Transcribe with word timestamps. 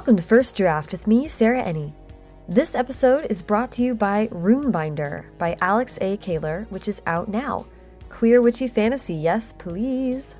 Welcome 0.00 0.16
to 0.16 0.22
First 0.22 0.56
Draft 0.56 0.92
with 0.92 1.06
me, 1.06 1.28
Sarah 1.28 1.62
Enni. 1.62 1.92
This 2.48 2.74
episode 2.74 3.26
is 3.28 3.42
brought 3.42 3.70
to 3.72 3.82
you 3.82 3.94
by 3.94 4.28
Runebinder 4.28 5.26
by 5.36 5.58
Alex 5.60 5.98
A. 6.00 6.16
Kahler, 6.16 6.66
which 6.70 6.88
is 6.88 7.02
out 7.04 7.28
now. 7.28 7.66
Queer 8.08 8.40
witchy 8.40 8.66
fantasy, 8.66 9.12
yes, 9.12 9.52
please. 9.58 10.34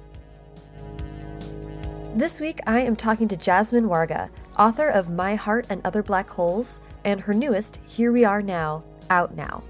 This 2.15 2.41
week 2.41 2.61
I 2.67 2.81
am 2.81 2.97
talking 2.97 3.29
to 3.29 3.37
Jasmine 3.37 3.85
Warga, 3.85 4.31
author 4.59 4.89
of 4.89 5.11
My 5.11 5.35
Heart 5.35 5.67
and 5.69 5.83
Other 5.85 6.03
Black 6.03 6.31
Holes, 6.31 6.81
and 7.05 7.21
her 7.21 7.35
newest, 7.35 7.81
Here 7.87 8.13
We 8.13 8.25
Are 8.25 8.41
Now, 8.41 8.83
out 9.11 9.37
now. 9.37 9.63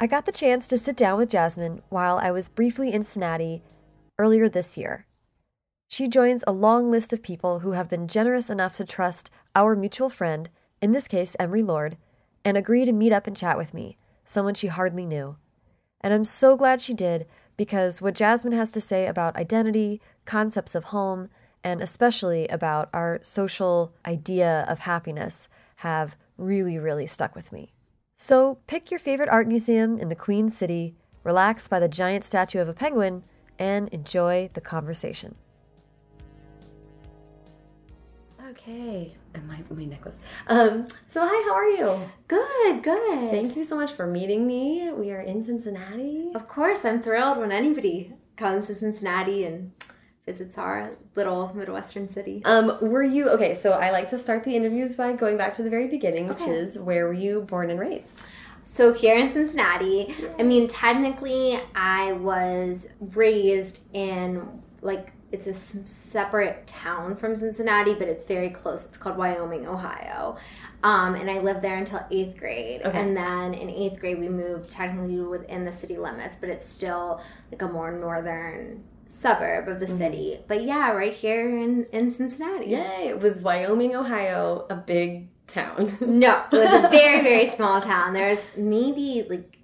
I 0.00 0.06
got 0.06 0.24
the 0.24 0.32
chance 0.32 0.66
to 0.68 0.78
sit 0.78 0.96
down 0.96 1.18
with 1.18 1.28
Jasmine 1.28 1.82
while 1.90 2.16
I 2.16 2.30
was 2.30 2.48
briefly 2.48 2.94
in 2.94 3.02
Cincinnati 3.02 3.62
earlier 4.18 4.48
this 4.48 4.78
year. 4.78 5.04
She 5.92 6.08
joins 6.08 6.42
a 6.46 6.52
long 6.52 6.90
list 6.90 7.12
of 7.12 7.22
people 7.22 7.58
who 7.58 7.72
have 7.72 7.90
been 7.90 8.08
generous 8.08 8.48
enough 8.48 8.72
to 8.76 8.84
trust 8.86 9.30
our 9.54 9.76
mutual 9.76 10.08
friend, 10.08 10.48
in 10.80 10.92
this 10.92 11.06
case 11.06 11.36
Emery 11.38 11.62
Lord, 11.62 11.98
and 12.46 12.56
agree 12.56 12.86
to 12.86 12.92
meet 12.92 13.12
up 13.12 13.26
and 13.26 13.36
chat 13.36 13.58
with 13.58 13.74
me, 13.74 13.98
someone 14.24 14.54
she 14.54 14.68
hardly 14.68 15.04
knew. 15.04 15.36
And 16.00 16.14
I'm 16.14 16.24
so 16.24 16.56
glad 16.56 16.80
she 16.80 16.94
did 16.94 17.26
because 17.58 18.00
what 18.00 18.14
Jasmine 18.14 18.54
has 18.54 18.70
to 18.70 18.80
say 18.80 19.06
about 19.06 19.36
identity, 19.36 20.00
concepts 20.24 20.74
of 20.74 20.84
home, 20.84 21.28
and 21.62 21.82
especially 21.82 22.48
about 22.48 22.88
our 22.94 23.20
social 23.20 23.92
idea 24.06 24.64
of 24.70 24.78
happiness 24.78 25.46
have 25.76 26.16
really, 26.38 26.78
really 26.78 27.06
stuck 27.06 27.36
with 27.36 27.52
me. 27.52 27.74
So 28.16 28.60
pick 28.66 28.90
your 28.90 28.98
favorite 28.98 29.28
art 29.28 29.46
museum 29.46 29.98
in 29.98 30.08
the 30.08 30.14
Queen 30.14 30.48
City, 30.48 30.94
relax 31.22 31.68
by 31.68 31.78
the 31.78 31.86
giant 31.86 32.24
statue 32.24 32.60
of 32.60 32.68
a 32.70 32.72
penguin, 32.72 33.24
and 33.58 33.90
enjoy 33.90 34.48
the 34.54 34.62
conversation. 34.62 35.34
Okay, 38.68 39.16
and 39.34 39.48
my, 39.48 39.58
my 39.70 39.84
necklace. 39.84 40.18
Um, 40.46 40.86
so 41.10 41.20
hi, 41.20 41.42
how 41.48 41.54
are 41.54 41.68
you? 41.68 42.08
Good, 42.28 42.84
good. 42.84 43.30
Thank 43.32 43.56
you 43.56 43.64
so 43.64 43.74
much 43.74 43.92
for 43.92 44.06
meeting 44.06 44.46
me. 44.46 44.88
We 44.92 45.10
are 45.10 45.20
in 45.20 45.42
Cincinnati. 45.42 46.30
Of 46.32 46.46
course, 46.46 46.84
I'm 46.84 47.02
thrilled 47.02 47.38
when 47.38 47.50
anybody 47.50 48.12
comes 48.36 48.68
to 48.68 48.76
Cincinnati 48.76 49.44
and 49.46 49.72
visits 50.26 50.58
our 50.58 50.96
little 51.16 51.52
Midwestern 51.54 52.08
city. 52.08 52.42
Um, 52.44 52.78
were 52.80 53.02
you 53.02 53.30
okay? 53.30 53.54
So 53.54 53.72
I 53.72 53.90
like 53.90 54.08
to 54.10 54.18
start 54.18 54.44
the 54.44 54.54
interviews 54.54 54.94
by 54.94 55.14
going 55.14 55.36
back 55.36 55.56
to 55.56 55.64
the 55.64 55.70
very 55.70 55.88
beginning, 55.88 56.28
which 56.28 56.42
is 56.42 56.78
where 56.78 57.06
were 57.06 57.12
you 57.12 57.40
born 57.40 57.68
and 57.68 57.80
raised? 57.80 58.22
So 58.62 58.92
here 58.92 59.16
in 59.16 59.28
Cincinnati, 59.28 60.14
I 60.38 60.44
mean, 60.44 60.68
technically, 60.68 61.58
I 61.74 62.12
was 62.12 62.88
raised 63.00 63.80
in 63.92 64.46
like 64.82 65.12
it's 65.32 65.46
a 65.46 65.54
separate 65.54 66.66
town 66.66 67.16
from 67.16 67.34
Cincinnati, 67.34 67.94
but 67.94 68.06
it's 68.06 68.24
very 68.24 68.50
close. 68.50 68.84
It's 68.84 68.98
called 68.98 69.16
Wyoming, 69.16 69.66
Ohio. 69.66 70.36
Um, 70.82 71.14
and 71.14 71.30
I 71.30 71.38
lived 71.38 71.62
there 71.62 71.78
until 71.78 72.04
eighth 72.10 72.36
grade. 72.36 72.82
Okay. 72.84 72.98
And 72.98 73.16
then 73.16 73.54
in 73.54 73.70
eighth 73.70 73.98
grade, 73.98 74.18
we 74.18 74.28
moved 74.28 74.68
technically 74.68 75.20
within 75.20 75.64
the 75.64 75.72
city 75.72 75.96
limits, 75.96 76.36
but 76.38 76.50
it's 76.50 76.64
still 76.64 77.22
like 77.50 77.62
a 77.62 77.68
more 77.68 77.90
northern 77.90 78.84
suburb 79.08 79.68
of 79.68 79.80
the 79.80 79.86
city. 79.86 80.40
But 80.46 80.64
yeah, 80.64 80.90
right 80.92 81.14
here 81.14 81.48
in, 81.48 81.86
in 81.92 82.12
Cincinnati. 82.12 82.70
Yay! 82.70 83.08
It 83.08 83.20
was 83.20 83.40
Wyoming, 83.40 83.94
Ohio, 83.94 84.66
a 84.68 84.76
big 84.76 85.28
town. 85.46 85.96
No, 86.00 86.44
it 86.52 86.56
was 86.56 86.84
a 86.84 86.88
very, 86.90 87.22
very 87.22 87.46
small 87.46 87.80
town. 87.80 88.12
There's 88.12 88.48
maybe 88.56 89.24
like 89.28 89.56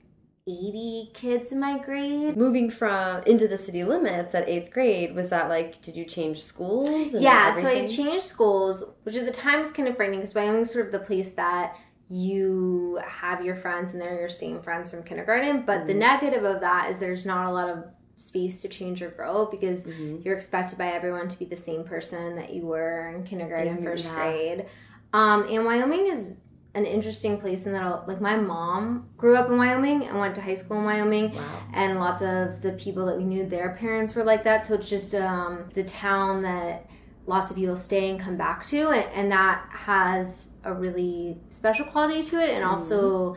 80 0.48 1.10
kids 1.14 1.52
in 1.52 1.60
my 1.60 1.78
grade. 1.78 2.36
Moving 2.36 2.70
from 2.70 3.22
into 3.24 3.46
the 3.46 3.58
city 3.58 3.84
limits 3.84 4.34
at 4.34 4.48
eighth 4.48 4.72
grade 4.72 5.14
was 5.14 5.28
that 5.30 5.48
like? 5.48 5.82
Did 5.82 5.94
you 5.96 6.04
change 6.04 6.42
schools? 6.42 7.12
and 7.14 7.22
Yeah, 7.22 7.52
so 7.52 7.68
I 7.68 7.86
changed 7.86 8.24
schools, 8.24 8.82
which 9.02 9.16
at 9.16 9.26
the 9.26 9.32
time 9.32 9.60
was 9.60 9.72
kind 9.72 9.88
of 9.88 9.96
frightening 9.96 10.20
because 10.20 10.34
Wyoming's 10.34 10.72
sort 10.72 10.86
of 10.86 10.92
the 10.92 10.98
place 11.00 11.30
that 11.30 11.76
you 12.10 12.98
have 13.06 13.44
your 13.44 13.54
friends 13.56 13.92
and 13.92 14.00
they're 14.00 14.18
your 14.18 14.28
same 14.30 14.62
friends 14.62 14.88
from 14.90 15.02
kindergarten. 15.02 15.62
But 15.66 15.86
the 15.86 15.92
Mhm. 15.92 15.98
negative 15.98 16.44
of 16.44 16.60
that 16.60 16.90
is 16.90 16.98
there's 16.98 17.26
not 17.26 17.46
a 17.46 17.52
lot 17.52 17.68
of 17.68 17.84
space 18.16 18.62
to 18.62 18.68
change 18.68 19.02
or 19.02 19.10
grow 19.10 19.46
because 19.46 19.84
Mhm. 19.84 20.24
you're 20.24 20.34
expected 20.34 20.78
by 20.78 20.88
everyone 20.88 21.28
to 21.28 21.38
be 21.38 21.44
the 21.44 21.56
same 21.56 21.84
person 21.84 22.34
that 22.36 22.50
you 22.52 22.66
were 22.66 23.08
in 23.14 23.24
kindergarten, 23.24 23.76
Mhm, 23.78 23.84
first 23.84 24.06
yeah. 24.06 24.14
grade. 24.14 24.66
Um, 25.12 25.46
and 25.50 25.64
Wyoming 25.64 26.06
is 26.06 26.36
an 26.78 26.86
interesting 26.86 27.38
place 27.40 27.66
in 27.66 27.72
that, 27.72 27.82
I'll- 27.82 28.04
like, 28.06 28.20
my 28.20 28.36
mom 28.36 29.08
grew 29.16 29.36
up 29.36 29.48
in 29.50 29.56
Wyoming 29.58 30.04
and 30.06 30.18
went 30.18 30.34
to 30.36 30.40
high 30.40 30.54
school 30.54 30.78
in 30.78 30.84
Wyoming. 30.84 31.34
Wow. 31.34 31.42
and 31.74 31.98
lots 31.98 32.22
of 32.22 32.62
the 32.62 32.72
people 32.72 33.04
that 33.06 33.16
we 33.16 33.24
knew 33.24 33.44
their 33.46 33.70
parents 33.78 34.14
were 34.14 34.24
like 34.24 34.44
that. 34.44 34.64
So 34.64 34.74
it's 34.74 34.88
just 34.88 35.14
um, 35.14 35.68
the 35.74 35.82
town 35.82 36.42
that 36.42 36.86
lots 37.26 37.50
of 37.50 37.56
people 37.56 37.76
stay 37.76 38.10
and 38.10 38.18
come 38.18 38.36
back 38.36 38.64
to. 38.66 38.88
And, 38.90 39.04
and 39.14 39.32
that 39.32 39.66
has 39.70 40.46
a 40.64 40.72
really 40.72 41.38
special 41.50 41.84
quality 41.86 42.22
to 42.22 42.42
it 42.42 42.50
and 42.50 42.64
also 42.64 43.36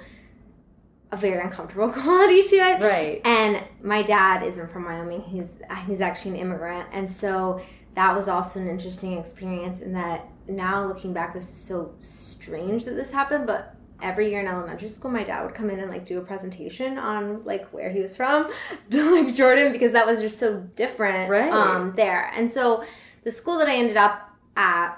a 1.12 1.18
very 1.18 1.42
uncomfortable 1.44 1.90
quality 2.02 2.42
to 2.44 2.56
it. 2.56 2.82
Right. 2.82 3.22
and 3.26 3.62
my 3.84 4.02
dad 4.02 4.44
isn't 4.44 4.72
from 4.72 4.86
wyoming. 4.86 5.22
He's 5.22 5.50
he's 5.88 6.00
actually 6.02 6.32
an 6.32 6.38
immigrant. 6.38 6.88
And 6.94 7.10
so 7.12 7.62
that 7.96 8.16
was 8.16 8.28
also 8.30 8.60
an 8.62 8.70
interesting 8.70 9.18
experience 9.18 9.82
in 9.82 9.92
that 9.94 10.26
now 10.48 10.86
looking 10.86 11.14
back 11.14 11.34
this 11.34 11.44
is 11.50 11.56
so 11.56 11.94
strange 12.04 12.86
that 12.86 12.96
this 12.96 13.12
happened 13.12 13.46
but 13.48 13.76
every 14.02 14.30
year 14.32 14.40
in 14.40 14.48
elementary 14.48 14.88
school 14.90 15.12
my 15.12 15.24
dad 15.24 15.44
would 15.46 15.54
come 15.54 15.70
in 15.70 15.80
and 15.80 15.92
like 15.92 16.06
do 16.06 16.18
a 16.18 16.22
presentation 16.22 16.98
on 16.98 17.44
like 17.44 17.68
where 17.70 17.92
he 17.92 18.00
was 18.00 18.16
from 18.16 18.50
like 18.90 19.34
jordan 19.36 19.72
because 19.72 19.92
that 19.92 20.06
was 20.06 20.20
just 20.20 20.40
so 20.40 20.60
different 20.76 21.30
Right. 21.30 21.52
um 21.52 21.94
there. 21.96 22.32
And 22.36 22.50
so 22.50 22.84
the 23.24 23.32
school 23.32 23.58
that 23.60 23.68
i 23.70 23.76
ended 23.76 23.98
up 23.98 24.30
at 24.58 24.98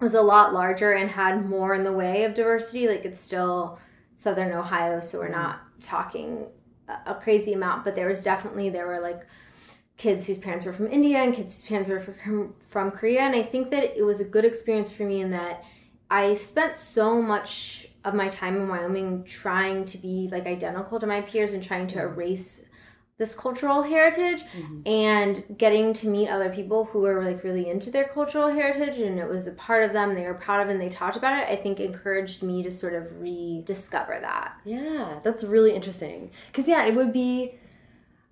was 0.00 0.12
a 0.14 0.20
lot 0.20 0.52
larger 0.52 0.92
and 0.92 1.08
had 1.10 1.48
more 1.48 1.74
in 1.74 1.82
the 1.84 1.92
way 1.92 2.24
of 2.24 2.34
diversity. 2.34 2.86
Like 2.86 3.04
it's 3.06 3.20
still 3.20 3.78
southern 4.16 4.52
ohio 4.52 5.00
so 5.00 5.18
we're 5.18 5.28
not 5.28 5.60
talking 5.80 6.46
a- 6.88 7.12
a 7.12 7.14
crazy 7.14 7.52
amount 7.54 7.84
but 7.84 7.94
there 7.96 8.08
was 8.08 8.22
definitely 8.22 8.68
there 8.70 8.86
were 8.86 9.00
like 9.00 9.22
kids 9.96 10.26
whose 10.26 10.38
parents 10.38 10.64
were 10.64 10.72
from 10.72 10.90
india 10.90 11.18
and 11.18 11.34
kids 11.34 11.54
whose 11.60 11.68
parents 11.68 11.88
were 11.88 12.00
from, 12.00 12.54
from 12.68 12.90
korea 12.90 13.20
and 13.20 13.34
i 13.34 13.42
think 13.42 13.70
that 13.70 13.96
it 13.96 14.02
was 14.02 14.20
a 14.20 14.24
good 14.24 14.44
experience 14.44 14.90
for 14.90 15.04
me 15.04 15.20
in 15.20 15.30
that 15.30 15.62
i 16.10 16.34
spent 16.36 16.74
so 16.76 17.20
much 17.22 17.86
of 18.04 18.12
my 18.14 18.28
time 18.28 18.56
in 18.56 18.68
wyoming 18.68 19.22
trying 19.24 19.84
to 19.84 19.96
be 19.98 20.28
like 20.32 20.46
identical 20.46 20.98
to 21.00 21.06
my 21.06 21.20
peers 21.22 21.52
and 21.52 21.62
trying 21.62 21.86
to 21.86 21.98
erase 22.00 22.62
this 23.16 23.32
cultural 23.36 23.82
heritage 23.82 24.42
Mhm. 24.58 24.82
and 24.88 25.44
getting 25.56 25.92
to 25.94 26.08
meet 26.08 26.28
other 26.28 26.50
people 26.50 26.84
who 26.86 26.98
were 26.98 27.22
like 27.24 27.44
really 27.44 27.68
into 27.70 27.88
their 27.88 28.06
cultural 28.08 28.48
heritage 28.48 28.98
and 28.98 29.20
it 29.20 29.28
was 29.28 29.46
a 29.46 29.52
part 29.52 29.84
of 29.84 29.92
them 29.92 30.16
they 30.16 30.24
were 30.26 30.34
proud 30.34 30.60
of 30.64 30.68
and 30.68 30.80
they 30.80 30.88
talked 30.88 31.16
about 31.16 31.38
it 31.40 31.48
i 31.48 31.54
think 31.54 31.78
encouraged 31.78 32.42
me 32.42 32.64
to 32.64 32.72
sort 32.72 32.92
of 32.92 33.04
rediscover 33.20 34.18
that 34.20 34.56
Yeah, 34.64 35.20
that's 35.22 35.44
really 35.44 35.72
interesting. 35.72 36.32
Because, 36.48 36.66
yeah, 36.66 36.84
it 36.86 36.94
would 36.96 37.12
be. 37.12 37.60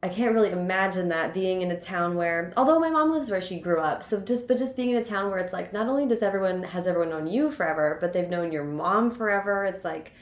I 0.05 0.09
can't 0.09 0.35
really 0.35 0.51
imagine 0.51 1.09
that 1.11 1.33
being 1.33 1.63
in 1.63 1.71
a 1.71 1.81
town 1.81 2.17
where, 2.17 2.53
although 2.57 2.81
my 2.81 2.91
mom 2.91 3.13
lives 3.13 3.31
where 3.31 3.41
she 3.41 3.61
grew 3.61 3.79
up, 3.79 4.03
so 4.03 4.19
just, 4.19 4.49
but 4.49 4.59
just 4.59 4.75
being 4.77 4.91
in 4.91 4.97
a 4.97 5.05
town 5.05 5.31
where 5.31 5.39
it's 5.39 5.53
like, 5.53 5.73
not 5.73 5.87
only 5.87 6.07
does 6.07 6.23
everyone, 6.23 6.65
has 6.65 6.89
everyone 6.89 7.11
known 7.11 7.27
you 7.29 7.53
forever, 7.53 7.99
but 8.01 8.13
they've 8.13 8.29
known 8.29 8.51
your 8.51 8.65
mom 8.65 9.13
forever. 9.13 9.65
It's 9.65 9.85
like 9.85 10.13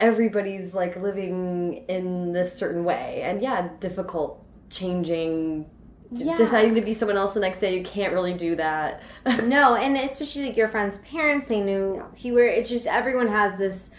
everybody's 0.00 0.74
like 0.74 0.96
living 0.96 1.84
in 1.88 2.32
this 2.32 2.52
certain 2.54 2.84
way. 2.84 3.22
And 3.24 3.40
yeah, 3.40 3.70
difficult 3.80 4.44
changing, 4.68 5.64
Yeah. 6.12 6.34
deciding 6.36 6.74
to 6.74 6.82
be 6.82 6.92
someone 6.92 7.16
else 7.16 7.32
the 7.32 7.40
next 7.40 7.60
day. 7.60 7.74
You 7.74 7.84
can't 7.84 8.12
really 8.12 8.34
do 8.34 8.54
that. 8.56 9.02
no 9.44 9.76
and 9.76 9.96
especially 9.96 10.46
like 10.46 10.56
your 10.58 10.68
friends 10.68 10.98
parents 10.98 11.46
they 11.46 11.60
knew 11.60 12.04
he 12.14 12.32
were 12.32 12.44
it's 12.46 12.68
just 12.68 12.86
everyone 12.86 13.28
has 13.28 13.56
this 13.58 13.90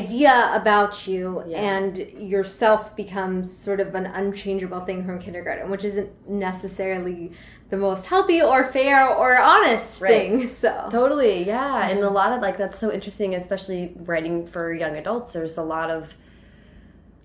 idea 0.00 0.50
about 0.54 1.06
you 1.06 1.42
Yeah. 1.46 1.58
and 1.74 1.98
yourself 2.34 2.96
becomes 2.96 3.54
sort 3.66 3.80
of 3.80 3.94
an 3.94 4.06
unchangeable 4.06 4.80
thing 4.88 5.04
from 5.04 5.18
kindergarten 5.18 5.70
which 5.70 5.84
isn't 5.84 6.10
necessarily 6.28 7.32
the 7.70 7.76
most 7.76 8.06
healthy 8.06 8.40
or 8.42 8.64
fair 8.76 9.08
or 9.08 9.38
honest 9.38 10.00
Right. 10.00 10.10
thing 10.10 10.48
so 10.48 10.88
Totally, 10.90 11.44
yeah. 11.46 11.88
And 11.88 12.00
a 12.00 12.10
lot 12.10 12.32
of 12.32 12.40
like 12.42 12.56
that's 12.58 12.78
so 12.78 12.90
interesting, 12.92 13.34
especially 13.34 13.92
writing 13.96 14.46
for 14.46 14.72
young 14.74 14.96
adults. 14.96 15.32
There's 15.32 15.56
a 15.56 15.62
lot 15.62 15.88
of 15.90 16.14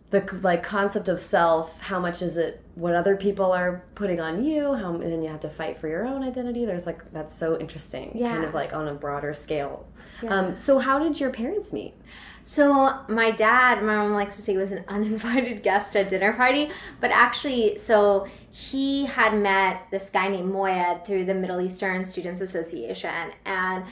the 0.10 0.24
like 0.42 0.64
concept 0.64 1.10
of 1.10 1.20
self. 1.20 1.82
How 1.82 2.00
much 2.00 2.22
is 2.22 2.38
it 2.38 2.62
what 2.76 2.96
other 2.96 3.18
people 3.18 3.52
are 3.52 3.84
putting 3.96 4.22
on 4.22 4.42
you? 4.44 4.74
How 4.74 4.94
and 4.94 5.12
then 5.12 5.22
you 5.22 5.30
have 5.30 5.42
to 5.42 5.50
fight 5.50 5.78
for 5.78 5.90
your 5.90 6.06
own 6.08 6.24
identity. 6.24 6.64
There's 6.66 6.86
like 6.86 7.12
that's 7.12 7.36
so 7.36 7.60
interesting. 7.60 8.12
Kind 8.18 8.46
of 8.46 8.54
like 8.54 8.72
on 8.74 8.88
a 8.88 8.94
broader 8.94 9.34
scale. 9.34 9.86
Yeah. 10.24 10.34
Um, 10.34 10.58
so 10.58 10.80
how 10.80 10.98
did 11.00 11.20
your 11.20 11.30
parents 11.30 11.74
meet? 11.74 11.94
So 12.48 12.98
my 13.10 13.32
dad, 13.32 13.84
my 13.84 13.98
mom 13.98 14.14
likes 14.14 14.38
to 14.38 14.42
say, 14.42 14.56
was 14.56 14.72
an 14.72 14.86
uninvited 14.88 15.64
guest 15.64 15.98
at 15.98 16.08
dinner 16.08 16.32
party, 16.32 16.70
but 17.02 17.12
actually, 17.12 17.78
so 17.78 18.26
he 18.52 19.06
had 19.06 19.36
met 19.36 19.86
this 19.92 20.10
guy 20.10 20.30
named 20.30 20.50
Moyed 20.54 21.06
through 21.06 21.26
the 21.26 21.34
Middle 21.34 21.60
Eastern 21.60 22.06
Students 22.06 22.40
Association, 22.40 23.32
and 23.46 23.84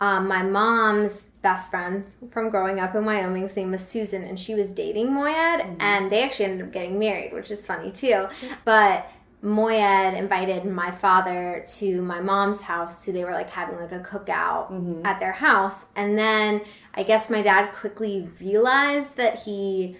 um, 0.00 0.26
my 0.26 0.42
mom's 0.42 1.26
best 1.42 1.70
friend 1.70 2.04
from 2.32 2.50
growing 2.50 2.80
up 2.80 2.96
in 2.96 3.04
Wyoming's 3.04 3.54
name 3.54 3.70
was 3.70 3.86
Susan, 3.86 4.24
and 4.24 4.38
she 4.40 4.56
was 4.56 4.72
dating 4.72 5.12
Moyed, 5.12 5.76
and 5.78 6.10
they 6.10 6.24
actually 6.24 6.46
ended 6.46 6.66
up 6.66 6.72
getting 6.72 6.98
married, 6.98 7.32
which 7.32 7.52
is 7.52 7.64
funny 7.64 7.92
too. 7.92 8.26
But 8.64 9.08
Moyed 9.42 10.14
invited 10.18 10.64
my 10.64 10.90
father 10.90 11.64
to 11.78 12.02
my 12.02 12.20
mom's 12.20 12.60
house, 12.60 13.04
so 13.04 13.12
they 13.12 13.24
were 13.24 13.32
like 13.32 13.50
having 13.50 13.78
like 13.78 13.92
a 13.92 14.00
cookout 14.00 14.70
Mm-hmm. 14.72 15.06
at 15.06 15.18
their 15.20 15.32
house. 15.32 15.86
And 15.96 16.18
then 16.18 16.60
I 16.94 17.02
guess 17.02 17.30
my 17.30 17.42
dad 17.42 17.72
quickly 17.74 18.28
realized 18.40 19.16
that 19.16 19.40
he, 19.40 19.96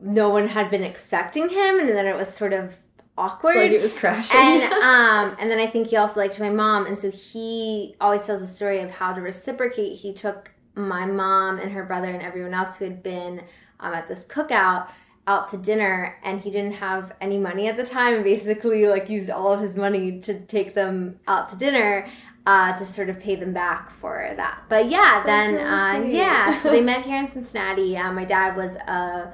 no 0.00 0.28
one 0.28 0.48
had 0.48 0.70
been 0.70 0.82
expecting 0.82 1.48
him, 1.48 1.80
and 1.80 1.88
then 1.88 2.06
it 2.06 2.16
was 2.16 2.32
sort 2.32 2.52
of 2.52 2.74
awkward. 3.18 3.56
Like 3.56 3.72
it 3.72 3.82
was 3.82 3.92
crashing. 3.92 4.36
and 4.36 4.62
um, 4.72 5.36
and 5.38 5.50
then 5.50 5.58
I 5.58 5.66
think 5.66 5.88
he 5.88 5.96
also 5.96 6.20
liked 6.20 6.38
my 6.38 6.50
mom, 6.50 6.86
and 6.86 6.98
so 6.98 7.10
he 7.10 7.96
always 8.00 8.26
tells 8.26 8.40
the 8.40 8.46
story 8.46 8.80
of 8.80 8.90
how 8.90 9.12
to 9.12 9.20
reciprocate. 9.20 9.96
He 9.96 10.12
took 10.12 10.52
my 10.74 11.06
mom 11.06 11.58
and 11.58 11.72
her 11.72 11.84
brother 11.84 12.12
and 12.12 12.22
everyone 12.22 12.54
else 12.54 12.76
who 12.76 12.84
had 12.84 13.02
been 13.02 13.42
um, 13.80 13.94
at 13.94 14.08
this 14.08 14.26
cookout 14.26 14.88
out 15.28 15.48
to 15.50 15.56
dinner, 15.56 16.16
and 16.22 16.40
he 16.40 16.50
didn't 16.50 16.74
have 16.74 17.12
any 17.20 17.36
money 17.36 17.68
at 17.68 17.76
the 17.76 17.84
time, 17.84 18.14
and 18.14 18.24
basically 18.24 18.86
like 18.86 19.08
used 19.08 19.30
all 19.30 19.52
of 19.52 19.60
his 19.60 19.76
money 19.76 20.20
to 20.20 20.40
take 20.46 20.74
them 20.74 21.18
out 21.26 21.48
to 21.50 21.56
dinner. 21.56 22.08
Uh, 22.46 22.76
to 22.78 22.86
sort 22.86 23.08
of 23.08 23.18
pay 23.18 23.34
them 23.34 23.52
back 23.52 23.90
for 24.00 24.32
that, 24.36 24.62
but 24.68 24.88
yeah, 24.88 25.24
then 25.26 25.54
really 25.54 25.64
uh, 25.66 26.00
yeah, 26.22 26.60
so 26.62 26.70
they 26.70 26.80
met 26.80 27.04
here 27.04 27.18
in 27.18 27.28
Cincinnati. 27.28 27.96
Uh, 27.96 28.12
my 28.12 28.24
dad 28.24 28.54
was 28.56 28.76
uh, 28.86 29.32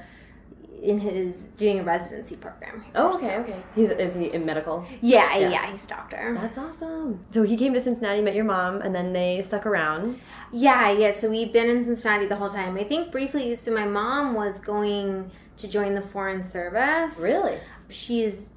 in 0.82 0.98
his 0.98 1.48
doing 1.58 1.80
a 1.80 1.84
residency 1.84 2.36
program. 2.36 2.80
here, 2.80 2.92
oh, 2.94 3.12
so- 3.12 3.26
okay, 3.26 3.36
okay. 3.36 3.62
He's 3.74 3.90
is 3.90 4.14
he 4.14 4.32
in 4.32 4.46
medical? 4.46 4.86
yeah, 5.02 5.36
Yeah. 5.36 5.50
yeah, 5.50 5.70
he's 5.70 5.84
a 5.84 5.88
doctor. 5.88 6.36
That's 6.40 6.56
awesome. 6.56 7.22
So 7.30 7.42
he 7.42 7.56
came 7.58 7.74
to 7.74 7.80
Cincinnati, 7.82 8.22
met 8.22 8.34
your 8.34 8.46
mom, 8.46 8.80
and 8.80 8.94
then 8.94 9.12
they 9.12 9.42
stuck 9.42 9.66
around. 9.66 10.18
Yeah, 10.50 10.90
yeah. 10.90 11.10
So 11.12 11.28
we've 11.28 11.52
been 11.52 11.68
in 11.68 11.84
Cincinnati 11.84 12.24
the 12.26 12.36
whole 12.36 12.48
time. 12.48 12.76
I 12.78 12.84
think 12.84 13.12
briefly. 13.12 13.54
So 13.56 13.74
my 13.74 13.86
mom 13.86 14.32
was 14.34 14.58
going 14.58 15.30
to 15.58 15.68
join 15.68 15.94
the 15.94 16.02
foreign 16.02 16.42
service. 16.42 17.18
Really? 17.18 17.58
She's 17.90 18.48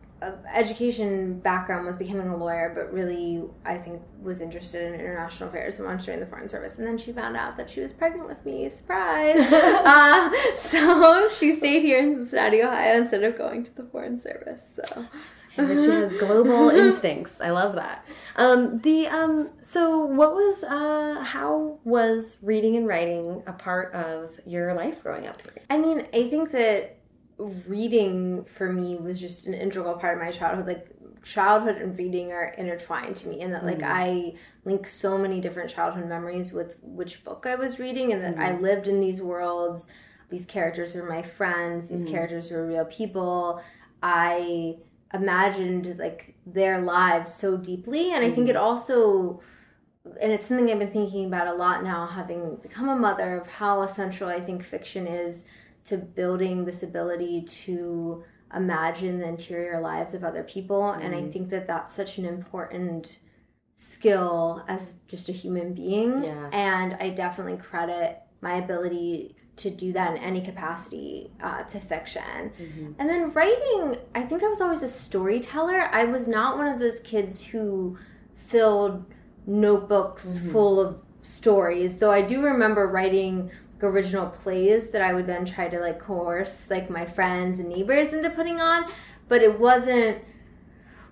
education 0.54 1.40
background 1.40 1.86
was 1.86 1.96
becoming 1.96 2.28
a 2.28 2.36
lawyer, 2.36 2.72
but 2.76 2.94
really 2.94 3.44
I 3.66 3.78
think 3.78 4.02
was 4.22 4.42
interested 4.42 4.88
in 4.88 4.94
international 5.00 5.50
affairs 5.50 5.78
and 5.80 5.88
wanted 5.88 6.02
to 6.02 6.06
join 6.08 6.20
the 6.20 6.26
foreign 6.26 6.48
service. 6.48 6.78
And 6.78 6.88
then 6.88 6.98
she 6.98 7.12
found 7.12 7.36
out 7.36 7.58
that 7.58 7.70
she 7.70 7.82
was 7.82 7.92
pregnant 7.92 8.28
with 8.28 8.44
me. 8.46 8.68
Surprise! 8.70 9.40
uh, 9.52 10.32
so 10.56 11.30
she 11.38 11.56
stayed 11.56 11.82
here 11.82 12.00
in 12.00 12.16
Cincinnati, 12.18 12.64
Ohio, 12.64 12.98
instead 12.98 13.24
of 13.24 13.38
going 13.38 13.64
to 13.64 13.76
the 13.76 13.84
foreign 13.84 14.20
service. 14.20 14.80
So. 14.84 15.06
But 15.58 15.80
she 15.80 15.90
has 15.90 16.12
global 16.14 16.70
instincts. 16.86 17.40
I 17.40 17.52
love 17.52 17.76
that. 17.76 18.06
Um, 18.36 18.80
the 18.82 19.08
um, 19.08 19.50
so 19.62 20.06
what 20.06 20.34
was 20.34 20.64
uh, 20.64 21.24
how 21.24 21.80
was 21.84 22.38
reading 22.42 22.76
and 22.76 22.88
writing 22.88 23.42
a 23.48 23.54
part 23.54 23.94
of 23.94 24.32
your 24.46 24.74
life 24.74 25.02
growing 25.02 25.28
up? 25.28 25.42
I 25.70 25.78
mean, 25.78 26.08
I 26.14 26.30
think 26.30 26.52
that 26.52 26.95
reading 27.38 28.46
for 28.46 28.72
me 28.72 28.96
was 28.96 29.20
just 29.20 29.48
an 29.48 29.54
integral 29.54 29.96
part 29.96 30.18
of 30.18 30.24
my 30.24 30.32
childhood. 30.32 30.68
Like 30.68 30.88
childhood 31.24 31.78
and 31.78 31.98
reading 31.98 32.32
are 32.32 32.54
intertwined 32.58 33.16
to 33.18 33.28
me, 33.28 33.42
and 33.42 33.54
that 33.54 33.66
like 33.66 33.80
mm. 33.80 33.88
I 33.88 34.34
link 34.64 34.88
so 34.88 35.18
many 35.18 35.42
different 35.42 35.70
childhood 35.70 36.08
memories 36.08 36.52
with 36.52 36.78
which 36.82 37.24
book 37.24 37.46
I 37.48 37.56
was 37.56 37.80
reading, 37.80 38.14
and 38.14 38.24
that 38.24 38.38
I 38.38 38.54
mm. 38.54 38.62
lived 38.62 38.88
in 38.88 39.02
these 39.02 39.22
worlds. 39.22 39.88
These 40.30 40.46
characters 40.46 40.96
were 40.96 41.08
my 41.08 41.22
friends. 41.22 41.88
These 41.88 42.06
mm. 42.06 42.12
characters 42.12 42.52
were 42.52 42.66
real 42.66 42.86
people. 42.86 43.62
I 44.02 44.78
imagined 45.14 45.98
like 45.98 46.36
their 46.46 46.82
lives 46.82 47.34
so 47.34 47.58
deeply, 47.58 48.12
and 48.12 48.24
I 48.24 48.32
think 48.32 48.50
it 48.50 48.56
also 48.56 49.42
and 50.22 50.32
it's 50.32 50.46
something 50.46 50.70
I've 50.70 50.80
been 50.80 50.92
thinking 50.92 51.26
about 51.26 51.48
a 51.48 51.54
lot 51.54 51.84
now, 51.84 52.06
having 52.06 52.58
become 52.58 52.90
a 52.90 52.96
mother, 52.96 53.38
of 53.38 53.48
how 53.48 53.82
essential 53.82 54.28
I 54.28 54.40
think 54.40 54.64
fiction 54.64 55.08
is 55.08 55.46
to 55.86 55.98
building 55.98 56.66
this 56.66 56.84
ability 56.84 57.42
to 57.42 58.24
imagine 58.54 59.20
the 59.20 59.28
interior 59.28 59.80
lives 59.80 60.14
of 60.14 60.24
other 60.24 60.44
people. 60.44 60.90
And 60.92 61.16
I 61.16 61.22
mm. 61.22 61.34
think 61.34 61.50
that 61.50 61.68
that's 61.68 61.94
such 61.94 62.18
an 62.18 62.26
important 62.26 63.18
skill 63.76 64.64
as 64.68 64.96
just 65.08 65.30
a 65.30 65.32
human 65.32 65.74
being. 65.74 66.24
Yeah. 66.24 66.50
And 66.52 66.96
I 67.00 67.10
definitely 67.10 67.58
credit 67.58 68.22
my 68.42 68.56
ability 68.56 69.36
to 69.58 69.70
do 69.70 69.94
that 69.94 70.16
in 70.16 70.18
any 70.22 70.42
capacity 70.42 71.32
uh, 71.42 71.64
to 71.64 71.80
fiction. 71.80 72.52
Mm-hmm. 72.60 72.92
And 73.00 73.10
then 73.10 73.32
writing, 73.32 73.98
I 74.14 74.24
think 74.24 74.44
I 74.44 74.48
was 74.48 74.62
always 74.62 74.84
a 74.84 74.90
storyteller. 74.90 75.90
I 75.92 76.06
was 76.06 76.28
not 76.28 76.58
one 76.58 76.68
of 76.68 76.80
those 76.80 77.00
kids 77.02 77.44
who 77.44 77.98
filled 78.36 79.06
notebooks 79.46 80.28
mm-hmm. 80.28 80.52
full 80.52 80.80
of 80.80 81.02
stories, 81.22 81.98
though 81.98 82.12
I 82.12 82.22
do 82.22 82.42
remember 82.42 82.88
writing 82.88 83.50
original 83.82 84.28
plays 84.28 84.88
that 84.88 85.02
I 85.02 85.14
would 85.14 85.28
then 85.28 85.46
try 85.46 85.68
to 85.68 85.80
like 85.80 86.00
coerce 86.00 86.70
like 86.70 86.90
my 86.90 87.06
friends 87.06 87.60
and 87.60 87.70
neighbors 87.70 88.14
into 88.14 88.30
putting 88.30 88.60
on, 88.62 88.90
but 89.28 89.42
it 89.42 89.60
wasn't 89.60 90.20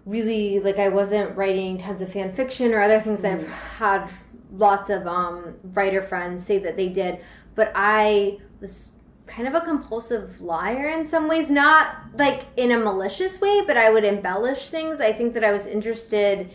really 0.05 0.59
like 0.59 0.77
I 0.77 0.89
wasn't 0.89 1.35
writing 1.35 1.77
tons 1.77 2.01
of 2.01 2.11
fan 2.11 2.33
fiction 2.33 2.73
or 2.73 2.81
other 2.81 2.99
things. 2.99 3.21
That 3.21 3.33
I've 3.33 3.47
had 3.47 4.09
lots 4.51 4.89
of 4.89 5.07
um, 5.07 5.55
writer 5.63 6.01
friends 6.01 6.45
say 6.45 6.59
that 6.59 6.77
they 6.77 6.89
did, 6.89 7.19
but 7.55 7.71
I 7.75 8.39
was 8.59 8.91
kind 9.25 9.47
of 9.47 9.55
a 9.55 9.61
compulsive 9.61 10.41
liar 10.41 10.89
in 10.89 11.05
some 11.05 11.27
ways, 11.27 11.49
not 11.49 11.95
like 12.15 12.45
in 12.57 12.71
a 12.71 12.77
malicious 12.77 13.39
way, 13.39 13.61
but 13.65 13.77
I 13.77 13.89
would 13.89 14.03
embellish 14.03 14.69
things. 14.69 14.99
I 14.99 15.13
think 15.13 15.33
that 15.33 15.43
I 15.43 15.51
was 15.51 15.65
interested 15.65 16.51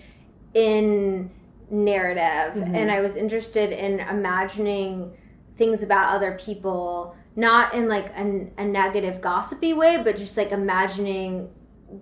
in 0.54 1.30
narrative 1.70 2.62
and 2.62 2.90
I 2.90 3.00
was 3.00 3.16
interested 3.16 3.72
in 3.72 4.00
imagining 4.00 5.12
things 5.58 5.82
about 5.82 6.14
other 6.14 6.38
people, 6.40 7.14
not 7.36 7.74
in 7.74 7.88
like 7.88 8.08
a, 8.16 8.46
a 8.56 8.64
negative 8.64 9.20
gossipy 9.20 9.74
way, 9.74 10.00
but 10.02 10.16
just 10.16 10.36
like 10.36 10.52
imagining 10.52 11.50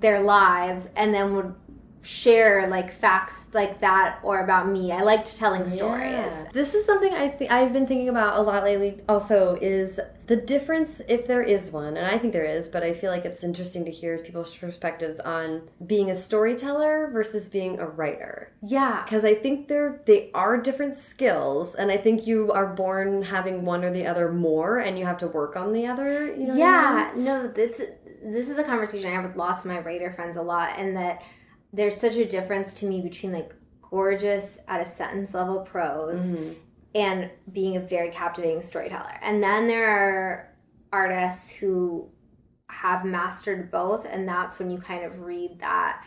their 0.00 0.20
lives 0.20 0.88
and 0.97 1.14
then 1.14 1.35
would 1.35 1.55
share 2.06 2.69
like 2.69 2.93
facts 2.93 3.49
like 3.53 3.81
that 3.81 4.20
or 4.23 4.41
about 4.41 4.69
me. 4.69 4.93
I 4.93 5.03
liked 5.03 5.37
telling 5.37 5.69
stories. 5.69 6.32
This 6.53 6.75
is 6.75 6.87
something 6.87 7.12
I 7.12 7.29
think 7.29 7.50
I've 7.50 7.73
been 7.73 7.87
thinking 7.87 8.08
about 8.08 8.38
a 8.38 8.43
lot 8.43 8.62
lately. 8.62 9.00
Also, 9.08 9.58
is 9.61 9.99
the 10.26 10.37
difference 10.37 11.00
if 11.08 11.26
there 11.26 11.43
is 11.43 11.70
one, 11.70 11.97
and 11.97 12.06
I 12.06 12.19
think 12.19 12.32
there 12.32 12.44
is, 12.44 12.69
but 12.69 12.82
I 12.82 12.93
feel 12.93 13.11
like 13.11 13.25
it's 13.25 13.44
interesting 13.44 13.85
to 13.85 13.91
hear 13.91 14.19
people's 14.19 14.55
perspectives 14.55 15.20
on 15.20 15.69
being 15.87 16.11
a 16.11 16.14
storyteller 16.14 17.11
versus 17.12 17.49
being 17.49 17.79
a 17.79 17.87
writer. 17.87 18.53
Yeah. 18.62 19.03
Because 19.05 19.25
I 19.25 19.35
think 19.35 19.69
they're 19.69 20.00
they 20.06 20.31
are 20.35 20.56
different 20.56 20.94
skills, 20.94 21.75
and 21.75 21.91
I 21.91 21.97
think 21.97 22.26
you 22.26 22.53
are 22.53 22.67
born 22.67 23.23
having 23.23 23.65
one 23.65 23.84
or 23.84 23.93
the 23.93 24.06
other 24.06 24.32
more, 24.32 24.79
and 24.79 24.98
you 24.98 25.05
have 25.06 25.19
to 25.19 25.27
work 25.29 25.56
on 25.56 25.72
the 25.72 25.86
other. 25.86 26.27
You 26.27 26.46
know? 26.46 26.55
what 26.55 26.63
I 26.63 27.15
mean? 27.15 27.27
Yeah, 27.27 27.32
no, 27.32 27.48
this 27.48 27.81
this 28.25 28.48
is 28.48 28.58
a 28.58 28.65
conversation 28.65 29.10
I 29.10 29.15
have 29.15 29.25
with 29.25 29.36
lots 29.36 29.65
of 29.65 29.70
my 29.70 29.81
writer 29.81 30.13
friends 30.13 30.36
a 30.36 30.43
lot, 30.43 30.79
and 30.79 30.96
that 30.96 31.22
there's 31.76 31.96
such 31.96 32.16
a 32.16 32.24
difference 32.24 32.72
to 32.74 32.86
me 32.86 33.00
between 33.02 33.32
like 33.32 33.52
gorgeous 33.90 34.58
at 34.68 34.80
a 34.80 34.84
sentence 34.84 35.34
level 35.34 35.60
prose 35.60 36.24
Mm-hmm. 36.24 36.52
and 36.94 37.30
being 37.52 37.76
a 37.76 37.80
very 37.80 38.10
captivating 38.10 38.62
storyteller. 38.62 39.18
And 39.22 39.42
then 39.42 39.68
there 39.68 39.88
are 39.88 40.48
artists 40.92 41.50
who 41.50 42.08
have 42.68 43.04
mastered 43.04 43.70
both, 43.70 44.06
and 44.06 44.26
that's 44.26 44.58
when 44.58 44.70
you 44.70 44.78
kind 44.78 45.04
of 45.04 45.24
read 45.24 45.58
that 45.60 46.02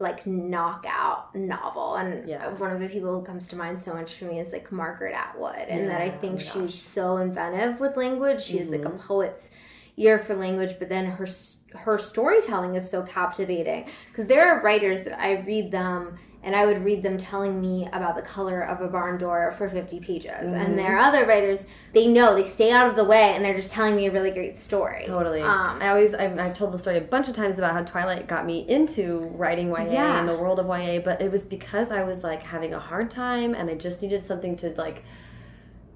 like 0.00 0.26
knockout 0.26 1.34
novel. 1.34 1.96
And 1.96 2.28
Yeah. 2.28 2.48
one 2.54 2.70
of 2.72 2.80
the 2.80 2.88
people 2.88 3.18
who 3.18 3.24
comes 3.26 3.48
to 3.48 3.56
mind 3.56 3.80
so 3.80 3.94
much 3.94 4.14
for 4.14 4.26
me 4.26 4.38
is 4.38 4.52
like 4.52 4.70
Margaret 4.70 5.14
Atwood, 5.14 5.54
and 5.68 5.88
that 5.88 6.00
I 6.00 6.06
Yeah, 6.06 6.14
oh 6.16 6.20
think 6.20 6.40
she's 6.40 6.74
so 6.74 7.16
inventive 7.18 7.80
with 7.80 7.96
language. 7.96 8.42
She 8.42 8.58
has 8.58 8.70
like 8.70 8.84
a 8.84 8.90
Mhm. 8.90 8.98
poet's 9.00 9.50
ear 9.96 10.18
for 10.18 10.34
language, 10.36 10.78
but 10.78 10.88
then 10.88 11.06
her 11.06 11.26
her 11.74 11.98
storytelling 11.98 12.74
is 12.74 12.88
so 12.88 13.02
captivating 13.02 13.86
because 14.10 14.26
there 14.26 14.48
are 14.48 14.62
writers 14.62 15.02
that 15.04 15.20
I 15.20 15.40
read 15.40 15.70
them 15.70 16.18
and 16.42 16.54
I 16.54 16.66
would 16.66 16.84
read 16.84 17.02
them 17.02 17.18
telling 17.18 17.60
me 17.60 17.88
about 17.92 18.14
the 18.14 18.22
color 18.22 18.62
of 18.62 18.80
a 18.80 18.86
barn 18.86 19.18
door 19.18 19.52
for 19.58 19.68
50 19.68 19.98
pages. 20.00 20.30
Mm-hmm. 20.30 20.54
And 20.54 20.78
there 20.78 20.96
are 20.96 20.98
other 20.98 21.26
writers, 21.26 21.66
they 21.92 22.06
know, 22.06 22.34
they 22.34 22.44
stay 22.44 22.70
out 22.70 22.88
of 22.88 22.94
the 22.94 23.04
way 23.04 23.34
and 23.34 23.44
they're 23.44 23.56
just 23.56 23.70
telling 23.70 23.96
me 23.96 24.06
a 24.06 24.12
really 24.12 24.30
great 24.30 24.56
story. 24.56 25.04
Totally. 25.06 25.42
Um, 25.42 25.78
I 25.82 25.88
always 25.88 26.14
I've, 26.14 26.38
I've 26.38 26.54
told 26.54 26.72
the 26.72 26.78
story 26.78 26.96
a 26.96 27.00
bunch 27.00 27.28
of 27.28 27.34
times 27.34 27.58
about 27.58 27.72
how 27.72 27.82
Twilight 27.82 28.28
got 28.28 28.46
me 28.46 28.64
into 28.68 29.18
writing 29.34 29.68
YA 29.68 29.90
Yeah. 29.90 30.20
and 30.20 30.28
the 30.28 30.36
world 30.36 30.60
of 30.60 30.66
YA, 30.66 31.00
but 31.00 31.20
it 31.20 31.30
was 31.30 31.44
because 31.44 31.90
I 31.90 32.04
was 32.04 32.22
like 32.22 32.42
having 32.44 32.72
a 32.72 32.78
hard 32.78 33.10
time 33.10 33.54
and 33.54 33.68
I 33.68 33.74
just 33.74 34.00
needed 34.00 34.24
something 34.24 34.54
to 34.56 34.70
like 34.70 35.02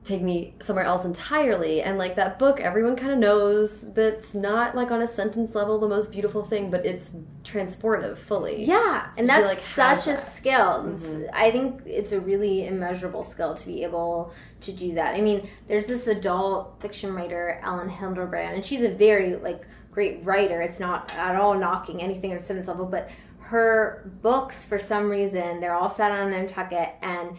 take 0.05 0.21
me 0.21 0.55
somewhere 0.61 0.85
else 0.85 1.05
entirely. 1.05 1.81
And 1.81 1.97
like 1.97 2.17
that 2.17 2.39
book, 2.39 2.59
everyone 2.61 2.97
kind 2.97 3.13
of 3.13 3.19
knows 3.19 3.83
that's 3.95 4.35
not 4.35 4.75
like 4.75 4.91
on 4.91 5.01
a 5.01 5.07
sentence 5.07 5.55
level 5.55 5.79
the 5.79 5.89
most 5.89 6.11
beautiful 6.11 6.45
thing, 6.45 6.71
but 6.73 6.85
it's 6.85 7.13
transportive 7.45 8.19
fully. 8.19 8.65
Yeah, 8.65 9.13
So 9.13 9.21
and 9.21 9.29
that's 9.29 9.47
like, 9.47 9.59
such 9.59 10.07
a 10.09 10.11
that. 10.11 10.19
Mm-hmm. 10.19 10.99
skill. 10.99 11.31
I 11.33 11.51
think 11.53 11.83
it's 11.87 12.11
a 12.13 12.21
really 12.21 12.67
immeasurable 12.67 13.23
skill 13.23 13.55
to 13.55 13.67
be 13.67 13.85
able 13.85 14.33
to 14.63 14.73
do 14.73 14.95
that. 14.95 15.15
I 15.15 15.21
mean, 15.21 15.49
there's 15.69 15.87
this 15.87 16.09
adult 16.09 16.81
fiction 16.81 17.15
writer, 17.15 17.61
Elin 17.63 17.89
Hilderbrand, 17.89 18.55
and 18.55 18.65
she's 18.65 18.83
a 18.83 18.91
very 18.91 19.37
like 19.37 19.63
great 19.93 20.25
writer. 20.25 20.61
It's 20.63 20.81
not 20.81 21.13
at 21.15 21.37
all 21.37 21.55
knocking 21.55 22.03
anything 22.03 22.33
at 22.33 22.41
a 22.41 22.43
sentence 22.43 22.67
level, 22.67 22.87
but 22.87 23.09
her 23.39 24.11
books, 24.23 24.65
for 24.65 24.79
some 24.81 25.09
reason, 25.11 25.61
they're 25.61 25.75
all 25.75 25.91
set 25.91 26.11
on 26.11 26.31
Nantucket, 26.31 26.95
and 27.03 27.39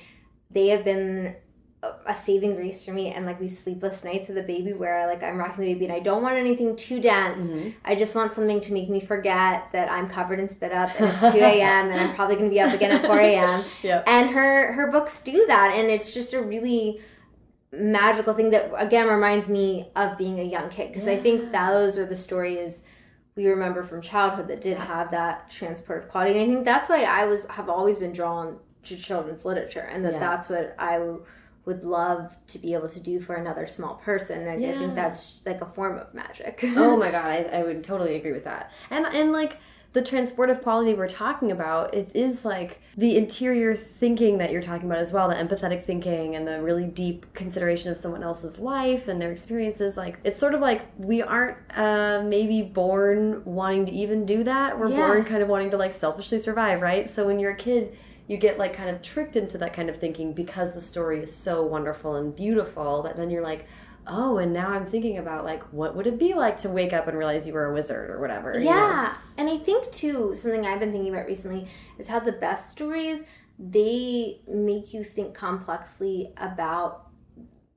they 0.51 0.67
have 0.67 0.84
been 0.86 1.36
a 2.06 2.16
saving 2.16 2.56
grace 2.56 2.86
for 2.86 2.94
me 2.94 3.10
and 3.10 3.25
like 3.25 3.40
these 3.40 3.62
sleepless 3.62 4.04
nights 4.04 4.30
with 4.30 4.38
a 4.38 4.44
baby 4.44 4.72
where 4.72 5.06
like 5.06 5.22
I'm 5.22 5.38
rocking 5.38 5.66
the 5.66 5.74
baby 5.74 5.86
and 5.86 5.94
I 5.94 6.00
don't 6.00 6.24
want 6.24 6.36
anything 6.36 6.75
too 6.75 7.02
dense. 7.02 7.42
Mm-hmm. 7.42 7.70
I 7.84 7.96
just 7.96 8.16
want 8.16 8.32
something 8.32 8.62
to 8.62 8.74
make 8.74 8.90
me 8.90 9.02
forget 9.02 9.70
that 9.74 9.92
I'm 9.92 10.08
covered 10.10 10.40
in 10.40 10.48
spit 10.48 10.72
up 10.72 10.92
and 11.00 11.10
it's 11.10 11.20
2 11.20 11.40
a.m. 11.40 11.90
and 11.90 12.00
I'm 12.00 12.16
probably 12.16 12.38
gonna 12.38 12.50
be 12.50 12.62
up 12.62 12.74
again 12.74 12.92
at 12.92 13.06
4 13.06 13.20
a.m. 13.20 13.63
yep. 13.84 14.04
And 14.08 14.30
her 14.30 14.72
her 14.74 14.92
books 14.92 15.22
do 15.22 15.46
that 15.48 15.74
and 15.75 15.90
it's 15.90 16.13
just 16.13 16.34
a 16.34 16.42
really 16.42 17.02
magical 17.72 18.34
thing 18.34 18.52
that 18.52 18.72
again 18.78 19.08
reminds 19.08 19.50
me 19.50 19.90
of 19.96 20.18
being 20.18 20.40
a 20.40 20.44
young 20.44 20.70
kid 20.70 20.90
because 20.90 21.06
yeah. 21.06 21.13
I 21.13 21.22
think 21.22 21.52
those 21.52 21.98
are 21.98 22.06
the 22.06 22.16
stories 22.16 22.84
we 23.36 23.48
remember 23.48 23.84
from 23.84 24.02
childhood 24.02 24.48
that 24.48 24.62
did 24.62 24.78
have 24.78 25.12
that 25.12 25.50
transportive 25.50 26.08
quality. 26.08 26.40
And 26.40 26.42
I 26.42 26.54
think 26.54 26.66
that's 26.66 26.88
why 26.88 27.04
I 27.04 27.25
was 27.25 27.46
have 27.48 27.68
always 27.68 27.98
been 27.98 28.13
drawn 28.13 28.60
to 28.84 28.98
children's 28.98 29.46
literature, 29.46 29.88
and 29.92 30.06
that 30.06 30.13
yeah. 30.13 30.20
that's 30.20 30.50
what 30.50 30.75
I 30.78 31.00
would 31.65 31.84
love 31.84 32.36
to 32.48 32.60
be 32.60 32.74
able 32.74 32.89
to 32.89 33.00
do 33.00 33.20
for 33.20 33.36
another 33.36 33.67
small 33.67 33.96
person. 33.96 34.48
And 34.48 34.62
yeah. 34.62 34.72
I 34.72 34.77
think 34.77 34.96
that's 34.96 35.38
like 35.46 35.62
a 35.62 35.65
form 35.65 35.98
of 35.98 36.13
magic. 36.13 36.60
oh 36.63 36.98
my 36.98 37.12
god, 37.12 37.25
I, 37.25 37.60
I 37.60 37.63
would 37.63 37.84
totally 37.84 38.15
agree 38.15 38.34
with 38.34 38.43
that. 38.43 38.72
And 38.89 39.05
and 39.05 39.32
like 39.32 39.58
the 39.93 40.01
transportive 40.01 40.63
quality 40.63 40.96
we're 40.96 41.08
talking 41.08 41.51
about, 41.51 41.93
it 41.93 42.10
is 42.15 42.43
like 42.43 42.82
the 42.98 43.15
interior 43.15 43.75
thinking 43.75 44.39
that 44.39 44.51
you're 44.51 44.62
talking 44.62 44.88
about 44.88 44.98
as 44.98 45.13
well, 45.13 45.29
the 45.29 45.36
empathetic 45.36 45.86
thinking 45.86 46.36
and 46.36 46.48
the 46.48 46.62
really 46.63 46.86
deep 46.86 47.32
consideration 47.36 47.91
of 47.91 47.98
someone 47.98 48.24
else's 48.24 48.58
life 48.58 49.08
and 49.08 49.22
their 49.22 49.32
experiences. 49.32 49.96
Like, 49.96 50.20
it's 50.24 50.39
sort 50.39 50.55
of 50.55 50.62
like 50.62 50.82
we 50.98 51.22
aren't 51.22 51.58
uh, 51.75 52.24
maybe 52.25 52.63
born 52.63 53.43
wanting 53.46 53.86
to 53.86 53.91
even 53.91 54.25
do 54.25 54.43
that. 54.43 54.79
We're 54.79 54.89
yeah. 54.89 55.08
born 55.08 55.25
kind 55.25 55.43
of 55.43 55.48
wanting 55.48 55.70
to 55.72 55.77
like 55.77 55.93
selfishly 55.93 56.39
survive, 56.39 56.82
right? 56.82 57.08
So 57.08 57.27
when 57.27 57.39
you're 57.39 57.51
a 57.51 57.55
kid, 57.55 57.96
you 58.27 58.38
get 58.38 58.58
like 58.58 58.74
kind 58.74 58.89
of 58.89 59.01
tricked 59.01 59.36
into 59.36 59.58
that 59.58 59.74
kind 59.74 59.89
of 59.89 60.00
thinking 60.00 60.34
because 60.34 60.74
the 60.74 60.82
story 60.82 61.22
is 61.22 61.36
so 61.36 61.63
wonderful 61.63 62.15
and 62.15 62.36
beautiful 62.36 63.03
that 63.03 63.18
then 63.18 63.30
you're 63.30 63.44
like, 63.44 63.68
oh, 64.08 64.38
and 64.38 64.53
now 64.53 64.70
I'm 64.70 64.86
thinking 64.86 65.18
about 65.18 65.46
like 65.46 65.63
what 65.74 65.96
would 65.96 66.08
it 66.08 66.18
be 66.18 66.34
like 66.34 66.58
to 66.60 66.70
wake 66.70 66.94
up 66.94 67.08
and 67.08 67.18
realize 67.18 67.48
you 67.48 67.53
were 67.53 67.65
a 67.65 67.74
wizard 67.74 68.10
or 68.10 68.20
whatever. 68.20 68.58
Yeah. 68.60 68.72
know? 68.72 69.10
And 69.38 69.50
I 69.50 69.58
think 69.58 69.92
too, 69.92 70.36
something 70.36 70.65
I've 70.65 70.80
been 70.80 70.92
thinking 70.92 71.13
about 71.13 71.25
recently 71.25 71.68
is 71.98 72.08
how 72.08 72.20
the 72.20 72.32
best 72.34 72.70
stories 72.70 73.24
they 73.60 74.42
make 74.48 74.94
you 74.94 75.03
think 75.03 75.34
complexly 75.34 76.34
about 76.38 77.10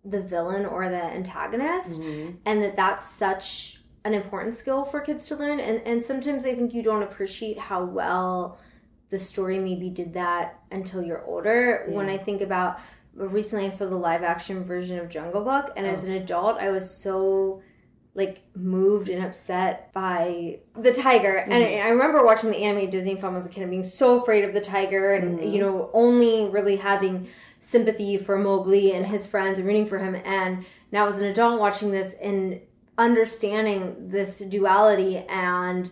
the 0.04 0.22
villain 0.22 0.64
or 0.64 0.88
the 0.88 1.02
antagonist 1.02 2.00
mm-hmm. 2.00 2.36
and 2.46 2.62
that 2.62 2.76
that's 2.76 3.08
such 3.08 3.80
an 4.04 4.14
important 4.14 4.54
skill 4.54 4.84
for 4.84 5.00
kids 5.00 5.26
to 5.26 5.36
learn 5.36 5.58
and 5.58 5.82
and 5.82 6.02
sometimes 6.02 6.44
I 6.44 6.54
think 6.54 6.72
you 6.72 6.82
don't 6.82 7.02
appreciate 7.02 7.58
how 7.58 7.84
well 7.84 8.58
the 9.08 9.18
story 9.18 9.58
maybe 9.58 9.88
did 9.88 10.14
that 10.14 10.60
until 10.70 11.02
you're 11.02 11.25
older 11.25 11.86
yeah. 11.88 11.94
when 11.94 12.08
I 12.08 12.18
think 12.18 12.40
about 12.40 12.80
recently 13.14 13.66
I 13.66 13.70
saw 13.70 13.86
the 13.86 13.96
live 13.96 14.22
action 14.22 14.64
version 14.64 14.98
of 14.98 15.08
Jungle 15.08 15.42
Book, 15.42 15.72
and 15.76 15.86
oh. 15.86 15.90
as 15.90 16.04
an 16.04 16.12
adult, 16.12 16.58
I 16.58 16.70
was 16.70 16.90
so 16.90 17.62
like 18.14 18.42
moved 18.54 19.10
and 19.10 19.22
upset 19.22 19.92
by 19.92 20.58
the 20.75 20.92
tiger. 20.92 21.34
Mm-hmm. 21.34 21.52
And 21.52 21.64
I, 21.64 21.86
I, 21.86 21.88
remember 21.88 22.25
watching 22.25 22.50
the 22.50 22.56
animated 22.56 22.90
Disney 22.90 23.14
film 23.14 23.36
as 23.36 23.44
a 23.44 23.50
kid 23.50 23.60
and 23.60 23.70
being 23.70 23.84
so 23.84 24.22
afraid 24.22 24.42
of 24.44 24.54
the 24.54 24.60
tiger, 24.60 25.14
and 25.14 25.38
mm-hmm. 25.38 25.50
you 25.52 25.60
know, 25.60 25.90
only 25.92 26.48
really 26.48 26.76
having 26.76 27.28
sympathy 27.60 28.16
for 28.16 28.38
Mowgli 28.38 28.92
and 28.92 29.06
his 29.06 29.26
friends 29.26 29.58
and 29.58 29.66
rooting 29.66 29.86
for 29.86 29.98
him. 29.98 30.16
And 30.25 30.64
now 30.92 31.08
as 31.08 31.20
an 31.20 31.26
adult 31.26 31.60
watching 31.60 31.90
this 31.90 32.14
and 32.22 32.60
understanding 32.96 34.08
this 34.08 34.38
duality 34.38 35.18
and 35.18 35.90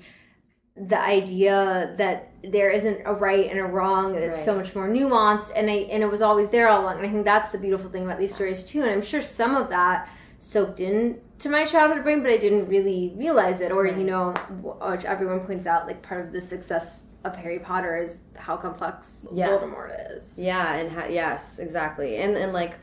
the 0.76 0.99
idea 0.99 1.94
that 1.99 2.30
there 2.50 2.70
isn't 2.70 3.00
a 3.04 3.12
right 3.12 3.50
and 3.50 3.58
a 3.58 3.64
wrong 3.64 4.14
it's 4.14 4.36
right. 4.36 4.44
so 4.44 4.54
much 4.54 4.74
more 4.74 4.88
nuanced 4.88 5.50
and 5.54 5.70
I, 5.70 5.74
and 5.90 6.02
it 6.02 6.10
was 6.10 6.22
always 6.22 6.48
there 6.48 6.68
all 6.68 6.82
along 6.82 6.98
and 6.98 7.06
i 7.06 7.10
think 7.10 7.24
that's 7.24 7.50
the 7.50 7.58
beautiful 7.58 7.90
thing 7.90 8.04
about 8.04 8.18
these 8.18 8.34
stories 8.34 8.64
too 8.64 8.82
and 8.82 8.90
i'm 8.90 9.02
sure 9.02 9.22
some 9.22 9.54
of 9.54 9.68
that 9.70 10.08
soaked 10.38 10.80
in 10.80 11.20
to 11.38 11.48
my 11.48 11.64
childhood 11.64 12.02
brain 12.02 12.22
but 12.22 12.30
i 12.30 12.36
didn't 12.36 12.68
really 12.68 13.12
realize 13.16 13.60
it 13.60 13.72
or 13.72 13.84
right. 13.84 13.96
you 13.96 14.04
know 14.04 14.34
uh, 14.80 14.90
which 14.90 15.04
everyone 15.04 15.40
points 15.40 15.66
out 15.66 15.86
like 15.86 16.02
part 16.02 16.24
of 16.26 16.32
the 16.32 16.40
success 16.40 17.02
of 17.24 17.34
Harry 17.36 17.58
Potter 17.58 17.96
is 17.96 18.20
how 18.36 18.54
complex 18.56 19.26
yeah. 19.32 19.48
Voldemort 19.48 20.18
is. 20.18 20.38
Yeah, 20.38 20.74
and 20.74 20.92
ha- 20.92 21.06
yes, 21.08 21.58
exactly. 21.58 22.18
And 22.18 22.36
and 22.36 22.52
like 22.52 22.74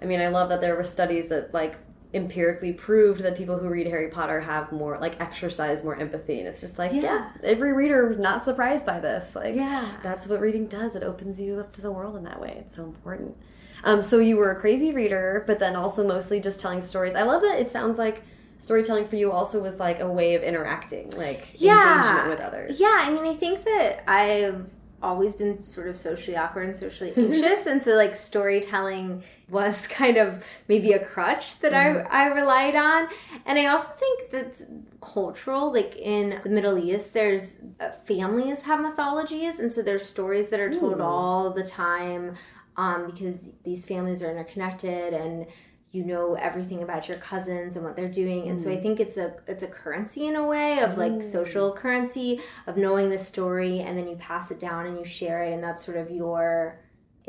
I 0.00 0.06
mean, 0.06 0.20
I 0.20 0.28
love 0.28 0.48
that 0.48 0.60
there 0.60 0.76
were 0.76 0.84
studies 0.84 1.28
that 1.28 1.52
like 1.52 1.76
empirically 2.12 2.72
proved 2.72 3.20
that 3.20 3.36
people 3.36 3.56
who 3.58 3.68
read 3.68 3.86
Harry 3.86 4.08
Potter 4.08 4.40
have 4.40 4.72
more 4.72 4.98
like 4.98 5.20
exercise 5.20 5.84
more 5.84 5.96
empathy. 5.96 6.40
And 6.40 6.48
it's 6.48 6.60
just 6.60 6.78
like 6.78 6.92
yeah, 6.92 7.02
yeah. 7.02 7.30
every 7.44 7.72
reader 7.72 8.16
not 8.18 8.44
surprised 8.44 8.84
by 8.84 8.98
this. 8.98 9.36
Like 9.36 9.54
yeah. 9.54 9.88
that's 10.02 10.26
what 10.26 10.40
reading 10.40 10.66
does. 10.66 10.96
It 10.96 11.04
opens 11.04 11.40
you 11.40 11.60
up 11.60 11.72
to 11.74 11.80
the 11.80 11.90
world 11.90 12.16
in 12.16 12.24
that 12.24 12.40
way. 12.40 12.56
It's 12.58 12.74
so 12.74 12.84
important. 12.84 13.36
Um 13.84 14.02
so 14.02 14.18
you 14.18 14.36
were 14.36 14.50
a 14.50 14.60
crazy 14.60 14.92
reader 14.92 15.44
but 15.46 15.60
then 15.60 15.76
also 15.76 16.06
mostly 16.06 16.40
just 16.40 16.58
telling 16.58 16.82
stories. 16.82 17.14
I 17.14 17.22
love 17.22 17.42
that 17.42 17.60
it 17.60 17.70
sounds 17.70 17.96
like 17.96 18.22
storytelling 18.58 19.06
for 19.06 19.16
you 19.16 19.30
also 19.30 19.62
was 19.62 19.78
like 19.78 20.00
a 20.00 20.10
way 20.10 20.34
of 20.34 20.42
interacting 20.42 21.10
like 21.10 21.46
yeah. 21.54 21.96
engagement 21.96 22.28
with 22.28 22.40
others. 22.40 22.80
Yeah 22.80 23.04
I 23.06 23.10
mean 23.10 23.24
I 23.24 23.36
think 23.36 23.64
that 23.64 24.10
I've 24.10 24.66
always 25.02 25.32
been 25.32 25.62
sort 25.62 25.88
of 25.88 25.96
socially 25.96 26.36
awkward 26.36 26.66
and 26.66 26.76
socially 26.76 27.12
anxious. 27.16 27.66
And 27.68 27.80
so 27.80 27.92
like 27.92 28.16
storytelling 28.16 29.22
was 29.50 29.86
kind 30.00 30.16
of 30.16 30.42
maybe 30.68 30.92
a 30.92 31.04
crutch 31.04 31.58
that 31.60 31.72
mm-hmm. 31.72 32.06
I, 32.10 32.24
I 32.24 32.26
relied 32.26 32.76
on 32.76 33.08
and 33.46 33.58
i 33.58 33.66
also 33.66 33.90
think 33.98 34.30
that's 34.30 34.62
cultural 35.00 35.72
like 35.72 35.96
in 35.96 36.40
the 36.42 36.50
middle 36.50 36.78
east 36.78 37.14
there's 37.14 37.56
uh, 37.80 37.90
families 38.04 38.62
have 38.62 38.80
mythologies 38.80 39.58
and 39.58 39.70
so 39.70 39.82
there's 39.82 40.04
stories 40.04 40.48
that 40.48 40.60
are 40.60 40.70
told 40.70 40.98
Ooh. 40.98 41.02
all 41.02 41.50
the 41.50 41.64
time 41.64 42.36
um, 42.76 43.10
because 43.10 43.50
these 43.64 43.84
families 43.84 44.22
are 44.22 44.30
interconnected 44.30 45.12
and 45.12 45.46
you 45.92 46.04
know 46.04 46.34
everything 46.34 46.82
about 46.82 47.08
your 47.08 47.18
cousins 47.18 47.74
and 47.74 47.84
what 47.84 47.96
they're 47.96 48.08
doing 48.08 48.48
and 48.48 48.58
mm. 48.58 48.62
so 48.62 48.70
i 48.70 48.76
mm. 48.76 48.82
think 48.82 49.00
it's 49.00 49.16
a 49.16 49.34
it's 49.48 49.62
a 49.62 49.66
currency 49.66 50.26
in 50.26 50.36
a 50.36 50.46
way 50.46 50.78
of 50.78 50.96
like 50.96 51.12
mm. 51.12 51.22
social 51.22 51.72
currency 51.72 52.40
of 52.66 52.76
knowing 52.76 53.10
the 53.10 53.18
story 53.18 53.80
and 53.80 53.98
then 53.98 54.08
you 54.08 54.16
pass 54.16 54.50
it 54.50 54.60
down 54.60 54.86
and 54.86 54.96
you 54.96 55.04
share 55.04 55.42
it 55.42 55.52
and 55.52 55.62
that's 55.62 55.84
sort 55.84 55.96
of 55.96 56.10
your 56.10 56.78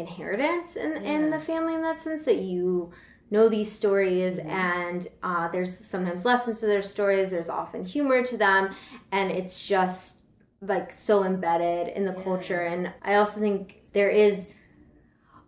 inheritance 0.01 0.75
in 0.75 0.91
yeah. 0.91 1.11
in 1.11 1.31
the 1.31 1.39
family 1.39 1.73
in 1.73 1.81
that 1.81 1.99
sense 1.99 2.23
that 2.23 2.37
you 2.37 2.91
know 3.29 3.47
these 3.47 3.71
stories 3.71 4.37
mm. 4.37 4.45
and 4.45 5.07
uh, 5.23 5.47
there's 5.49 5.77
sometimes 5.85 6.25
lessons 6.25 6.59
to 6.59 6.65
their 6.65 6.81
stories 6.81 7.29
there's 7.29 7.49
often 7.49 7.85
humor 7.85 8.23
to 8.23 8.37
them 8.37 8.69
and 9.11 9.31
it's 9.31 9.67
just 9.67 10.17
like 10.61 10.91
so 10.91 11.23
embedded 11.23 11.87
in 11.95 12.05
the 12.05 12.13
yeah. 12.13 12.23
culture 12.23 12.61
and 12.61 12.91
i 13.03 13.15
also 13.15 13.39
think 13.39 13.81
there 13.93 14.09
is 14.09 14.47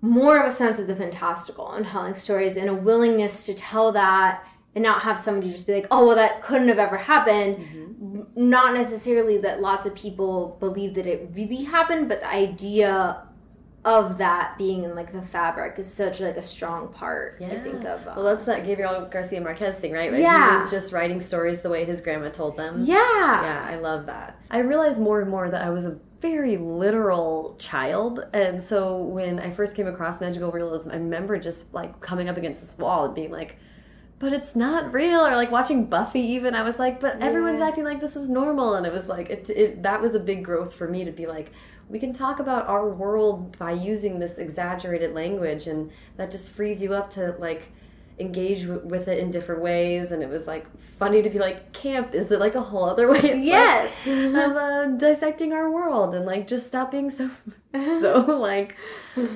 more 0.02 0.38
of 0.38 0.46
a 0.46 0.52
sense 0.52 0.80
of 0.80 0.88
the 0.88 0.96
fantastical 0.96 1.74
in 1.76 1.84
telling 1.84 2.14
stories 2.14 2.58
and 2.58 2.70
a 2.70 2.74
willingness 2.74 3.46
to 3.46 3.54
tell 3.54 3.92
that 3.92 4.44
and 4.76 4.84
not 4.84 5.02
have 5.02 5.20
somebody 5.20 5.52
just 5.52 5.68
be 5.68 5.74
like, 5.74 5.88
oh, 5.92 6.06
well, 6.08 6.16
that 6.16 6.42
couldn't 6.42 6.68
have 6.68 6.80
ever 6.80 6.98
happened. 6.98 7.58
Mm-hmm. 7.58 8.50
Not 8.50 8.74
necessarily 8.74 9.38
that 9.40 9.62
lots 9.62 9.86
of 9.86 9.94
people 9.94 10.58
believe 10.60 10.96
that 10.96 11.06
it 11.06 11.30
really 11.34 11.64
happened, 11.64 12.10
but 12.10 12.22
the 12.22 12.30
idea 12.30 13.24
of 13.86 14.18
that 14.18 14.58
being 14.58 14.84
in 14.84 14.96
like 14.96 15.12
the 15.12 15.22
fabric 15.22 15.78
is 15.78 15.92
such 15.92 16.20
like 16.20 16.38
a 16.38 16.44
strong 16.44 16.88
part. 16.90 17.38
Yeah. 17.40 17.48
I 17.48 17.60
think 17.60 17.84
of. 17.84 18.08
Um, 18.08 18.16
well, 18.16 18.24
that's 18.24 18.46
that 18.46 18.66
Gabriel 18.66 19.06
Garcia 19.12 19.42
Marquez 19.42 19.78
thing, 19.78 19.92
right? 19.92 20.12
right? 20.12 20.22
Yeah, 20.22 20.58
he 20.58 20.62
was 20.64 20.72
just 20.72 20.94
writing 20.94 21.20
stories 21.20 21.62
the 21.62 21.70
way 21.70 21.84
his 21.84 22.00
grandma 22.00 22.30
told 22.30 22.56
them. 22.56 22.86
Yeah, 22.86 22.96
yeah, 22.96 23.66
I 23.68 23.76
love 23.76 24.06
that. 24.06 24.40
I 24.50 24.60
realized 24.60 25.02
more 25.02 25.22
and 25.22 25.30
more 25.30 25.50
that 25.50 25.64
I 25.64 25.70
was 25.70 25.86
a 25.86 26.00
very 26.22 26.56
literal 26.56 27.56
child. 27.60 28.26
And 28.34 28.64
so 28.64 28.98
when 28.98 29.40
I 29.40 29.52
first 29.52 29.76
came 29.76 29.88
across 29.88 30.22
magical 30.22 30.52
realism, 30.52 30.92
I 30.92 30.96
remember 30.96 31.38
just 31.38 31.74
like 31.74 32.00
coming 32.00 32.30
up 32.30 32.38
against 32.38 32.62
this 32.62 32.78
wall 32.78 33.06
and 33.06 33.14
being 33.14 33.32
like, 33.32 33.58
but 34.20 34.32
it's 34.32 34.56
not 34.56 34.94
real 34.94 35.20
or 35.20 35.36
like 35.36 35.52
watching 35.52 35.86
buffy 35.86 36.22
even 36.22 36.56
i 36.56 36.62
was 36.62 36.80
like 36.80 37.02
but 37.02 37.20
yeah. 37.20 37.26
everyone's 37.26 37.60
acting 37.60 37.84
like 37.84 38.00
this 38.00 38.16
is 38.16 38.30
normal 38.30 38.76
and 38.76 38.86
it 38.86 38.94
was 38.94 39.10
like 39.10 39.30
it, 39.30 39.50
it, 39.50 39.84
that 39.84 40.02
was 40.02 40.16
a 40.16 40.20
big 40.20 40.46
growth 40.46 40.74
for 40.74 40.88
me 40.88 41.04
to 41.04 41.12
be 41.12 41.26
like 41.26 41.52
we 41.90 42.00
can 42.00 42.14
talk 42.14 42.40
about 42.40 42.68
our 42.68 42.90
world 42.90 43.58
by 43.58 43.72
using 43.72 44.20
this 44.20 44.38
exaggerated 44.38 45.14
language 45.14 45.68
and 45.68 45.92
that 46.18 46.32
just 46.32 46.52
frees 46.52 46.82
you 46.82 46.94
up 46.94 47.10
to 47.12 47.36
like 47.40 47.72
engage 48.20 48.66
with 48.66 49.08
it 49.08 49.18
in 49.20 49.32
different 49.32 49.62
ways 49.62 50.12
and 50.12 50.22
it 50.22 50.30
was 50.30 50.46
like 50.46 50.66
funny 50.98 51.22
to 51.22 51.30
be 51.30 51.40
like 51.40 51.74
camp 51.74 52.14
is 52.14 52.32
it 52.32 52.40
like 52.40 52.56
a 52.56 52.62
whole 52.62 52.86
other 52.86 53.08
way? 53.12 53.42
Yes 53.42 53.92
like, 54.06 54.46
of 54.46 54.56
uh, 54.56 54.88
dissecting 54.98 55.52
our 55.52 55.72
world 55.72 56.14
and 56.14 56.26
like 56.26 56.48
just 56.48 56.68
stop 56.68 56.92
being 56.92 57.10
so 57.10 57.30
so 57.74 58.20
like 58.40 58.76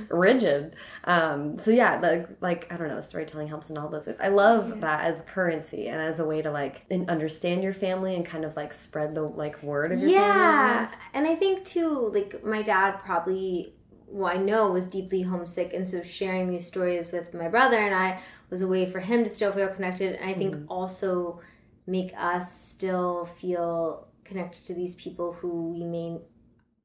rigid. 0.09 0.75
Um 1.05 1.57
so 1.57 1.71
yeah 1.71 1.97
the, 1.97 2.27
like 2.41 2.71
i 2.71 2.77
don't 2.77 2.89
know 2.89 3.01
storytelling 3.01 3.47
helps 3.47 3.69
in 3.69 3.77
all 3.77 3.89
those 3.89 4.05
ways. 4.05 4.17
I 4.19 4.27
love 4.27 4.69
yeah. 4.69 4.75
that 4.81 5.05
as 5.05 5.21
currency 5.21 5.87
and 5.87 5.99
as 5.99 6.19
a 6.19 6.25
way 6.25 6.41
to 6.41 6.51
like 6.51 6.85
understand 7.07 7.63
your 7.63 7.73
family 7.73 8.15
and 8.15 8.25
kind 8.25 8.45
of 8.45 8.55
like 8.55 8.73
spread 8.73 9.15
the 9.15 9.23
like 9.23 9.61
word 9.63 9.91
of 9.91 9.99
your 9.99 10.09
yeah. 10.09 10.89
and 11.13 11.25
i 11.27 11.35
think 11.35 11.65
too 11.65 11.89
like 12.13 12.43
my 12.43 12.61
dad 12.61 12.91
probably 13.03 13.73
well, 14.07 14.33
I 14.33 14.37
know 14.37 14.71
was 14.71 14.87
deeply 14.87 15.21
homesick, 15.21 15.73
and 15.73 15.87
so 15.87 16.01
sharing 16.01 16.49
these 16.49 16.65
stories 16.65 17.11
with 17.11 17.33
my 17.33 17.47
brother 17.47 17.77
and 17.77 17.93
I 17.93 18.21
was 18.49 18.61
a 18.61 18.67
way 18.67 18.89
for 18.89 18.99
him 18.99 19.23
to 19.23 19.29
still 19.29 19.51
feel 19.51 19.67
connected 19.67 20.15
and 20.15 20.29
i 20.29 20.33
think 20.33 20.55
mm-hmm. 20.55 20.71
also 20.71 21.41
make 21.85 22.13
us 22.17 22.53
still 22.53 23.25
feel 23.39 24.07
connected 24.23 24.63
to 24.65 24.73
these 24.73 24.93
people 24.95 25.33
who 25.33 25.71
we 25.71 25.83
may 25.83 26.19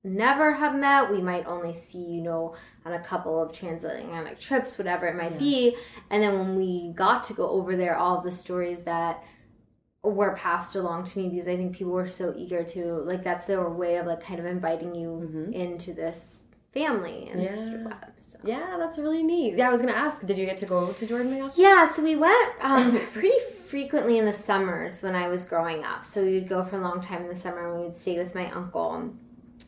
never 0.04 0.52
have 0.54 0.76
met. 0.76 1.10
We 1.10 1.20
might 1.20 1.46
only 1.46 1.72
see, 1.72 1.98
you 1.98 2.22
know, 2.22 2.54
on 2.84 2.92
a 2.92 3.00
couple 3.00 3.42
of 3.42 3.52
transatlantic 3.52 4.38
trips, 4.38 4.78
whatever 4.78 5.06
it 5.06 5.16
might 5.16 5.32
yeah. 5.32 5.38
be. 5.38 5.76
And 6.10 6.22
then 6.22 6.38
when 6.38 6.56
we 6.56 6.92
got 6.94 7.24
to 7.24 7.34
go 7.34 7.48
over 7.50 7.74
there, 7.74 7.96
all 7.96 8.20
the 8.20 8.30
stories 8.30 8.84
that 8.84 9.22
were 10.04 10.34
passed 10.36 10.76
along 10.76 11.04
to 11.06 11.18
me 11.18 11.28
because 11.28 11.46
I 11.46 11.56
think 11.56 11.76
people 11.76 11.92
were 11.92 12.08
so 12.08 12.34
eager 12.36 12.64
to 12.64 12.94
like 13.04 13.22
that's 13.22 13.44
their 13.44 13.68
way 13.68 13.96
of 13.96 14.06
like 14.06 14.20
kind 14.20 14.40
of 14.40 14.46
inviting 14.46 14.94
you 14.96 15.28
mm-hmm. 15.28 15.52
into 15.52 15.94
this 15.94 16.41
family 16.72 17.28
and 17.30 17.42
yeah. 17.42 17.56
so. 18.18 18.38
yeah 18.44 18.76
that's 18.78 18.98
really 18.98 19.22
neat 19.22 19.54
yeah 19.56 19.68
i 19.68 19.72
was 19.72 19.82
gonna 19.82 19.92
ask 19.92 20.24
did 20.26 20.38
you 20.38 20.46
get 20.46 20.56
to 20.56 20.64
go 20.64 20.90
to 20.92 21.06
jordan 21.06 21.50
yeah 21.54 21.84
so 21.90 22.02
we 22.02 22.16
went 22.16 22.52
um, 22.62 22.98
pretty 23.12 23.32
frequently 23.66 24.16
in 24.16 24.24
the 24.24 24.32
summers 24.32 25.02
when 25.02 25.14
i 25.14 25.28
was 25.28 25.44
growing 25.44 25.84
up 25.84 26.04
so 26.04 26.22
we 26.22 26.34
would 26.34 26.48
go 26.48 26.64
for 26.64 26.76
a 26.76 26.80
long 26.80 27.00
time 27.00 27.22
in 27.22 27.28
the 27.28 27.36
summer 27.36 27.68
and 27.68 27.78
we 27.78 27.86
would 27.86 27.96
stay 27.96 28.16
with 28.16 28.34
my 28.34 28.50
uncle 28.52 29.10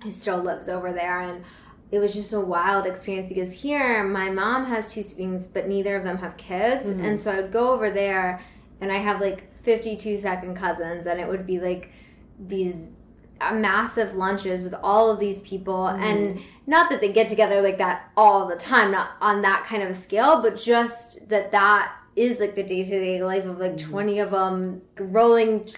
who 0.02 0.10
still 0.10 0.38
lives 0.38 0.68
over 0.68 0.92
there 0.92 1.20
and 1.20 1.44
it 1.90 1.98
was 1.98 2.14
just 2.14 2.32
a 2.32 2.40
wild 2.40 2.86
experience 2.86 3.28
because 3.28 3.52
here 3.52 4.02
my 4.02 4.30
mom 4.30 4.64
has 4.64 4.90
two 4.90 5.02
siblings 5.02 5.46
but 5.46 5.68
neither 5.68 5.96
of 5.96 6.04
them 6.04 6.16
have 6.16 6.36
kids 6.38 6.88
mm-hmm. 6.88 7.04
and 7.04 7.20
so 7.20 7.30
i 7.30 7.38
would 7.38 7.52
go 7.52 7.70
over 7.70 7.90
there 7.90 8.42
and 8.80 8.90
i 8.90 8.96
have 8.96 9.20
like 9.20 9.50
52 9.62 10.18
second 10.18 10.56
cousins 10.56 11.06
and 11.06 11.20
it 11.20 11.28
would 11.28 11.46
be 11.46 11.60
like 11.60 11.92
these 12.38 12.88
massive 13.52 14.14
lunches 14.14 14.62
with 14.62 14.74
all 14.82 15.10
of 15.10 15.18
these 15.18 15.42
people 15.42 15.84
mm. 15.84 16.02
and 16.02 16.40
not 16.66 16.90
that 16.90 17.00
they 17.00 17.12
get 17.12 17.28
together 17.28 17.60
like 17.60 17.78
that 17.78 18.10
all 18.16 18.46
the 18.46 18.56
time 18.56 18.90
not 18.90 19.10
on 19.20 19.42
that 19.42 19.64
kind 19.66 19.82
of 19.82 19.90
a 19.90 19.94
scale 19.94 20.42
but 20.42 20.56
just 20.56 21.28
that 21.28 21.52
that 21.52 21.92
is 22.16 22.38
like 22.38 22.54
the 22.54 22.62
day-to-day 22.62 23.22
life 23.24 23.44
of 23.44 23.58
like 23.58 23.72
mm. 23.72 23.80
20 23.80 24.18
of 24.20 24.30
them 24.30 24.80
rolling 24.98 25.68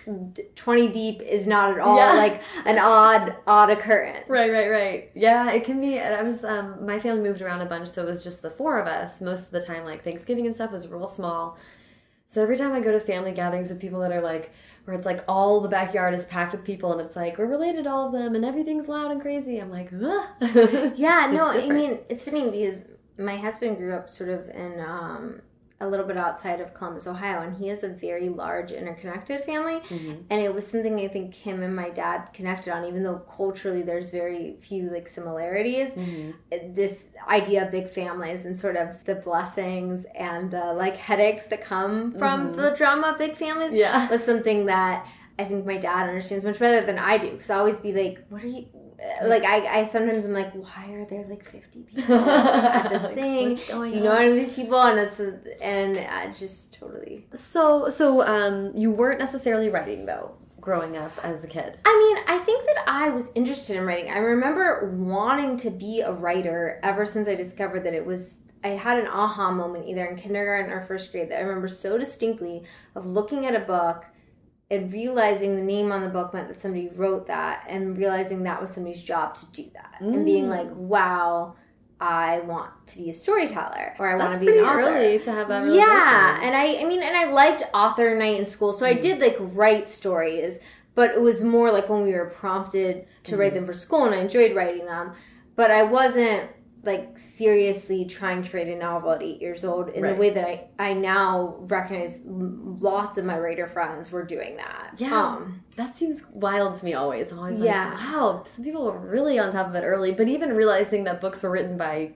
20 0.55 0.89
deep 0.93 1.23
is 1.23 1.47
not 1.47 1.71
at 1.71 1.79
all 1.79 1.97
yeah. 1.97 2.13
like 2.13 2.43
an 2.67 2.79
odd 2.79 3.35
odd 3.47 3.71
occurrence 3.71 4.29
right 4.29 4.53
right 4.53 4.71
right 4.71 5.11
yeah 5.15 5.51
it 5.51 5.65
can 5.65 5.81
be 5.81 5.99
i 5.99 6.23
was 6.23 6.45
um 6.45 6.85
my 6.85 7.01
family 7.01 7.23
moved 7.23 7.41
around 7.41 7.63
a 7.63 7.67
bunch 7.67 7.89
so 7.89 8.03
it 8.03 8.07
was 8.07 8.23
just 8.23 8.43
the 8.43 8.51
four 8.51 8.79
of 8.79 8.87
us 8.87 9.21
most 9.21 9.47
of 9.47 9.51
the 9.51 9.63
time 9.63 9.85
like 9.85 10.05
thanksgiving 10.05 10.47
and 10.47 10.55
stuff 10.55 10.71
was 10.71 10.87
real 10.89 11.07
small 11.07 11.57
so 12.27 12.43
every 12.43 12.57
time 12.57 12.73
i 12.73 12.81
go 12.81 12.93
to 12.93 13.01
family 13.01 13.33
gatherings 13.33 13.71
with 13.71 13.81
people 13.81 14.01
that 14.01 14.13
are 14.13 14.21
like 14.21 14.53
where 14.87 14.97
it's 14.97 15.05
like 15.05 15.23
all 15.29 15.61
the 15.61 15.69
backyard 15.69 16.15
is 16.15 16.25
packed 16.27 16.53
with 16.53 16.65
people 16.65 16.93
and 16.93 17.01
it's 17.01 17.17
like 17.17 17.39
we're 17.39 17.47
related 17.47 17.85
to 17.85 17.91
all 17.91 18.07
of 18.07 18.13
them 18.13 18.35
and 18.35 18.45
everything's 18.45 18.89
loud 18.89 19.11
and 19.11 19.21
crazy. 19.21 19.59
I'm 19.59 19.71
like, 19.71 19.91
yeah, 20.97 21.29
no, 21.31 21.49
I 21.51 21.69
mean 21.69 21.99
it's 22.09 22.25
funny 22.25 22.49
because 22.51 22.85
my 23.19 23.37
husband 23.37 23.79
grew 23.79 23.95
up 23.95 24.09
sort 24.09 24.31
of 24.31 24.49
in 24.51 24.81
um, 24.81 25.43
a 25.79 25.87
little 25.87 26.07
bit 26.07 26.17
outside 26.17 26.61
of 26.61 26.73
Columbus, 26.73 27.07
Ohio, 27.07 27.43
and 27.43 27.55
he 27.55 27.69
has 27.69 27.83
a 27.83 27.89
very 27.89 28.31
large 28.31 28.73
interconnected 28.73 29.45
family. 29.45 29.81
Mm-hmm. 29.81 30.23
And 30.31 30.41
it 30.41 30.55
was 30.55 30.67
something 30.67 30.99
I 30.99 31.09
think 31.09 31.35
him 31.35 31.63
and 31.63 31.77
my 31.77 31.91
dad 31.91 32.31
connected 32.33 32.73
on, 32.73 32.87
even 32.87 33.03
though 33.03 33.19
culturally 33.37 33.83
there's 33.83 34.11
very 34.11 34.57
few 34.61 34.91
like 34.91 35.07
similarities. 35.07 35.91
Mm-hmm. 35.91 36.75
This 36.75 37.05
idea 37.29 37.67
of 37.67 37.73
big 37.73 37.91
families 37.91 38.47
and 38.47 38.59
sort 38.59 38.77
of 38.77 39.05
the 39.05 39.17
blessings 39.17 40.07
and 40.15 40.51
the 40.51 40.73
like 40.73 40.97
headaches 40.97 41.47
that 41.49 41.63
come 41.63 42.13
from 42.13 42.49
mm-hmm. 42.49 42.61
the 42.61 42.71
drama 42.71 43.09
of 43.09 43.19
big 43.19 43.37
families 43.37 43.75
yeah. 43.75 44.09
was 44.09 44.25
something 44.25 44.65
that 44.67 45.07
I 45.39 45.45
think 45.45 45.67
my 45.67 45.77
dad 45.77 46.09
understands 46.09 46.45
much 46.47 46.59
better 46.59 46.87
than 46.87 46.99
I 46.99 47.19
do. 47.19 47.33
Because 47.33 47.51
I 47.51 47.59
always 47.59 47.79
be 47.79 47.93
like, 47.93 48.25
what 48.31 48.43
are 48.43 48.49
you 48.49 48.67
like 49.25 49.45
I, 49.45 49.81
I 49.81 49.85
sometimes 49.85 50.25
I'm 50.25 50.33
like, 50.33 50.53
why 50.55 50.91
are 50.93 51.05
there 51.05 51.27
like 51.29 51.45
50 51.51 51.81
people 51.95 52.15
at 52.15 52.89
this 52.91 53.03
like, 53.03 53.15
thing? 53.15 53.57
Do 53.57 53.95
you 53.95 54.01
know 54.01 54.13
any 54.13 54.31
of 54.31 54.37
these 54.37 54.57
people? 54.57 54.81
And 54.81 54.99
it's 54.99 55.21
and 55.61 55.99
uh, 55.99 56.33
just 56.33 56.75
totally. 56.75 57.27
So 57.35 57.89
so 57.89 58.27
um, 58.27 58.73
you 58.77 58.91
weren't 58.91 59.19
necessarily 59.19 59.69
writing 59.69 60.07
though 60.07 60.37
growing 60.61 60.97
up 60.97 61.13
as 61.23 61.45
a 61.45 61.47
kid. 61.47 61.79
I 61.85 61.97
mean, 61.97 62.25
I 62.27 62.45
think 62.45 62.67
that 62.67 62.85
I 62.89 63.11
was 63.11 63.31
interested 63.37 63.77
in 63.77 63.85
writing. 63.85 64.11
I 64.11 64.19
remember 64.19 64.91
wanting 64.97 65.57
to 65.59 65.71
be 65.71 66.01
a 66.01 66.11
writer 66.11 66.81
ever 66.83 67.07
since 67.07 67.29
I 67.29 67.35
discovered 67.35 67.85
that 67.85 67.95
it 67.95 68.05
was. 68.05 68.39
I 68.65 68.71
had 68.71 68.99
an 68.99 69.07
aha 69.07 69.53
moment 69.53 69.87
either 69.87 70.07
in 70.07 70.17
kindergarten 70.17 70.73
or 70.73 70.83
first 70.83 71.13
grade 71.13 71.31
that 71.31 71.39
I 71.39 71.43
remember 71.43 71.69
so 71.69 71.97
distinctly 71.99 72.65
of 72.97 73.07
looking 73.07 73.47
at 73.47 73.55
a 73.55 73.61
book 73.61 74.07
and 74.71 74.93
realizing 74.93 75.57
the 75.57 75.63
name 75.63 75.93
on 75.93 76.03
the 76.03 76.09
book 76.09 76.35
meant 76.35 76.49
that 76.49 76.61
somebody 76.61 76.89
wrote 76.89 77.27
that 77.29 77.65
and 77.69 77.97
realizing 77.97 78.43
that 78.43 78.61
was 78.61 78.71
somebody's 78.71 79.03
job 79.03 79.35
to 79.35 79.47
do 79.47 79.65
that 79.75 79.95
mm. 80.01 80.13
and 80.13 80.25
being 80.25 80.49
like 80.49 80.69
wow 80.75 81.55
I 81.99 82.41
want 82.41 82.73
to 82.89 82.99
be 82.99 83.09
a 83.09 83.15
storyteller 83.15 83.95
or 83.99 84.09
I 84.09 84.17
want 84.17 84.35
to 84.35 84.41
be 84.41 84.59
an 84.59 84.65
author. 84.65 84.81
early 84.81 85.19
to 85.21 85.33
have 85.33 85.49
that 85.49 85.73
Yeah, 85.73 86.39
and 86.43 86.55
I 86.55 86.83
I 86.83 86.85
mean 86.85 87.03
and 87.03 87.17
I 87.17 87.31
liked 87.31 87.63
author 87.73 88.17
night 88.17 88.39
in 88.39 88.47
school 88.47 88.73
so 88.73 88.85
mm. 88.85 88.89
I 88.89 88.95
did 88.95 89.21
like 89.21 89.37
write 89.39 89.89
stories 89.89 90.59
but 90.95 91.11
it 91.11 91.21
was 91.21 91.43
more 91.43 91.71
like 91.71 91.89
when 91.89 92.03
we 92.03 92.13
were 92.13 92.27
prompted 92.27 93.07
to 93.25 93.37
mm. 93.37 93.39
write 93.39 93.55
them 93.55 93.67
for 93.67 93.73
school 93.73 94.05
and 94.05 94.15
I 94.15 94.19
enjoyed 94.19 94.55
writing 94.55 94.87
them 94.87 95.13
but 95.55 95.71
I 95.71 95.85
wasn't 95.85 96.51
like 96.87 97.19
seriously 97.19 98.05
trying 98.05 98.45
to 98.45 98.57
write 98.57 98.69
a 98.69 98.77
novel 98.77 99.11
at 99.11 99.23
eight 99.23 99.43
years 99.43 99.65
old 99.65 99.89
in 99.89 100.03
right. 100.03 100.15
the 100.15 100.21
way 100.21 100.31
that 100.31 100.45
I, 100.47 100.69
I 100.79 100.93
now 100.95 101.57
recognize 101.59 102.23
lots 102.25 103.19
of 103.19 103.25
my 103.25 103.39
writer 103.39 103.67
friends 103.67 104.11
were 104.13 104.25
doing 104.25 104.57
that. 104.57 104.95
Yeah. 104.97 105.21
Um, 105.21 105.65
that 105.75 105.97
seems 105.97 106.23
wild 106.31 106.77
to 106.77 106.85
me 106.85 106.95
always. 106.95 107.33
I'm 107.33 107.41
always 107.41 107.59
yeah. 107.59 107.91
like, 107.91 107.99
wow, 107.99 108.45
some 108.47 108.65
people 108.65 108.85
were 108.85 108.99
really 108.99 109.39
on 109.39 109.53
top 109.53 109.67
of 109.67 109.75
it 109.75 109.83
early. 109.83 110.13
But 110.13 110.29
even 110.29 110.55
realizing 110.55 111.05
that 111.05 111.21
books 111.21 111.43
were 111.43 111.51
written 111.51 111.77
by 111.77 112.13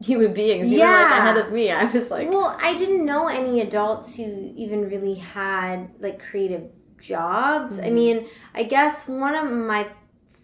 human 0.00 0.32
beings, 0.32 0.72
you 0.72 0.78
yeah. 0.78 0.88
were 0.88 1.10
like 1.10 1.18
ahead 1.20 1.36
of 1.36 1.52
me. 1.52 1.70
I 1.70 1.84
was 1.84 2.10
like, 2.10 2.30
well, 2.30 2.56
I 2.60 2.74
didn't 2.74 3.04
know 3.04 3.28
any 3.28 3.60
adults 3.60 4.16
who 4.16 4.52
even 4.56 4.88
really 4.88 5.16
had 5.16 5.90
like 6.00 6.18
creative 6.18 6.70
jobs. 6.98 7.76
Mm-hmm. 7.76 7.86
I 7.86 7.90
mean, 7.90 8.26
I 8.54 8.62
guess 8.64 9.06
one 9.06 9.36
of 9.36 9.50
my 9.52 9.88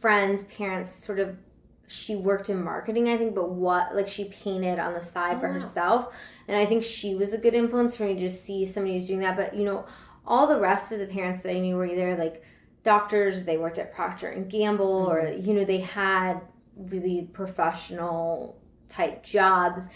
friends' 0.01 0.45
parents 0.45 0.95
sort 0.95 1.19
of 1.19 1.39
she 1.91 2.15
worked 2.15 2.49
in 2.49 2.63
marketing, 2.63 3.09
I 3.09 3.19
think, 3.19 3.35
but 3.35 3.51
what 3.51 3.97
like 3.97 4.09
she 4.09 4.25
painted 4.25 4.79
on 4.79 4.95
the 4.95 5.01
side 5.01 5.39
oh, 5.39 5.41
for 5.41 5.49
herself. 5.49 6.15
And 6.47 6.57
I 6.57 6.65
think 6.65 6.85
she 6.85 7.17
was 7.17 7.33
a 7.33 7.39
good 7.39 7.53
influence 7.53 7.97
for 7.97 8.05
me 8.05 8.15
to 8.15 8.21
just 8.21 8.45
see 8.45 8.65
somebody 8.65 8.95
who's 8.95 9.09
doing 9.09 9.21
that. 9.21 9.37
But 9.37 9.57
you 9.57 9.65
know, 9.65 9.85
all 10.25 10.47
the 10.47 10.61
rest 10.61 10.93
of 10.93 11.01
the 11.01 11.07
parents 11.07 11.43
that 11.43 11.51
I 11.51 11.59
knew 11.59 11.75
were 11.75 11.87
either 11.87 12.17
like 12.17 12.45
doctors, 12.85 13.45
they 13.45 13.57
worked 13.57 13.79
at 13.79 13.93
Procter 13.93 14.29
and 14.29 14.49
Gamble, 14.49 15.07
mm-hmm. 15.07 15.13
or 15.13 15.33
you 15.33 15.53
know, 15.53 15.65
they 15.65 15.81
had 15.81 16.41
really 16.77 17.29
professional 17.33 18.57
type 18.89 19.25
jobs. 19.25 19.89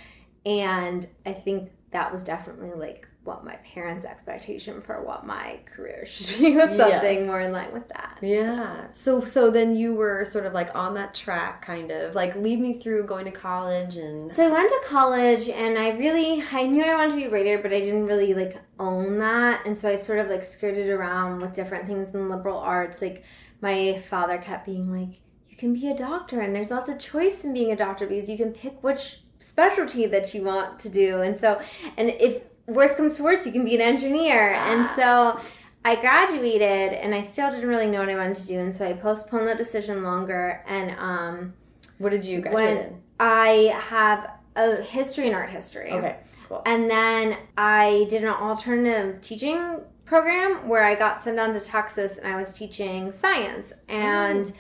And 0.45 1.07
I 1.25 1.33
think 1.33 1.71
that 1.93 2.11
was 2.11 2.25
definitely 2.25 2.73
like 2.73 3.07
what 3.25 3.43
my 3.43 3.57
parents' 3.57 4.05
expectation 4.05 4.83
for 4.83 5.03
what 5.03 5.27
my 5.27 5.59
career 5.65 6.05
should 6.07 6.39
be 6.39 6.55
was 6.55 6.71
something 6.77 7.21
yes. 7.21 7.27
more 7.27 7.41
in 7.41 7.53
line 7.53 7.73
with 7.73 7.89
that. 7.89 8.19
Yeah. 8.21 8.89
So. 8.93 9.21
so 9.21 9.25
so 9.25 9.51
then 9.51 9.75
you 9.75 9.95
were 9.95 10.25
sort 10.27 10.45
of 10.45 10.53
like 10.53 10.75
on 10.75 10.95
that 10.95 11.15
track 11.15 11.65
kind 11.65 11.91
of 11.91 12.15
like 12.15 12.37
lead 12.37 12.61
me 12.61 12.79
through 12.79 13.05
going 13.05 13.25
to 13.25 13.31
college 13.31 13.97
and 13.97 14.31
So 14.31 14.47
I 14.47 14.53
went 14.53 14.69
to 14.69 14.81
college 14.87 15.49
and 15.49 15.79
I 15.79 15.91
really 15.93 16.45
I 16.53 16.67
knew 16.67 16.85
I 16.85 16.95
wanted 16.95 17.13
to 17.13 17.17
be 17.17 17.25
a 17.25 17.31
writer 17.31 17.59
but 17.63 17.73
I 17.73 17.81
didn't 17.81 18.07
really 18.07 18.35
like 18.35 18.61
own 18.79 19.19
that 19.19 19.67
and 19.67 19.77
so 19.77 19.89
I 19.89 19.97
sort 19.97 20.19
of 20.19 20.29
like 20.29 20.45
skirted 20.45 20.89
around 20.89 21.41
with 21.41 21.55
different 21.55 21.87
things 21.87 22.11
in 22.15 22.29
liberal 22.29 22.59
arts 22.59 23.01
like 23.01 23.25
my 23.61 24.03
father 24.11 24.37
kept 24.39 24.67
being 24.67 24.93
like 24.93 25.21
you 25.49 25.57
can 25.57 25.73
be 25.73 25.89
a 25.89 25.97
doctor 25.97 26.41
and 26.41 26.55
there's 26.55 26.71
lots 26.71 26.89
of 26.89 26.99
choice 26.99 27.45
in 27.45 27.55
being 27.55 27.73
a 27.73 27.77
doctor 27.77 28.07
because 28.07 28.29
you 28.29 28.37
can 28.37 28.53
pick 28.53 28.83
which 28.83 29.21
specialty 29.41 30.07
that 30.07 30.35
you 30.35 30.43
want 30.43 30.79
to 30.79 30.89
do 30.89 31.21
and 31.21 31.37
so 31.37 31.61
and 31.97 32.11
if 32.11 32.43
worst 32.67 32.97
comes 32.97 33.17
to 33.17 33.23
worst, 33.23 33.47
you 33.47 33.53
can 33.53 33.65
be 33.65 33.75
an 33.75 33.81
engineer. 33.81 34.55
And 34.55 34.89
so 34.97 35.41
I 35.85 35.97
graduated 35.97 36.95
and 36.95 37.15
I 37.15 37.21
still 37.21 37.51
didn't 37.51 37.69
really 37.69 37.87
know 37.87 38.01
what 38.01 38.09
I 38.09 38.17
wanted 38.17 38.37
to 38.37 38.47
do. 38.47 38.59
And 38.59 38.75
so 38.75 38.87
I 38.87 38.95
postponed 38.95 39.49
the 39.49 39.55
decision 39.55 40.03
longer. 40.03 40.65
And 40.67 40.99
um, 40.99 41.55
what 41.99 42.11
did 42.11 42.25
you 42.25 42.41
graduate 42.41 42.77
when 42.77 43.03
I 43.21 43.75
have 43.89 44.31
a 44.57 44.83
history 44.83 45.27
and 45.27 45.35
art 45.35 45.51
history. 45.51 45.91
Okay. 45.91 46.19
Cool. 46.49 46.63
And 46.67 46.91
then 46.91 47.37
I 47.57 48.07
did 48.09 48.23
an 48.23 48.31
alternative 48.31 49.21
teaching 49.21 49.81
program 50.05 50.69
where 50.69 50.85
I 50.85 50.95
got 50.95 51.23
sent 51.23 51.37
down 51.37 51.55
to 51.55 51.61
Texas 51.61 52.19
and 52.19 52.27
I 52.27 52.37
was 52.37 52.53
teaching 52.53 53.11
science. 53.13 53.73
And 53.89 54.47
mm. 54.47 54.53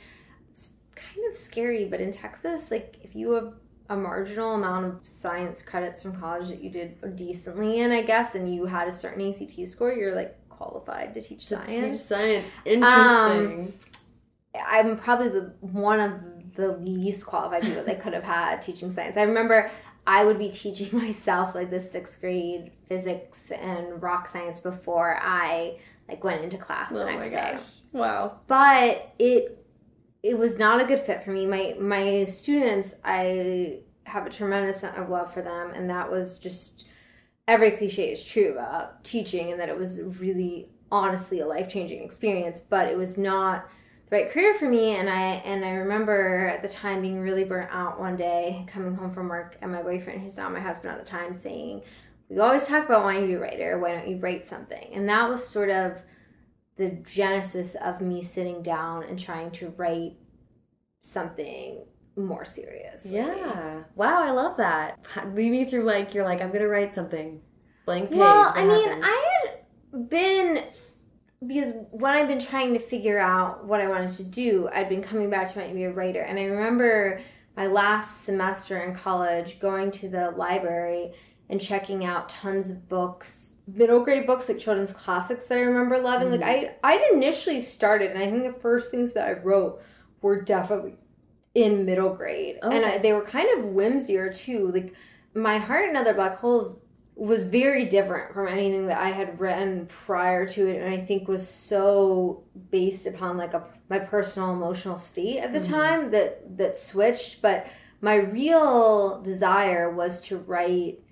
it's 0.50 0.70
kind 0.94 1.20
of 1.30 1.36
scary, 1.36 1.84
but 1.84 2.00
in 2.00 2.10
Texas, 2.10 2.70
like 2.70 2.98
if 3.02 3.14
you 3.14 3.32
have 3.32 3.52
a 3.94 3.96
marginal 3.96 4.54
amount 4.54 4.84
of 4.86 4.98
science 5.02 5.62
credits 5.62 6.02
from 6.02 6.18
college 6.18 6.48
that 6.48 6.62
you 6.62 6.70
did 6.70 7.16
decently 7.16 7.80
in, 7.80 7.90
I 7.90 8.02
guess, 8.02 8.34
and 8.34 8.54
you 8.54 8.66
had 8.66 8.88
a 8.88 8.92
certain 8.92 9.26
ACT 9.28 9.66
score, 9.66 9.92
you're 9.92 10.14
like 10.14 10.36
qualified 10.48 11.14
to 11.14 11.22
teach 11.22 11.46
to 11.46 11.56
science. 11.56 12.00
Teach 12.00 12.08
science. 12.08 12.46
Interesting. 12.64 13.72
Um, 14.54 14.64
I'm 14.66 14.98
probably 14.98 15.28
the 15.28 15.52
one 15.60 16.00
of 16.00 16.20
the 16.54 16.76
least 16.76 17.26
qualified 17.26 17.62
people 17.62 17.84
that 17.84 18.00
could 18.00 18.12
have 18.12 18.22
had 18.22 18.62
teaching 18.62 18.90
science. 18.90 19.16
I 19.16 19.22
remember 19.22 19.70
I 20.06 20.24
would 20.24 20.38
be 20.38 20.50
teaching 20.50 20.88
myself 20.98 21.54
like 21.54 21.70
the 21.70 21.80
sixth 21.80 22.20
grade 22.20 22.72
physics 22.88 23.50
and 23.50 24.02
rock 24.02 24.28
science 24.28 24.60
before 24.60 25.18
I 25.20 25.78
like 26.08 26.22
went 26.22 26.44
into 26.44 26.58
class 26.58 26.90
the 26.90 27.02
oh 27.02 27.06
next 27.06 27.30
day. 27.30 27.58
Wow. 27.92 28.40
But 28.46 29.12
it 29.18 29.63
it 30.24 30.38
was 30.38 30.58
not 30.58 30.80
a 30.80 30.86
good 30.86 31.00
fit 31.00 31.22
for 31.22 31.30
me. 31.30 31.44
My 31.44 31.76
my 31.78 32.24
students, 32.24 32.94
I 33.04 33.80
have 34.04 34.26
a 34.26 34.30
tremendous 34.30 34.82
amount 34.82 34.98
of 34.98 35.10
love 35.10 35.32
for 35.32 35.42
them, 35.42 35.72
and 35.74 35.88
that 35.90 36.10
was 36.10 36.38
just 36.38 36.86
every 37.46 37.72
cliche 37.72 38.10
is 38.10 38.24
true 38.24 38.52
about 38.52 39.04
teaching, 39.04 39.52
and 39.52 39.60
that 39.60 39.68
it 39.68 39.78
was 39.78 40.00
really 40.18 40.70
honestly 40.90 41.40
a 41.40 41.46
life 41.46 41.68
changing 41.68 42.02
experience. 42.02 42.58
But 42.58 42.88
it 42.88 42.96
was 42.96 43.18
not 43.18 43.68
the 44.08 44.16
right 44.16 44.30
career 44.30 44.54
for 44.54 44.66
me. 44.66 44.96
And 44.96 45.10
I 45.10 45.42
and 45.44 45.62
I 45.62 45.72
remember 45.72 46.46
at 46.48 46.62
the 46.62 46.68
time 46.68 47.02
being 47.02 47.20
really 47.20 47.44
burnt 47.44 47.68
out 47.70 48.00
one 48.00 48.16
day, 48.16 48.64
coming 48.66 48.94
home 48.94 49.12
from 49.12 49.28
work, 49.28 49.58
and 49.60 49.72
my 49.72 49.82
boyfriend, 49.82 50.22
who's 50.22 50.38
not 50.38 50.54
my 50.54 50.60
husband 50.60 50.94
at 50.94 51.04
the 51.04 51.10
time, 51.10 51.34
saying, 51.34 51.82
"We 52.30 52.38
always 52.38 52.66
talk 52.66 52.86
about 52.86 53.04
wanting 53.04 53.22
to 53.22 53.26
be 53.26 53.34
a 53.34 53.40
writer. 53.40 53.78
Why 53.78 53.92
don't 53.92 54.08
you 54.08 54.16
write 54.16 54.46
something?" 54.46 54.88
And 54.94 55.06
that 55.06 55.28
was 55.28 55.46
sort 55.46 55.68
of 55.68 56.02
the 56.76 56.90
genesis 56.90 57.76
of 57.76 58.00
me 58.00 58.22
sitting 58.22 58.62
down 58.62 59.04
and 59.04 59.18
trying 59.18 59.50
to 59.52 59.70
write 59.76 60.16
something 61.00 61.84
more 62.16 62.44
serious. 62.44 63.06
Yeah. 63.06 63.82
Wow, 63.94 64.22
I 64.22 64.30
love 64.30 64.56
that. 64.56 64.98
Lead 65.34 65.50
me 65.50 65.64
through 65.64 65.82
like 65.82 66.14
you're 66.14 66.24
like 66.24 66.40
I'm 66.40 66.52
gonna 66.52 66.68
write 66.68 66.94
something. 66.94 67.40
Blank 67.86 68.10
page. 68.10 68.18
Well, 68.18 68.52
I 68.54 68.64
mean, 68.64 68.88
happened? 68.88 69.04
I 69.04 69.40
had 69.92 70.08
been 70.08 70.64
because 71.46 71.72
when 71.90 72.14
I've 72.14 72.28
been 72.28 72.40
trying 72.40 72.72
to 72.72 72.78
figure 72.78 73.18
out 73.18 73.66
what 73.66 73.80
I 73.80 73.88
wanted 73.88 74.12
to 74.12 74.24
do, 74.24 74.68
I'd 74.72 74.88
been 74.88 75.02
coming 75.02 75.28
back 75.28 75.52
to 75.52 75.58
wanting 75.58 75.74
to 75.74 75.76
be 75.76 75.84
a 75.84 75.92
writer, 75.92 76.22
and 76.22 76.38
I 76.38 76.44
remember 76.44 77.20
my 77.56 77.66
last 77.66 78.24
semester 78.24 78.78
in 78.82 78.96
college 78.96 79.60
going 79.60 79.90
to 79.92 80.08
the 80.08 80.30
library 80.32 81.12
and 81.48 81.60
checking 81.60 82.04
out 82.04 82.28
tons 82.28 82.70
of 82.70 82.88
books 82.88 83.53
middle 83.66 84.04
grade 84.04 84.26
books 84.26 84.48
like 84.48 84.58
children's 84.58 84.92
classics 84.92 85.46
that 85.46 85.58
I 85.58 85.62
remember 85.62 85.98
loving. 85.98 86.30
Like 86.30 86.40
mm-hmm. 86.40 86.76
I 86.84 86.94
I'd 86.94 87.12
initially 87.12 87.60
started 87.60 88.10
and 88.10 88.18
I 88.18 88.30
think 88.30 88.42
the 88.44 88.60
first 88.60 88.90
things 88.90 89.12
that 89.12 89.26
I 89.26 89.32
wrote 89.32 89.82
were 90.20 90.42
definitely 90.42 90.96
in 91.54 91.84
middle 91.84 92.14
grade. 92.14 92.58
And 92.62 92.84
oh. 92.84 92.88
I, 92.88 92.98
they 92.98 93.12
were 93.12 93.24
kind 93.24 93.58
of 93.58 93.66
whimsier 93.66 94.32
too. 94.32 94.68
Like 94.68 94.94
my 95.34 95.58
heart 95.58 95.88
and 95.88 95.96
other 95.96 96.14
black 96.14 96.38
holes 96.38 96.80
was 97.16 97.44
very 97.44 97.84
different 97.84 98.34
from 98.34 98.48
anything 98.48 98.86
that 98.86 98.98
I 98.98 99.10
had 99.10 99.38
written 99.38 99.86
prior 99.86 100.48
to 100.48 100.66
it 100.66 100.82
and 100.82 100.92
I 100.92 101.04
think 101.04 101.28
was 101.28 101.48
so 101.48 102.42
based 102.70 103.06
upon 103.06 103.36
like 103.36 103.54
a 103.54 103.64
my 103.88 104.00
personal 104.00 104.52
emotional 104.52 104.98
state 104.98 105.38
at 105.38 105.52
the 105.52 105.60
mm-hmm. 105.60 105.72
time 105.72 106.10
that 106.10 106.58
that 106.58 106.76
switched 106.76 107.40
but 107.40 107.68
my 108.00 108.16
real 108.16 109.22
desire 109.22 109.90
was 109.90 110.20
to 110.22 110.38
write 110.38 111.03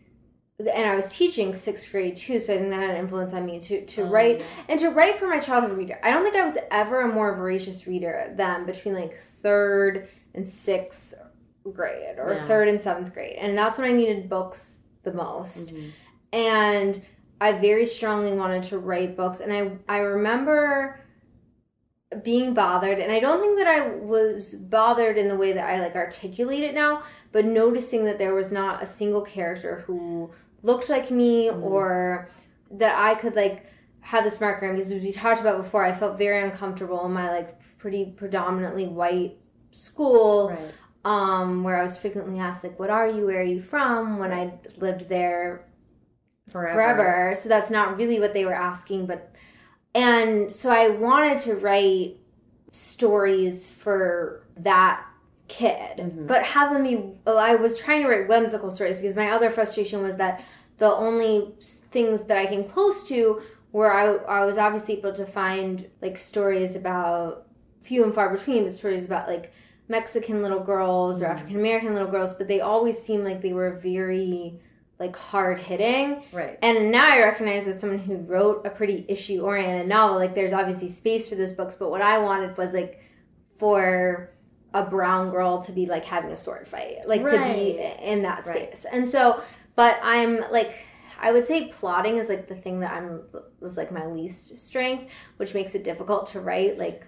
and 0.67 0.89
I 0.91 0.95
was 0.95 1.09
teaching 1.09 1.55
sixth 1.55 1.91
grade 1.91 2.17
too, 2.17 2.39
so 2.39 2.55
I 2.55 2.59
think 2.59 2.71
that 2.71 2.81
had 2.81 2.91
an 2.91 2.97
influence 2.97 3.33
on 3.33 3.45
me 3.47 3.59
to 3.61 3.85
to 3.85 4.03
Oh, 4.03 4.09
write 4.11 4.41
yeah. 4.41 4.47
and 4.69 4.79
to 4.81 4.91
write 4.91 5.19
for 5.19 5.27
my 5.27 5.39
childhood 5.39 5.77
reader. 5.77 5.99
I 6.03 6.11
don't 6.11 6.23
think 6.23 6.37
I 6.37 6.45
was 6.45 6.59
ever 6.71 7.03
a 7.03 7.09
more 7.13 7.35
voracious 7.35 7.87
reader 7.87 8.33
than 8.37 8.65
between 8.67 8.95
like 8.95 9.19
third 9.43 10.09
and 10.35 10.47
sixth 10.47 11.15
grade 11.73 12.19
or 12.19 12.35
Yeah. 12.35 12.47
third 12.47 12.69
and 12.69 12.81
seventh 12.81 13.13
grade, 13.15 13.37
and 13.39 13.57
that's 13.57 13.79
when 13.79 13.89
I 13.91 13.93
needed 13.93 14.29
books 14.29 14.81
the 15.03 15.13
most. 15.13 15.75
Mhm. 15.75 15.91
And 16.33 17.03
I 17.41 17.53
very 17.59 17.85
strongly 17.87 18.33
wanted 18.37 18.63
to 18.65 18.79
write 18.79 19.17
books, 19.17 19.41
and 19.41 19.53
I 19.53 19.71
I 19.89 19.99
remember 19.99 20.99
being 22.23 22.53
bothered 22.53 22.99
and 22.99 23.11
i 23.11 23.19
don't 23.19 23.41
think 23.41 23.57
that 23.57 23.67
i 23.67 23.89
was 23.89 24.55
bothered 24.55 25.17
in 25.17 25.29
the 25.29 25.35
way 25.37 25.55
that 25.55 25.67
i 25.67 25.81
like 25.81 25.95
articulate 25.97 26.63
it 26.63 26.75
now 26.75 27.03
but 27.33 27.43
noticing 27.47 28.05
that 28.05 28.19
there 28.19 28.35
was 28.35 28.53
not 28.53 28.83
a 28.83 28.87
single 28.87 29.23
character 29.23 29.83
who 29.87 30.31
looked 30.63 30.89
like 30.89 31.11
me 31.11 31.49
Mm. 31.49 31.63
or 31.63 32.29
that 32.71 32.99
i 32.99 33.15
could 33.15 33.35
like 33.37 33.67
have 34.01 34.25
this 34.25 34.41
marker 34.41 34.67
in 34.69 34.75
because 34.77 34.91
as 34.93 35.03
we 35.03 35.13
talked 35.13 35.41
about 35.41 35.63
before 35.63 35.85
i 35.85 35.93
felt 35.93 36.19
very 36.19 36.43
uncomfortable 36.43 37.05
in 37.07 37.13
my 37.13 37.31
like 37.31 37.59
pretty 37.79 38.07
predominantly 38.17 38.87
white 38.87 39.37
school 39.73 40.51
Right. 40.51 40.73
um 41.05 41.63
where 41.65 41.79
i 41.79 41.83
was 41.83 41.97
frequently 41.99 42.39
asked 42.39 42.63
like 42.65 42.79
what 42.79 42.91
are 42.91 43.09
you 43.09 43.27
where 43.27 43.41
are 43.41 43.45
you 43.45 43.63
from 43.63 44.19
when 44.19 44.33
i 44.33 44.53
lived 44.79 45.09
there 45.09 45.67
Forever. 46.51 46.75
forever. 46.75 47.35
So 47.37 47.49
that's 47.49 47.71
not 47.71 47.97
really 47.97 48.19
what 48.21 48.35
they 48.35 48.45
were 48.45 48.53
asking, 48.55 49.07
but 49.07 49.33
and 49.95 50.53
so 50.53 50.71
I 50.71 50.91
wanted 50.91 51.39
to 51.43 51.55
write 51.55 52.17
stories 52.73 53.67
for 53.67 54.47
that 54.59 55.07
kid, 55.53 55.99
Mhm. 55.99 56.27
but 56.27 56.43
having 56.43 56.83
me, 56.83 57.15
I 57.27 57.55
was 57.57 57.79
trying 57.79 58.03
to 58.03 58.09
write 58.09 58.29
whimsical 58.29 58.71
stories 58.71 58.99
because 58.99 59.15
my 59.17 59.31
other 59.31 59.51
frustration 59.51 60.03
was 60.03 60.17
that 60.17 60.41
the 60.79 60.91
only 60.91 61.55
things 61.91 62.25
that 62.25 62.39
I 62.39 62.47
came 62.47 62.65
close 62.65 63.05
to 63.09 63.43
were 63.73 63.93
I, 63.93 64.07
I 64.41 64.45
was 64.45 64.57
obviously 64.59 64.99
able 64.99 65.13
to 65.13 65.27
find 65.27 65.87
like 66.01 66.17
stories 66.19 66.75
about 66.75 67.47
few 67.83 68.03
and 68.05 68.15
far 68.15 68.29
between, 68.31 68.65
but 68.65 68.73
stories 68.73 69.05
about 69.05 69.29
like 69.29 69.53
Mexican 69.89 70.43
little 70.43 70.61
girls 70.61 71.21
or 71.23 71.27
African 71.27 71.57
American 71.57 71.93
little 71.95 72.11
girls, 72.11 72.35
but 72.35 72.49
they 72.49 72.61
always 72.61 72.99
seemed 73.01 73.25
like 73.25 73.43
they 73.43 73.53
were 73.53 73.73
very 73.79 74.59
like 74.99 75.17
hard 75.17 75.59
hitting. 75.59 76.23
Right. 76.33 76.59
And 76.63 76.91
now 76.91 77.11
I 77.13 77.21
recognize 77.21 77.67
as 77.67 77.79
someone 77.81 77.99
who 77.99 78.17
wrote 78.19 78.65
a 78.65 78.71
pretty 78.71 79.05
issue 79.09 79.41
oriented 79.43 79.89
novel, 79.89 80.17
like 80.17 80.35
there's 80.35 80.53
obviously 80.53 80.89
space 80.89 81.29
for 81.29 81.35
those 81.35 81.53
books, 81.53 81.75
but 81.77 81.91
what 81.91 82.01
I 82.03 82.19
wanted 82.19 82.57
was 82.57 82.73
like 82.73 83.01
for 83.59 84.31
a 84.75 84.85
brown 84.85 85.31
girl 85.31 85.63
to 85.65 85.73
be 85.73 85.87
like 85.87 86.05
having 86.05 86.31
a 86.31 86.37
sword 86.37 86.67
fight, 86.67 86.99
like 87.07 87.23
to 87.25 87.39
be 87.55 87.79
in 88.03 88.23
that 88.23 88.47
Right. 88.47 88.77
space. 88.77 88.87
And 88.91 89.07
so, 89.07 89.43
but 89.77 89.99
I'm 90.03 90.45
like, 90.51 90.75
I 91.21 91.31
would 91.33 91.47
say 91.47 91.69
plotting 91.69 92.17
is 92.17 92.29
like 92.29 92.49
the 92.49 92.57
thing 92.57 92.81
that 92.81 92.93
I'm 92.93 93.23
was 93.61 93.77
like 93.77 93.93
my 93.93 94.07
least 94.07 94.57
strength, 94.59 95.13
which 95.37 95.55
makes 95.55 95.75
it 95.75 95.85
difficult 95.85 96.29
to 96.29 96.41
write 96.41 96.79
like 96.79 97.05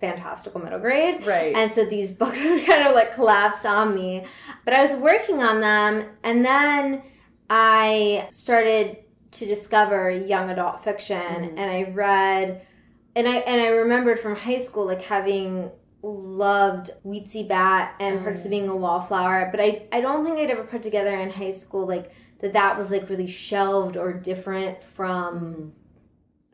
fantastical 0.00 0.60
middle 0.60 0.78
grade. 0.78 1.24
Right. 1.26 1.54
And 1.56 1.72
so 1.72 1.84
these 1.86 2.10
books 2.22 2.42
would 2.44 2.66
kind 2.66 2.86
of 2.86 2.94
like 2.94 3.14
collapse 3.14 3.64
on 3.64 3.94
me. 3.94 4.24
But 4.64 4.74
I 4.74 4.82
was 4.84 4.92
working 5.00 5.42
on 5.42 5.60
them, 5.60 6.04
and 6.22 6.44
then 6.44 7.02
I 7.48 8.26
started 8.30 8.98
to 9.32 9.46
discover 9.46 10.10
young 10.10 10.50
adult 10.50 10.82
fiction, 10.82 11.16
Mhm. 11.20 11.54
and 11.56 11.60
I 11.70 11.90
read, 11.92 12.66
and 13.14 13.26
I 13.28 13.36
and 13.36 13.60
I 13.60 13.68
remembered 13.68 14.18
from 14.20 14.34
high 14.36 14.58
school 14.58 14.84
like 14.86 15.02
having 15.02 15.70
loved 16.02 16.90
Weetzie 17.04 17.48
Bat 17.48 17.94
and 18.00 18.20
mm. 18.20 18.24
Perks 18.24 18.44
of 18.44 18.50
Being 18.50 18.68
a 18.68 18.76
Wallflower, 18.76 19.48
but 19.50 19.60
I 19.60 19.86
I 19.92 20.00
don't 20.00 20.24
think 20.24 20.38
I'd 20.38 20.50
ever 20.50 20.64
put 20.64 20.82
together 20.82 21.18
in 21.18 21.30
high 21.30 21.50
school 21.50 21.86
like 21.86 22.12
that 22.40 22.52
that 22.52 22.78
was 22.78 22.90
like 22.90 23.08
really 23.08 23.26
shelved 23.26 23.96
or 23.96 24.12
different 24.12 24.82
from 24.84 25.40
Mhm. 25.40 25.70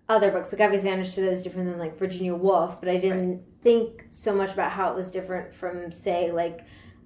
other 0.09 0.31
books. 0.31 0.53
Like 0.53 0.61
obviously 0.61 0.91
I 0.91 0.93
understood 0.93 1.25
it 1.25 1.31
was 1.31 1.43
different 1.43 1.71
than 1.71 1.79
like 1.79 1.99
Virginia 1.99 2.35
Woolf, 2.35 2.81
but 2.81 2.89
I 2.89 2.99
didn't 2.99 3.43
think 3.63 4.07
so 4.11 4.35
much 4.35 4.53
about 4.53 4.71
how 4.71 4.91
it 4.91 4.97
was 4.97 5.11
different 5.11 5.55
from 5.55 5.91
say 5.91 6.31
like 6.31 6.61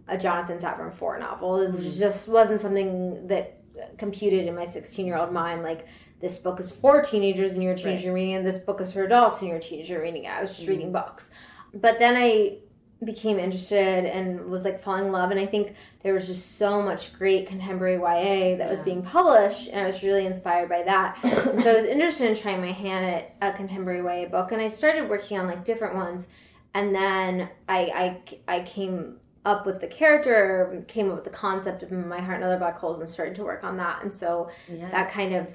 a 0.08 0.16
Jonathan 0.16 0.58
Safran 0.58 0.92
Foer 0.92 1.18
novel. 1.18 1.60
It 1.60 1.72
was 1.72 1.96
mm. 1.96 1.98
just 1.98 2.28
wasn't 2.28 2.60
something 2.60 3.26
that 3.28 3.60
computed 3.98 4.46
in 4.46 4.54
my 4.54 4.64
16 4.64 5.04
year 5.06 5.16
old 5.16 5.32
mind 5.32 5.62
like 5.62 5.86
this 6.20 6.38
book 6.38 6.58
is 6.60 6.70
for 6.70 7.02
teenagers 7.02 7.52
and 7.52 7.62
you're 7.62 7.74
a 7.74 7.76
teenager 7.76 8.12
reading 8.12 8.34
and 8.34 8.46
this 8.46 8.56
book 8.58 8.80
is 8.80 8.92
for 8.92 9.04
adults 9.04 9.40
and 9.40 9.48
you're 9.48 9.58
a 9.58 9.62
teenager 9.62 10.00
reading 10.00 10.24
it. 10.24 10.28
I 10.28 10.40
was 10.40 10.52
just 10.52 10.66
mm. 10.66 10.70
reading 10.70 10.92
books. 10.92 11.30
But 11.80 11.98
then 11.98 12.16
I 12.16 12.58
became 13.04 13.38
interested 13.38 14.06
and 14.06 14.46
was 14.46 14.64
like 14.64 14.82
falling 14.82 15.04
in 15.06 15.12
love 15.12 15.30
and 15.30 15.38
I 15.38 15.44
think 15.44 15.74
there 16.02 16.14
was 16.14 16.26
just 16.26 16.56
so 16.56 16.80
much 16.80 17.12
great 17.12 17.46
contemporary 17.46 17.96
YA 17.96 18.56
that 18.56 18.70
was 18.70 18.80
being 18.80 19.02
published 19.02 19.68
and 19.68 19.78
I 19.80 19.86
was 19.86 20.02
really 20.02 20.24
inspired 20.24 20.70
by 20.70 20.82
that. 20.84 21.18
so 21.62 21.70
I 21.70 21.74
was 21.74 21.84
interested 21.96 22.30
in 22.30 22.36
trying 22.36 22.60
my 22.62 22.72
hand 22.72 23.04
at 23.04 23.34
a 23.42 23.54
contemporary 23.54 24.00
YA 24.22 24.28
book 24.30 24.50
and 24.52 24.62
I 24.62 24.68
started 24.68 25.10
working 25.10 25.38
on 25.38 25.46
like 25.46 25.62
different 25.62 25.94
ones 25.94 26.26
and 26.72 26.94
then 26.94 27.50
I 27.68 28.18
I, 28.48 28.56
I 28.56 28.60
came 28.62 29.18
up 29.44 29.66
with 29.66 29.80
the 29.82 29.86
character, 29.88 30.82
came 30.88 31.10
up 31.10 31.16
with 31.16 31.24
the 31.24 31.30
concept 31.30 31.82
of 31.82 31.92
my 31.92 32.18
heart 32.20 32.36
and 32.36 32.44
other 32.44 32.58
black 32.58 32.78
holes 32.78 32.98
and 33.00 33.08
started 33.08 33.34
to 33.34 33.44
work 33.44 33.62
on 33.62 33.76
that 33.76 34.02
and 34.04 34.12
so 34.12 34.48
Yeah. 34.72 34.90
that 34.90 35.10
kind 35.10 35.34
of 35.34 35.54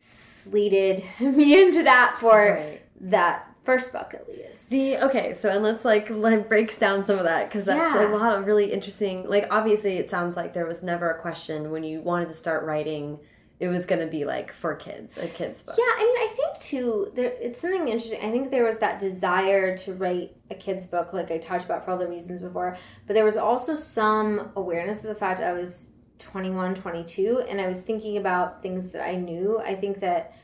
slated 0.00 1.04
me 1.20 1.62
into 1.62 1.84
that 1.84 2.16
for 2.18 2.56
Right. 2.60 2.82
that 3.02 3.51
first 3.64 3.92
book 3.92 4.14
at 4.14 4.28
least. 4.28 4.70
The 4.70 4.98
okay, 4.98 5.34
so 5.34 5.48
and 5.50 5.62
let's 5.62 5.84
like 5.84 6.10
let 6.10 6.48
breaks 6.48 6.76
down 6.76 7.04
some 7.04 7.18
of 7.18 7.24
that 7.24 7.48
because 7.48 7.64
that's 7.64 7.94
Yeah. 7.94 8.08
a 8.08 8.14
lot 8.16 8.36
of 8.38 8.46
really 8.46 8.72
interesting. 8.72 9.28
Like 9.28 9.46
obviously, 9.50 9.98
it 9.98 10.10
sounds 10.10 10.36
like 10.36 10.54
there 10.54 10.66
was 10.66 10.82
never 10.82 11.10
a 11.10 11.20
question 11.20 11.70
when 11.70 11.84
you 11.84 12.00
wanted 12.00 12.28
to 12.28 12.34
start 12.34 12.64
writing. 12.64 13.18
It 13.60 13.68
was 13.68 13.86
going 13.86 14.00
to 14.00 14.08
be 14.08 14.24
like 14.24 14.50
for 14.52 14.74
kids, 14.74 15.16
a 15.16 15.28
kids 15.28 15.62
book. 15.62 15.76
Yeah, 15.78 15.84
I 15.84 16.00
mean, 16.02 16.28
I 16.30 16.34
think 16.34 16.58
too, 16.64 17.12
there 17.14 17.32
it's 17.40 17.60
something 17.60 17.86
interesting. 17.86 18.18
I 18.20 18.32
think 18.32 18.50
there 18.50 18.64
was 18.64 18.78
that 18.78 18.98
desire 18.98 19.78
to 19.78 19.94
write 19.94 20.34
a 20.50 20.56
kid's 20.56 20.88
book, 20.88 21.12
like 21.12 21.30
I 21.30 21.38
talked 21.38 21.64
about 21.64 21.84
for 21.84 21.92
all 21.92 21.98
the 21.98 22.08
reasons 22.08 22.40
before, 22.40 22.76
but 23.06 23.14
there 23.14 23.24
was 23.24 23.36
also 23.36 23.76
some 23.76 24.50
awareness 24.56 25.04
of 25.04 25.10
the 25.10 25.14
fact 25.14 25.38
I 25.40 25.52
was 25.52 25.90
21, 26.18 26.74
22, 26.74 27.44
and 27.48 27.60
I 27.60 27.68
was 27.68 27.82
thinking 27.82 28.16
about 28.16 28.62
things 28.62 28.88
that 28.88 29.06
I 29.06 29.14
knew. 29.14 29.60
I 29.60 29.76
think 29.76 30.00
that 30.00 30.34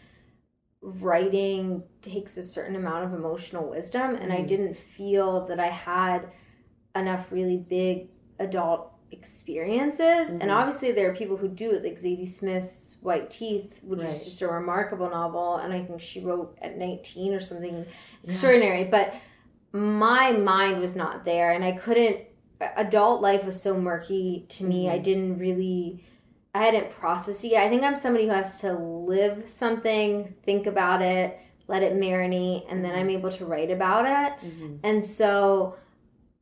writing 0.81 1.83
takes 2.03 2.37
a 2.37 2.43
certain 2.43 2.77
amount 2.77 3.05
of 3.05 3.13
emotional 3.15 3.69
wisdom, 3.69 4.15
and 4.15 4.33
I 4.33 4.39
Mm. 4.43 4.47
didn't 4.47 4.77
feel 4.77 5.47
that 5.47 5.59
I 5.59 5.67
had 5.69 6.29
enough 6.95 7.31
really 7.33 7.57
big 7.57 8.09
adult 8.39 8.93
experiences. 9.11 10.31
Mhm. 10.31 10.43
And 10.43 10.51
obviously, 10.51 10.93
there 10.93 11.11
are 11.11 11.15
people 11.15 11.37
who 11.37 11.49
do 11.49 11.71
it, 11.73 11.83
like 11.83 11.99
Zadie 11.99 12.29
Smith's 12.29 12.97
White 13.01 13.31
Teeth, 13.31 13.73
which 13.83 14.01
Right. 14.01 14.11
is 14.11 14.25
just 14.25 14.43
a 14.43 14.49
remarkable 14.49 15.09
novel, 15.11 15.57
and 15.57 15.73
I 15.73 15.83
think 15.83 16.01
she 16.01 16.21
wrote 16.21 16.57
at 16.61 16.77
19 16.77 17.35
or 17.35 17.41
something 17.41 17.87
extraordinary. 18.25 18.85
But 18.85 19.15
my 19.73 20.33
mind 20.33 20.81
was 20.81 20.95
not 20.95 21.25
there, 21.25 21.53
and 21.53 21.65
I 21.65 21.73
couldn't. 21.73 22.19
Adult 22.61 23.23
life 23.23 23.45
was 23.45 23.61
so 23.61 23.79
murky 23.79 24.45
to 24.49 24.65
me. 24.65 24.87
Mhm. 24.87 24.91
I 24.93 24.99
didn't 24.99 25.39
really. 25.39 26.05
I 26.59 26.65
hadn't 26.65 26.91
processed 26.91 27.45
it 27.45 27.53
yet. 27.53 27.65
I 27.65 27.69
think 27.69 27.85
I'm 27.85 27.95
somebody 27.95 28.25
who 28.27 28.33
has 28.33 28.59
to 28.61 28.73
live 28.73 29.49
something, 29.49 30.35
think 30.45 30.67
about 30.67 31.03
it, 31.03 31.39
let 31.69 31.85
it 31.85 31.95
marinate, 31.95 32.67
and 32.69 32.85
then 32.85 32.95
I'm 32.95 33.07
mm-hmm. 33.07 33.19
able 33.19 33.31
to 33.31 33.45
write 33.45 33.71
about 33.71 34.07
it. 34.07 34.47
Mm-hmm. 34.47 34.77
And 34.83 35.05
so 35.05 35.77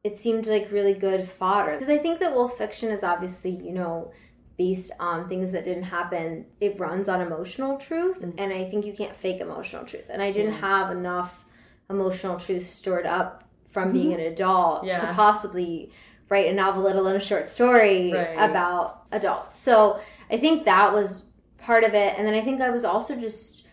it 0.02 0.16
seemed 0.16 0.46
like 0.46 0.72
really 0.72 0.94
good 0.94 1.28
fodder. 1.28 1.72
Because 1.72 1.90
I 1.90 1.98
think 1.98 2.20
that 2.20 2.32
Wolf 2.32 2.56
Fiction 2.56 2.90
is 2.90 3.02
obviously, 3.02 3.50
you 3.50 3.72
know, 3.72 4.12
based 4.56 4.90
on 4.98 5.28
things 5.28 5.52
that 5.52 5.64
didn't 5.64 5.82
happen. 5.82 6.46
It 6.60 6.80
runs 6.80 7.10
on 7.10 7.20
emotional 7.20 7.76
truth, 7.76 8.20
mm-hmm. 8.20 8.38
and 8.38 8.52
I 8.54 8.70
think 8.70 8.86
you 8.86 8.94
can't 8.94 9.14
fake 9.14 9.42
emotional 9.42 9.84
truth. 9.84 10.06
And 10.08 10.22
I 10.22 10.32
didn't 10.32 10.54
have 10.54 10.90
enough 10.90 11.44
emotional 11.90 12.40
truth 12.40 12.72
stored 12.72 13.04
up 13.04 13.44
from 13.70 13.88
mm-hmm. 13.88 13.92
being 13.92 14.12
an 14.14 14.20
adult 14.20 14.84
Yeah. 14.86 14.98
to 14.98 15.12
possibly 15.12 15.92
write 16.28 16.46
a 16.48 16.52
novel, 16.52 16.82
let 16.82 16.96
alone 16.96 17.16
a 17.16 17.20
short 17.20 17.48
story 17.50 18.12
Right. 18.12 18.32
about 18.34 19.04
adults. 19.12 19.54
So 19.56 20.00
I 20.30 20.38
think 20.38 20.64
that 20.64 20.92
was 20.92 21.24
part 21.58 21.84
of 21.84 21.94
it. 21.94 22.14
And 22.18 22.26
then 22.26 22.34
I 22.34 22.42
think 22.42 22.60
I 22.60 22.70
was 22.70 22.84
also 22.84 23.16
just 23.16 23.64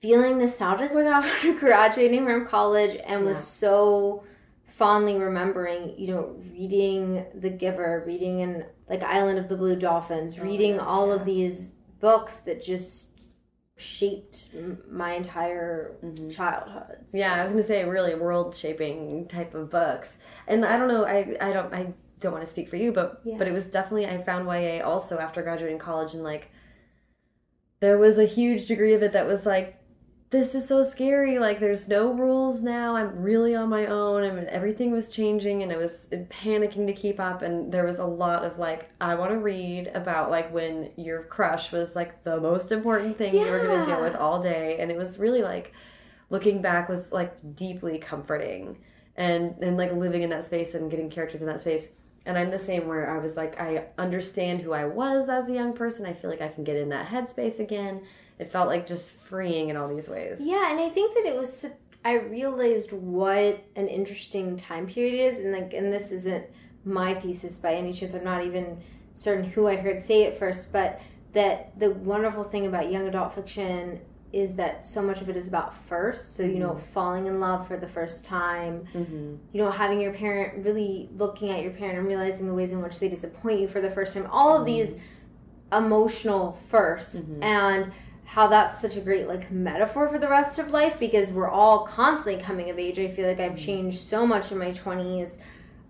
feeling 0.00 0.38
nostalgic 0.38 0.90
about 0.90 1.24
graduating 1.58 2.24
from 2.24 2.46
college 2.46 2.98
and 3.06 3.24
was 3.24 3.38
Yeah. 3.38 3.42
so 3.44 4.24
fondly 4.66 5.16
remembering, 5.16 5.94
you 5.96 6.08
know, 6.08 6.34
reading 6.52 7.24
The 7.34 7.50
Giver, 7.50 8.02
reading 8.06 8.40
in 8.40 8.64
like 8.88 9.02
Island 9.02 9.38
of 9.38 9.48
the 9.48 9.56
Blue 9.56 9.76
Dolphins, 9.76 10.36
oh 10.38 10.42
reading 10.42 10.76
gosh, 10.76 10.86
all 10.86 11.08
yeah. 11.08 11.14
of 11.14 11.24
these 11.24 11.72
books 12.00 12.38
that 12.40 12.62
just 12.62 13.08
shaped 13.84 14.48
my 14.90 15.14
entire 15.14 15.96
mm-hmm. 16.02 16.30
childhood. 16.30 16.96
So- 17.06 17.18
Yeah, 17.18 17.34
I 17.34 17.44
was 17.44 17.52
gonna 17.52 17.64
say 17.64 17.84
really 17.84 18.14
world 18.14 18.56
shaping 18.56 19.28
type 19.28 19.54
of 19.54 19.70
books, 19.70 20.16
and 20.46 20.64
I 20.64 20.76
don't 20.76 20.88
know, 20.88 21.04
I 21.04 21.36
I 21.40 21.52
don't 21.52 21.72
I 21.72 21.92
don't 22.20 22.32
want 22.32 22.44
to 22.44 22.50
speak 22.50 22.68
for 22.68 22.76
you, 22.76 22.92
but 22.92 23.20
Yeah. 23.24 23.36
but 23.38 23.46
it 23.46 23.52
was 23.52 23.66
definitely 23.66 24.06
I 24.06 24.22
found 24.22 24.46
YA 24.46 24.82
also 24.84 25.18
after 25.18 25.42
graduating 25.42 25.78
college, 25.78 26.14
and 26.14 26.24
like 26.24 26.50
there 27.80 27.98
was 27.98 28.18
a 28.18 28.24
huge 28.24 28.66
degree 28.66 28.94
of 28.94 29.02
it 29.02 29.12
that 29.12 29.26
was 29.26 29.44
like 29.44 29.78
this 30.34 30.56
is 30.56 30.66
so 30.66 30.82
scary. 30.82 31.38
Like 31.38 31.60
there's 31.60 31.86
no 31.86 32.12
rules 32.12 32.60
now. 32.60 32.96
I'm 32.96 33.22
really 33.22 33.54
on 33.54 33.68
my 33.68 33.86
own. 33.86 34.24
I 34.24 34.30
mean, 34.30 34.46
everything 34.48 34.90
was 34.90 35.08
changing, 35.08 35.62
and 35.62 35.72
I 35.72 35.76
was 35.76 36.08
panicking 36.28 36.86
to 36.88 36.92
keep 36.92 37.20
up. 37.20 37.42
And 37.42 37.70
there 37.72 37.84
was 37.84 38.00
a 38.00 38.04
lot 38.04 38.44
of 38.44 38.58
like, 38.58 38.90
I 39.00 39.14
want 39.14 39.30
to 39.30 39.38
read 39.38 39.92
about 39.94 40.30
like 40.30 40.52
when 40.52 40.90
your 40.96 41.22
crush 41.22 41.70
was 41.70 41.94
like 41.94 42.24
the 42.24 42.40
most 42.40 42.72
important 42.72 43.16
thing 43.16 43.34
you 43.34 43.46
were 43.46 43.60
gonna 43.60 43.86
deal 43.86 44.02
with 44.02 44.16
all 44.16 44.42
day, 44.42 44.78
and 44.80 44.90
it 44.90 44.96
was 44.96 45.20
really 45.20 45.42
like 45.42 45.72
looking 46.30 46.60
back 46.60 46.88
was 46.88 47.12
like 47.12 47.36
deeply 47.54 47.98
comforting 47.98 48.78
and 49.16 49.54
and 49.60 49.76
like 49.76 49.92
living 49.92 50.22
in 50.22 50.30
that 50.30 50.44
space 50.44 50.74
and 50.74 50.90
getting 50.90 51.08
characters 51.08 51.42
in 51.42 51.46
that 51.46 51.60
space 51.60 51.88
and 52.26 52.36
i'm 52.36 52.50
the 52.50 52.58
same 52.58 52.88
where 52.88 53.14
i 53.14 53.18
was 53.18 53.36
like 53.36 53.60
i 53.60 53.84
understand 53.98 54.60
who 54.60 54.72
i 54.72 54.84
was 54.84 55.28
as 55.28 55.48
a 55.48 55.52
young 55.52 55.72
person 55.72 56.04
i 56.04 56.12
feel 56.12 56.30
like 56.30 56.40
i 56.40 56.48
can 56.48 56.64
get 56.64 56.76
in 56.76 56.88
that 56.88 57.06
headspace 57.06 57.60
again 57.60 58.02
it 58.38 58.50
felt 58.50 58.68
like 58.68 58.86
just 58.86 59.12
freeing 59.12 59.68
in 59.68 59.76
all 59.76 59.88
these 59.88 60.08
ways 60.08 60.38
Yeah, 60.40 60.70
and 60.70 60.80
I 60.80 60.88
think 60.88 61.14
that 61.14 61.26
it 61.26 61.36
was. 61.36 61.66
I 62.06 62.14
realized 62.14 62.92
what 62.92 63.64
an 63.76 63.88
interesting 63.88 64.58
time 64.58 64.86
period 64.86 65.14
it 65.14 65.20
is, 65.20 65.38
and 65.38 65.52
like, 65.52 65.72
and 65.72 65.90
this 65.92 66.12
isn't 66.12 66.44
my 66.84 67.14
thesis 67.14 67.58
by 67.58 67.74
any 67.74 67.94
chance. 67.94 68.14
I'm 68.14 68.24
not 68.24 68.44
even 68.44 68.78
certain 69.14 69.44
who 69.44 69.66
I 69.66 69.76
heard 69.76 70.02
say 70.02 70.24
it 70.24 70.36
first, 70.36 70.70
but 70.70 71.00
that 71.32 71.78
the 71.78 71.92
wonderful 71.92 72.44
thing 72.44 72.66
about 72.66 72.90
young 72.90 73.08
adult 73.08 73.34
fiction 73.34 74.00
is 74.34 74.56
that 74.56 74.84
so 74.84 75.00
much 75.00 75.20
of 75.20 75.28
it 75.28 75.36
is 75.36 75.46
about 75.46 75.76
first. 75.86 76.36
So 76.36 76.42
you 76.42 76.58
know, 76.58 76.70
mm-hmm. 76.70 76.92
falling 76.92 77.26
in 77.26 77.40
love 77.40 77.68
for 77.68 77.76
the 77.76 77.88
first 77.88 78.24
time. 78.24 78.84
mm-hmm. 78.92 79.36
You 79.52 79.62
know, 79.62 79.70
having 79.70 80.00
your 80.00 80.12
parent 80.12 80.64
really 80.64 81.08
looking 81.16 81.50
at 81.50 81.62
your 81.62 81.70
parent 81.70 81.98
and 81.98 82.06
realizing 82.06 82.48
the 82.48 82.54
ways 82.54 82.72
in 82.72 82.82
which 82.82 82.98
they 82.98 83.08
disappoint 83.08 83.60
you 83.60 83.68
for 83.68 83.80
the 83.80 83.90
first 83.90 84.12
time. 84.12 84.26
All 84.30 84.56
of 84.56 84.66
mm-hmm. 84.66 84.76
these 84.76 84.96
emotional 85.72 86.58
1st 86.70 87.16
mm-hmm. 87.16 87.42
and 87.42 87.92
how 88.24 88.48
that's 88.48 88.80
such 88.80 88.96
a 88.96 89.00
great 89.00 89.28
like 89.28 89.50
metaphor 89.50 90.08
for 90.08 90.18
the 90.18 90.28
rest 90.28 90.58
of 90.58 90.72
life 90.72 90.98
because 90.98 91.30
we're 91.30 91.50
all 91.50 91.86
constantly 91.86 92.42
coming 92.42 92.70
of 92.70 92.78
age. 92.78 92.98
I 92.98 93.08
feel 93.08 93.28
like 93.28 93.40
I've 93.40 93.56
changed 93.56 93.98
so 93.98 94.26
much 94.26 94.50
in 94.50 94.58
my 94.58 94.70
20s 94.70 95.38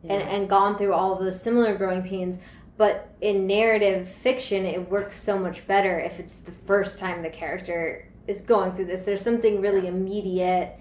and, 0.08 0.22
and 0.22 0.48
gone 0.48 0.76
through 0.76 0.92
all 0.92 1.14
of 1.14 1.24
those 1.24 1.40
similar 1.40 1.76
growing 1.76 2.02
pains. 2.02 2.38
But 2.76 3.14
in 3.20 3.46
narrative 3.46 4.08
fiction, 4.08 4.66
it 4.66 4.90
works 4.90 5.16
so 5.18 5.38
much 5.38 5.66
better 5.66 5.98
if 5.98 6.18
it's 6.18 6.40
the 6.40 6.52
first 6.52 6.98
time 6.98 7.22
the 7.22 7.30
character 7.30 8.08
is 8.26 8.40
going 8.40 8.72
through 8.72 8.86
this. 8.86 9.04
There's 9.04 9.22
something 9.22 9.60
really 9.60 9.86
immediate. 9.86 10.76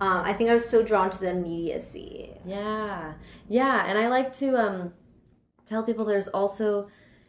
Um, 0.00 0.22
I 0.24 0.32
think 0.32 0.50
I 0.50 0.54
was 0.54 0.68
so 0.68 0.82
drawn 0.82 1.10
to 1.10 1.18
the 1.18 1.30
immediacy. 1.30 2.32
Yeah. 2.44 3.14
Yeah. 3.48 3.84
And 3.86 3.96
I 3.98 4.08
like 4.08 4.36
to 4.38 4.56
um, 4.56 4.92
tell 5.64 5.84
people 5.84 6.04
there's 6.04 6.28
also 6.28 6.88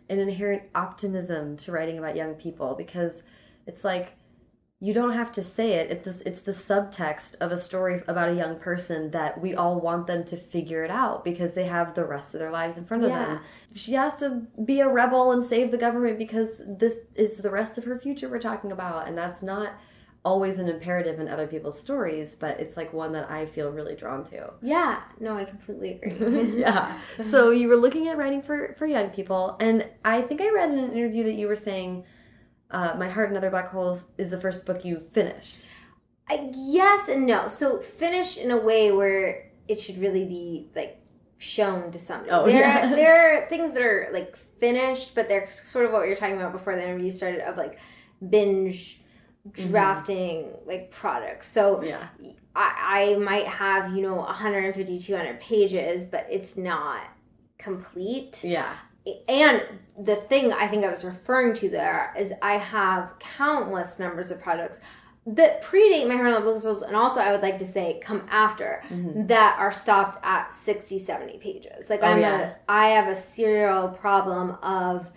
an 0.10 0.20
inherent 0.20 0.64
optimism 0.74 1.56
to 1.58 1.72
writing 1.72 2.00
about 2.00 2.16
young 2.16 2.34
people 2.34 2.74
because 2.76 3.22
it's 3.70 3.84
like 3.84 4.08
you 4.82 4.94
don't 4.94 5.12
have 5.12 5.32
to 5.34 5.44
say 5.44 5.74
it. 5.74 5.92
It's 5.92 6.06
this, 6.06 6.22
it's 6.22 6.40
the 6.40 6.54
subtext 6.54 7.36
of 7.42 7.52
a 7.52 7.58
story 7.58 8.02
about 8.08 8.30
a 8.30 8.34
young 8.34 8.58
person 8.60 9.12
that 9.12 9.42
we 9.42 9.54
all 9.54 9.78
want 9.82 10.08
them 10.08 10.24
to 10.26 10.38
figure 10.38 10.86
it 10.86 10.92
out 10.92 11.26
because 11.26 11.52
they 11.54 11.66
have 11.66 11.96
the 11.96 12.06
rest 12.06 12.34
of 12.34 12.40
their 12.40 12.50
lives 12.52 12.78
in 12.78 12.86
front 12.86 13.04
of 13.04 13.10
Yeah. 13.10 13.26
them. 13.26 13.40
She 13.76 13.94
has 13.94 14.16
to 14.16 14.48
be 14.64 14.80
a 14.80 14.88
rebel 14.88 15.34
and 15.34 15.46
save 15.46 15.72
the 15.72 15.78
government 15.78 16.18
because 16.18 16.64
this 16.66 16.96
is 17.16 17.40
the 17.40 17.50
rest 17.50 17.78
of 17.78 17.84
her 17.84 18.00
future 18.00 18.30
we're 18.30 18.40
talking 18.40 18.72
about, 18.72 19.08
and 19.08 19.18
that's 19.18 19.42
not 19.42 19.74
always 20.24 20.60
an 20.60 20.70
imperative 20.70 21.20
in 21.20 21.28
other 21.28 21.48
people's 21.48 21.78
stories, 21.80 22.36
but 22.38 22.60
it's 22.62 22.78
like 22.78 22.94
one 22.94 23.12
that 23.14 23.30
I 23.30 23.46
feel 23.48 23.72
really 23.72 23.96
drawn 23.96 24.24
to. 24.32 24.54
Yeah, 24.62 25.02
no, 25.20 25.36
I 25.38 25.44
completely 25.44 26.00
agree. 26.04 26.60
yeah. 26.66 26.98
So 27.24 27.52
you 27.52 27.68
were 27.68 27.76
looking 27.86 28.08
at 28.08 28.18
writing 28.18 28.42
for 28.42 28.76
for 28.78 28.86
young 28.86 29.10
people, 29.10 29.58
and 29.60 29.86
I 30.06 30.22
think 30.22 30.40
I 30.42 30.50
read 30.52 30.72
in 30.72 30.80
an 30.80 30.92
interview 30.94 31.24
that 31.26 31.34
you 31.34 31.48
were 31.48 31.56
saying, 31.70 32.06
uh, 32.72 32.96
"My 32.98 33.10
Heart 33.10 33.30
and 33.30 33.38
Other 33.38 33.50
Black 33.50 33.70
Holes" 33.70 34.06
is 34.18 34.32
the 34.32 34.40
first 34.40 34.66
book 34.66 34.84
you 34.86 35.00
finished. 35.00 35.60
I, 36.30 36.52
yes 36.56 37.08
and 37.10 37.26
no. 37.26 37.50
So 37.50 37.80
finish 37.80 38.38
in 38.38 38.52
a 38.52 38.58
way 38.58 38.92
where 38.92 39.52
it 39.68 39.80
should 39.80 40.00
really 40.00 40.26
be 40.26 40.68
like 40.76 41.02
shown 41.38 41.92
to 41.92 42.00
somebody. 42.00 42.30
Oh, 42.32 42.46
there, 42.46 42.60
yeah. 42.60 42.90
there 42.96 43.44
are 43.44 43.50
things 43.50 43.74
that 43.74 43.82
are 43.82 44.10
like 44.14 44.38
finished, 44.60 45.16
but 45.16 45.28
they're 45.28 45.50
sort 45.52 45.86
of 45.86 45.92
what 45.92 46.08
you're 46.08 46.16
talking 46.16 46.36
about 46.36 46.52
before 46.52 46.76
the 46.76 46.84
interview 46.84 47.10
started 47.10 47.42
of 47.42 47.58
like 47.58 47.80
binge 48.30 49.02
drafting 49.54 50.52
like 50.66 50.92
products. 50.92 51.48
So 51.48 51.82
Yeah. 51.84 52.08
I, 52.56 53.14
I 53.14 53.16
might 53.18 53.48
have 53.48 53.96
you 53.96 54.02
know 54.02 54.16
150 54.16 55.00
200 55.00 55.40
pages, 55.40 56.04
but 56.04 56.28
it's 56.30 56.58
not 56.58 57.04
complete 57.58 58.44
Yeah. 58.44 58.74
And 59.28 59.64
the 59.98 60.16
thing 60.16 60.54
I 60.54 60.68
think 60.68 60.86
I 60.86 60.92
was 60.92 61.04
referring 61.04 61.54
to 61.56 61.70
there 61.70 62.14
is 62.18 62.34
I 62.42 62.58
have 62.58 63.18
countless 63.20 64.00
numbers 64.00 64.32
of 64.32 64.42
projects 64.42 64.80
that 65.36 65.62
predate 65.64 66.08
my 66.08 66.16
the 66.16 66.40
Book 66.40 66.82
and 66.88 66.96
also 66.96 67.20
I 67.20 67.32
would 67.32 67.42
like 67.42 67.60
to 67.60 67.66
say 67.66 68.00
come 68.02 68.26
after 68.30 68.82
that 69.28 69.58
are 69.60 69.72
stopped 69.72 70.18
at 70.24 70.56
60 70.56 70.98
70 70.98 71.38
pages 71.38 71.90
like 71.90 72.00
Mm-hmm. 72.00 72.10
Oh, 72.10 72.16
I'm 72.16 72.22
yeah. 72.22 72.54
a 72.68 72.72
I 72.72 72.88
have 72.90 73.08
a 73.08 73.16
serial 73.16 73.90
problem 73.90 74.52
of 74.64 75.12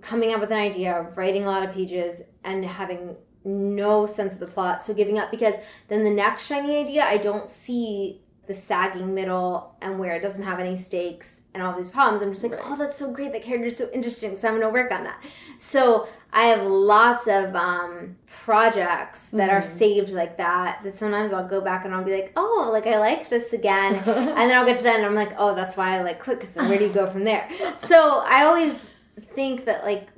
coming 0.00 0.32
up 0.32 0.40
with 0.40 0.52
an 0.52 0.58
idea 0.58 1.08
writing 1.16 1.44
a 1.44 1.46
lot 1.46 1.64
of 1.64 1.74
pages 1.74 2.22
and 2.44 2.64
having 2.64 3.16
no 3.44 4.06
sense 4.06 4.34
of 4.34 4.40
the 4.40 4.46
plot 4.46 4.84
so 4.84 4.94
giving 4.94 5.18
up 5.18 5.30
because 5.30 5.54
then 5.88 6.04
the 6.04 6.10
next 6.10 6.46
shiny 6.46 6.78
idea 6.78 7.04
I 7.04 7.18
don't 7.18 7.50
see 7.50 8.22
the 8.48 8.54
sagging 8.54 9.14
middle 9.14 9.76
and 9.80 9.98
where 9.98 10.14
it 10.16 10.20
doesn't 10.22 10.42
have 10.42 10.58
any 10.58 10.76
stakes 10.76 11.42
and 11.54 11.62
all 11.62 11.76
these 11.76 11.88
problems. 11.88 12.22
I'm 12.22 12.32
just 12.32 12.42
like 12.42 12.52
Right. 12.52 12.62
oh 12.64 12.76
that's 12.76 12.98
so 12.98 13.10
great. 13.12 13.32
That 13.32 13.42
character's 13.42 13.76
so 13.76 13.88
interesting. 13.92 14.34
So 14.34 14.48
I'm 14.48 14.54
gonna 14.58 14.72
work 14.72 14.90
on 14.90 15.04
that. 15.04 15.22
So 15.60 16.08
I 16.32 16.46
have 16.46 16.62
lots 16.66 17.26
of 17.26 17.54
um, 17.56 18.16
projects 18.26 19.26
that 19.30 19.50
are 19.50 19.62
saved 19.62 20.10
like 20.10 20.36
that 20.38 20.80
that 20.84 20.94
sometimes 20.94 21.32
I'll 21.32 21.46
go 21.48 21.60
back 21.60 21.84
and 21.84 21.94
I'll 21.94 22.04
be 22.04 22.12
like 22.14 22.32
oh 22.36 22.70
like 22.72 22.86
I 22.86 22.98
like 22.98 23.30
this 23.30 23.52
again. 23.52 23.94
And 24.06 24.50
then 24.50 24.56
I'll 24.56 24.66
get 24.66 24.78
to 24.78 24.82
that 24.84 24.96
and 24.96 25.06
I'm 25.06 25.14
like 25.14 25.32
oh 25.38 25.54
that's 25.54 25.76
why 25.76 25.96
I 25.96 26.02
like 26.02 26.20
quit 26.20 26.40
because 26.40 26.56
where 26.56 26.78
do 26.78 26.84
you 26.86 26.92
go 26.92 27.10
from 27.10 27.24
there? 27.24 27.48
So 27.76 28.22
I 28.24 28.44
always 28.44 28.90
think 29.34 29.64
that 29.66 29.84
like 29.84 30.08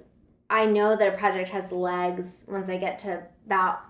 I 0.48 0.66
know 0.66 0.96
that 0.96 1.14
a 1.14 1.16
project 1.16 1.50
has 1.50 1.70
legs 1.72 2.28
once 2.46 2.68
I 2.68 2.76
get 2.76 2.98
to 3.00 3.22
about 3.46 3.80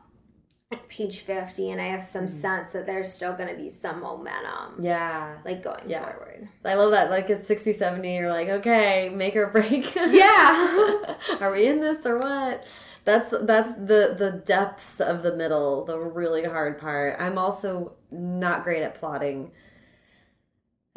like 0.71 0.89
page 0.89 1.19
50 1.21 1.71
and 1.71 1.81
I 1.81 1.87
have 1.87 2.05
some 2.05 2.27
mm-hmm. 2.27 2.41
sense 2.41 2.71
that 2.73 2.87
there's 2.87 3.13
still 3.13 3.33
going 3.33 3.49
to 3.49 3.61
be 3.61 3.71
some 3.71 4.01
momentum 4.01 4.77
Yeah. 4.79 5.39
like 5.45 5.63
going 5.65 5.83
Yeah. 5.89 6.05
forward. 6.05 6.49
I 6.65 6.75
love 6.75 6.93
that. 6.93 7.11
Like 7.11 7.29
at 7.29 7.45
60, 7.47 7.73
70, 7.73 8.15
you're 8.15 8.31
like, 8.31 8.49
okay, 8.49 9.09
make 9.09 9.35
or 9.35 9.49
break. 9.49 9.93
Yeah. 9.97 11.17
Are 11.41 11.51
we 11.53 11.67
in 11.67 11.81
this 11.81 12.07
or 12.07 12.19
what? 12.19 12.67
That's 13.05 13.31
that's 13.31 13.73
the 13.73 14.15
the 14.17 14.43
depths 14.45 15.01
of 15.01 15.23
the 15.23 15.35
middle, 15.35 15.85
the 15.85 15.99
really 15.99 16.45
hard 16.45 16.79
part. 16.79 17.17
I'm 17.19 17.39
also 17.39 17.93
not 18.11 18.63
great 18.63 18.83
at 18.83 18.95
plotting. 18.95 19.51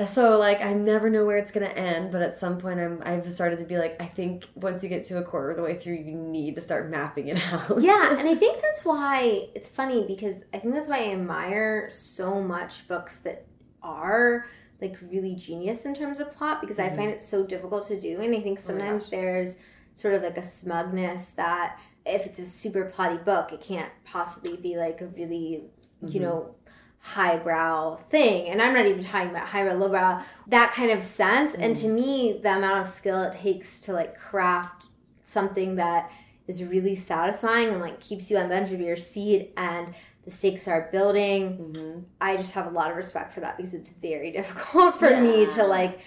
So 0.09 0.39
like 0.39 0.59
I 0.61 0.73
never 0.73 1.07
know 1.07 1.23
where 1.23 1.37
it's 1.37 1.51
gonna 1.51 1.67
end, 1.67 2.11
but 2.11 2.23
at 2.23 2.39
some 2.39 2.57
point 2.57 2.79
I'm 2.79 3.03
I've 3.05 3.29
started 3.29 3.59
to 3.59 3.65
be 3.65 3.77
like, 3.77 4.01
I 4.01 4.05
think 4.07 4.43
once 4.55 4.81
you 4.81 4.89
get 4.89 5.03
to 5.05 5.19
a 5.19 5.23
quarter 5.23 5.51
of 5.51 5.57
the 5.57 5.61
way 5.61 5.79
through, 5.79 5.95
you 5.95 6.15
need 6.15 6.55
to 6.55 6.61
start 6.61 6.89
mapping 6.89 7.27
it 7.27 7.37
out. 7.53 7.79
yeah, 7.79 8.17
and 8.17 8.27
I 8.27 8.33
think 8.33 8.59
that's 8.61 8.83
why 8.83 9.49
it's 9.53 9.69
funny 9.69 10.03
because 10.07 10.35
I 10.51 10.57
think 10.57 10.73
that's 10.73 10.87
why 10.89 10.97
I 10.97 11.11
admire 11.11 11.91
so 11.91 12.41
much 12.41 12.87
books 12.87 13.17
that 13.19 13.45
are 13.83 14.47
like 14.81 14.97
really 15.11 15.35
genius 15.35 15.85
in 15.85 15.93
terms 15.93 16.19
of 16.19 16.35
plot 16.35 16.59
because 16.59 16.79
I 16.79 16.89
find 16.89 17.11
it 17.11 17.21
so 17.21 17.45
difficult 17.45 17.87
to 17.89 17.99
do 18.01 18.19
and 18.19 18.35
I 18.35 18.41
think 18.41 18.57
sometimes 18.59 19.11
there's 19.11 19.57
sort 19.93 20.15
of 20.15 20.23
like 20.23 20.37
a 20.37 20.43
smugness 20.43 21.29
that 21.31 21.77
if 22.03 22.25
it's 22.25 22.39
a 22.39 22.45
super 22.45 22.85
plotty 22.89 23.23
book, 23.23 23.51
it 23.53 23.61
can't 23.61 23.91
possibly 24.05 24.57
be 24.57 24.75
like 24.75 25.01
a 25.01 25.05
really, 25.05 25.65
you 26.01 26.19
Mhm. 26.19 26.21
know, 26.23 26.55
highbrow 27.03 27.97
thing. 28.09 28.47
And 28.47 28.61
I'm 28.61 28.73
not 28.73 28.85
even 28.85 29.03
talking 29.03 29.29
about 29.29 29.45
highbrow, 29.45 29.73
lowbrow, 29.73 30.23
that 30.47 30.71
kind 30.71 30.89
of 30.89 31.03
sense. 31.03 31.53
And 31.53 31.75
to 31.75 31.87
me, 31.89 32.39
the 32.41 32.55
amount 32.55 32.79
of 32.79 32.87
skill 32.87 33.23
it 33.23 33.33
takes 33.33 33.81
to 33.81 33.93
like 33.93 34.17
craft 34.17 34.85
something 35.25 35.75
that 35.75 36.09
is 36.47 36.63
really 36.63 36.95
satisfying 36.95 37.67
and 37.69 37.81
like 37.81 37.99
keeps 37.99 38.31
you 38.31 38.37
on 38.37 38.47
the 38.47 38.55
edge 38.55 38.71
of 38.71 38.79
your 38.79 38.95
seat 38.95 39.51
and 39.57 39.93
the 40.23 40.31
stakes 40.31 40.65
are 40.65 40.87
building. 40.93 41.57
Mm-hmm. 41.57 41.99
I 42.21 42.37
just 42.37 42.53
have 42.53 42.67
a 42.67 42.69
lot 42.69 42.89
of 42.89 42.95
respect 42.95 43.33
for 43.33 43.41
that 43.41 43.57
because 43.57 43.73
it's 43.73 43.89
very 43.89 44.31
difficult 44.39 44.97
for 44.97 45.19
me 45.19 45.45
to 45.45 45.65
like 45.65 45.99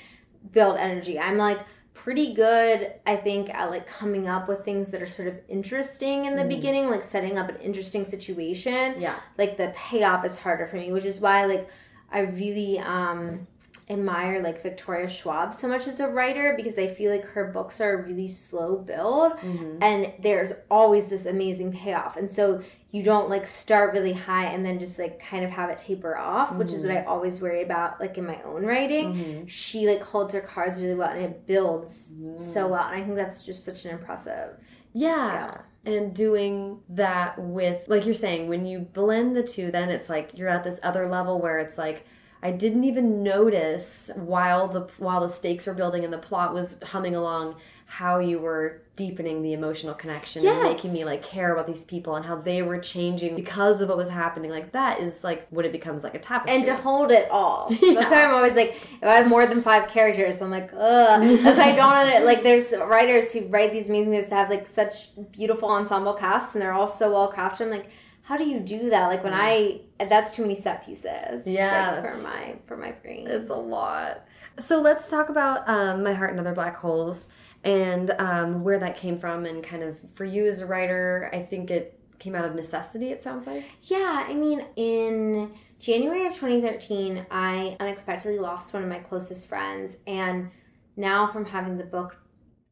build 0.51 0.79
energy. 0.79 1.19
I'm 1.19 1.37
like 1.37 1.59
pretty 1.97 2.35
good, 2.35 2.93
I 3.07 3.17
think, 3.17 3.51
at 3.53 3.71
like 3.71 3.87
coming 3.87 4.29
up 4.29 4.49
with 4.49 4.65
things 4.65 4.91
that 4.91 5.03
are 5.03 5.07
sort 5.09 5.29
of 5.29 5.35
interesting 5.49 6.27
in 6.27 6.37
the 6.37 6.43
Mhm. 6.43 6.49
beginning, 6.49 6.91
like 6.91 7.03
setting 7.05 7.39
up 7.39 7.49
an 7.49 7.57
interesting 7.57 8.05
situation. 8.05 9.01
Yeah. 9.01 9.17
Like 9.39 9.57
the 9.57 9.73
payoff 9.75 10.25
is 10.25 10.37
harder 10.39 10.67
for 10.67 10.77
me, 10.77 10.93
which 10.93 11.05
is 11.05 11.21
why 11.21 11.45
like 11.47 11.69
I 12.13 12.21
really 12.21 12.79
um 12.79 13.47
admire 13.89 14.43
like 14.43 14.63
Victoria 14.65 15.09
Schwab 15.09 15.55
so 15.55 15.69
much 15.69 15.87
as 15.87 16.01
a 16.01 16.09
writer 16.09 16.55
because 16.57 16.77
I 16.77 16.89
feel 16.89 17.11
like 17.13 17.25
her 17.25 17.45
books 17.53 17.81
are 17.81 17.93
a 18.01 18.03
really 18.03 18.27
slow 18.27 18.77
build 18.77 19.33
Mm-hmm. 19.39 19.79
and 19.81 20.13
there's 20.21 20.53
always 20.71 21.07
this 21.07 21.25
amazing 21.25 21.73
payoff 21.73 22.17
and 22.17 22.29
so 22.29 22.63
you 22.97 23.03
don't 23.03 23.29
like 23.29 23.47
start 23.47 23.93
really 23.97 24.13
high 24.13 24.47
and 24.55 24.65
then 24.67 24.79
just 24.79 24.99
like 24.99 25.15
kind 25.31 25.45
of 25.45 25.51
have 25.51 25.69
it 25.71 25.79
taper 25.79 26.17
off 26.17 26.49
which 26.61 26.73
is 26.73 26.81
what 26.83 26.91
i 26.99 27.05
always 27.05 27.35
worry 27.41 27.63
about 27.63 27.91
like 28.01 28.15
in 28.21 28.25
my 28.33 28.39
own 28.51 28.65
writing 28.65 29.07
Mhm. 29.15 29.49
she 29.49 29.87
like 29.93 30.03
holds 30.13 30.33
her 30.33 30.41
cards 30.41 30.81
really 30.83 30.95
well 30.95 31.11
and 31.11 31.23
it 31.31 31.47
builds 31.47 32.15
Mm. 32.15 32.41
so 32.41 32.61
well 32.73 32.85
and 32.89 32.95
i 32.97 33.03
think 33.05 33.17
that's 33.23 33.43
just 33.43 33.65
such 33.65 33.85
an 33.85 33.91
impressive 33.99 34.51
Yeah. 34.93 35.29
skill. 35.51 35.63
And 35.95 36.15
doing 36.15 36.81
that 36.89 37.39
with, 37.39 37.79
like 37.87 38.05
you're 38.07 38.15
saying, 38.27 38.49
when 38.49 38.67
you 38.67 38.79
blend 38.81 39.37
the 39.37 39.43
two, 39.55 39.71
then 39.71 39.89
it's 39.97 40.09
like 40.09 40.31
you're 40.35 40.49
at 40.49 40.65
this 40.65 40.81
other 40.83 41.05
level 41.09 41.39
where 41.41 41.59
it's 41.61 41.79
like, 41.79 41.99
I 42.43 42.51
didn't 42.51 42.83
even 42.85 43.23
notice 43.23 44.11
while 44.17 44.67
the 44.69 44.83
while 44.99 45.21
the 45.21 45.29
stakes 45.29 45.67
were 45.67 45.75
building 45.75 46.03
and 46.05 46.13
the 46.13 46.19
plot 46.19 46.53
was 46.55 46.79
humming 46.93 47.15
along 47.15 47.57
how 47.87 48.19
you 48.19 48.39
were 48.39 48.83
deepening 48.97 49.43
the 49.43 49.53
emotional 49.53 49.95
connection 49.95 50.47
and 50.47 50.63
making 50.63 50.93
me 50.93 51.05
like 51.05 51.23
care 51.23 51.53
about 51.53 51.67
these 51.67 51.85
people 51.85 52.17
and 52.17 52.25
how 52.25 52.35
they 52.35 52.63
were 52.63 52.79
changing 52.79 53.37
because 53.37 53.81
of 53.81 53.89
what 53.89 53.97
was 53.97 54.09
happening. 54.09 54.51
Like 54.51 54.73
that 54.73 55.01
is 55.01 55.23
like 55.23 55.47
what 55.51 55.65
it 55.65 55.73
becomes 55.73 56.03
like 56.03 56.15
a 56.15 56.19
tapestry. 56.19 56.57
and 56.57 56.65
to 56.65 56.75
hold 56.77 57.11
it 57.11 57.31
all. 57.31 57.69
Yeah. 57.71 57.95
that's 57.95 58.11
why 58.11 58.25
i'm 58.25 58.35
always 58.35 58.55
like 58.55 58.77
if 59.01 59.05
i 59.05 59.15
have 59.15 59.29
more 59.29 59.47
than 59.47 59.63
five 59.63 59.89
characters 59.89 60.41
i'm 60.41 60.51
like 60.51 60.71
ugh. 60.73 61.39
That's 61.43 61.59
why 61.59 61.73
i 61.73 61.77
don't 61.77 62.25
like 62.25 62.43
there's 62.43 62.73
writers 62.73 63.33
who 63.33 63.47
write 63.47 63.73
these 63.73 63.89
amazing 63.89 64.13
movies 64.13 64.31
that 64.31 64.37
have 64.37 64.51
like 64.51 64.67
such 64.67 65.11
beautiful 65.33 65.69
ensemble 65.69 66.15
casts 66.15 66.55
and 66.55 66.63
they're 66.63 66.73
all 66.73 66.89
so 66.89 67.13
well 67.13 67.33
crafted. 67.33 67.63
I'm 67.63 67.71
like 67.71 67.91
how 68.23 68.37
do 68.37 68.45
you 68.45 68.59
do 68.59 68.91
that? 68.91 69.07
Like 69.07 69.23
when 69.23 69.33
i 69.35 69.81
that's 70.01 70.33
too 70.33 70.43
many 70.43 70.57
set 70.57 70.85
pieces 70.85 71.47
Yeah, 71.47 72.01
like, 72.01 72.11
for 72.11 72.19
my 72.19 72.57
for 72.67 72.77
my 72.77 72.93
brain. 72.93 73.27
It's 73.29 73.51
a 73.51 73.55
lot. 73.55 74.25
So 74.59 74.81
let's 74.81 75.07
talk 75.09 75.29
about 75.29 75.69
um, 75.69 76.03
My 76.03 76.15
Heart 76.15 76.31
and 76.31 76.41
Other 76.41 76.55
Black 76.55 76.77
Holes 76.77 77.27
and 77.67 78.13
um, 78.19 78.63
where 78.63 78.79
that 78.79 78.97
came 78.97 79.19
from, 79.19 79.45
and 79.45 79.63
kind 79.63 79.83
of 79.83 79.99
for 80.15 80.25
you 80.25 80.47
as 80.47 80.61
a 80.61 80.67
writer, 80.67 81.31
I 81.33 81.43
think 81.43 81.71
it 81.71 81.99
came 82.19 82.35
out 82.35 82.45
of 82.45 82.55
necessity, 82.55 83.11
it 83.11 83.23
sounds 83.23 83.47
like. 83.47 83.65
Yeah, 83.83 84.25
I 84.27 84.35
mean, 84.35 84.65
in 84.77 85.55
January 85.79 86.27
of 86.27 86.35
2013, 86.35 87.27
I 87.31 87.77
unexpectedly 87.81 88.39
lost 88.39 88.73
one 88.73 88.83
of 88.83 88.89
my 88.89 88.99
closest 88.99 89.49
friends. 89.49 89.97
And 90.07 90.51
now, 90.97 91.27
from 91.27 91.45
having 91.45 91.77
the 91.77 91.85
book, 91.85 92.17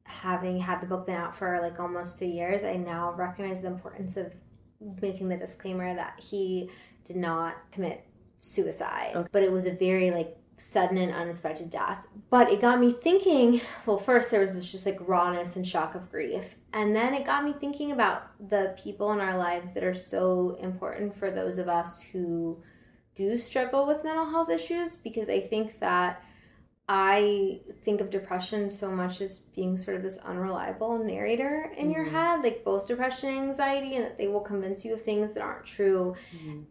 having 0.05 0.59
had 0.59 0.81
the 0.81 0.87
book 0.87 1.07
been 1.07 1.17
out 1.17 1.37
for 1.37 1.61
like 1.61 1.79
almost 1.79 2.19
three 2.19 2.29
years, 2.29 2.65
I 2.65 2.77
now 2.77 3.13
recognize 3.13 3.61
the 3.61 3.69
importance 3.69 4.17
of 4.17 4.33
making 5.01 5.29
the 5.29 5.37
disclaimer 5.37 5.95
that 5.95 6.21
he 6.21 6.71
did 7.07 7.17
not 7.17 7.57
commit 7.73 8.07
suicide. 8.41 9.13
Okay. 9.15 9.29
But 9.33 9.43
it 9.43 9.53
was 9.53 9.67
a 9.67 9.73
very 9.73 10.11
like 10.11 10.37
sudden 10.57 10.99
and 10.99 11.13
unexpected 11.13 11.71
death. 11.71 11.99
But 12.31 12.51
it 12.53 12.61
got 12.61 12.81
me 12.81 12.93
thinking 12.93 13.61
well, 13.87 13.99
first, 13.99 14.31
there 14.31 14.41
was 14.41 14.55
this 14.55 14.71
just 14.71 14.87
like 14.87 14.99
rawness 15.01 15.57
and 15.57 15.67
shock 15.67 15.95
of 15.95 16.11
grief. 16.11 16.55
And 16.73 16.95
then 16.95 17.15
it 17.15 17.25
got 17.25 17.45
me 17.45 17.53
thinking 17.53 17.93
about 17.93 18.31
the 18.49 18.77
people 18.83 19.13
in 19.13 19.21
our 19.21 19.37
lives 19.37 19.73
that 19.73 19.85
are 19.85 19.95
so 19.95 20.57
important 20.61 21.17
for 21.17 21.31
those 21.31 21.59
of 21.59 21.69
us 21.69 22.01
who 22.01 22.63
do 23.17 23.39
struggle 23.39 23.87
with 23.87 24.03
mental 24.03 24.29
health 24.29 24.51
issues 24.51 24.97
because 24.97 25.29
I 25.29 25.41
think 25.41 25.79
that 25.81 26.21
I 26.87 27.61
think 27.85 28.01
of 28.03 28.11
depression 28.11 28.69
so 28.69 28.91
much 28.91 29.23
as 29.23 29.39
being 29.39 29.77
sort 29.79 29.97
of 29.97 30.03
this 30.03 30.19
unreliable 30.19 30.99
narrator 30.99 31.73
in 31.79 31.91
your 31.91 32.05
Mhm. 32.05 32.11
head, 32.11 32.43
like 32.43 32.63
both 32.63 32.87
depression 32.87 33.31
and 33.31 33.49
anxiety, 33.49 33.97
and 33.97 34.05
that 34.05 34.19
they 34.19 34.29
will 34.29 34.43
convince 34.43 34.85
you 34.85 34.93
of 34.93 35.01
things 35.03 35.33
that 35.33 35.43
aren't 35.43 35.65
true. 35.65 36.15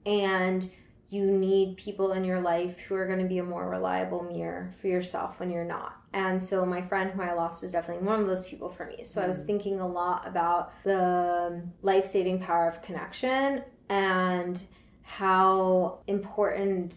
And 0.05 0.69
you 1.13 1.29
need 1.29 1.77
people 1.77 2.13
in 2.13 2.25
your 2.25 2.41
life 2.41 2.79
who 2.79 2.95
are 2.95 3.05
going 3.05 3.19
to 3.19 3.27
be 3.27 3.37
a 3.37 3.43
more 3.43 3.69
reliable 3.69 4.23
mirror 4.23 4.73
for 4.81 4.87
yourself 4.87 5.39
when 5.39 5.51
you're 5.51 5.63
not. 5.63 5.95
And 6.11 6.41
so 6.41 6.65
my 6.65 6.81
friend 6.81 7.11
who 7.11 7.21
I 7.21 7.33
lost 7.33 7.61
was 7.61 7.71
definitely 7.71 8.03
one 8.07 8.19
of 8.19 8.25
those 8.25 8.47
people 8.47 8.67
for 8.67 8.87
me. 8.87 9.03
So 9.03 9.21
I 9.21 9.27
was 9.27 9.41
mm. 9.41 9.45
thinking 9.45 9.79
a 9.79 9.87
lot 9.87 10.27
about 10.27 10.73
the 10.83 11.61
life-saving 11.83 12.39
power 12.39 12.67
of 12.67 12.81
connection 12.81 13.61
and 13.89 14.59
how 15.03 15.99
important 16.07 16.95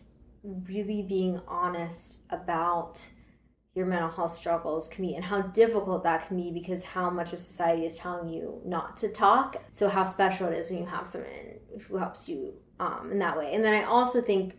really 0.66 1.02
being 1.02 1.38
honest 1.46 2.16
about 2.30 2.98
your 3.76 3.84
mental 3.84 4.10
health 4.10 4.34
struggles 4.34 4.88
can 4.88 5.06
be 5.06 5.14
and 5.14 5.24
how 5.24 5.42
difficult 5.42 6.02
that 6.02 6.26
can 6.26 6.36
be 6.38 6.50
because 6.50 6.82
how 6.82 7.10
much 7.10 7.34
of 7.34 7.40
society 7.40 7.84
is 7.84 7.94
telling 7.96 8.26
you 8.26 8.58
not 8.64 8.96
to 8.96 9.08
talk. 9.08 9.62
So 9.70 9.90
how 9.90 10.04
special 10.04 10.48
it 10.48 10.56
is 10.56 10.70
when 10.70 10.78
you 10.78 10.86
have 10.86 11.06
someone 11.06 11.28
who 11.86 11.98
helps 11.98 12.26
you 12.26 12.54
um, 12.80 13.10
in 13.12 13.18
that 13.18 13.36
way. 13.36 13.54
And 13.54 13.62
then 13.62 13.74
i 13.74 13.84
also 13.84 14.22
think 14.22 14.54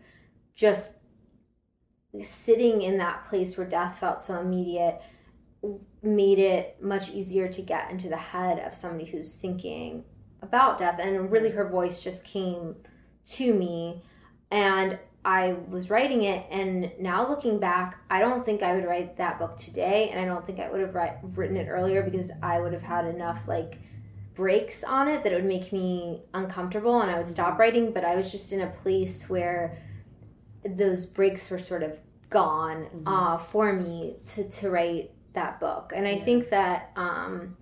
just 0.54 0.92
sitting 2.22 2.82
in 2.82 2.98
that 2.98 3.26
place 3.26 3.56
where 3.56 3.66
death 3.66 3.98
felt 3.98 4.22
so 4.22 4.38
immediate 4.38 5.02
made 6.00 6.38
it 6.38 6.76
much 6.80 7.10
easier 7.10 7.48
to 7.48 7.60
get 7.60 7.90
into 7.90 8.08
the 8.08 8.16
head 8.16 8.60
of 8.60 8.72
somebody 8.72 9.10
who's 9.10 9.34
thinking 9.34 10.04
about 10.42 10.78
death. 10.78 11.00
And 11.00 11.30
really 11.30 11.50
her 11.50 11.68
voice 11.68 12.00
just 12.00 12.24
came 12.24 12.76
to 13.32 13.52
me. 13.52 14.04
And 14.52 15.00
I 15.28 15.56
was 15.68 15.90
writing 15.90 16.22
it 16.22 16.46
and 16.50 16.90
now 16.98 17.28
looking 17.28 17.60
back 17.60 17.98
I 18.08 18.18
don't 18.18 18.46
think 18.46 18.62
I 18.62 18.74
would 18.74 18.86
write 18.86 19.18
that 19.18 19.38
book 19.38 19.58
today 19.58 20.08
and 20.08 20.18
I 20.18 20.24
don't 20.24 20.46
think 20.46 20.58
I 20.58 20.70
would 20.70 20.80
have 20.80 20.94
write, 20.94 21.18
written 21.22 21.58
it 21.58 21.68
earlier 21.68 22.02
because 22.02 22.30
I 22.42 22.58
would 22.60 22.72
have 22.72 22.82
had 22.82 23.04
enough 23.04 23.46
like 23.46 23.76
breaks 24.34 24.82
on 24.84 25.06
it 25.06 25.22
that 25.24 25.32
it 25.32 25.34
would 25.34 25.44
make 25.44 25.70
me 25.70 26.22
uncomfortable 26.32 27.02
and 27.02 27.10
I 27.10 27.18
would 27.18 27.28
stop 27.28 27.58
writing 27.58 27.92
but 27.92 28.06
I 28.06 28.16
was 28.16 28.32
just 28.32 28.54
in 28.54 28.62
a 28.62 28.68
place 28.82 29.28
where 29.28 29.76
those 30.64 31.04
breaks 31.04 31.50
were 31.50 31.58
sort 31.58 31.82
of 31.82 31.92
gone 32.30 32.86
uh, 33.06 33.36
for 33.36 33.74
me 33.74 34.16
to, 34.34 34.48
to 34.48 34.70
write 34.70 35.10
that 35.34 35.60
book. 35.60 35.92
And 35.94 36.06
I 36.06 36.12
Yeah. 36.12 36.24
think 36.24 36.50
that 36.50 36.90
um, 36.96 37.54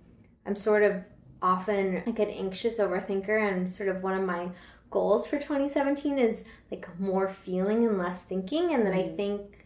I'm 0.45 0.55
sort 0.55 0.83
of 0.83 1.03
often 1.41 2.01
like 2.05 2.19
an 2.19 2.29
anxious 2.29 2.77
overthinker 2.77 3.45
and 3.45 3.69
sort 3.69 3.89
of 3.89 4.03
one 4.03 4.13
of 4.13 4.25
my 4.25 4.49
goals 4.89 5.27
for 5.27 5.37
2017 5.37 6.17
is 6.19 6.43
like 6.71 6.87
more 6.99 7.29
feeling 7.29 7.85
and 7.85 7.97
less 7.97 8.21
thinking 8.21 8.73
and 8.73 8.85
that 8.85 8.93
I 8.93 9.03
Mhm. 9.03 9.15
think 9.15 9.65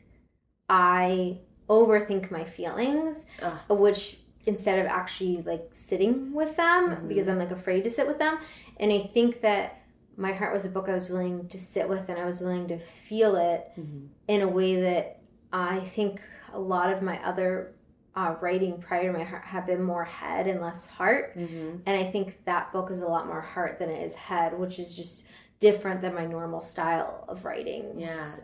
I 0.69 1.39
overthink 1.69 2.31
my 2.31 2.43
feelings 2.43 3.25
Ugh. 3.41 3.57
which 3.79 4.19
instead 4.45 4.79
of 4.79 4.85
actually 4.87 5.41
like 5.43 5.69
sitting 5.73 6.33
with 6.33 6.55
them 6.55 6.89
Mhm. 6.95 7.07
because 7.07 7.27
I'm 7.27 7.37
like 7.37 7.51
afraid 7.51 7.83
to 7.83 7.89
sit 7.89 8.07
with 8.07 8.17
them 8.17 8.39
and 8.79 8.91
I 8.91 8.99
think 8.99 9.41
that 9.41 9.77
my 10.17 10.33
heart 10.33 10.53
was 10.53 10.65
a 10.65 10.69
book 10.69 10.89
I 10.89 10.93
was 10.93 11.09
willing 11.09 11.47
to 11.49 11.59
sit 11.59 11.87
with 11.87 12.09
and 12.09 12.19
I 12.19 12.25
was 12.25 12.41
willing 12.41 12.67
to 12.69 12.77
feel 12.79 13.35
it 13.35 13.71
Mhm. 13.77 14.07
in 14.27 14.41
a 14.41 14.47
way 14.47 14.81
that 14.81 15.19
I 15.53 15.81
think 15.81 16.21
a 16.53 16.59
lot 16.59 16.91
of 16.91 17.01
my 17.01 17.23
other 17.25 17.73
uh, 18.15 18.35
writing 18.41 18.81
prior 18.81 19.11
to 19.11 19.17
my 19.17 19.23
heart 19.23 19.43
have 19.43 19.65
been 19.65 19.81
more 19.81 20.03
head 20.03 20.45
and 20.47 20.59
less 20.61 20.85
heart 20.87 21.35
Mhm. 21.37 21.79
and 21.85 21.97
I 21.97 22.11
think 22.11 22.43
that 22.45 22.71
book 22.73 22.91
is 22.91 23.01
a 23.01 23.07
lot 23.07 23.25
more 23.27 23.39
heart 23.41 23.79
than 23.79 23.89
it 23.89 24.03
is 24.03 24.13
head, 24.13 24.57
which 24.59 24.79
is 24.79 24.93
just 24.93 25.23
different 25.59 26.01
than 26.01 26.13
my 26.13 26.25
normal 26.25 26.61
style 26.61 27.23
of 27.29 27.45
writing. 27.45 27.93
Yeah. 27.97 28.35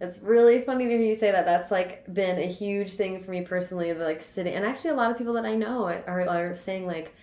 It's 0.00 0.18
really 0.20 0.62
funny 0.62 0.86
to 0.86 0.90
hear 0.90 1.00
you 1.00 1.14
say 1.14 1.30
that. 1.30 1.44
That's 1.44 1.70
like 1.70 2.12
been 2.12 2.38
a 2.40 2.46
huge 2.46 2.94
thing 2.94 3.22
for 3.22 3.30
me 3.30 3.42
personally. 3.42 3.92
The, 3.92 4.04
like 4.04 4.20
sitting, 4.20 4.54
and 4.54 4.64
actually 4.64 4.90
a 4.90 4.94
lot 4.94 5.12
of 5.12 5.18
people 5.18 5.34
that 5.34 5.44
I 5.44 5.54
know 5.54 5.84
are, 5.84 6.28
are 6.28 6.54
saying 6.54 6.86
like, 6.88 7.14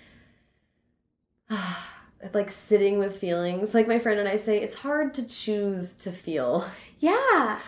like 2.33 2.51
sitting 2.51 2.99
with 2.99 3.17
feelings. 3.17 3.73
Like 3.73 3.87
my 3.87 3.99
friend 3.99 4.19
and 4.19 4.29
I 4.29 4.37
say, 4.37 4.61
it's 4.61 4.75
hard 4.75 5.13
to 5.15 5.23
choose 5.23 5.93
to 5.95 6.11
feel. 6.11 6.65
Yeah. 6.99 7.59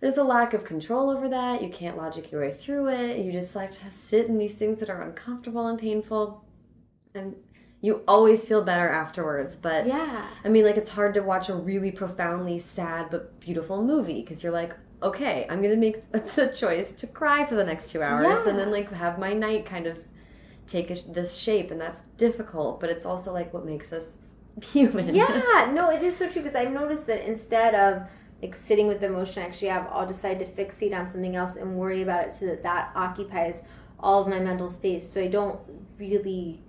There's 0.00 0.16
a 0.16 0.24
lack 0.24 0.54
of 0.54 0.64
control 0.64 1.10
over 1.10 1.28
that. 1.28 1.62
You 1.62 1.68
can't 1.70 1.96
logic 1.96 2.30
your 2.30 2.40
way 2.42 2.54
through 2.58 2.88
it. 2.88 3.18
You 3.18 3.32
just 3.32 3.52
have 3.54 3.74
to 3.80 3.90
sit 3.90 4.26
in 4.26 4.38
these 4.38 4.54
things 4.54 4.78
that 4.80 4.90
are 4.90 5.02
uncomfortable 5.02 5.66
and 5.66 5.78
painful, 5.78 6.44
and 7.14 7.34
you 7.80 8.02
always 8.06 8.46
feel 8.46 8.62
better 8.62 8.88
afterwards. 8.88 9.56
But 9.56 9.86
Yeah. 9.86 10.26
I 10.44 10.48
mean, 10.48 10.64
like, 10.64 10.76
it's 10.76 10.90
hard 10.90 11.14
to 11.14 11.20
watch 11.20 11.48
a 11.48 11.54
really 11.54 11.90
profoundly 11.90 12.58
sad 12.58 13.08
but 13.10 13.40
beautiful 13.40 13.82
movie 13.82 14.20
because 14.20 14.42
you're 14.42 14.52
like, 14.52 14.74
okay, 15.02 15.46
I'm 15.50 15.62
gonna 15.62 15.76
make 15.76 16.10
the 16.34 16.48
choice 16.48 16.90
to 16.92 17.06
cry 17.06 17.44
for 17.46 17.54
the 17.56 17.64
next 17.64 17.90
two 17.90 18.02
hours 18.02 18.26
Yeah. 18.26 18.48
and 18.48 18.58
then, 18.58 18.70
like, 18.70 18.92
have 18.92 19.18
my 19.18 19.32
night 19.32 19.66
kind 19.66 19.86
of 19.86 19.98
take 20.66 20.90
a, 20.90 20.94
this 21.12 21.34
shape 21.36 21.70
and 21.70 21.80
that's 21.80 22.02
difficult 22.18 22.78
but 22.78 22.90
it's 22.90 23.06
also 23.06 23.32
like 23.32 23.54
what 23.54 23.64
makes 23.64 23.90
us 23.90 24.18
human 24.72 25.14
yeah 25.14 25.70
no 25.74 25.88
it 25.88 26.02
is 26.02 26.14
so 26.14 26.28
true 26.28 26.42
because 26.42 26.54
i've 26.54 26.70
noticed 26.70 27.06
that 27.06 27.26
instead 27.26 27.74
of 27.74 28.02
like 28.42 28.54
sitting 28.54 28.86
with 28.86 29.00
the 29.00 29.06
emotion 29.06 29.42
I 29.42 29.46
actually 29.46 29.68
have 29.68 29.88
i'll 29.90 30.06
decide 30.06 30.38
to 30.38 30.44
fixate 30.44 30.96
on 30.96 31.08
something 31.08 31.36
else 31.36 31.56
and 31.56 31.76
worry 31.76 32.02
about 32.02 32.26
it 32.26 32.32
so 32.32 32.46
that 32.46 32.62
that 32.62 32.92
occupies 32.94 33.62
all 33.98 34.22
of 34.22 34.28
my 34.28 34.38
mental 34.38 34.68
space 34.68 35.10
so 35.10 35.20
i 35.20 35.26
don't 35.26 35.60
really 35.98 36.62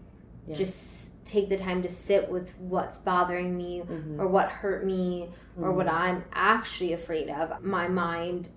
yeah. 0.47 0.55
just 0.55 1.09
take 1.25 1.47
the 1.47 1.57
time 1.57 1.83
to 1.83 1.89
sit 1.89 2.27
with 2.29 2.51
what's 2.57 2.97
bothering 2.97 3.55
me 3.55 3.83
mm-hmm. 3.85 4.19
or 4.19 4.27
what 4.27 4.49
hurt 4.49 4.83
me 4.85 5.29
mm-hmm. 5.29 5.63
or 5.63 5.71
what 5.71 5.85
mm-hmm. 5.85 5.95
i'm 5.95 6.23
actually 6.33 6.93
afraid 6.93 7.29
of 7.29 7.63
my 7.63 7.87
mind 7.87 8.49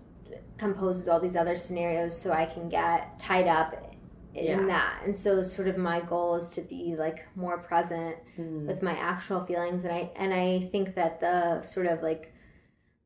composes 0.57 1.09
all 1.09 1.21
these 1.21 1.37
other 1.37 1.57
scenarios 1.57 2.19
so 2.19 2.33
i 2.33 2.47
can 2.47 2.69
get 2.69 3.19
tied 3.19 3.47
up 3.47 3.95
in 4.35 4.47
yeah. 4.47 4.67
that 4.67 5.03
and 5.05 5.15
so 5.15 5.43
sort 5.43 5.69
of 5.69 5.77
my 5.77 6.01
goal 6.01 6.37
is 6.37 6.49
to 6.49 6.63
be 6.63 6.95
like 6.97 7.27
more 7.37 7.59
present 7.59 8.17
mm. 8.39 8.67
with 8.67 8.83
my 8.83 8.95
actual 8.95 9.45
feelings 9.45 9.85
and 9.85 9.93
i 9.93 10.11
and 10.17 10.33
i 10.33 10.67
think 10.73 10.95
that 10.95 11.21
the 11.21 11.61
sort 11.61 11.85
of 11.87 12.03
like 12.03 12.32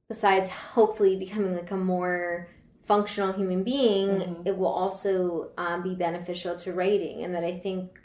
besides 0.08 0.48
hopefully 0.48 1.16
becoming 1.16 1.54
like 1.54 1.70
a 1.70 1.76
more 1.76 2.48
functional 2.86 3.32
human 3.32 3.64
being 3.64 4.08
mm-hmm. 4.08 4.46
it 4.46 4.56
will 4.56 4.66
also 4.66 5.50
um, 5.58 5.82
be 5.82 5.94
beneficial 5.94 6.56
to 6.56 6.72
writing 6.72 7.24
and 7.24 7.34
that 7.34 7.44
i 7.44 7.58
think 7.58 7.98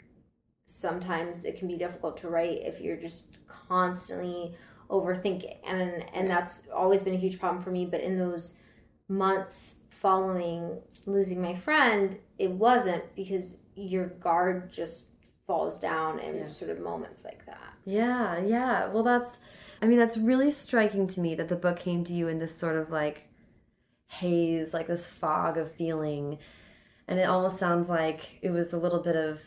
sometimes 0.66 1.44
it 1.44 1.56
can 1.56 1.68
be 1.68 1.76
difficult 1.76 2.16
to 2.16 2.28
write 2.28 2.60
if 2.62 2.80
you're 2.80 2.96
just 2.96 3.38
constantly 3.68 4.54
overthinking 4.90 5.56
and 5.66 6.04
and 6.14 6.28
that's 6.28 6.64
always 6.74 7.00
been 7.00 7.14
a 7.14 7.18
huge 7.18 7.38
problem 7.38 7.62
for 7.62 7.70
me 7.70 7.86
but 7.86 8.00
in 8.00 8.18
those 8.18 8.54
months 9.08 9.76
following 9.90 10.80
losing 11.06 11.40
my 11.40 11.54
friend, 11.54 12.18
it 12.38 12.50
wasn't 12.50 13.04
because 13.14 13.56
your 13.74 14.06
guard 14.06 14.72
just 14.72 15.06
falls 15.46 15.78
down 15.78 16.18
in 16.18 16.36
yeah. 16.36 16.48
sort 16.48 16.70
of 16.70 16.80
moments 16.80 17.24
like 17.24 17.44
that. 17.46 17.74
Yeah, 17.84 18.40
yeah. 18.40 18.88
Well, 18.88 19.02
that's, 19.02 19.38
I 19.82 19.86
mean, 19.86 19.98
that's 19.98 20.16
really 20.16 20.52
striking 20.52 21.08
to 21.08 21.20
me 21.20 21.34
that 21.34 21.48
the 21.48 21.56
book 21.56 21.80
came 21.80 22.04
to 22.04 22.12
you 22.12 22.28
in 22.28 22.38
this 22.38 22.56
sort 22.56 22.76
of 22.76 22.90
like 22.90 23.24
haze, 24.06 24.72
like 24.72 24.86
this 24.86 25.06
fog 25.06 25.58
of 25.58 25.72
feeling. 25.72 26.38
And 27.08 27.18
it 27.18 27.24
almost 27.24 27.58
sounds 27.58 27.88
like 27.88 28.38
it 28.42 28.50
was 28.50 28.72
a 28.72 28.78
little 28.78 29.00
bit 29.00 29.16
of 29.16 29.40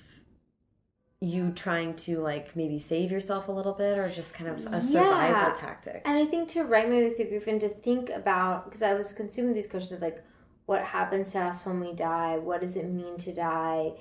you 1.21 1.51
trying 1.51 1.95
to 1.95 2.19
like 2.19 2.53
maybe 2.53 2.77
save 2.77 3.11
yourself 3.11 3.47
a 3.47 3.51
little 3.51 3.73
bit 3.73 3.97
or 3.97 4.09
just 4.09 4.33
kind 4.33 4.49
of 4.49 4.73
a 4.73 4.81
survival 4.81 5.41
yeah. 5.41 5.53
tactic. 5.55 6.01
And 6.03 6.17
I 6.17 6.25
think 6.25 6.49
to 6.49 6.65
write 6.65 6.89
my 6.89 6.95
way 6.95 7.13
through 7.13 7.29
grief 7.29 7.47
and 7.47 7.61
to 7.61 7.69
think 7.69 8.09
about 8.09 8.65
because 8.65 8.81
I 8.81 8.93
was 8.93 9.13
consuming 9.13 9.53
these 9.53 9.67
questions 9.67 9.93
of 9.93 10.01
like 10.01 10.21
what 10.65 10.83
happens 10.83 11.31
to 11.31 11.39
us 11.39 11.65
when 11.65 11.79
we 11.79 11.93
die? 11.93 12.38
What 12.38 12.59
does 12.59 12.75
it 12.75 12.89
mean 12.89 13.17
to 13.19 13.33
die? 13.33 13.93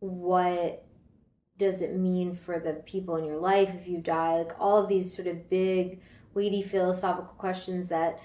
What 0.00 0.84
does 1.58 1.80
it 1.80 1.94
mean 1.94 2.34
for 2.34 2.58
the 2.58 2.74
people 2.84 3.16
in 3.16 3.24
your 3.24 3.38
life 3.38 3.70
if 3.74 3.86
you 3.86 3.98
die? 3.98 4.38
Like 4.38 4.52
all 4.58 4.76
of 4.76 4.88
these 4.88 5.14
sort 5.14 5.28
of 5.28 5.48
big, 5.48 6.00
weighty 6.34 6.62
philosophical 6.62 7.34
questions 7.38 7.88
that 7.88 8.20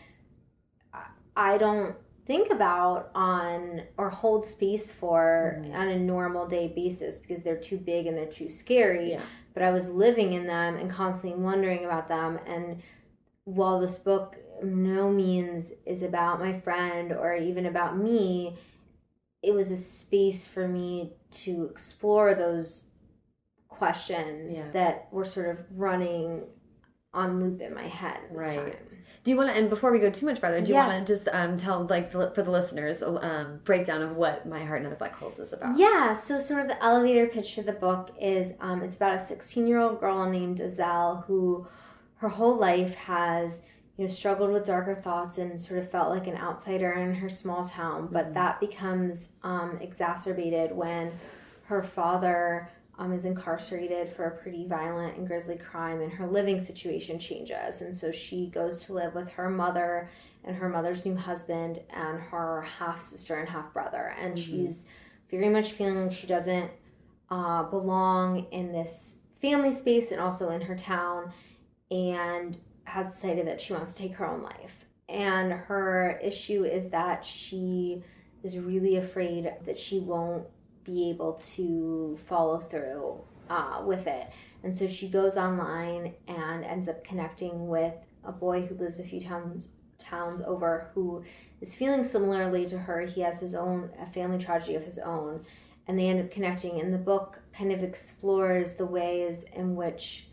I 1.36 1.58
don't 1.58 1.96
think 2.26 2.52
about 2.52 3.10
on 3.16 3.82
or 3.98 4.10
hold 4.10 4.46
space 4.46 4.92
for 4.92 5.58
mm-hmm. 5.60 5.74
on 5.74 5.88
a 5.88 5.98
normal 5.98 6.48
day 6.48 6.68
basis 6.76 7.18
because 7.18 7.42
they're 7.42 7.58
too 7.58 7.78
big 7.78 8.08
and 8.08 8.18
they're 8.18 8.26
too 8.26 8.50
scary. 8.50 9.12
Yeah. 9.12 9.22
But 9.54 9.64
I 9.64 9.72
was 9.72 9.88
living 9.88 10.34
in 10.34 10.46
them 10.46 10.76
and 10.76 10.92
constantly 10.92 11.40
wondering 11.40 11.86
about 11.86 12.08
them. 12.08 12.40
And 12.46 12.82
while 13.46 13.80
this 13.80 13.98
book 13.98 14.36
no 14.64 15.12
means 15.12 15.72
is 15.86 16.04
about 16.04 16.40
my 16.40 16.60
friend 16.60 17.12
or 17.12 17.34
even 17.34 17.66
about 17.66 17.98
me, 17.98 18.58
it 19.42 19.54
was 19.54 19.72
a 19.72 19.78
space 19.78 20.46
for 20.46 20.68
me 20.68 21.14
to 21.32 21.66
explore 21.72 22.36
those 22.36 22.84
questions 23.80 24.54
yeah. 24.56 24.70
that 24.74 25.08
were 25.12 25.26
sort 25.26 25.50
of 25.50 25.66
running 25.76 26.44
on 27.14 27.40
loop 27.40 27.62
in 27.62 27.74
my 27.74 27.88
head 27.88 28.20
right. 28.32 28.56
Time. 28.56 28.74
Do 29.24 29.32
you 29.32 29.38
want 29.38 29.50
to, 29.50 29.56
and 29.56 29.70
before 29.70 29.92
we 29.92 30.00
go 30.00 30.10
too 30.10 30.26
much 30.26 30.40
further, 30.40 30.62
do 30.62 30.68
you 30.68 30.76
yeah. 30.76 30.88
want 30.88 31.06
to 31.06 31.14
just 31.14 31.28
um, 31.34 31.58
tell, 31.58 31.86
like, 31.88 32.12
for 32.12 32.32
the 32.42 32.50
listeners, 32.50 33.04
um, 33.04 33.60
breakdown 33.66 34.02
of 34.02 34.16
what 34.16 34.48
My 34.48 34.64
Heart 34.64 34.80
and 34.80 34.88
Other 34.88 34.96
Black 34.96 35.16
Holes 35.16 35.40
is 35.40 35.52
about? 35.52 35.78
Yeah, 35.78 36.14
so 36.14 36.40
sort 36.40 36.62
of 36.62 36.68
the 36.68 36.82
elevator 36.82 37.28
pitch 37.28 37.56
for 37.56 37.62
the 37.62 37.74
book 37.74 38.12
is 38.22 38.54
um, 38.62 38.82
it's 38.82 38.96
about 38.96 39.20
a 39.20 39.26
16 39.26 39.68
year 39.68 39.80
old 39.80 40.00
girl 40.00 40.30
named 40.30 40.60
Aysel 40.60 41.26
who 41.26 41.68
her 42.20 42.30
whole 42.30 42.56
life 42.56 42.96
has 42.96 43.62
you 43.98 44.06
know 44.06 44.12
struggled 44.12 44.52
with 44.52 44.66
darker 44.66 44.96
thoughts 44.96 45.38
and 45.38 45.60
sort 45.60 45.80
of 45.80 45.92
felt 45.92 46.10
like 46.10 46.28
an 46.28 46.38
outsider 46.38 46.94
in 46.94 47.14
her 47.14 47.30
small 47.30 47.66
town 47.66 48.08
but 48.12 48.26
mm-hmm. 48.26 48.34
that 48.36 48.60
becomes 48.60 49.30
um, 49.44 49.78
exacerbated 49.82 50.72
when 50.72 51.12
her 51.64 51.84
father 51.84 52.70
um, 53.00 53.14
is 53.14 53.26
incarcerated 53.26 54.12
for 54.12 54.26
a 54.26 54.38
pretty 54.38 54.68
violent 54.68 55.18
and 55.18 55.26
grisly 55.26 55.58
crime 55.58 56.02
and 56.02 56.12
her 56.12 56.28
living 56.28 56.60
situation 56.60 57.18
changes 57.18 57.82
and 57.82 57.96
so 57.96 58.12
she 58.12 58.48
goes 58.48 58.86
to 58.86 58.94
live 58.94 59.16
with 59.16 59.30
her 59.32 59.50
mother 59.50 60.10
and 60.44 60.56
her 60.56 60.70
mother's 60.70 61.06
new 61.06 61.16
husband 61.16 61.82
and 61.90 62.20
her 62.20 62.62
half 62.62 63.02
sister 63.02 63.36
and 63.36 63.50
half 63.50 63.74
brother 63.74 64.14
and 64.20 64.36
mm-hmm. 64.36 64.68
she's 64.68 64.86
very 65.32 65.50
much 65.50 65.72
feeling 65.72 66.04
like 66.04 66.14
she 66.14 66.28
doesn't 66.28 66.70
uh, 67.32 67.64
belong 67.64 68.46
in 68.52 68.72
this 68.72 69.16
family 69.42 69.72
space 69.72 70.12
and 70.12 70.20
also 70.20 70.50
in 70.50 70.62
her 70.62 70.76
town 70.76 71.32
and 71.92 72.58
has 72.84 73.14
decided 73.14 73.48
that 73.48 73.62
she 73.62 73.74
wants 73.74 73.94
to 73.94 74.02
take 74.02 74.16
her 74.16 74.28
own 74.28 74.42
life. 74.42 74.86
And 75.08 75.52
her 75.52 76.20
issue 76.24 76.66
is 76.66 76.90
that 76.90 77.26
she 77.26 78.04
is 78.44 78.58
really 78.58 78.98
afraid 78.98 79.52
that 79.66 79.78
she 79.78 80.00
won't 80.00 80.46
be 80.90 81.10
able 81.10 81.34
to 81.56 82.18
follow 82.26 82.60
through 82.60 83.22
uh, 83.50 83.82
with 83.86 84.08
it. 84.08 84.30
And 84.64 84.78
so 84.78 84.88
she 84.88 85.08
goes 85.08 85.38
online 85.38 86.14
and 86.28 86.64
ends 86.64 86.90
up 86.90 87.04
connecting 87.04 87.68
with 87.68 87.94
a 88.24 88.32
boy 88.32 88.66
who 88.66 88.76
lives 88.76 89.00
a 89.00 89.04
few 89.04 89.22
towns 89.22 89.68
towns 89.98 90.42
over 90.42 90.90
who 90.94 91.22
is 91.60 91.76
feeling 91.76 92.04
similarly 92.04 92.66
to 92.66 92.78
her. 92.78 93.02
He 93.02 93.22
has 93.22 93.40
his 93.42 93.54
own 93.54 93.90
a 94.02 94.10
family 94.12 94.38
tragedy 94.38 94.76
of 94.76 94.84
his 94.84 94.98
own, 94.98 95.46
and 95.88 96.00
they 96.00 96.08
end 96.08 96.22
up 96.22 96.32
connecting. 96.32 96.80
And 96.80 96.94
the 96.94 96.98
book 96.98 97.40
kind 97.54 97.72
of 97.72 97.84
explores 97.84 98.74
the 98.74 98.86
ways 98.86 99.44
in 99.54 99.76
which 99.76 100.28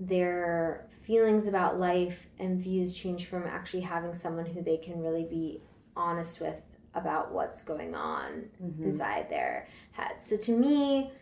their 0.00 0.88
feelings 1.02 1.46
about 1.46 1.78
life 1.78 2.26
and 2.38 2.58
views 2.58 2.94
change 2.94 3.26
from 3.26 3.44
actually 3.46 3.82
having 3.82 4.14
someone 4.14 4.46
who 4.46 4.62
they 4.62 4.78
can 4.78 5.00
really 5.00 5.24
be 5.24 5.62
honest 5.94 6.40
with 6.40 6.60
about 6.94 7.32
what's 7.32 7.62
going 7.62 7.94
on 7.94 8.44
mm-hmm. 8.62 8.84
inside 8.84 9.28
their 9.30 9.68
head. 9.92 10.20
So 10.20 10.36
to 10.36 10.52
me, 10.52 11.12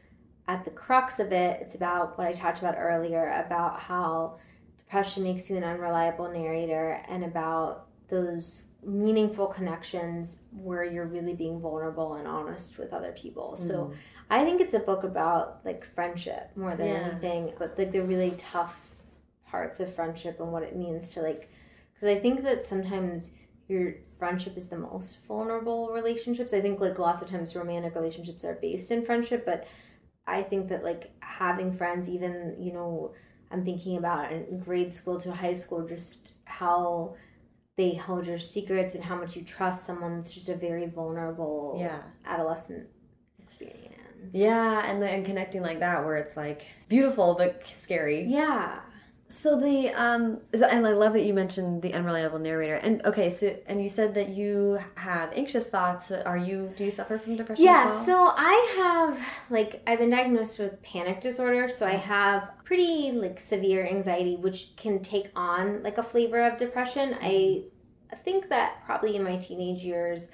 at 0.49 0.65
the 0.65 0.71
crux 0.71 1.19
of 1.19 1.33
it, 1.33 1.61
it's 1.61 1.75
about 1.75 2.19
what 2.19 2.27
I 2.27 2.33
talked 2.33 2.59
about 2.59 2.75
earlier 2.77 3.43
about 3.47 3.81
how 3.81 4.39
depression 4.79 5.23
makes 5.23 5.49
you 5.49 5.57
an 5.57 5.65
unreliable 5.65 6.31
narrator 6.31 7.03
and 7.09 7.25
about 7.25 7.87
those 8.09 8.67
meaningful 8.85 9.47
connections 9.47 10.37
where 10.51 10.85
you're 10.85 11.07
really 11.07 11.35
being 11.35 11.61
vulnerable 11.61 12.15
and 12.15 12.27
honest 12.27 12.79
with 12.79 12.93
other 12.93 13.13
people. 13.13 13.57
Mm. 13.59 13.67
So 13.69 13.93
I 14.29 14.45
think 14.45 14.61
it's 14.61 14.75
a 14.75 14.81
book 14.81 15.05
about 15.05 15.61
like 15.65 15.85
friendship 15.85 16.51
more 16.57 16.75
than 16.75 16.89
yeah. 16.89 17.11
anything, 17.11 17.53
but 17.59 17.79
like 17.79 17.93
the 17.93 18.01
really 18.01 18.33
tough 18.33 18.77
parts 19.47 19.81
of 19.81 19.95
friendship 19.95 20.41
and 20.41 20.51
what 20.51 20.63
it 20.63 20.77
means 20.77 21.11
to 21.11 21.21
like 21.21 21.51
because 22.01 22.17
I 22.17 22.21
think 22.21 22.43
that 22.45 22.65
sometimes 22.65 23.31
your 23.71 23.95
friendship 24.19 24.57
is 24.57 24.69
the 24.69 24.77
most 24.77 25.19
vulnerable 25.27 25.91
relationships. 25.93 26.53
I 26.53 26.61
think 26.61 26.81
like 26.81 26.99
lots 26.99 27.23
of 27.23 27.31
times 27.31 27.55
romantic 27.55 27.95
relationships 27.95 28.45
are 28.45 28.59
based 28.61 28.91
in 28.91 29.05
friendship, 29.05 29.47
but 29.47 29.67
I 30.27 30.43
think 30.43 30.69
that 30.69 30.85
like 30.85 31.11
having 31.21 31.77
friends 31.77 32.09
even, 32.09 32.57
you 32.59 32.73
know, 32.73 33.13
I'm 33.51 33.65
thinking 33.65 33.97
about 33.97 34.33
in 34.33 34.61
grade 34.61 34.93
school 34.93 35.21
to 35.21 35.33
high 35.33 35.55
school 35.55 35.87
just 35.87 36.33
how 36.45 37.17
they 37.77 37.95
hold 37.95 38.27
your 38.27 38.39
secrets 38.39 38.95
and 38.95 39.03
how 39.03 39.17
much 39.17 39.37
you 39.37 39.43
trust 39.43 39.87
someone. 39.87 40.19
It's 40.21 40.33
just 40.33 40.49
a 40.49 40.55
very 40.55 40.87
vulnerable 40.87 41.79
yeah. 41.81 42.03
adolescent 42.27 42.89
experience. 43.43 43.97
Yeah, 44.33 44.85
and 44.85 45.03
and 45.03 45.25
connecting 45.25 45.63
like 45.63 45.81
that 45.81 46.05
where 46.05 46.17
it's 46.17 46.37
like 46.37 46.67
beautiful 46.89 47.37
but 47.39 47.63
scary. 47.83 48.27
Yeah. 48.29 48.81
So 49.31 49.61
the 49.61 49.91
um 49.91 50.41
so, 50.53 50.67
and 50.67 50.85
I 50.85 50.91
love 50.91 51.13
that 51.13 51.25
you 51.25 51.33
mentioned 51.33 51.83
the 51.83 51.95
unreliable 51.95 52.41
narrator. 52.41 52.75
And 52.75 53.01
okay, 53.07 53.31
so 53.31 53.57
and 53.67 53.81
you 53.81 53.89
said 53.89 54.13
that 54.15 54.31
you 54.31 54.81
have 54.97 55.33
anxious 55.35 55.69
thoughts. 55.69 56.11
Are 56.11 56.37
you 56.37 56.73
do 56.77 56.85
you 56.85 56.91
suffer 56.91 57.17
from 57.17 57.37
depression? 57.37 57.65
Yeah, 57.65 57.87
well? 57.87 58.05
so 58.05 58.33
I 58.37 58.75
have 58.77 59.25
like 59.49 59.83
I've 59.87 60.01
been 60.01 60.11
diagnosed 60.11 60.59
with 60.59 60.83
panic 60.83 61.21
disorder, 61.21 61.69
so 61.69 61.87
I 61.87 61.93
have 61.93 62.51
pretty 62.65 63.13
like 63.13 63.39
severe 63.39 63.87
anxiety 63.87 64.35
which 64.35 64.75
can 64.77 65.01
take 65.01 65.31
on 65.37 65.85
like 65.85 65.99
a 65.99 66.03
flavor 66.03 66.41
of 66.41 66.59
depression. 66.59 67.17
I 67.23 67.67
think 68.25 68.49
that 68.49 68.83
probably 68.85 69.15
in 69.15 69.23
my 69.23 69.37
teenage 69.37 69.85
years 69.85 70.27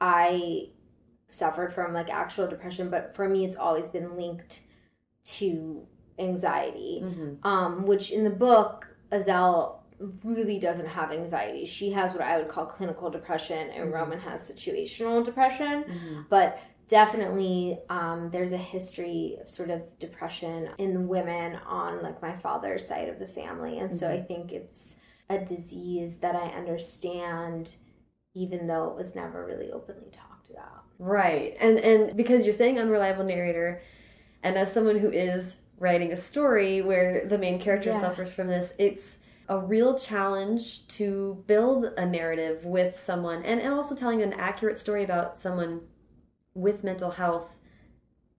I 0.00 0.70
suffered 1.28 1.74
from 1.74 1.92
like 1.92 2.08
actual 2.08 2.48
depression, 2.48 2.88
but 2.88 3.14
for 3.14 3.28
me 3.28 3.44
it's 3.44 3.56
always 3.56 3.90
been 3.90 4.16
linked 4.16 4.60
to 5.24 5.86
anxiety, 6.20 7.00
mm-hmm. 7.02 7.46
um, 7.46 7.86
which 7.86 8.10
in 8.10 8.24
the 8.24 8.30
book, 8.30 8.86
Aysel 9.12 9.78
really 10.24 10.58
doesn't 10.58 10.86
have 10.86 11.12
anxiety. 11.12 11.66
She 11.66 11.90
has 11.92 12.12
what 12.12 12.22
I 12.22 12.38
would 12.38 12.48
call 12.48 12.66
clinical 12.66 13.10
depression, 13.10 13.70
and 13.70 13.84
mm-hmm. 13.84 13.94
Roman 13.94 14.20
has 14.20 14.50
situational 14.50 15.24
depression. 15.24 15.84
Mm-hmm. 15.84 16.20
But 16.28 16.60
definitely 16.88 17.78
um, 17.88 18.30
there's 18.32 18.52
a 18.52 18.58
history 18.58 19.38
of 19.40 19.48
sort 19.48 19.70
of 19.70 19.82
depression 19.98 20.68
in 20.78 21.06
women 21.06 21.56
on 21.66 22.02
like 22.02 22.20
my 22.20 22.36
father's 22.38 22.86
side 22.86 23.08
of 23.08 23.20
the 23.20 23.28
family 23.28 23.78
and 23.78 23.92
so 23.92 24.08
Mm-hmm. 24.08 24.22
i 24.22 24.26
think 24.26 24.50
it's 24.50 24.96
a 25.28 25.38
disease 25.38 26.16
that 26.16 26.34
i 26.34 26.48
understand 26.48 27.70
even 28.34 28.66
though 28.66 28.88
it 28.88 28.96
was 28.96 29.14
never 29.14 29.46
really 29.46 29.70
openly 29.70 30.10
talked 30.10 30.50
about 30.50 30.80
Right. 31.00 31.56
And 31.58 31.78
and 31.78 32.14
because 32.14 32.44
you're 32.44 32.52
saying 32.52 32.78
unreliable 32.78 33.24
narrator 33.24 33.80
and 34.42 34.56
as 34.56 34.72
someone 34.72 34.98
who 34.98 35.10
is 35.10 35.56
writing 35.80 36.12
a 36.12 36.16
story 36.16 36.80
where 36.82 37.26
the 37.26 37.38
main 37.38 37.58
character 37.58 37.90
Yeah. 37.90 38.00
suffers 38.00 38.30
from 38.32 38.46
this, 38.46 38.72
it's 38.78 39.16
a 39.48 39.58
real 39.58 39.98
challenge 39.98 40.86
to 40.86 41.42
build 41.48 41.86
a 41.96 42.06
narrative 42.06 42.64
with 42.64 42.96
someone 43.00 43.42
and, 43.44 43.60
and 43.60 43.74
also 43.74 43.96
telling 43.96 44.22
an 44.22 44.32
accurate 44.34 44.78
story 44.78 45.02
about 45.02 45.36
someone 45.36 45.80
with 46.54 46.84
mental 46.84 47.10
health. 47.10 47.50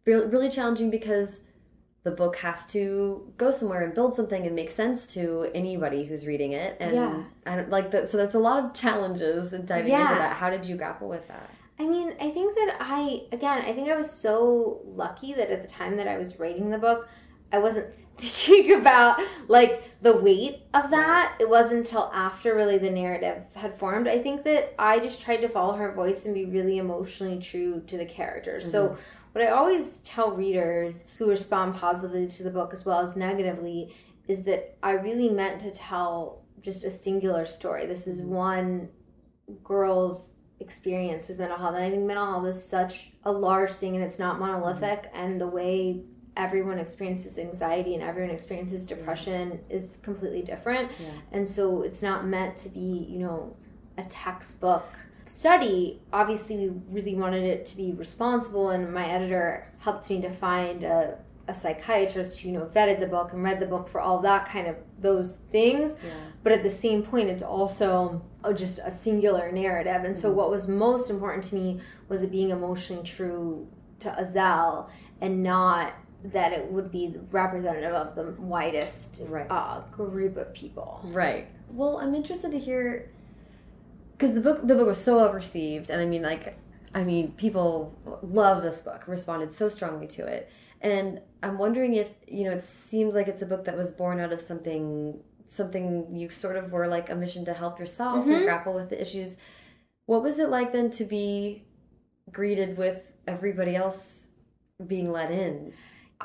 Really 0.06 0.50
challenging 0.50 0.90
because 0.90 1.42
the 2.04 2.12
book 2.12 2.38
has 2.38 2.66
to 2.68 3.32
go 3.38 3.52
somewhere 3.52 3.84
and 3.84 3.94
build 3.94 4.16
something 4.16 4.46
and 4.48 4.56
make 4.56 4.72
sense 4.72 5.06
to 5.08 5.50
anybody 5.54 6.06
who's 6.06 6.26
reading 6.26 6.54
it. 6.54 6.78
And 6.80 6.96
Yeah. 6.96 7.24
I 7.46 7.56
don't 7.58 7.70
like 7.70 7.92
that. 7.92 8.10
So 8.10 8.18
that's 8.18 8.34
a 8.34 8.40
lot 8.40 8.64
of 8.64 8.74
challenges 8.74 9.54
in 9.54 9.66
diving 9.66 9.92
Yeah. 9.92 10.04
into 10.10 10.16
that. 10.22 10.36
How 10.38 10.50
did 10.50 10.66
you 10.66 10.76
grapple 10.78 11.10
with 11.10 11.28
that? 11.28 11.50
I 11.78 11.88
mean, 11.88 12.14
I 12.20 12.30
think 12.32 12.56
that 12.56 12.78
I, 12.80 13.24
again, 13.32 13.64
I 13.66 13.74
think 13.74 13.90
I 13.90 13.96
was 13.96 14.10
so 14.12 14.82
lucky 14.86 15.34
that 15.34 15.50
at 15.52 15.62
the 15.62 15.68
time 15.68 15.98
that 15.98 16.08
I 16.08 16.18
was 16.18 16.40
writing 16.40 16.70
the 16.70 16.78
book, 16.78 17.08
I 17.52 17.60
wasn't 17.60 17.88
thinking 18.18 18.80
about 18.80 19.22
like 19.48 19.84
the 20.02 20.18
weight 20.18 20.64
of 20.74 20.92
that. 20.92 21.36
It 21.40 21.50
wasn't 21.50 21.86
until 21.86 22.10
after 22.14 22.56
really 22.56 22.78
the 22.78 22.90
narrative 22.90 23.44
had 23.54 23.78
formed. 23.78 24.08
I 24.08 24.22
think 24.22 24.44
that 24.44 24.74
I 24.80 25.00
just 25.00 25.22
tried 25.22 25.38
to 25.38 25.50
follow 25.50 25.76
her 25.76 25.92
voice 25.92 26.26
and 26.26 26.34
be 26.34 26.46
really 26.46 26.78
emotionally 26.78 27.40
true 27.40 27.82
to 27.88 27.98
the 27.98 28.06
characters. 28.06 28.70
So, 28.70 28.90
mm-hmm. 28.90 29.02
what 29.34 29.44
I 29.44 29.50
always 29.50 29.98
tell 30.00 30.32
readers 30.32 31.04
who 31.18 31.30
respond 31.30 31.76
positively 31.76 32.28
to 32.28 32.44
the 32.44 32.50
book 32.50 32.74
as 32.74 32.86
well 32.86 33.00
as 33.00 33.16
negatively 33.16 33.94
is 34.28 34.44
that 34.44 34.78
I 34.82 34.92
really 34.92 35.30
meant 35.30 35.62
to 35.62 35.72
tell 35.72 36.44
just 36.62 36.84
a 36.84 36.92
singular 36.92 37.46
story. 37.46 37.86
This 37.86 38.08
is 38.08 38.20
mm-hmm. 38.20 38.30
one 38.30 38.90
girl's 39.64 40.34
experience 40.60 41.28
with 41.28 41.40
mental 41.40 41.58
health. 41.58 41.76
And 41.76 41.84
I 41.84 41.90
think 41.90 42.04
mental 42.04 42.26
health 42.26 42.46
is 42.46 42.64
such 42.64 43.12
a 43.24 43.32
large 43.32 43.72
thing 43.72 43.96
and 43.96 44.04
it's 44.04 44.20
not 44.20 44.40
monolithic. 44.40 45.04
Mm-hmm. 45.04 45.18
And 45.18 45.42
the 45.42 45.48
way 45.48 46.04
everyone 46.38 46.80
experiences 46.80 47.38
anxiety 47.38 47.94
and 47.94 48.04
everyone 48.04 48.32
experiences 48.34 48.86
depression 48.86 49.60
is 49.70 49.98
completely 50.02 50.42
different. 50.42 50.92
Yeah. 51.00 51.08
And 51.32 51.48
so 51.48 51.82
it's 51.82 52.02
not 52.02 52.26
meant 52.26 52.58
to 52.58 52.70
be, 52.70 53.06
you 53.10 53.20
know, 53.20 53.56
a 53.98 54.04
textbook 54.04 54.86
study. 55.26 56.02
Obviously, 56.14 56.56
we 56.58 56.82
really 56.90 57.16
wanted 57.16 57.44
it 57.44 57.66
to 57.68 57.78
be 57.78 57.92
responsible, 57.92 58.70
and 58.70 58.94
my 58.94 59.06
editor 59.08 59.68
helped 59.80 60.10
me 60.10 60.22
to 60.22 60.32
find 60.34 60.84
a, 60.84 61.18
a 61.48 61.54
psychiatrist 61.54 62.40
who, 62.40 62.50
you 62.50 62.58
know, 62.58 62.66
vetted 62.66 63.00
the 63.00 63.08
book 63.08 63.34
and 63.34 63.44
read 63.44 63.60
the 63.60 63.66
book 63.66 63.90
for 63.90 64.00
all 64.00 64.20
that 64.22 64.48
kind 64.48 64.68
of 64.68 64.76
those 65.00 65.38
things 65.52 65.96
Yeah. 66.04 66.12
but 66.44 66.54
at 66.54 66.62
the 66.62 66.70
same 66.70 67.02
point 67.02 67.28
it's 67.28 67.42
also 67.42 68.22
uh, 68.44 68.54
just 68.54 68.78
a 68.86 68.92
singular 68.92 69.52
narrative 69.52 70.04
and 70.04 70.16
so 70.16 70.32
what 70.32 70.52
was 70.52 70.68
most 70.68 71.10
important 71.10 71.44
to 71.46 71.56
me 71.56 71.82
was 72.08 72.22
it 72.22 72.30
being 72.32 72.52
emotionally 72.52 73.02
true 73.04 73.68
to 74.02 74.10
Aysel 74.12 74.90
and 75.20 75.42
not 75.42 75.94
that 76.24 76.54
it 76.54 76.72
would 76.72 76.92
be 76.92 77.16
representative 77.32 77.94
of 77.94 78.16
the 78.16 78.32
widest 78.42 79.22
Right. 79.28 79.48
uh, 79.50 79.82
group 79.92 80.38
of 80.38 80.54
people 80.54 81.02
Right. 81.04 81.48
Well, 81.70 81.98
I'm 81.98 82.14
interested 82.16 82.52
to 82.52 82.60
hear 82.60 83.10
because 84.14 84.34
the 84.36 84.42
book 84.42 84.66
the 84.68 84.76
book 84.76 84.88
was 84.88 85.04
so 85.04 85.16
well 85.18 85.34
received, 85.34 85.90
and 85.90 86.00
I 86.02 86.06
mean, 86.06 86.22
like, 86.22 86.56
I 86.94 87.04
mean, 87.04 87.32
people 87.38 87.96
love 88.22 88.62
this 88.62 88.82
book, 88.82 89.08
responded 89.08 89.52
so 89.52 89.68
strongly 89.70 90.06
to 90.10 90.28
it, 90.28 90.50
and 90.82 91.22
I'm 91.42 91.58
wondering 91.58 91.96
if 91.96 92.12
you 92.28 92.44
know, 92.44 92.52
it 92.52 92.62
seems 92.62 93.16
like 93.16 93.28
it's 93.28 93.42
a 93.42 93.46
book 93.48 93.66
that 93.66 93.76
was 93.78 93.90
born 93.92 94.20
out 94.20 94.32
of 94.32 94.40
something 94.42 95.20
something 95.48 96.08
you 96.16 96.30
sort 96.30 96.56
of 96.56 96.72
were 96.72 96.88
like 96.88 97.10
a 97.10 97.16
mission 97.16 97.44
to 97.46 97.54
help 97.54 97.78
yourself 97.80 98.26
and 98.26 98.36
Mhm. 98.36 98.44
grapple 98.46 98.74
with 98.74 98.90
the 98.90 99.02
issues. 99.02 99.38
What 100.06 100.24
was 100.24 100.40
it 100.40 100.50
like 100.50 100.72
then 100.72 100.90
to 100.92 101.04
be 101.04 101.66
greeted 102.32 102.78
with 102.78 103.02
everybody 103.28 103.76
else 103.76 104.28
being 104.88 105.12
let 105.12 105.30
in? 105.32 105.74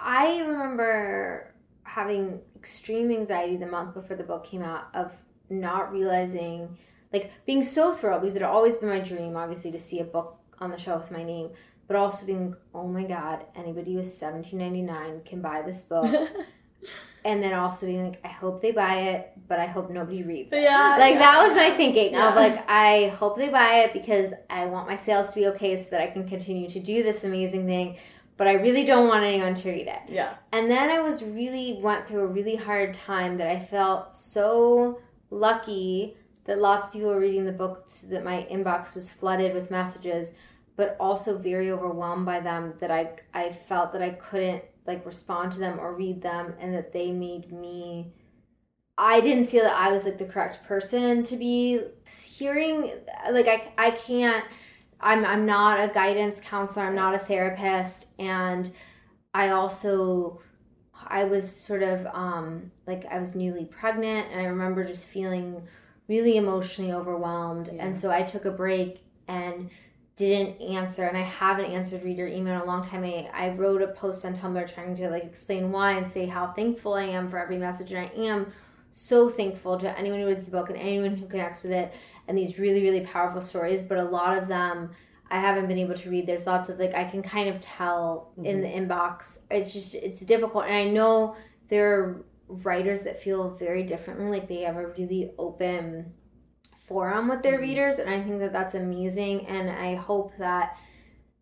I 0.03 0.39
remember 0.41 1.53
having 1.85 2.41
extreme 2.57 3.11
anxiety 3.11 3.57
the 3.57 3.67
month 3.67 3.95
before 3.95 4.17
the 4.17 4.25
book 4.25 4.45
came 4.45 4.63
out 4.63 4.89
of 4.95 5.13
not 5.49 5.93
realizing, 5.93 6.77
like 7.13 7.31
being 7.47 7.63
so 7.63 7.93
thrilled 7.93 8.23
because 8.23 8.37
it 8.37 8.43
had 8.43 8.51
always 8.51 8.77
been 8.77 8.89
my 8.89 9.01
dream, 9.01 9.37
obviously, 9.37 9.71
to 9.73 9.79
see 9.79 10.01
a 10.01 10.05
book 10.05 10.39
on 10.59 10.71
the 10.71 10.77
shelf 10.77 11.03
with 11.11 11.19
my 11.19 11.25
name, 11.25 11.51
but 11.87 11.97
also 11.97 12.27
being, 12.27 12.55
oh 12.75 12.89
my 12.89 13.05
god, 13.05 13.45
anybody 13.55 13.95
who 13.95 14.01
is 14.01 14.17
seventeen 14.17 14.59
ninety 14.59 14.83
nine 14.83 15.21
can 15.25 15.41
buy 15.41 15.63
this 15.63 15.83
book, 15.85 16.29
and 17.25 17.43
then 17.43 17.55
also 17.55 17.87
being 17.87 18.05
like, 18.05 18.21
I 18.25 18.29
hope 18.29 18.61
they 18.61 18.73
buy 18.73 19.01
it, 19.01 19.33
but 19.49 19.59
I 19.59 19.67
hope 19.67 19.91
nobody 19.91 20.23
reads 20.23 20.53
it. 20.53 20.63
Yeah, 20.63 20.97
like 20.99 21.15
yeah. 21.15 21.19
that 21.21 21.47
was 21.47 21.57
my 21.57 21.71
thinking 21.77 22.13
Yeah. 22.13 22.29
of 22.29 22.35
like, 22.37 22.65
I 22.69 23.09
hope 23.19 23.37
they 23.37 23.49
buy 23.49 23.81
it 23.85 23.93
because 23.93 24.33
I 24.51 24.67
want 24.67 24.89
my 24.89 24.97
sales 24.97 25.29
to 25.31 25.35
be 25.35 25.47
okay 25.49 25.77
so 25.77 25.91
that 25.91 26.01
I 26.01 26.09
can 26.09 26.29
continue 26.29 26.69
to 26.71 26.81
do 26.81 27.03
this 27.03 27.25
amazing 27.25 27.67
thing. 27.67 27.97
But 28.37 28.49
I 28.49 28.55
really 28.55 28.85
don't 28.85 29.09
want 29.09 29.25
anyone 29.25 29.55
to 29.55 29.71
read 29.71 29.87
it. 29.87 30.01
yeah. 30.09 30.35
And 30.53 30.71
then 30.71 30.91
I 30.91 31.01
was 31.01 31.23
really 31.23 31.81
went 31.83 32.07
through 32.07 32.21
a 32.21 32.27
really 32.27 32.57
hard 32.57 32.93
time 32.93 33.39
that 33.39 33.49
I 33.49 33.59
felt 33.59 34.13
so 34.13 35.01
lucky 35.31 36.17
that 36.45 36.61
lots 36.61 36.89
of 36.89 36.93
people 36.93 37.09
were 37.09 37.21
reading 37.21 37.45
the 37.45 37.53
book 37.53 37.89
that 38.09 38.25
my 38.25 38.47
inbox 38.51 38.95
was 38.95 39.11
flooded 39.11 39.55
with 39.55 39.71
messages, 39.71 40.33
but 40.77 40.97
also 41.01 41.39
very 41.39 41.71
overwhelmed 41.71 42.27
by 42.27 42.41
them 42.41 42.75
that 42.81 42.91
I 42.91 43.17
I 43.35 43.53
felt 43.53 43.93
that 43.93 44.03
I 44.03 44.11
couldn't 44.11 44.63
like 44.87 45.05
respond 45.05 45.53
to 45.53 45.59
them 45.59 45.81
or 45.81 45.95
read 45.95 46.23
them 46.23 46.55
and 46.61 46.75
that 46.75 46.93
they 46.93 47.11
made 47.11 47.53
me 47.53 48.13
I 48.99 49.21
didn't 49.21 49.47
feel 49.47 49.65
that 49.65 49.77
I 49.77 49.93
was 49.93 50.05
like 50.05 50.19
the 50.19 50.25
correct 50.25 50.65
person 50.65 51.23
to 51.25 51.37
be 51.37 51.81
hearing 52.09 52.93
like 53.31 53.49
I 53.49 53.73
I 53.77 53.91
can't 53.91 54.45
I'm 55.01 55.25
I'm 55.25 55.47
not 55.47 55.79
a 55.83 55.93
guidance 55.93 56.41
counselor, 56.41 56.87
I'm 56.87 56.95
not 56.95 57.15
a 57.15 57.19
therapist 57.19 58.07
and 58.19 58.73
I 59.35 59.51
also 59.51 60.41
I 61.09 61.25
was 61.25 61.51
sort 61.55 61.83
of 61.83 62.07
um 62.07 62.71
like 62.87 63.07
I 63.07 63.19
was 63.21 63.35
newly 63.35 63.65
pregnant 63.65 64.29
and 64.33 64.41
I 64.41 64.45
remember 64.45 64.85
just 64.85 65.07
feeling 65.07 65.63
really 66.09 66.37
emotionally 66.37 66.93
overwhelmed 66.93 67.69
Yeah. 67.73 67.85
and 67.85 67.97
so 67.97 68.11
I 68.11 68.23
took 68.23 68.45
a 68.45 68.51
break 68.51 69.03
and 69.29 69.71
didn't 70.17 70.59
answer 70.63 71.05
and 71.05 71.17
I 71.17 71.23
haven't 71.23 71.67
answered 71.67 72.03
reader 72.03 72.27
email 72.27 72.55
in 72.55 72.61
a 72.63 72.65
long 72.65 72.83
time. 72.83 73.05
I, 73.05 73.29
I 73.35 73.51
wrote 73.51 73.83
a 73.83 73.89
post 73.89 74.25
on 74.25 74.35
Tumblr 74.35 74.73
trying 74.73 74.97
to 74.97 75.11
like 75.11 75.25
explain 75.25 75.71
why 75.71 75.93
and 75.93 76.09
say 76.09 76.25
how 76.27 76.53
thankful 76.53 76.95
I 76.95 77.03
am 77.05 77.29
for 77.29 77.39
every 77.39 77.59
message 77.59 77.93
and 77.93 78.01
I 78.01 78.11
am 78.23 78.53
so 78.95 79.29
thankful 79.29 79.79
to 79.79 79.99
anyone 79.99 80.21
who 80.21 80.27
reads 80.27 80.47
the 80.47 80.51
book 80.51 80.71
and 80.71 80.79
anyone 80.79 81.17
who 81.17 81.27
connects 81.27 81.63
with 81.63 81.73
it 81.73 81.93
and 82.29 82.37
these 82.37 82.59
really 82.59 82.83
really 82.83 83.05
powerful 83.07 83.41
stories 83.41 83.83
but 83.83 83.99
a 83.99 84.05
lot 84.05 84.37
of 84.37 84.49
them 84.49 84.91
I 85.31 85.41
haven't 85.41 85.67
been 85.67 85.79
able 85.79 85.95
to 85.95 86.11
read. 86.11 86.27
There's 86.27 86.47
lots 86.47 86.69
of 86.69 86.79
like 86.79 86.95
I 86.95 87.05
can 87.05 87.23
kind 87.23 87.49
of 87.49 87.61
tell 87.61 88.33
in 88.43 88.61
the 88.61 88.69
mm-hmm. 88.69 88.91
inbox. 88.91 89.39
It's 89.51 89.73
just 89.73 89.95
it's 89.95 90.21
difficult, 90.21 90.65
and 90.65 90.75
I 90.75 90.85
know 90.85 91.37
there 91.69 91.95
are 91.95 92.25
writers 92.49 93.03
that 93.03 93.23
feel 93.23 93.51
very 93.51 93.83
differently. 93.83 94.27
Like 94.27 94.49
they 94.49 94.63
have 94.63 94.77
a 94.77 94.87
really 94.87 95.33
open 95.39 96.13
forum 96.79 97.29
with 97.29 97.43
their 97.43 97.55
mm-hmm. 97.55 97.63
readers, 97.63 97.99
and 97.99 98.09
I 98.09 98.23
think 98.23 98.39
that 98.39 98.53
that's 98.53 98.75
amazing. 98.75 99.47
And 99.47 99.69
I 99.69 99.97
hope 99.97 100.33
that 100.39 100.77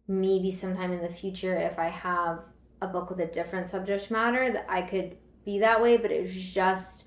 maybe 0.09 0.51
sometime 0.51 0.93
in 0.93 1.03
the 1.03 1.09
future, 1.09 1.55
if 1.55 1.79
I 1.79 1.89
have 1.89 2.41
a 2.81 2.87
book 2.87 3.11
with 3.11 3.21
a 3.21 3.27
different 3.27 3.69
subject 3.69 4.11
matter, 4.11 4.51
that 4.51 4.67
I 4.69 4.81
could 4.81 5.19
be 5.45 5.59
that 5.59 5.83
way. 5.83 5.99
But 5.99 6.11
it 6.11 6.23
was 6.23 6.35
just 6.35 7.04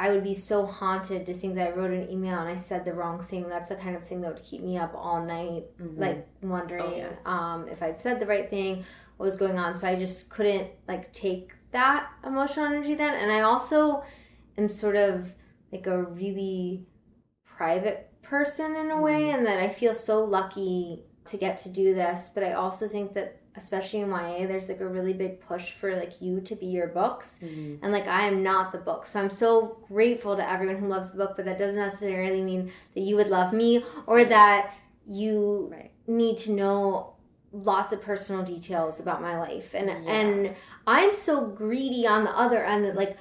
I 0.00 0.10
would 0.10 0.24
be 0.24 0.32
so 0.32 0.64
haunted 0.64 1.26
to 1.26 1.34
think 1.34 1.56
that 1.56 1.68
I 1.68 1.76
wrote 1.76 1.90
an 1.90 2.10
email 2.10 2.38
and 2.38 2.48
I 2.48 2.54
said 2.54 2.86
the 2.86 2.94
wrong 2.94 3.22
thing. 3.22 3.46
That's 3.50 3.68
the 3.68 3.76
kind 3.76 3.94
of 3.94 4.08
thing 4.08 4.22
that 4.22 4.32
would 4.32 4.42
keep 4.42 4.62
me 4.62 4.78
up 4.78 4.94
all 4.94 5.22
night, 5.22 5.64
like 5.78 6.26
wondering 6.40 6.82
Oh, 6.82 6.96
yeah. 6.96 7.10
um, 7.26 7.68
if 7.68 7.82
I'd 7.82 8.00
said 8.00 8.18
the 8.18 8.24
right 8.24 8.48
thing, 8.48 8.84
what 9.18 9.26
was 9.26 9.36
going 9.36 9.58
on. 9.58 9.74
So 9.74 9.86
I 9.86 9.96
just 9.96 10.30
couldn't 10.30 10.70
like 10.88 11.12
take 11.12 11.52
that 11.72 12.08
emotional 12.24 12.64
energy 12.64 12.94
then. 12.94 13.14
And 13.14 13.30
I 13.30 13.42
also 13.42 14.02
am 14.56 14.70
sort 14.70 14.96
of 14.96 15.30
like 15.70 15.86
a 15.86 16.02
really 16.02 16.86
private 17.44 18.10
person 18.22 18.74
in 18.76 18.90
a 18.90 19.00
way, 19.02 19.30
and 19.30 19.44
that 19.44 19.60
I 19.60 19.68
feel 19.68 19.94
so 19.94 20.24
lucky 20.24 21.04
to 21.26 21.36
get 21.36 21.58
to 21.58 21.68
do 21.68 21.94
this. 21.94 22.30
But 22.34 22.42
I 22.42 22.54
also 22.54 22.88
think 22.88 23.12
that 23.12 23.39
especially 23.56 24.00
in 24.00 24.10
YA, 24.10 24.46
there's 24.46 24.68
like 24.68 24.80
a 24.80 24.86
really 24.88 25.12
big 25.12 25.40
push 25.40 25.72
for 25.72 25.96
like 25.96 26.20
you 26.20 26.40
to 26.42 26.54
be 26.54 26.66
your 26.66 26.86
books. 26.88 27.38
Mm-hmm. 27.42 27.82
And 27.84 27.92
like 27.92 28.06
I 28.06 28.26
am 28.26 28.42
not 28.42 28.72
the 28.72 28.78
book. 28.78 29.06
So 29.06 29.20
I'm 29.20 29.30
so 29.30 29.78
grateful 29.88 30.36
to 30.36 30.48
everyone 30.48 30.76
who 30.76 30.86
loves 30.88 31.10
the 31.10 31.18
book, 31.18 31.32
but 31.36 31.44
that 31.46 31.58
doesn't 31.58 31.78
necessarily 31.78 32.42
mean 32.42 32.70
that 32.94 33.00
you 33.00 33.16
would 33.16 33.28
love 33.28 33.52
me 33.52 33.84
or 34.06 34.24
that 34.24 34.74
you 35.06 35.68
Right. 35.72 35.90
need 36.06 36.36
to 36.38 36.52
know 36.52 37.14
lots 37.52 37.92
of 37.92 38.00
personal 38.00 38.44
details 38.44 39.00
about 39.00 39.20
my 39.20 39.36
life. 39.38 39.74
And 39.74 39.88
Yeah. 39.88 40.12
and 40.12 40.54
I'm 40.86 41.12
so 41.12 41.40
greedy 41.46 42.06
on 42.06 42.24
the 42.24 42.30
other 42.38 42.62
end 42.64 42.84
that 42.84 42.94
like 42.94 43.16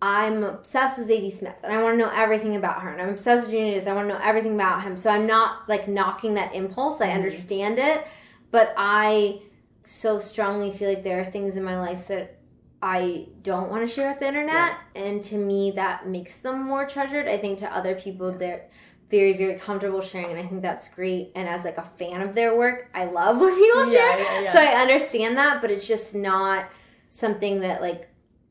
I'm 0.00 0.42
obsessed 0.44 0.98
with 0.98 1.08
Zadie 1.08 1.32
Smith 1.32 1.54
and 1.62 1.72
I 1.72 1.82
want 1.82 1.94
to 1.94 1.98
know 1.98 2.10
everything 2.14 2.56
about 2.56 2.82
her. 2.82 2.90
And 2.90 3.00
I'm 3.00 3.08
obsessed 3.10 3.46
with 3.46 3.54
Junot 3.54 3.74
Díaz. 3.82 3.86
I 3.86 3.94
want 3.94 4.08
to 4.08 4.14
know 4.14 4.20
everything 4.22 4.54
about 4.54 4.82
him. 4.82 4.96
So 4.96 5.10
I'm 5.10 5.26
not 5.26 5.68
like 5.68 5.88
knocking 5.88 6.34
that 6.34 6.54
impulse. 6.54 7.00
I 7.00 7.06
mm-hmm. 7.08 7.16
understand 7.16 7.78
it. 7.78 8.06
but 8.50 8.72
I 8.76 9.40
so 9.84 10.18
strongly 10.18 10.70
feel 10.72 10.88
like 10.88 11.04
there 11.04 11.20
are 11.20 11.24
things 11.24 11.56
in 11.56 11.64
my 11.64 11.78
life 11.78 12.08
that 12.08 12.38
I 12.82 13.28
don't 13.42 13.70
want 13.70 13.86
to 13.88 13.92
share 13.94 14.10
with 14.10 14.20
the 14.20 14.28
internet, 14.28 14.72
and 14.94 15.22
to 15.24 15.36
me 15.36 15.72
that 15.76 16.06
makes 16.06 16.38
them 16.38 16.64
more 16.64 16.86
treasured. 16.86 17.28
I 17.28 17.38
think 17.38 17.58
to 17.60 17.74
other 17.74 17.94
people 17.94 18.32
they're 18.32 18.68
very 19.10 19.36
very 19.36 19.58
comfortable 19.58 20.00
sharing, 20.02 20.30
and 20.30 20.38
I 20.38 20.46
think 20.46 20.62
that's 20.62 20.88
great. 20.88 21.32
And 21.34 21.48
as 21.48 21.64
like 21.64 21.78
a 21.78 21.88
fan 21.98 22.20
of 22.20 22.34
their 22.34 22.56
work, 22.56 22.90
I 22.94 23.04
love 23.04 23.38
when 23.40 23.54
people 23.54 23.86
Yeah, 23.86 23.92
share. 23.92 24.18
yeah, 24.20 24.40
yeah. 24.42 24.52
So 24.52 24.58
I 24.58 24.80
understand 24.82 25.36
that, 25.36 25.60
but 25.62 25.70
it's 25.70 25.86
just 25.86 26.14
not 26.14 26.66
something 27.08 27.60
that 27.60 27.80
like 27.80 28.08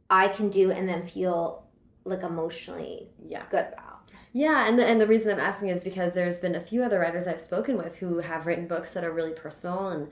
I 0.09 0.27
can 0.29 0.49
do 0.49 0.71
and 0.71 0.87
then 0.87 1.05
feel 1.05 1.63
like 2.05 2.23
emotionally 2.23 3.09
Yeah. 3.25 3.43
good 3.49 3.65
about. 3.73 3.89
Yeah, 4.35 4.67
and 4.67 4.79
the, 4.79 4.85
and 4.85 4.99
the 4.99 5.05
reason 5.07 5.31
I'm 5.31 5.39
asking 5.39 5.69
is 5.69 5.81
because 5.81 6.13
there's 6.13 6.37
been 6.39 6.55
a 6.55 6.59
few 6.59 6.83
other 6.83 6.99
writers 6.99 7.27
I've 7.27 7.39
spoken 7.39 7.77
with 7.77 7.97
who 7.97 8.17
have 8.19 8.45
written 8.47 8.67
books 8.67 8.91
that 8.93 9.03
are 9.03 9.11
really 9.11 9.31
personal 9.31 9.89
and 9.89 10.09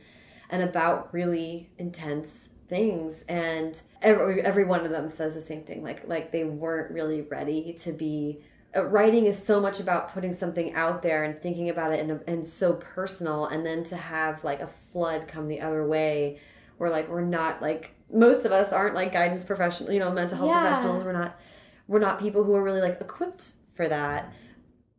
and 0.51 0.61
about 0.61 1.13
really 1.13 1.69
intense 1.77 2.49
things. 2.67 3.23
And 3.27 3.81
every, 4.01 4.41
every 4.41 4.63
one 4.63 4.85
of 4.85 4.91
them 4.91 5.09
says 5.09 5.33
the 5.33 5.41
same 5.41 5.63
thing. 5.63 5.83
Like 5.83 6.07
like 6.07 6.31
they 6.31 6.43
weren't 6.43 6.91
really 6.91 7.21
ready 7.21 7.73
to 7.79 7.91
be 7.91 8.41
uh, 8.75 8.85
writing 8.85 9.25
is 9.25 9.41
so 9.43 9.59
much 9.59 9.79
about 9.79 10.13
putting 10.13 10.33
something 10.33 10.73
out 10.73 11.01
there 11.01 11.23
and 11.25 11.41
thinking 11.41 11.69
about 11.69 11.91
it 11.93 11.99
and, 11.99 12.21
and 12.27 12.47
so 12.47 12.73
personal. 12.73 13.45
And 13.47 13.65
then 13.65 13.83
to 13.85 13.97
have 13.97 14.43
like 14.43 14.61
a 14.61 14.67
flood 14.67 15.27
come 15.27 15.47
the 15.47 15.59
other 15.61 15.85
way 15.85 16.39
where 16.77 16.89
like 16.89 17.09
we're 17.09 17.21
not 17.21 17.61
like 17.61 17.91
most 18.13 18.45
of 18.45 18.51
us 18.51 18.73
aren't 18.73 18.95
like 18.95 19.11
guidance 19.13 19.43
professional 19.43 19.91
you 19.91 19.99
know 19.99 20.11
mental 20.11 20.37
health 20.37 20.49
Yeah. 20.49 20.61
professionals. 20.61 21.03
We're 21.03 21.13
not 21.13 21.39
we're 21.87 21.99
not 21.99 22.19
people 22.19 22.43
who 22.43 22.55
are 22.55 22.63
really 22.63 22.81
like 22.81 22.99
equipped 23.01 23.51
for 23.73 23.87
that. 23.87 24.31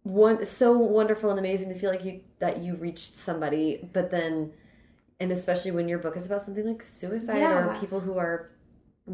One 0.03 0.45
so 0.45 0.77
wonderful 0.77 1.31
and 1.31 1.39
amazing 1.39 1.69
to 1.71 1.79
feel 1.79 1.91
like 1.91 2.05
you 2.05 2.21
that 2.41 2.59
you 2.63 2.75
reached 2.77 3.17
somebody 3.19 3.89
but 3.93 4.11
then 4.11 4.53
and 5.23 5.33
especially 5.33 5.70
when 5.70 5.89
your 5.89 5.99
book 5.99 6.16
is 6.16 6.27
about 6.27 6.45
something 6.45 6.66
like 6.66 6.83
suicide 6.83 7.43
or 7.43 7.75
people 7.81 8.01
who 8.01 8.18
are 8.18 8.51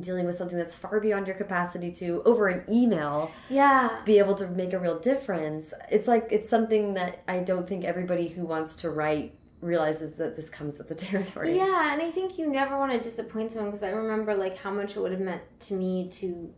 dealing 0.01 0.27
with 0.27 0.35
something 0.37 0.59
that's 0.59 0.77
far 0.77 1.01
beyond 1.01 1.27
your 1.27 1.37
capacity 1.37 1.91
to 1.91 2.23
over 2.25 2.49
an 2.49 2.63
email 2.73 3.31
Yeah. 3.49 4.01
be 4.05 4.19
able 4.19 4.35
to 4.37 4.47
make 4.47 4.73
a 4.73 4.79
real 4.79 4.99
difference. 4.99 5.73
It's 5.91 6.07
like 6.09 6.29
it's 6.31 6.51
something 6.51 6.95
that 6.95 7.23
i 7.29 7.39
don't 7.39 7.67
think 7.67 7.85
everybody 7.85 8.29
who 8.29 8.45
wants 8.45 8.75
to 8.83 8.91
write 8.91 9.35
realizes 9.61 10.15
that 10.17 10.37
this 10.37 10.49
comes 10.49 10.79
with 10.79 10.89
the 10.89 10.95
territory. 11.07 11.57
Yeah, 11.57 11.93
and 11.93 12.01
I 12.03 12.11
think 12.11 12.39
you 12.39 12.47
never 12.51 12.79
want 12.79 12.93
to 12.93 13.01
disappoint 13.01 13.53
someone 13.53 13.71
because 13.71 13.83
I 13.83 13.91
remember 13.91 14.35
like 14.35 14.57
how 14.59 14.71
much 14.71 14.97
it 14.97 15.01
would 15.01 15.13
have 15.13 15.21
meant 15.21 15.43
to 15.69 15.75
me 15.75 16.09
to 16.21 16.53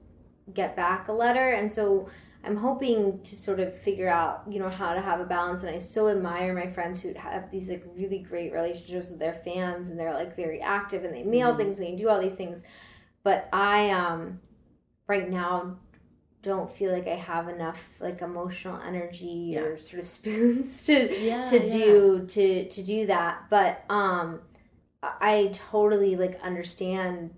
get 0.52 0.74
back 0.76 1.08
a 1.08 1.12
letter, 1.12 1.50
and 1.58 1.70
so 1.72 2.08
I'm 2.44 2.56
hoping 2.56 3.22
to 3.24 3.36
sort 3.36 3.60
of 3.60 3.74
figure 3.78 4.08
out 4.08 4.44
you 4.50 4.58
know 4.58 4.70
how 4.70 4.94
to 4.94 5.00
have 5.00 5.20
a 5.20 5.24
balance. 5.24 5.62
And 5.62 5.70
I 5.74 5.78
so 5.78 6.08
admire 6.08 6.54
my 6.54 6.72
friends 6.72 7.00
who 7.02 7.12
have 7.14 7.50
these 7.50 7.68
like 7.68 7.84
really 7.94 8.18
great 8.20 8.52
relationships 8.52 9.10
with 9.10 9.18
their 9.18 9.40
fans, 9.44 9.90
and 9.90 9.98
they're 9.98 10.14
like 10.14 10.36
very 10.36 10.60
active, 10.60 11.04
and 11.04 11.14
they 11.14 11.22
mail 11.22 11.54
Mhm. 11.54 11.56
things, 11.56 11.78
and 11.78 11.86
they 11.86 11.96
do 11.96 12.08
all 12.08 12.20
these 12.20 12.34
things. 12.34 12.60
But 13.24 13.48
I 13.52 13.90
um 13.90 14.40
right 15.08 15.28
now 15.30 15.76
don't 16.42 16.72
feel 16.74 16.92
like 16.92 17.06
I 17.08 17.16
have 17.16 17.48
enough 17.48 17.80
like 18.00 18.22
emotional 18.22 18.80
energy 18.80 19.56
or 19.58 19.78
sort 19.78 20.00
of 20.00 20.08
spoons 20.18 20.84
to 20.86 21.10
yeah 21.16 21.44
to 21.44 21.68
yeah. 21.68 21.68
do 21.68 22.26
to 22.28 22.68
to 22.68 22.82
do 22.82 23.06
that 23.06 23.44
but 23.50 23.84
um 23.90 24.40
I- 25.02 25.50
totally 25.52 26.16
like 26.16 26.40
understand 26.42 27.30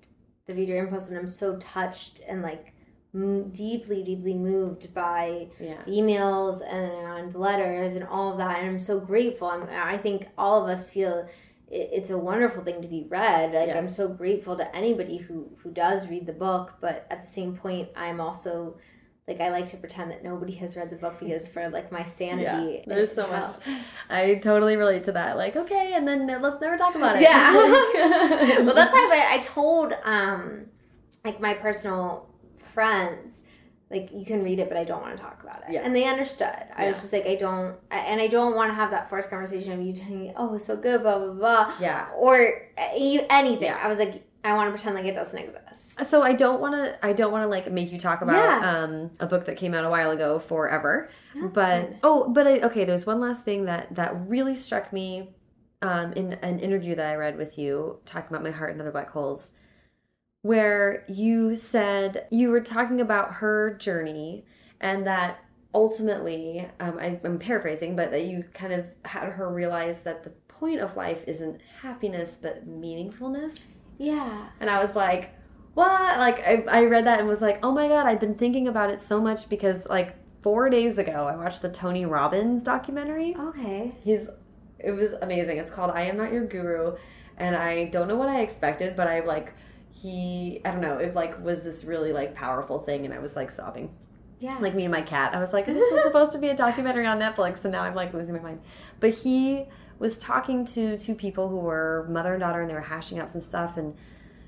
the 0.47 0.55
reader 0.55 0.77
impulse 0.77 1.09
and 1.09 1.19
i'm 1.19 1.29
so 1.29 1.57
touched 1.59 2.21
and 2.29 2.43
like 2.43 2.72
deeply 3.15 4.03
deeply 4.03 4.33
moved 4.35 4.93
by 4.95 5.47
yeah 5.61 5.83
emails 5.87 6.63
and 6.67 7.35
letters 7.35 7.95
and 7.95 8.05
all 8.05 8.33
of 8.33 8.39
that 8.39 8.59
and 8.61 8.69
i'm 8.71 8.79
so 8.79 8.99
grateful 8.99 9.49
I'm, 9.49 9.69
i 9.71 9.99
think 9.99 10.29
all 10.39 10.63
of 10.63 10.69
us 10.71 10.89
feel 10.89 11.29
it, 11.71 11.91
it's 11.93 12.09
a 12.11 12.17
wonderful 12.17 12.63
thing 12.65 12.81
to 12.81 12.89
be 12.89 13.05
read 13.11 13.53
like 13.53 13.69
Yeah. 13.69 13.77
i'm 13.79 13.91
so 13.91 14.09
grateful 14.09 14.57
to 14.57 14.75
anybody 14.75 15.19
who 15.19 15.47
who 15.63 15.71
does 15.73 16.09
read 16.09 16.25
the 16.25 16.33
book 16.33 16.73
but 16.81 17.07
at 17.11 17.27
the 17.27 17.31
same 17.31 17.55
point 17.55 17.91
i'm 17.97 18.19
also 18.19 18.77
like 19.29 19.41
i 19.43 19.51
like 19.51 19.69
to 19.71 19.77
pretend 19.77 20.11
that 20.11 20.25
nobody 20.25 20.55
has 20.55 20.75
read 20.75 20.89
the 20.89 20.97
book 20.97 21.21
because 21.21 21.47
for 21.47 21.69
like 21.69 21.93
my 21.93 22.05
sanity 22.05 22.77
Yeah, 22.79 22.83
there's 22.87 23.13
so 23.13 23.27
much. 23.29 23.51
I 24.09 24.37
totally 24.37 24.77
relate 24.77 25.05
to 25.05 25.13
that. 25.13 25.37
Like, 25.37 25.55
okay, 25.55 25.93
and 25.95 26.09
then 26.09 26.27
let's 26.43 26.61
never 26.61 26.77
talk 26.77 26.95
about 26.97 27.17
it. 27.17 27.23
Yeah. 27.23 27.53
Well, 28.65 28.75
that's 28.75 28.93
how 28.93 29.11
I, 29.13 29.35
I 29.35 29.39
told 29.39 29.93
um 30.05 30.67
like 31.25 31.41
my 31.41 31.55
personal 31.55 32.29
friends 32.75 33.43
like 33.91 34.09
you 34.11 34.25
can 34.25 34.43
read 34.43 34.59
it, 34.59 34.69
but 34.71 34.79
I 34.79 34.85
don't 34.85 35.03
want 35.03 35.15
to 35.17 35.23
talk 35.23 35.43
about 35.43 35.59
it. 35.69 35.75
Yeah. 35.75 35.83
And 35.85 35.95
they 35.95 36.05
understood. 36.05 36.57
I 36.75 36.87
was 36.87 37.01
just 37.03 37.13
like, 37.13 37.27
I 37.27 37.37
don't, 37.37 37.77
I, 37.91 37.99
and 37.99 38.23
I 38.23 38.27
don't 38.27 38.55
want 38.55 38.71
to 38.71 38.75
have 38.75 38.91
that 38.91 39.11
forced 39.11 39.29
conversation 39.29 39.71
of 39.73 39.83
you 39.83 39.93
telling 39.93 40.19
me, 40.19 40.33
oh, 40.35 40.55
it's 40.55 40.65
so 40.65 40.77
good, 40.77 41.03
blah 41.03 41.19
blah 41.19 41.33
blah, 41.35 41.75
yeah. 41.79 42.09
or 42.17 42.71
uh, 42.79 42.97
you, 42.97 43.21
anything. 43.29 43.65
Yeah. 43.65 43.79
I 43.83 43.89
was 43.89 43.99
like, 43.99 44.25
I 44.45 44.55
want 44.55 44.69
to 44.69 44.73
pretend 44.73 44.97
like 44.97 45.05
it 45.05 45.15
doesn't 45.15 45.39
exist. 45.39 46.05
So 46.07 46.23
I 46.23 46.33
don't 46.33 46.61
want 46.61 46.75
to. 46.75 47.07
I 47.07 47.13
don't 47.13 47.31
want 47.33 47.45
to 47.45 47.49
like 47.49 47.71
make 47.71 47.93
you 47.93 47.99
talk 47.99 48.23
about 48.23 48.35
Yeah. 48.35 48.83
um 48.83 49.11
a 49.21 49.27
book 49.27 49.45
that 49.45 49.57
came 49.59 49.75
out 49.75 49.85
a 49.85 49.91
while 49.91 50.11
ago, 50.11 50.39
Forever. 50.39 51.11
No, 51.35 51.49
but 51.49 51.83
fine. 51.83 51.99
oh, 52.03 52.29
but 52.31 52.47
I, 52.47 52.61
okay. 52.61 52.85
There's 52.87 53.05
one 53.05 53.21
last 53.21 53.45
thing 53.45 53.67
that 53.67 53.95
that 53.95 54.15
really 54.27 54.57
struck 54.57 54.91
me, 54.91 55.35
um, 55.83 56.13
in 56.15 56.33
an 56.43 56.61
interview 56.61 56.95
that 56.95 57.13
I 57.13 57.17
read 57.17 57.37
with 57.37 57.59
you 57.59 57.99
talking 58.07 58.29
about 58.35 58.43
my 58.43 58.51
heart 58.51 58.73
and 58.73 58.81
other 58.81 58.91
black 58.91 59.11
holes, 59.11 59.51
where 60.43 61.05
you 61.09 61.57
said 61.57 62.27
you 62.31 62.51
were 62.51 62.61
talking 62.61 63.01
about 63.01 63.35
her 63.35 63.75
journey 63.79 64.45
and 64.81 65.07
that 65.07 65.45
ultimately, 65.75 66.69
um, 66.81 66.99
I, 66.99 67.19
I'm 67.25 67.39
paraphrasing, 67.39 67.97
but 67.97 68.11
that 68.11 68.25
you 68.25 68.45
kind 68.53 68.73
of 68.73 68.87
had 69.05 69.29
her 69.31 69.49
realize 69.53 70.03
that 70.03 70.25
the 70.25 70.31
point 70.49 70.81
of 70.81 70.97
life 70.97 71.25
isn't 71.27 71.61
happiness 71.81 72.39
but 72.41 72.69
meaningfulness. 72.69 73.61
yeah, 73.99 74.49
And 74.61 74.69
I 74.71 74.85
was 74.85 74.95
like, 74.95 75.35
what? 75.75 76.19
Like, 76.19 76.41
I, 76.47 76.65
I 76.69 76.85
read 76.85 77.07
that 77.07 77.19
and 77.21 77.29
was 77.29 77.41
like, 77.41 77.65
oh 77.65 77.73
my 77.73 77.89
God, 77.89 78.07
I've 78.07 78.21
been 78.21 78.35
thinking 78.35 78.69
about 78.69 78.91
it 78.91 79.01
so 79.01 79.21
much 79.21 79.49
because, 79.49 79.87
like, 79.87 80.17
four 80.43 80.69
days 80.69 80.99
ago, 80.99 81.27
I 81.27 81.37
watched 81.37 81.63
the 81.63 81.71
Tony 81.71 82.05
Robbins 82.05 82.63
documentary. 82.63 83.37
okay, 83.39 83.95
He's, 84.03 84.29
it 84.79 84.91
was 84.93 85.13
amazing. 85.15 85.59
It's 85.59 85.71
called 85.71 85.91
I 85.93 86.03
Am 86.03 86.17
Not 86.17 86.33
Your 86.33 86.47
Guru. 86.47 86.97
And 87.39 87.57
I 87.57 87.87
don't 87.87 88.09
know 88.09 88.17
what 88.17 88.29
I 88.29 88.41
expected, 88.43 88.97
but 88.97 89.07
I, 89.09 89.21
like, 89.21 89.55
he, 89.93 90.61
I 90.65 90.71
don't 90.73 90.81
know, 90.81 90.99
it, 90.99 91.15
like, 91.15 91.43
was 91.45 91.63
this 91.63 91.85
really, 91.85 92.13
like, 92.13 92.35
powerful 92.35 92.81
thing. 92.81 93.05
And 93.05 93.15
I 93.15 93.19
was, 93.19 93.37
like, 93.37 93.53
sobbing. 93.53 93.91
yeah, 94.41 94.57
Like, 94.59 94.75
me 94.75 94.85
and 94.85 94.93
my 94.93 95.03
cat. 95.03 95.35
I 95.35 95.41
was 95.41 95.53
like, 95.53 95.67
this 95.67 95.77
is 95.93 96.03
supposed 96.05 96.33
to 96.33 96.39
be 96.39 96.49
a 96.49 96.57
documentary 96.57 97.07
on 97.07 97.19
Netflix. 97.21 97.65
And 97.65 97.73
now 97.73 97.83
I'm, 97.83 97.95
like, 97.95 98.13
losing 98.13 98.35
my 98.35 98.41
mind. 98.41 98.61
But 99.01 99.11
he 99.15 99.67
was 99.99 100.19
talking 100.19 100.65
to 100.67 100.99
two 100.99 101.15
people 101.15 101.49
who 101.49 101.59
were 101.59 102.07
mother 102.11 102.33
and 102.33 102.41
daughter, 102.41 102.61
and 102.61 102.69
they 102.71 102.75
were 102.75 102.81
hashing 102.81 103.19
out 103.21 103.31
some 103.31 103.41
stuff. 103.41 103.77
And 103.77 103.95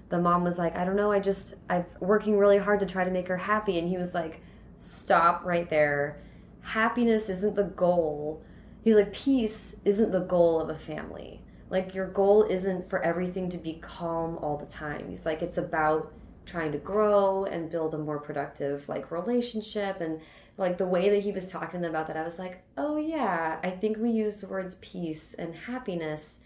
the 0.09 0.19
mom 0.21 0.45
was 0.45 0.59
like, 0.59 0.77
I 0.77 0.85
don't 0.85 0.97
know, 0.97 1.13
I 1.13 1.21
just 1.21 1.55
I'm 1.69 1.85
working 2.01 2.39
really 2.39 2.59
hard 2.59 2.81
to 2.81 2.87
try 2.87 3.05
to 3.05 3.11
make 3.11 3.27
her 3.29 3.37
happy 3.37 3.79
and 3.79 3.89
he 3.89 3.97
was 3.97 4.15
like, 4.15 4.41
Stop 4.79 5.45
right 5.45 5.69
there. 5.71 6.21
Happiness 6.61 7.29
isn't 7.29 7.57
the 7.57 7.65
goal. 7.65 8.43
He 8.83 8.91
was 8.91 8.99
like, 9.05 9.13
Peace 9.15 9.77
isn't 9.85 10.13
the 10.13 10.21
goal 10.21 10.61
of 10.61 10.69
a 10.69 10.77
family. 10.77 11.41
Like 11.75 11.93
your 11.93 12.07
goal 12.07 12.45
isn't 12.45 12.89
for 12.89 13.03
everything 13.03 13.51
to 13.51 13.59
be 13.59 13.75
calm 13.83 14.39
all 14.39 14.57
the 14.57 14.67
time. 14.67 15.11
He's 15.11 15.27
like, 15.27 15.43
it's 15.43 15.59
about 15.59 16.13
trying 16.47 16.71
to 16.71 16.79
grow 16.79 17.47
and 17.47 17.69
build 17.69 17.95
a 17.95 17.99
more 17.99 18.21
productive 18.21 18.89
like 18.89 19.11
relationship 19.11 20.01
and 20.01 20.21
like 20.57 20.79
the 20.79 20.87
way 20.87 21.09
that 21.09 21.25
he 21.25 21.33
was 21.33 21.49
talking 21.49 21.85
about 21.85 22.07
that, 22.07 22.17
I 22.17 22.23
was 22.23 22.39
like, 22.39 22.63
oh 22.77 22.97
yeah, 22.97 23.59
I 23.65 23.71
think 23.71 23.99
we 23.99 24.11
use 24.11 24.37
the 24.37 24.47
words 24.47 24.77
peace 24.81 25.35
and 25.37 25.53
happiness 25.53 26.39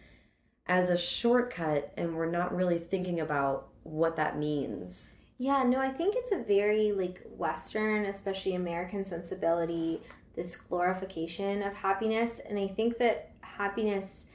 as 0.67 0.89
a 0.89 0.97
shortcut 0.97 1.93
and 1.99 2.17
we're 2.17 2.31
not 2.31 2.57
really 2.57 2.79
thinking 2.79 3.21
about 3.21 3.69
what 3.83 4.17
that 4.17 4.39
means. 4.39 5.17
Yeah, 5.37 5.63
no, 5.63 5.79
I 5.79 5.91
think 5.91 6.15
it's 6.17 6.33
a 6.33 6.43
very 6.43 6.93
like 6.93 7.21
Western, 7.37 8.07
especially 8.07 8.55
American 8.55 9.05
sensibility, 9.05 10.01
this 10.35 10.57
glorification 10.57 11.63
of 11.63 11.75
happiness. 11.75 12.41
And 12.49 12.59
I 12.59 12.69
think 12.69 12.97
that 12.97 13.33
happiness, 13.43 14.27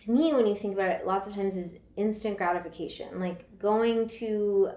to 0.00 0.10
me, 0.10 0.32
when 0.32 0.46
you 0.46 0.54
think 0.54 0.74
about 0.74 0.88
it, 0.88 1.06
lots 1.06 1.26
of 1.26 1.34
times 1.34 1.56
is 1.56 1.76
instant 1.96 2.38
gratification. 2.38 3.20
Like 3.20 3.58
going 3.58 4.08
to 4.20 4.70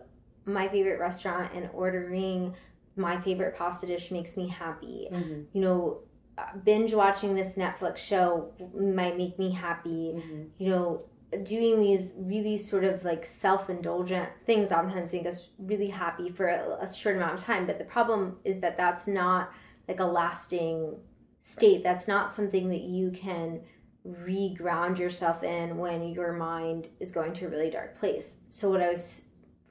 my 0.45 0.67
favorite 0.67 0.99
restaurant 0.99 1.51
and 1.55 1.69
ordering 1.74 2.53
my 2.95 3.19
favorite 3.21 3.55
pasta 3.55 3.88
dish 3.88 4.11
makes 4.11 4.36
me 4.36 4.47
happy. 4.47 5.07
Mm-hmm. 5.11 5.41
You 5.53 5.61
know, 5.61 5.99
uh, 6.38 6.57
binge 6.63 6.93
watching 6.93 7.36
this 7.36 7.55
Netflix 7.55 7.97
show 7.97 8.51
might 8.76 9.17
make 9.17 9.38
me 9.39 9.51
happy 9.51 10.13
Mm-hmm. 10.15 10.43
you 10.57 10.69
know, 10.69 11.05
doing 11.43 11.80
these 11.80 12.13
really 12.17 12.57
sort 12.57 12.84
of 12.84 13.03
like 13.03 13.26
self 13.26 13.69
indulgent 13.69 14.30
things 14.45 14.71
oftentimes 14.71 15.13
make 15.13 15.26
us 15.26 15.49
really 15.57 15.88
happy 15.88 16.30
for 16.30 16.47
a, 16.47 16.78
a 16.82 16.93
short 16.93 17.15
amount 17.15 17.34
of 17.36 17.39
time. 17.39 17.65
But 17.65 17.80
the 17.80 17.86
problem 17.86 18.38
is 18.43 18.59
that 18.59 18.78
that's 18.78 19.07
not 19.07 19.51
like 19.88 19.99
a 19.99 20.05
lasting 20.05 20.95
state. 21.41 21.84
That's 21.84 22.07
not 22.07 22.32
something 22.32 22.69
that 22.69 22.82
you 22.82 23.11
can 23.11 23.61
re-ground 24.04 24.99
yourself 24.99 25.43
in 25.43 25.78
when 25.78 26.10
your 26.10 26.34
mind 26.34 26.88
is 26.99 27.12
going 27.12 27.34
to 27.34 27.45
a 27.45 27.49
really 27.49 27.70
dark 27.70 27.97
place. 27.97 28.36
So 28.49 28.70
what 28.70 28.82
I 28.82 28.89
was 28.89 29.22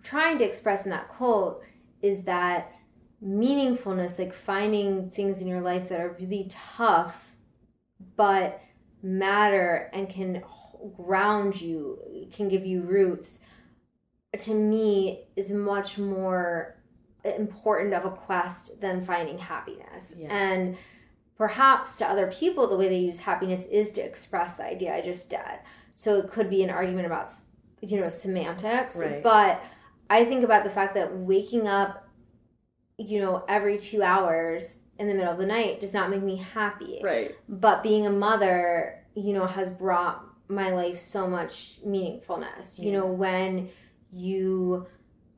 trying 0.02 0.38
to 0.38 0.44
express 0.44 0.84
in 0.84 0.90
that 0.90 1.08
quote 1.08 1.62
is 2.00 2.22
that 2.22 2.72
meaningfulness, 3.24 4.18
like 4.18 4.32
finding 4.32 5.10
things 5.10 5.40
in 5.40 5.46
your 5.46 5.60
life 5.60 5.88
that 5.90 6.00
are 6.00 6.16
really 6.18 6.48
tough, 6.50 7.32
but 8.16 8.60
matter 9.02 9.90
and 9.92 10.08
can 10.08 10.42
ground 10.96 11.60
you, 11.60 11.98
can 12.32 12.48
give 12.48 12.66
you 12.66 12.82
roots, 12.82 13.38
to 14.38 14.54
me 14.54 15.26
is 15.36 15.50
much 15.50 15.98
more 15.98 16.82
important 17.24 17.94
of 17.94 18.04
a 18.04 18.10
quest 18.10 18.80
than 18.80 19.04
finding 19.04 19.38
happiness. 19.38 20.14
Yeah. 20.16 20.34
And 20.34 20.76
perhaps 21.42 21.96
to 21.96 22.08
other 22.08 22.28
people, 22.28 22.68
the 22.68 22.76
way 22.76 22.88
they 22.88 23.00
use 23.00 23.18
happiness 23.18 23.66
is 23.66 23.90
to 23.90 24.00
express 24.00 24.54
the 24.54 24.62
idea 24.62 24.94
I 24.94 25.00
just 25.00 25.28
did. 25.28 25.40
So 25.96 26.16
it 26.18 26.30
could 26.30 26.48
be 26.48 26.62
an 26.62 26.70
argument 26.70 27.04
about, 27.04 27.32
you 27.80 27.98
know, 27.98 28.08
semantics. 28.08 28.94
Right. 28.94 29.20
But 29.20 29.60
I 30.08 30.24
think 30.24 30.44
about 30.44 30.62
the 30.62 30.70
fact 30.70 30.94
that 30.94 31.12
waking 31.16 31.66
up, 31.66 32.08
you 32.96 33.18
know, 33.18 33.44
every 33.48 33.76
two 33.76 34.04
hours 34.04 34.78
in 35.00 35.08
the 35.08 35.14
middle 35.14 35.32
of 35.32 35.38
the 35.38 35.46
night 35.46 35.80
does 35.80 35.92
not 35.92 36.10
make 36.10 36.22
me 36.22 36.36
happy. 36.36 37.00
Right. 37.02 37.34
But 37.48 37.82
being 37.82 38.06
a 38.06 38.12
mother, 38.12 39.02
you 39.16 39.32
know, 39.32 39.46
has 39.46 39.68
brought 39.68 40.24
my 40.46 40.70
life 40.70 41.00
so 41.00 41.26
much 41.26 41.80
meaningfulness. 41.84 42.78
You 42.78 42.92
know, 42.92 43.06
when 43.06 43.68
you 44.12 44.86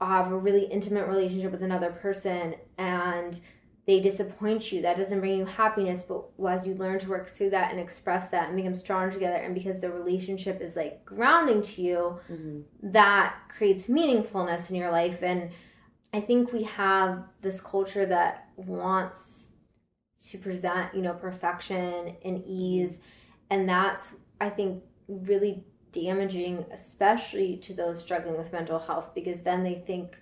have 0.03 0.31
a 0.31 0.37
really 0.37 0.67
intimate 0.67 1.09
relationship 1.09 1.51
with 1.51 1.63
another 1.63 1.93
person 1.93 2.57
and 2.77 3.41
they 3.87 4.01
disappoint 4.01 4.73
you, 4.73 4.81
that 4.83 4.97
doesn't 4.97 5.21
bring 5.21 5.37
you 5.37 5.45
happiness. 5.45 6.05
But 6.05 6.25
as 6.49 6.67
you 6.67 6.75
learn 6.75 6.99
to 7.01 7.09
work 7.09 7.29
through 7.29 7.51
that 7.51 7.71
and 7.71 7.79
express 7.79 8.29
that 8.29 8.49
and 8.49 8.57
become 8.57 8.75
stronger 8.75 9.13
together, 9.13 9.37
and 9.37 9.55
because 9.55 9.81
the 9.81 9.91
relationship 9.91 10.61
is 10.63 10.75
like 10.75 11.05
grounding 11.05 11.63
to 11.63 11.83
you, 11.83 12.21
hmm 12.27 12.61
that 12.83 13.37
creates 13.49 13.87
meaningfulness 13.87 14.71
in 14.71 14.77
your 14.77 14.91
life. 14.91 15.23
And 15.23 15.51
I 16.13 16.21
think 16.21 16.53
we 16.53 16.65
have 16.65 17.25
this 17.41 17.61
culture 17.61 18.07
that 18.07 18.49
wants 18.57 19.49
to 20.29 20.39
present, 20.39 20.95
you 20.95 21.03
know, 21.03 21.15
perfection 21.15 22.15
and 22.25 22.43
ease. 22.47 22.99
And 23.51 23.69
that's, 23.69 24.09
I 24.41 24.51
think, 24.51 24.83
really 25.09 25.65
damaging, 25.93 26.65
especially 26.73 27.57
to 27.59 27.75
those 27.75 28.01
struggling 28.01 28.37
with 28.37 28.53
mental 28.53 28.79
health, 28.79 29.15
because 29.15 29.43
then 29.43 29.63
they 29.65 29.83
think 29.87 30.17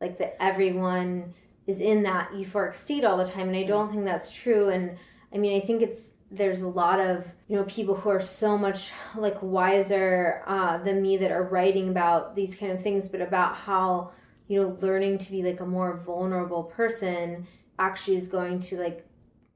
like 0.00 0.18
that 0.18 0.36
everyone 0.42 1.34
is 1.70 1.80
in 1.80 2.02
that 2.02 2.32
euphoric 2.32 2.74
state 2.74 3.04
all 3.04 3.16
the 3.16 3.24
time. 3.24 3.48
And 3.48 3.56
I 3.56 3.62
don't 3.64 3.90
think 3.90 4.04
that's 4.04 4.32
true. 4.32 4.68
And 4.68 4.98
I 5.32 5.38
mean, 5.38 5.60
I 5.60 5.64
think 5.64 5.80
it's, 5.82 6.10
there's 6.32 6.62
a 6.62 6.68
lot 6.68 7.00
of 7.00 7.26
you 7.48 7.56
know 7.56 7.64
people 7.64 7.94
who 7.96 8.08
are 8.08 8.20
so 8.22 8.56
much 8.56 8.92
like 9.16 9.36
wiser 9.42 10.42
uh, 10.46 10.78
than 10.78 11.02
me 11.02 11.16
that 11.16 11.32
are 11.32 11.42
writing 11.42 11.88
about 11.88 12.36
these 12.36 12.54
kind 12.54 12.70
of 12.70 12.80
things 12.80 13.08
but 13.08 13.20
about 13.20 13.56
how 13.56 14.12
you 14.46 14.62
know 14.62 14.78
learning 14.80 15.18
to 15.18 15.28
be 15.32 15.42
like 15.42 15.58
a 15.58 15.66
more 15.66 15.96
vulnerable 15.96 16.62
person 16.62 17.48
actually 17.80 18.16
is 18.16 18.28
going 18.28 18.60
to 18.60 18.76
like 18.78 19.04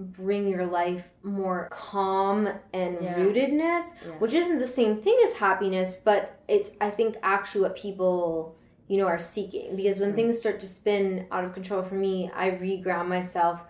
bring 0.01 0.49
your 0.49 0.67
life 0.67 1.05
more 1.23 1.69
calm 1.71 2.49
and 2.73 2.99
Yeah. 3.01 3.19
rootedness 3.19 3.85
Yeah. 4.05 4.19
which 4.19 4.35
isn't 4.35 4.59
the 4.59 4.67
same 4.67 5.01
thing 5.01 5.17
as 5.27 5.35
happiness 5.35 5.95
but 5.95 6.41
it's 6.49 6.73
i 6.81 6.91
think 6.91 7.15
actually 7.23 7.61
what 7.63 7.77
people 7.77 8.57
you 8.89 8.99
know 8.99 9.07
are 9.07 9.19
seeking 9.19 9.77
because 9.77 9.99
when 9.99 10.11
Right. 10.11 10.17
things 10.17 10.39
start 10.39 10.61
to 10.61 10.67
spin 10.67 11.27
out 11.31 11.45
of 11.45 11.55
control 11.55 11.83
for 11.83 11.95
me 11.95 12.31
i 12.35 12.51
reground 12.51 13.09
myself 13.09 13.61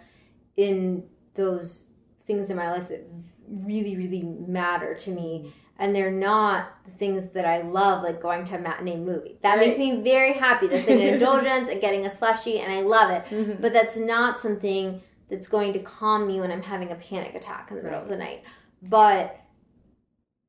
in 0.57 1.05
those 1.35 1.87
things 2.25 2.51
in 2.51 2.57
my 2.57 2.71
life 2.71 2.89
that 2.89 3.07
really 3.49 3.97
really 3.97 4.23
matter 4.23 4.95
to 4.95 5.11
me 5.11 5.53
and 5.79 5.95
they're 5.95 6.11
not 6.11 6.69
the 6.85 6.93
things 6.93 7.31
that 7.33 7.45
I 7.45 7.63
love, 7.63 8.05
like 8.05 8.23
going 8.23 8.45
to 8.45 8.55
a 8.55 8.61
matinee 8.61 8.97
movie. 8.97 9.39
That 9.43 9.57
Right. 9.59 9.67
makes 9.67 9.77
me 9.79 10.03
very 10.03 10.33
happy. 10.35 10.69
That's 10.69 10.87
an 10.87 11.01
indulgence 11.15 11.69
and 11.69 11.81
getting 11.81 12.07
a 12.07 12.11
slushy, 12.11 12.61
and 12.61 12.73
I 12.73 12.83
love 12.83 13.11
it. 13.11 13.25
Mhm. 13.25 13.61
But 13.61 13.73
that's 13.73 13.97
not 13.97 14.39
something 14.39 15.03
that's 15.29 15.49
going 15.49 15.73
to 15.73 15.81
calm 15.81 16.29
me 16.29 16.39
when 16.39 16.53
I'm 16.53 16.63
having 16.63 16.93
a 16.93 16.95
panic 16.95 17.35
attack 17.35 17.71
in 17.73 17.77
the 17.77 17.83
middle 17.83 18.01
of 18.01 18.07
the 18.09 18.17
night. 18.17 18.45
But 18.83 19.37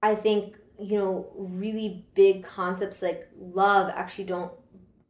I 0.04 0.14
think, 0.14 0.58
you 0.80 0.98
know, 0.98 1.28
really 1.38 2.06
big 2.16 2.44
concepts 2.44 3.02
like 3.02 3.30
love 3.38 3.92
actually 3.96 4.26
don't, 4.26 4.52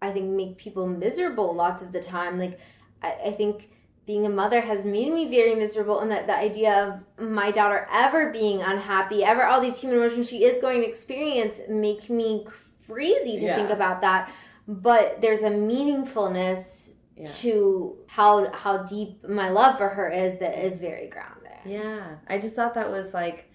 I 0.01 0.11
think, 0.11 0.29
make 0.29 0.57
people 0.57 0.87
miserable 0.87 1.53
lots 1.55 1.81
of 1.81 1.91
the 1.91 2.01
time. 2.01 2.37
Like, 2.37 2.59
I, 3.01 3.15
I 3.27 3.31
think 3.31 3.69
being 4.05 4.25
a 4.27 4.29
mother 4.29 4.61
has 4.61 4.85
made 4.85 5.11
me 5.11 5.27
very 5.29 5.55
miserable 5.55 5.99
and 6.01 6.11
that 6.11 6.27
the 6.27 6.35
idea 6.37 7.01
of 7.17 7.27
my 7.27 7.49
daughter 7.49 7.87
ever 7.91 8.31
being 8.31 8.61
unhappy 8.61 9.23
ever 9.23 9.43
all 9.45 9.59
these 9.59 9.79
human 9.79 9.97
emotions 9.97 10.29
she 10.29 10.43
is 10.43 10.59
going 10.59 10.79
to 10.79 10.87
experience 10.87 11.59
make 11.69 12.07
me 12.07 12.45
crazy 12.87 13.39
to 13.39 13.45
Yeah. 13.45 13.55
think 13.55 13.71
about 13.71 14.01
that 14.01 14.31
but 14.67 15.21
there's 15.21 15.41
a 15.41 15.49
meaningfulness 15.49 16.91
Yeah. 17.17 17.25
to 17.41 17.97
how 18.07 18.51
how 18.51 18.77
deep 18.83 19.27
my 19.27 19.49
love 19.49 19.77
for 19.79 19.89
her 19.89 20.09
is 20.09 20.37
that 20.39 20.63
is 20.63 20.77
very 20.77 21.07
grounded 21.07 21.51
Yeah, 21.65 22.17
I 22.27 22.37
just 22.37 22.55
thought 22.55 22.75
that 22.75 22.91
was 22.91 23.11
like 23.11 23.49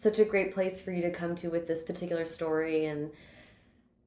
such 0.00 0.18
a 0.18 0.24
great 0.24 0.54
place 0.54 0.80
for 0.80 0.92
you 0.92 1.02
to 1.02 1.10
come 1.10 1.34
to 1.36 1.48
with 1.48 1.66
this 1.66 1.82
particular 1.82 2.24
story 2.24 2.86
and 2.86 3.10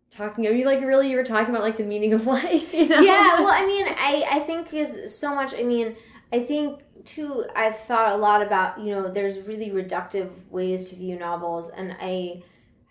talking. 0.10 0.48
I 0.48 0.52
mean, 0.52 0.66
like 0.66 0.82
really, 0.82 1.10
you 1.12 1.18
were 1.18 1.24
talking 1.24 1.54
about 1.54 1.64
like 1.64 1.78
the 1.78 1.84
meaning 1.84 2.14
of 2.14 2.26
life. 2.40 2.74
You 2.74 2.88
know? 2.88 3.00
yeah 3.00 3.40
well 3.40 3.54
i 3.54 3.66
mean 3.66 3.86
i 3.88 4.26
i 4.32 4.40
think 4.40 4.74
is 4.74 5.16
so 5.16 5.36
much 5.36 5.54
i 5.54 5.64
mean 5.64 5.96
i 6.32 6.40
think 6.40 6.82
too 7.06 7.46
i've 7.56 7.78
thought 7.78 8.12
a 8.12 8.18
lot 8.18 8.42
about 8.42 8.80
you 8.80 8.88
know 8.88 9.12
there's 9.12 9.46
really 9.48 9.70
reductive 9.70 10.32
ways 10.50 10.90
to 10.90 10.96
view 10.96 11.18
novels 11.18 11.70
and 11.70 11.96
i 12.00 12.42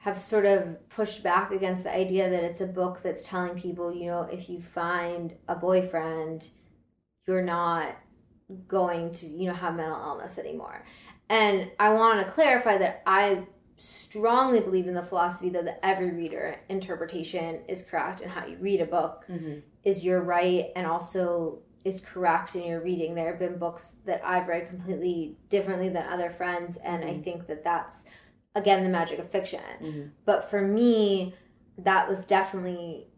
have 0.00 0.20
sort 0.20 0.44
of 0.44 0.88
pushed 0.88 1.22
back 1.22 1.50
against 1.52 1.84
the 1.84 1.94
idea 1.94 2.28
that 2.28 2.42
it's 2.42 2.60
a 2.60 2.66
book 2.66 3.00
that's 3.02 3.24
telling 3.24 3.58
people 3.58 3.94
you 3.94 4.06
know 4.06 4.22
if 4.30 4.48
you 4.48 4.60
find 4.60 5.34
a 5.48 5.54
boyfriend 5.54 6.48
you're 7.26 7.42
not 7.42 7.96
going 8.68 9.12
to 9.12 9.26
you 9.26 9.48
know 9.48 9.54
have 9.54 9.74
mental 9.74 10.00
illness 10.02 10.38
anymore 10.38 10.84
and 11.32 11.70
i 11.80 11.88
want 11.88 12.24
to 12.24 12.32
clarify 12.32 12.76
that 12.78 13.02
i 13.06 13.42
strongly 13.76 14.60
believe 14.60 14.86
in 14.86 14.94
the 14.94 15.02
philosophy 15.02 15.48
that 15.48 15.78
every 15.82 16.12
reader 16.12 16.56
interpretation 16.68 17.60
is 17.68 17.82
correct 17.82 18.20
and 18.20 18.30
how 18.30 18.46
you 18.46 18.56
read 18.58 18.80
a 18.80 18.86
book 18.86 19.24
hmm 19.26 19.58
is 19.84 20.04
your 20.04 20.20
right 20.22 20.66
and 20.76 20.86
also 20.86 21.58
is 21.84 22.00
correct 22.00 22.54
in 22.54 22.62
your 22.62 22.80
reading. 22.80 23.16
There 23.16 23.26
have 23.26 23.40
been 23.40 23.58
books 23.58 23.94
that 24.04 24.24
I've 24.24 24.46
read 24.46 24.68
completely 24.68 25.36
differently 25.48 25.88
than 25.88 26.06
other 26.06 26.30
friends, 26.30 26.76
and 26.76 27.04
I 27.04 27.14
Mhm. 27.14 27.24
think 27.24 27.46
that 27.48 27.64
that's 27.64 28.04
again 28.54 28.84
the 28.84 28.88
magic 28.88 29.18
of 29.18 29.28
fiction. 29.28 29.60
Mhm. 29.80 30.10
But 30.24 30.44
for 30.44 30.62
me, 30.62 31.34
that 31.78 32.08
was 32.08 32.24
definitely 32.24 33.08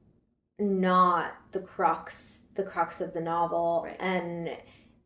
not 0.58 1.34
the 1.52 1.60
crux 1.60 2.40
the 2.54 2.62
crux 2.62 3.02
of 3.02 3.12
the 3.12 3.20
novel 3.20 3.82
Right. 3.84 3.96
and 4.00 4.56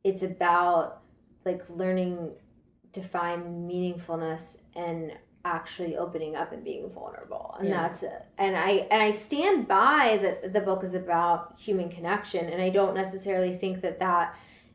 it's 0.04 0.22
about 0.22 1.00
like 1.44 1.68
learning 1.68 2.36
to 3.02 3.08
find 3.08 3.68
meaningfulness 3.70 4.58
and 4.74 5.12
actually 5.44 5.96
opening 5.96 6.36
up 6.36 6.52
and 6.52 6.62
being 6.64 6.90
vulnerable 6.90 7.54
and 7.58 7.68
Yeah. 7.68 7.82
that's 7.88 8.02
it 8.02 8.24
and 8.38 8.56
i 8.56 8.86
and 8.90 9.02
i 9.02 9.10
stand 9.12 9.66
by 9.68 10.18
that 10.20 10.52
the 10.52 10.60
book 10.60 10.82
is 10.84 10.94
about 10.94 11.54
human 11.58 11.88
connection 11.88 12.46
and 12.46 12.60
i 12.60 12.68
don't 12.68 12.94
necessarily 12.94 13.56
think 13.56 13.80
that 13.82 13.98
that 14.00 14.34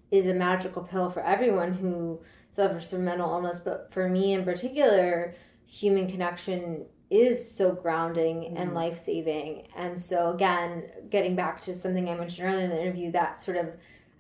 is 0.09 0.25
a 0.25 0.33
magical 0.33 0.81
pill 0.81 1.09
for 1.11 1.21
everyone 1.23 1.73
who 1.73 2.19
suffers 2.51 2.89
from 2.89 3.03
mental 3.05 3.29
illness 3.29 3.59
but 3.59 3.89
for 3.91 4.07
me 4.09 4.33
in 4.33 4.43
particular 4.43 5.35
human 5.67 6.07
connection 6.09 6.85
is 7.09 7.51
so 7.51 7.71
grounding 7.73 8.57
and 8.57 8.71
Mhm. 8.71 8.73
life 8.73 8.97
saving. 8.97 9.67
And 9.75 9.99
so, 9.99 10.31
again, 10.31 10.83
getting 11.11 11.35
back 11.35 11.61
to 11.61 11.75
something 11.75 12.09
I 12.09 12.15
mentioned 12.15 12.47
earlier 12.47 12.63
in 12.63 12.71
the 12.71 12.81
interview, 12.81 13.11
that 13.11 13.37
sort 13.37 13.57
of 13.57 13.67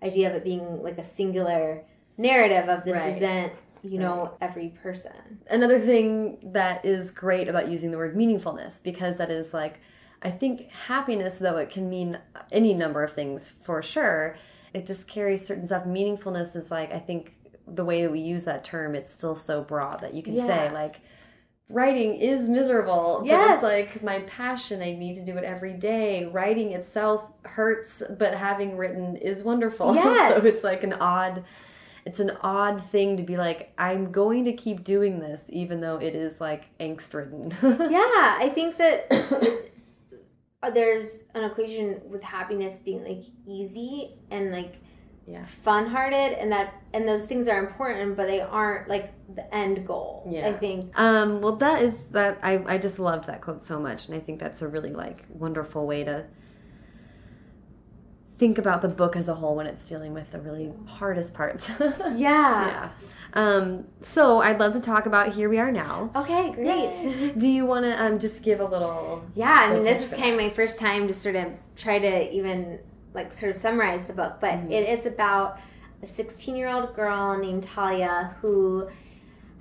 idea 0.03 0.29
of 0.29 0.35
it 0.35 0.43
being 0.43 0.83
like 0.83 0.99
a 0.99 1.03
singular 1.03 1.83
narrative 2.17 2.69
of 2.69 2.83
this 2.83 2.95
Right. 2.95 3.13
isn't, 3.15 3.53
you 3.83 3.99
know, 3.99 4.35
every 4.41 4.69
person. 4.81 5.11
Another 5.49 5.79
thing 5.79 6.37
that 6.53 6.83
is 6.85 7.11
great 7.11 7.47
about 7.47 7.69
using 7.69 7.91
the 7.91 7.97
word 7.97 8.15
meaningfulness 8.15 8.81
because 8.81 9.17
that 9.17 9.29
is 9.29 9.53
like, 9.53 9.79
I 10.21 10.31
think 10.31 10.69
happiness, 10.69 11.35
though 11.35 11.57
it 11.57 11.69
can 11.69 11.89
mean 11.89 12.17
any 12.51 12.73
number 12.73 13.03
of 13.03 13.11
things 13.13 13.51
for 13.63 13.81
sure, 13.83 14.37
it 14.73 14.85
just 14.85 15.05
carries 15.07 15.45
certain 15.45 15.67
stuff. 15.67 15.83
Meaningfulness 15.83 16.55
is 16.55 16.71
like, 16.71 16.93
I 16.93 16.99
think 16.99 17.33
the 17.67 17.83
way 17.83 18.01
that 18.03 18.11
we 18.11 18.19
use 18.21 18.43
that 18.45 18.63
term, 18.63 18.95
it's 18.95 19.11
still 19.13 19.35
so 19.35 19.61
broad 19.63 20.01
that 20.01 20.13
you 20.13 20.23
can 20.23 20.33
Yeah. 20.35 20.47
say, 20.47 20.71
like, 20.73 21.01
writing 21.69 22.15
is 22.15 22.47
miserable. 22.47 23.17
But 23.19 23.27
Yes. 23.27 23.53
it's 23.55 23.63
like 23.63 24.03
my 24.03 24.19
passion. 24.27 24.81
I 24.81 24.93
need 24.93 25.15
to 25.15 25.25
do 25.25 25.37
it 25.37 25.43
every 25.43 25.73
day. 25.73 26.25
Writing 26.25 26.71
itself 26.71 27.23
hurts, 27.43 28.01
but 28.17 28.33
having 28.33 28.77
written 28.77 29.17
is 29.17 29.43
wonderful. 29.43 29.93
Yes. 29.95 30.41
so 30.41 30.47
it's 30.47 30.63
like 30.63 30.83
an 30.83 30.93
odd 30.93 31.43
it's 32.05 32.19
an 32.19 32.31
odd 32.41 32.83
thing 32.83 33.17
to 33.17 33.23
be 33.23 33.37
like 33.37 33.73
i'm 33.77 34.11
going 34.11 34.45
to 34.45 34.53
keep 34.53 34.83
doing 34.83 35.19
this 35.19 35.45
even 35.49 35.81
though 35.81 35.97
it 35.97 36.15
is 36.15 36.39
like 36.41 36.65
angst 36.79 37.13
ridden 37.13 37.51
yeah, 37.91 38.37
I 38.39 38.51
think 38.53 38.77
that 38.77 39.09
there's 40.73 41.23
an 41.33 41.43
equation 41.43 42.01
with 42.09 42.21
happiness 42.21 42.79
being 42.79 43.03
like 43.03 43.23
easy 43.47 44.15
and 44.31 44.51
like 44.51 44.75
yeah. 45.25 45.45
fun 45.63 45.87
hearted 45.87 46.37
and 46.39 46.51
that 46.51 46.73
and 46.93 47.07
those 47.07 47.25
things 47.25 47.47
are 47.47 47.59
important 47.59 48.17
but 48.17 48.27
they 48.27 48.41
aren't 48.41 48.89
like 48.89 49.13
the 49.35 49.53
end 49.55 49.87
goal 49.87 50.27
Yeah. 50.29 50.49
i 50.49 50.53
think. 50.53 50.97
Um 50.99 51.41
well 51.41 51.55
that 51.57 51.81
is 51.81 52.03
that 52.11 52.39
i 52.43 52.61
i 52.67 52.77
just 52.77 52.99
loved 52.99 53.27
that 53.27 53.41
quote 53.41 53.63
so 53.63 53.79
much 53.79 54.07
and 54.07 54.15
i 54.15 54.19
think 54.19 54.39
that's 54.39 54.61
a 54.61 54.67
really 54.67 54.91
like 54.93 55.25
wonderful 55.29 55.87
way 55.87 56.03
to 56.03 56.25
think 58.37 58.57
about 58.57 58.81
the 58.81 58.87
book 58.87 59.15
as 59.15 59.29
a 59.29 59.35
whole 59.35 59.55
when 59.55 59.67
it's 59.67 59.87
dealing 59.87 60.13
with 60.13 60.31
the 60.31 60.39
really 60.39 60.73
hardest 60.85 61.33
parts. 61.33 61.69
Yeah. 61.79 62.17
yeah. 62.17 62.89
Um, 63.33 63.85
so 64.01 64.39
I'd 64.39 64.59
love 64.59 64.73
to 64.73 64.79
talk 64.79 65.05
about 65.05 65.33
Here 65.33 65.49
We 65.49 65.57
Are 65.57 65.71
Now. 65.71 66.11
Okay, 66.15 66.51
great. 66.51 67.37
Do 67.39 67.49
you 67.49 67.65
want 67.65 67.85
to 67.85 68.03
um, 68.03 68.19
just 68.19 68.43
give 68.43 68.59
a 68.59 68.65
little? 68.65 69.25
Yeah, 69.33 69.51
I 69.51 69.73
mean, 69.73 69.83
this 69.83 70.03
is 70.03 70.09
kind 70.09 70.31
of 70.31 70.37
my 70.37 70.51
first 70.51 70.77
time 70.77 71.07
to 71.07 71.13
sort 71.13 71.35
of 71.35 71.47
try 71.75 71.97
to 71.97 72.31
even 72.31 72.79
like 73.13 73.33
sort 73.33 73.55
of 73.55 73.61
summarize 73.61 74.05
the 74.05 74.13
book, 74.13 74.37
but 74.39 74.53
it 74.71 74.87
is 74.87 75.05
about 75.05 75.59
a 76.03 76.07
16 76.07 76.55
year 76.55 76.67
old 76.67 76.93
girl 76.93 77.37
named 77.37 77.63
Taliah 77.63 78.35
who 78.35 78.87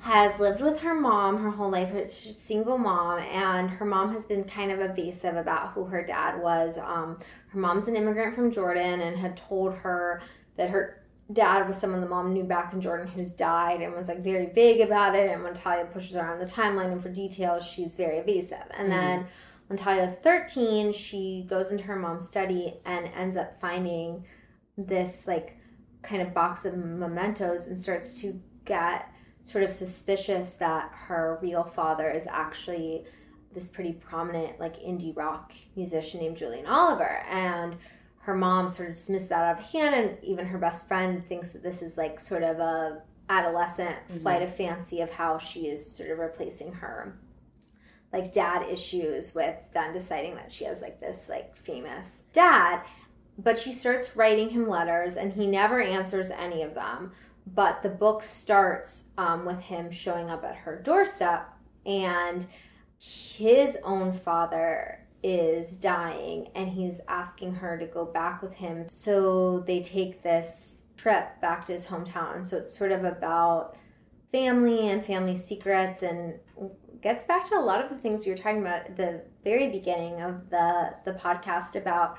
has 0.02 0.36
lived 0.40 0.60
with 0.60 0.80
her 0.80 0.94
mom 0.94 1.38
her 1.38 1.50
whole 1.50 1.70
life. 1.70 1.92
She's 2.12 2.36
a 2.36 2.40
single 2.40 2.76
mom, 2.76 3.20
and 3.20 3.70
her 3.70 3.84
mom 3.84 4.12
has 4.12 4.26
been 4.26 4.42
kind 4.42 4.72
of 4.72 4.80
evasive 4.80 5.36
about 5.36 5.72
who 5.72 5.84
her 5.84 6.04
dad 6.04 6.42
was. 6.42 6.76
Um, 6.76 7.20
her 7.48 7.60
mom's 7.60 7.86
an 7.86 7.94
immigrant 7.94 8.34
from 8.34 8.50
Jordan 8.50 9.00
and 9.00 9.16
had 9.16 9.36
told 9.36 9.74
her 9.74 10.20
that 10.56 10.70
her 10.70 11.04
dad 11.32 11.68
was 11.68 11.76
someone 11.76 12.00
the 12.00 12.08
mom 12.08 12.32
knew 12.32 12.42
back 12.42 12.72
in 12.72 12.80
Jordan 12.80 13.06
who's 13.06 13.32
died 13.32 13.80
and 13.80 13.94
was 13.94 14.08
like 14.08 14.18
very 14.18 14.46
vague 14.46 14.80
about 14.80 15.14
it. 15.14 15.30
And 15.30 15.44
when 15.44 15.54
Taliah 15.54 15.92
pushes 15.92 16.16
her 16.16 16.26
on 16.26 16.40
the 16.40 16.46
timeline 16.46 16.90
and 16.90 17.00
for 17.00 17.08
details, 17.08 17.64
she's 17.64 17.94
very 17.94 18.18
evasive. 18.18 18.66
And 18.76 18.90
then 18.90 19.28
when 19.68 19.78
Taliah's 19.78 20.16
13, 20.16 20.92
she 20.92 21.46
goes 21.48 21.70
into 21.70 21.84
her 21.84 21.96
mom's 21.96 22.26
study 22.26 22.74
and 22.84 23.06
ends 23.16 23.36
up 23.36 23.60
finding 23.60 24.24
this 24.76 25.28
like 25.28 25.56
kind 26.02 26.22
of 26.22 26.34
box 26.34 26.64
of 26.64 26.76
mementos 26.76 27.68
and 27.68 27.78
starts 27.78 28.14
to 28.14 28.40
get 28.64 29.11
sort 29.44 29.64
of 29.64 29.72
suspicious 29.72 30.52
that 30.54 30.90
her 30.92 31.38
real 31.42 31.64
father 31.64 32.10
is 32.10 32.26
actually 32.26 33.04
this 33.54 33.68
pretty 33.68 33.92
prominent 33.92 34.58
like 34.58 34.76
indie 34.80 35.16
rock 35.16 35.52
musician 35.76 36.20
named 36.20 36.36
Julian 36.36 36.66
Oliver. 36.66 37.22
And 37.28 37.76
her 38.20 38.34
mom 38.34 38.68
sort 38.68 38.88
of 38.88 38.94
dismisses 38.94 39.28
that 39.28 39.42
out 39.42 39.58
of 39.58 39.64
hand 39.66 39.94
and 39.94 40.24
even 40.24 40.46
her 40.46 40.58
best 40.58 40.86
friend 40.86 41.26
thinks 41.28 41.50
that 41.50 41.62
this 41.62 41.82
is 41.82 41.96
like 41.96 42.20
sort 42.20 42.42
of 42.42 42.58
a 42.60 43.02
adolescent 43.28 43.96
mm-hmm. 44.08 44.20
flight 44.20 44.42
of 44.42 44.54
fancy 44.54 45.00
of 45.00 45.10
how 45.10 45.38
she 45.38 45.66
is 45.66 45.94
sort 45.96 46.10
of 46.10 46.18
replacing 46.18 46.72
her 46.72 47.16
like 48.12 48.32
dad 48.32 48.68
issues 48.68 49.34
with 49.34 49.56
then 49.72 49.92
deciding 49.92 50.34
that 50.34 50.52
she 50.52 50.64
has 50.64 50.80
like 50.80 51.00
this 51.00 51.28
like 51.28 51.56
famous 51.56 52.22
dad. 52.32 52.82
But 53.38 53.58
she 53.58 53.72
starts 53.72 54.14
writing 54.14 54.50
him 54.50 54.68
letters 54.68 55.16
and 55.16 55.32
he 55.32 55.46
never 55.46 55.80
answers 55.80 56.30
any 56.30 56.62
of 56.62 56.74
them 56.74 57.12
but 57.46 57.82
the 57.82 57.88
book 57.88 58.22
starts 58.22 59.04
um, 59.18 59.44
with 59.44 59.60
him 59.60 59.90
showing 59.90 60.30
up 60.30 60.44
at 60.44 60.56
her 60.56 60.80
doorstep 60.80 61.48
and 61.84 62.46
his 62.98 63.76
own 63.82 64.12
father 64.12 65.00
is 65.22 65.72
dying 65.76 66.48
and 66.54 66.68
he's 66.68 67.00
asking 67.08 67.54
her 67.54 67.78
to 67.78 67.86
go 67.86 68.04
back 68.04 68.42
with 68.42 68.54
him. 68.54 68.88
So 68.88 69.60
they 69.60 69.82
take 69.82 70.22
this 70.22 70.82
trip 70.96 71.40
back 71.40 71.66
to 71.66 71.72
his 71.72 71.86
hometown. 71.86 72.46
So 72.46 72.56
it's 72.58 72.76
sort 72.76 72.92
of 72.92 73.04
about 73.04 73.76
family 74.30 74.88
and 74.88 75.04
family 75.04 75.36
secrets 75.36 76.02
and 76.02 76.34
gets 77.02 77.24
back 77.24 77.44
to 77.46 77.56
a 77.56 77.60
lot 77.60 77.84
of 77.84 77.90
the 77.90 77.98
things 77.98 78.24
we 78.24 78.30
were 78.30 78.38
talking 78.38 78.60
about 78.60 78.86
at 78.86 78.96
the 78.96 79.22
very 79.44 79.68
beginning 79.68 80.22
of 80.22 80.48
the 80.50 80.94
the 81.04 81.12
podcast 81.12 81.76
about 81.76 82.16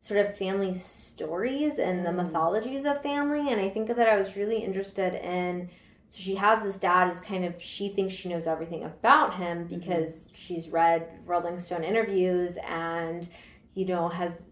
sort 0.00 0.20
of 0.20 0.36
family 0.36 0.74
stories 0.74 1.78
and 1.78 2.04
the 2.04 2.10
mm. 2.10 2.24
mythologies 2.24 2.84
of 2.84 3.02
family 3.02 3.50
and 3.50 3.60
i 3.60 3.68
think 3.68 3.88
that 3.88 4.08
i 4.08 4.16
was 4.16 4.36
really 4.36 4.58
interested 4.58 5.14
in 5.14 5.68
so 6.08 6.20
she 6.20 6.36
has 6.36 6.62
this 6.62 6.76
dad 6.76 7.08
who's 7.08 7.20
kind 7.20 7.44
of 7.44 7.60
she 7.60 7.88
thinks 7.88 8.14
she 8.14 8.28
knows 8.28 8.46
everything 8.46 8.84
about 8.84 9.34
him 9.34 9.64
mm-hmm. 9.64 9.78
because 9.78 10.28
she's 10.32 10.68
read 10.68 11.08
rolling 11.24 11.58
stone 11.58 11.82
interviews 11.82 12.56
and 12.68 13.28
you 13.74 13.84
know 13.84 14.08
has 14.08 14.46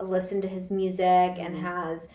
listened 0.00 0.42
to 0.42 0.48
his 0.48 0.70
music 0.70 1.04
and 1.04 1.56
mm-hmm. 1.56 1.66
has 1.66 2.08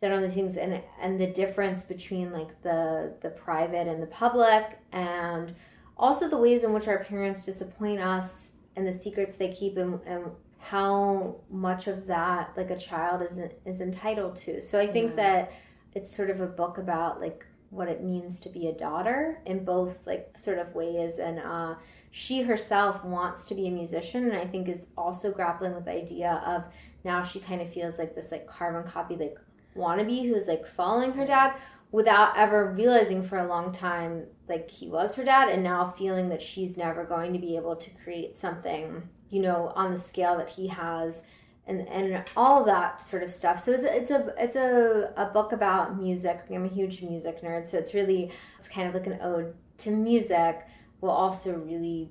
done 0.00 0.12
all 0.12 0.20
these 0.20 0.34
things 0.34 0.56
and 0.56 0.80
and 1.00 1.20
the 1.20 1.26
difference 1.28 1.82
between 1.82 2.32
like 2.32 2.60
the 2.62 3.14
the 3.22 3.30
private 3.30 3.86
and 3.86 4.02
the 4.02 4.06
public 4.06 4.78
and 4.90 5.54
also 5.96 6.28
the 6.28 6.36
ways 6.36 6.64
in 6.64 6.72
which 6.72 6.88
our 6.88 7.04
parents 7.04 7.44
disappoint 7.44 8.00
us 8.00 8.52
and 8.74 8.86
the 8.86 8.92
secrets 8.92 9.36
they 9.36 9.52
keep 9.52 9.76
and, 9.76 10.00
and 10.04 10.24
how 10.62 11.36
much 11.50 11.88
of 11.88 12.06
that 12.06 12.52
like 12.56 12.70
a 12.70 12.78
child 12.78 13.20
is 13.22 13.40
is 13.66 13.80
entitled 13.80 14.36
to. 14.36 14.60
So 14.60 14.78
i 14.78 14.86
think 14.86 15.16
that 15.16 15.52
it's 15.94 16.14
sort 16.14 16.30
of 16.30 16.40
a 16.40 16.46
book 16.46 16.78
about 16.78 17.20
like 17.20 17.44
what 17.70 17.88
it 17.88 18.02
means 18.02 18.38
to 18.40 18.48
be 18.48 18.68
a 18.68 18.72
daughter 18.72 19.40
in 19.46 19.64
both 19.64 20.06
like 20.06 20.38
sort 20.38 20.58
of 20.58 20.74
ways. 20.74 21.18
And 21.18 21.38
uh 21.38 21.74
she 22.12 22.42
herself 22.42 23.02
wants 23.04 23.46
to 23.46 23.54
be 23.54 23.66
a 23.66 23.70
musician 23.70 24.28
and 24.28 24.36
i 24.36 24.46
think 24.46 24.68
is 24.68 24.86
also 24.96 25.32
grappling 25.32 25.74
with 25.74 25.86
the 25.86 25.90
idea 25.90 26.42
of 26.46 26.62
now 27.04 27.22
she 27.22 27.40
kind 27.40 27.62
of 27.62 27.72
feels 27.72 27.98
like 27.98 28.14
this 28.14 28.30
like 28.30 28.46
carbon 28.46 28.88
copy 28.88 29.16
like 29.16 29.38
wannabe 29.74 30.28
who's 30.28 30.46
like 30.46 30.66
following 30.66 31.12
her 31.12 31.26
dad 31.26 31.54
without 31.90 32.36
ever 32.36 32.70
realizing 32.76 33.22
for 33.22 33.38
a 33.38 33.46
long 33.46 33.72
time 33.72 34.24
like 34.46 34.70
he 34.70 34.88
was 34.88 35.14
her 35.14 35.24
dad 35.24 35.48
and 35.48 35.64
now 35.64 35.90
feeling 35.96 36.28
that 36.28 36.42
she's 36.42 36.76
never 36.76 37.02
going 37.02 37.32
to 37.32 37.38
be 37.38 37.56
able 37.56 37.74
to 37.74 37.88
create 38.04 38.38
something 38.38 39.08
you 39.32 39.40
know 39.40 39.72
on 39.74 39.90
the 39.90 39.98
scale 39.98 40.36
that 40.38 40.50
he 40.50 40.68
has 40.68 41.24
and 41.66 41.88
and 41.88 42.24
all 42.36 42.64
that 42.64 43.02
sort 43.02 43.24
of 43.24 43.30
stuff 43.30 43.58
so 43.58 43.72
it's 43.72 43.84
a, 43.84 43.96
it's 43.96 44.10
a 44.10 44.34
it's 44.38 44.56
a, 44.56 45.12
a 45.16 45.26
book 45.26 45.52
about 45.52 46.00
music 46.00 46.40
i'm 46.50 46.64
a 46.64 46.68
huge 46.68 47.02
music 47.02 47.42
nerd 47.42 47.66
so 47.66 47.76
it's 47.78 47.94
really 47.94 48.30
it's 48.58 48.68
kind 48.68 48.86
of 48.86 48.94
like 48.94 49.06
an 49.06 49.18
ode 49.20 49.54
to 49.78 49.90
music 49.90 50.64
while 51.00 51.12
also 51.12 51.54
really 51.54 52.08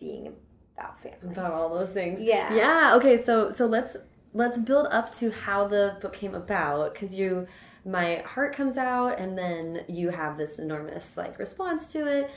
being 0.00 0.34
about 0.76 1.00
family 1.02 1.18
about 1.32 1.52
all 1.52 1.74
those 1.74 1.90
things. 1.90 2.20
Yeah. 2.20 2.52
Yeah. 2.54 2.96
Okay. 2.96 3.16
So 3.16 3.50
so 3.50 3.66
let's 3.66 3.96
let's 4.32 4.58
build 4.58 4.88
up 4.90 5.12
to 5.14 5.30
how 5.30 5.68
the 5.68 5.96
book 6.00 6.12
came 6.12 6.34
about 6.34 6.92
because 6.92 7.16
you 7.16 7.46
my 7.84 8.16
heart 8.26 8.56
comes 8.56 8.76
out 8.76 9.18
and 9.18 9.36
then 9.36 9.84
you 9.88 10.10
have 10.10 10.36
this 10.36 10.58
enormous 10.58 11.16
like 11.16 11.38
response 11.38 11.92
to 11.92 12.06
it 12.06 12.30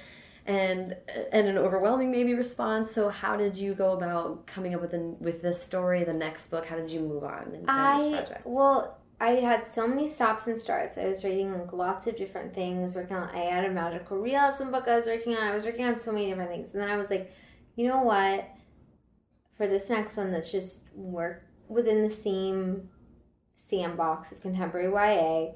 and 0.48 0.96
and 1.32 1.48
an 1.48 1.58
overwhelming 1.58 2.10
maybe 2.10 2.34
response 2.34 2.92
so 2.92 3.10
how 3.10 3.36
did 3.36 3.56
you 3.56 3.74
go 3.74 3.92
about 3.92 4.48
coming 4.48 4.74
up 4.74 4.82
with 4.82 4.92
the, 4.92 5.16
with 5.20 5.42
this 5.42 5.62
story 5.62 6.04
the 6.06 6.14
next 6.14 6.50
book 6.50 6.66
how 6.66 6.76
did 6.76 6.90
you 6.90 7.02
move 7.02 7.24
on 7.24 7.44
in 7.54 7.62
this 7.62 7.66
I 7.68 8.10
project 8.12 8.46
well, 8.46 8.98
I 9.20 9.32
had 9.32 9.66
so 9.66 9.88
many 9.88 10.08
stops 10.08 10.46
and 10.46 10.58
starts. 10.58 10.98
I 10.98 11.06
was 11.06 11.24
writing 11.24 11.52
like 11.58 11.74
lots 11.74 12.06
of 12.06 12.16
different 12.18 12.54
things. 12.54 12.94
Working 12.94 13.16
on, 13.16 13.30
I 13.30 13.46
had 13.52 13.66
a 13.66 13.72
magical 13.72 14.18
realism 14.18 14.70
book 14.70 14.88
I 14.88 14.96
was 14.96 15.08
working 15.08 15.36
on. 15.36 15.44
I 15.44 15.56
was 15.56 15.64
working 15.64 15.86
on 15.86 15.96
so 15.96 16.12
many 16.12 16.28
different 16.28 16.52
things, 16.52 16.74
and 16.74 16.84
then 16.84 16.90
I 16.90 16.98
was 16.98 17.10
like, 17.10 17.34
you 17.76 17.88
know 17.88 18.04
what? 18.04 18.48
For 19.56 19.68
this 19.68 19.90
next 19.90 20.18
one, 20.18 20.32
let's 20.32 20.52
just 20.52 20.84
work 20.94 21.44
within 21.68 22.04
the 22.04 22.14
same 22.14 22.90
sandbox 23.56 24.32
of 24.32 24.40
contemporary 24.40 24.92
YA. 24.92 25.54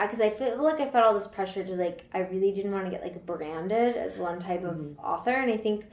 Because 0.00 0.20
I 0.20 0.30
feel 0.30 0.62
like 0.62 0.80
I 0.80 0.88
felt 0.88 1.04
all 1.04 1.14
this 1.14 1.26
pressure 1.26 1.64
to 1.64 1.74
like, 1.74 2.04
I 2.14 2.20
really 2.20 2.52
didn't 2.52 2.72
want 2.72 2.84
to 2.84 2.90
get 2.90 3.02
like 3.02 3.26
branded 3.26 3.96
as 3.96 4.16
one 4.16 4.38
type 4.38 4.64
of 4.64 4.76
mm-hmm. 4.76 5.00
author, 5.00 5.32
and 5.32 5.52
I 5.52 5.56
think 5.56 5.86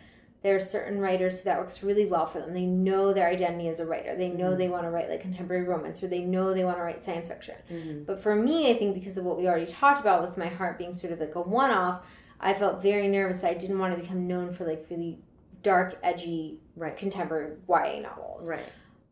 there 0.44 0.56
are 0.56 0.60
certain 0.60 1.00
writers 1.00 1.40
who 1.40 1.46
that 1.46 1.58
works 1.58 1.82
really 1.82 2.06
well 2.06 2.28
for 2.28 2.40
them. 2.40 2.54
They 2.54 2.68
know 2.68 3.14
their 3.14 3.28
identity 3.28 3.68
as 3.68 3.80
a 3.80 3.86
writer. 3.86 4.16
They 4.16 4.30
know 4.30 4.50
mm-hmm. 4.50 4.60
they 4.60 4.70
want 4.70 4.84
to 4.84 4.92
write 4.92 5.10
like 5.10 5.22
contemporary 5.22 5.64
romance 5.64 6.04
or 6.04 6.08
they 6.08 6.22
know 6.22 6.54
they 6.54 6.64
want 6.64 6.78
to 6.78 6.84
write 6.84 7.04
science 7.04 7.30
fiction. 7.30 7.56
Mm-hmm. 7.72 8.04
But 8.04 8.22
for 8.22 8.36
me, 8.36 8.70
I 8.70 8.78
think 8.78 8.94
because 8.94 9.18
of 9.18 9.26
what 9.26 9.40
we 9.40 9.48
already 9.48 9.66
talked 9.66 10.00
about 10.00 10.22
with 10.22 10.38
my 10.38 10.48
heart 10.48 10.78
being 10.78 10.94
sort 10.94 11.14
of 11.14 11.20
like 11.20 11.34
a 11.34 11.42
one 11.42 11.72
off, 11.72 12.06
I 12.40 12.54
felt 12.54 12.84
very 12.84 13.08
nervous. 13.08 13.44
I 13.44 13.56
didn't 13.56 13.80
want 13.80 13.96
to 13.96 14.00
become 14.00 14.28
known 14.28 14.54
for 14.54 14.68
like 14.68 14.86
really 14.90 15.18
dark, 15.64 15.98
edgy 16.04 16.60
Right. 16.76 16.96
contemporary 16.98 17.54
YA 17.70 18.02
novels 18.02 18.50
right 18.50 18.68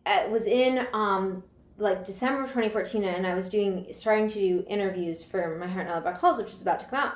it 0.06 0.30
was 0.30 0.46
in 0.46 0.86
um 0.94 1.44
like 1.78 2.06
December 2.06 2.42
of 2.42 2.48
2014 2.48 3.04
and 3.04 3.26
I 3.26 3.34
was 3.34 3.50
doing 3.50 3.88
starting 3.92 4.30
to 4.30 4.40
do 4.40 4.66
interviews 4.68 5.24
for 5.24 5.58
My 5.58 5.68
Heart 5.68 5.88
and 5.88 5.96
Other 5.96 6.02
Black 6.02 6.20
Holes 6.20 6.38
which 6.38 6.52
was 6.52 6.62
about 6.62 6.80
to 6.82 6.86
come 6.86 7.00
out. 7.00 7.16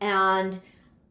And 0.00 0.60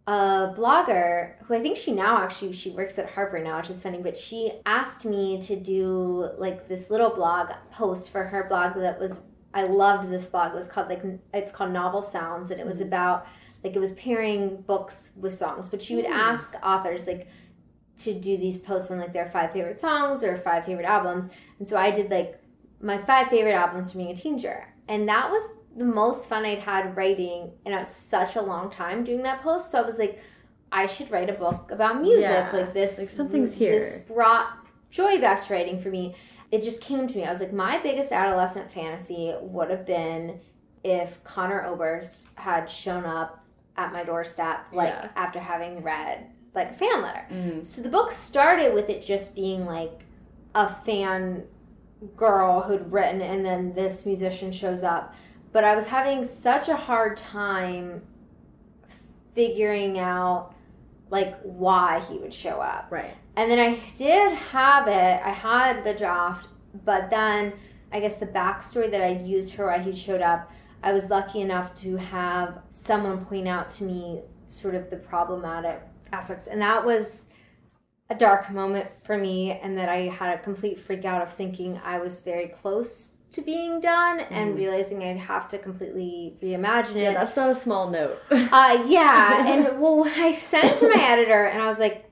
a 0.07 0.53
blogger 0.55 1.33
who 1.43 1.53
I 1.53 1.59
think 1.59 1.77
she 1.77 1.91
now 1.91 2.23
actually 2.23 2.53
she 2.53 2.71
works 2.71 2.97
at 2.97 3.09
Harper 3.09 3.39
now 3.39 3.57
which 3.57 3.69
is 3.69 3.83
funny 3.83 3.99
but 4.01 4.15
she 4.15 4.53
asked 4.65 5.05
me 5.05 5.41
to 5.41 5.55
do 5.55 6.29
like 6.37 6.67
this 6.67 6.89
little 6.89 7.09
blog 7.09 7.51
post 7.71 8.09
for 8.09 8.23
her 8.23 8.45
blog 8.47 8.75
that 8.75 8.99
was 8.99 9.21
I 9.53 9.63
loved 9.63 10.09
this 10.09 10.27
blog. 10.27 10.53
It 10.53 10.55
was 10.55 10.67
called 10.67 10.87
like 10.87 11.03
it's 11.33 11.51
called 11.51 11.71
Novel 11.71 12.01
Sounds 12.01 12.51
and 12.51 12.59
it 12.59 12.65
was 12.65 12.77
mm-hmm. 12.77 12.87
about 12.87 13.27
like 13.63 13.75
it 13.75 13.79
was 13.79 13.91
pairing 13.93 14.61
books 14.61 15.09
with 15.15 15.33
songs. 15.35 15.67
But 15.67 15.81
she 15.81 15.95
would 15.95 16.05
mm. 16.05 16.11
ask 16.11 16.53
authors 16.63 17.07
like 17.07 17.27
to 17.99 18.13
do 18.13 18.37
these 18.37 18.57
posts 18.57 18.91
on 18.91 18.99
like 18.99 19.13
their 19.13 19.29
five 19.29 19.51
favorite 19.51 19.79
songs 19.79 20.23
or 20.23 20.37
five 20.37 20.65
favorite 20.65 20.85
albums. 20.85 21.29
And 21.59 21.67
so 21.67 21.77
I 21.77 21.91
did 21.91 22.11
like 22.11 22.39
my 22.81 22.97
five 22.99 23.27
favorite 23.27 23.53
albums 23.53 23.91
from 23.91 23.99
being 24.01 24.11
a 24.11 24.15
teenager. 24.15 24.67
And 24.87 25.07
that 25.09 25.29
was 25.29 25.49
the 25.75 25.83
most 25.85 26.27
fun 26.29 26.45
I'd 26.45 26.59
had 26.59 26.95
writing 26.95 27.51
in 27.65 27.73
a, 27.73 27.85
such 27.85 28.35
a 28.35 28.41
long 28.41 28.69
time 28.69 29.03
doing 29.03 29.23
that 29.23 29.41
post. 29.41 29.71
So 29.71 29.81
I 29.81 29.85
was 29.85 29.97
like, 29.97 30.21
I 30.71 30.85
should 30.85 31.09
write 31.11 31.29
a 31.29 31.33
book 31.33 31.69
about 31.71 32.01
music. 32.01 32.21
Yeah. 32.23 32.49
Like 32.51 32.73
this 32.73 32.97
Like, 32.97 33.09
something's 33.09 33.53
here. 33.53 33.77
This 33.79 33.97
brought 33.99 34.49
joy 34.89 35.19
back 35.19 35.45
to 35.47 35.53
writing 35.53 35.79
for 35.81 35.89
me. 35.89 36.15
It 36.51 36.63
just 36.63 36.81
came 36.81 37.07
to 37.07 37.15
me. 37.15 37.25
I 37.25 37.31
was 37.31 37.41
like, 37.41 37.53
my 37.53 37.79
biggest 37.79 38.11
adolescent 38.11 38.71
fantasy 38.71 39.33
would 39.41 39.69
have 39.69 39.85
been 39.85 40.39
if 40.83 41.21
Conor 41.23 41.65
Oberst 41.65 42.27
had 42.35 42.69
shown 42.69 43.03
up 43.05 43.43
at 43.75 43.91
my 43.91 44.03
doorstep, 44.03 44.65
like 44.71 44.89
Yeah. 44.89 45.09
after 45.15 45.39
having 45.39 45.83
read 45.83 46.27
like 46.55 46.71
a 46.71 46.73
fan 46.73 47.01
letter. 47.01 47.25
Mm. 47.31 47.65
So 47.65 47.81
the 47.81 47.89
book 47.89 48.11
started 48.11 48.73
with 48.73 48.89
it 48.89 49.05
just 49.05 49.35
being 49.35 49.65
like 49.65 50.01
a 50.55 50.73
fan 50.83 51.43
girl 52.15 52.61
who'd 52.61 52.91
written 52.91 53.21
and 53.21 53.45
then 53.45 53.73
this 53.73 54.05
musician 54.05 54.51
shows 54.51 54.83
up. 54.83 55.13
But 55.51 55.63
i 55.63 55.75
was 55.75 55.87
having 55.87 56.25
such 56.25 56.67
a 56.67 56.75
hard 56.75 57.17
time 57.17 58.01
figuring 59.33 59.97
out 59.99 60.53
like 61.09 61.39
why 61.41 62.01
he 62.09 62.17
would 62.17 62.33
show 62.33 62.59
up. 62.61 62.87
Right. 62.89 63.15
and 63.35 63.49
then 63.49 63.59
i 63.59 63.79
did 63.97 64.33
have 64.33 64.87
it. 64.87 65.21
I 65.23 65.31
had 65.31 65.83
the 65.83 65.93
draft 65.93 66.49
but 66.85 67.09
then 67.09 67.53
i 67.91 67.99
guess 67.99 68.17
the 68.17 68.27
backstory 68.27 68.91
that 68.91 69.01
i 69.01 69.09
used 69.09 69.55
for 69.55 69.67
why 69.67 69.79
he 69.79 69.95
showed 69.95 70.21
up 70.21 70.51
i 70.83 70.93
was 70.93 71.05
lucky 71.05 71.41
enough 71.41 71.73
to 71.75 71.95
have 71.95 72.59
someone 72.71 73.25
point 73.25 73.47
out 73.47 73.69
to 73.69 73.83
me 73.83 74.21
sort 74.49 74.75
of 74.75 74.89
the 74.89 74.97
problematic 74.97 75.81
aspects. 76.11 76.47
And 76.47 76.61
that 76.61 76.85
was 76.85 77.25
a 78.09 78.15
dark 78.15 78.49
moment 78.51 78.87
for 79.03 79.17
me 79.17 79.51
and 79.51 79.77
that 79.77 79.89
I 79.89 80.07
had 80.07 80.37
a 80.37 80.41
complete 80.41 80.79
freak 80.79 81.03
out 81.05 81.21
of 81.21 81.33
thinking 81.33 81.79
I 81.83 81.99
was 81.99 82.19
very 82.19 82.47
close 82.47 83.11
to 83.33 83.41
being 83.41 83.81
done 83.81 84.21
and 84.21 84.55
realizing 84.55 85.03
I'd 85.03 85.17
have 85.17 85.49
to 85.49 85.57
completely 85.57 86.37
reimagine 86.41 86.95
it. 86.95 87.03
Yeah, 87.03 87.13
that's 87.13 87.35
not 87.35 87.49
a 87.49 87.55
small 87.55 87.89
note. 87.89 88.19
uh 88.31 88.83
yeah, 88.87 89.45
and 89.51 89.81
well 89.81 90.05
I 90.05 90.35
sent 90.35 90.65
it 90.65 90.77
to 90.79 90.89
my 90.89 91.03
editor 91.03 91.45
and 91.45 91.61
I 91.61 91.67
was 91.67 91.77
like 91.79 92.05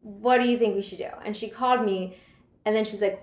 what 0.00 0.38
do 0.38 0.48
you 0.48 0.58
think 0.58 0.74
we 0.74 0.82
should 0.82 0.98
do? 0.98 1.10
And 1.24 1.36
she 1.36 1.48
called 1.48 1.84
me 1.84 2.18
and 2.64 2.74
then 2.74 2.84
she's 2.84 3.00
like 3.00 3.22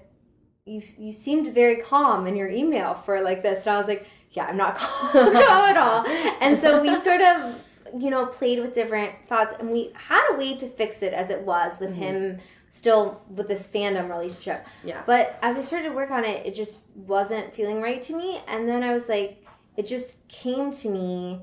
you 0.65 0.82
you 0.97 1.11
seemed 1.11 1.53
very 1.53 1.78
calm 1.78 2.26
in 2.26 2.38
your 2.38 2.47
email 2.47 2.93
for 2.93 3.21
like 3.21 3.43
this 3.43 3.65
and 3.65 3.76
I 3.76 3.78
was 3.78 3.88
like 3.88 4.07
yeah, 4.32 4.45
I'm 4.45 4.57
not 4.57 4.76
calm 4.78 5.36
at 5.36 5.78
all. 5.78 6.05
And 6.41 6.59
so 6.59 6.82
we 6.82 6.99
sort 6.99 7.21
of 7.21 7.61
you 7.98 8.10
know, 8.10 8.26
played 8.26 8.60
with 8.60 8.74
different 8.74 9.14
thoughts, 9.28 9.54
and 9.60 9.72
we 9.72 9.92
had 9.96 10.22
a 10.32 10.38
way 10.38 10.58
to 10.58 10.68
fix 10.68 11.02
it 11.04 11.14
as 11.14 11.30
it 11.30 11.42
was 11.42 11.80
with 11.80 11.92
mm-hmm. 11.92 12.02
him 12.02 12.40
still 12.76 13.22
with 13.30 13.48
this 13.48 13.68
fandom 13.68 14.10
relationship. 14.10 14.66
Yeah. 14.84 15.02
But 15.06 15.40
as 15.42 15.56
I 15.56 15.62
started 15.62 15.90
to 15.90 15.96
work 15.96 16.12
on 16.12 16.26
it, 16.26 16.46
it 16.46 16.54
just 16.54 16.80
wasn't 16.94 17.54
feeling 17.54 17.82
right 17.82 18.02
to 18.02 18.18
me. 18.18 18.42
And 18.48 18.68
then 18.68 18.84
I 18.84 18.94
was 18.94 19.08
like, 19.08 19.46
it 19.78 19.88
just 19.88 20.28
came 20.28 20.74
to 20.74 20.90
me 20.90 21.40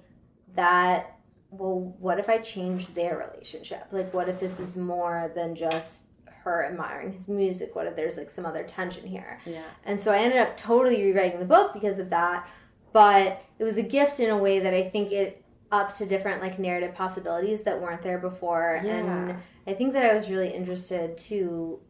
that, 0.55 1.17
well, 1.51 1.97
what 1.99 2.19
if 2.19 2.29
I 2.29 2.37
change 2.37 2.93
their 2.95 3.17
relationship? 3.17 3.87
Like, 3.93 4.13
what 4.13 4.29
if 4.29 4.41
this 4.41 4.61
is 4.61 4.77
more 4.77 5.33
than 5.35 5.55
just 5.55 6.05
her 6.27 6.67
admiring 6.67 7.13
his 7.13 7.29
music? 7.29 7.75
What 7.75 7.87
if 7.87 7.97
there's 7.97 8.19
like 8.19 8.29
some 8.29 8.45
other 8.45 8.65
tension 8.65 9.07
here? 9.07 9.41
Yeah. 9.47 9.65
And 9.85 9.99
so 9.99 10.13
I 10.13 10.19
ended 10.19 10.39
up 10.39 10.57
totally 10.59 11.03
rewriting 11.03 11.41
the 11.41 11.47
book 11.47 11.73
because 11.73 11.99
of 11.99 12.11
that. 12.11 12.47
But 12.93 13.43
it 13.59 13.65
was 13.65 13.79
a 13.79 13.83
gift 13.83 14.21
in 14.21 14.29
a 14.29 14.37
way 14.37 14.59
that 14.59 14.75
I 14.75 14.91
think 14.91 15.13
it 15.13 15.42
up 15.73 15.97
to 15.97 16.07
different 16.07 16.43
like 16.43 16.59
narrative 16.59 16.95
possibilities 16.95 17.63
that 17.63 17.81
weren't 17.81 18.03
there 18.03 18.19
before. 18.19 18.81
Yeah. 18.85 18.93
And 18.93 19.37
I 19.67 19.73
think 19.73 19.95
that 19.95 20.05
I 20.05 20.15
was 20.15 20.29
really 20.29 20.51
interested 20.51 21.17
to 21.19 21.81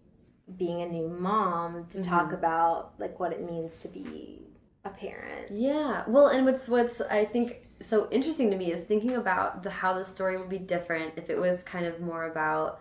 being 0.56 0.82
a 0.82 0.88
new 0.88 1.08
mom 1.08 1.86
to 1.90 1.98
mm-hmm. 1.98 2.08
talk 2.08 2.32
about 2.32 2.92
like 2.98 3.18
what 3.18 3.32
it 3.32 3.44
means 3.44 3.78
to 3.78 3.88
be 3.88 4.40
a 4.84 4.90
parent. 4.90 5.50
Yeah. 5.50 6.04
Well, 6.06 6.28
and 6.28 6.44
what's 6.46 6.68
what's 6.68 7.00
I 7.00 7.24
think 7.24 7.66
so 7.80 8.08
interesting 8.12 8.50
to 8.52 8.56
me 8.56 8.72
is 8.72 8.82
thinking 8.82 9.16
about 9.16 9.64
the 9.64 9.70
how 9.70 9.94
the 9.94 10.04
story 10.04 10.38
would 10.38 10.48
be 10.48 10.58
different 10.58 11.14
if 11.16 11.28
it 11.28 11.38
was 11.38 11.62
kind 11.64 11.84
of 11.84 12.00
more 12.00 12.26
about 12.26 12.80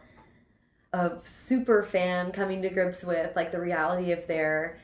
a 0.93 1.13
super 1.23 1.83
fan 1.83 2.31
coming 2.31 2.61
to 2.61 2.69
grips 2.69 3.03
with 3.03 3.35
like 3.35 3.51
the 3.51 3.59
reality 3.59 4.11
of 4.11 4.27
their 4.27 4.77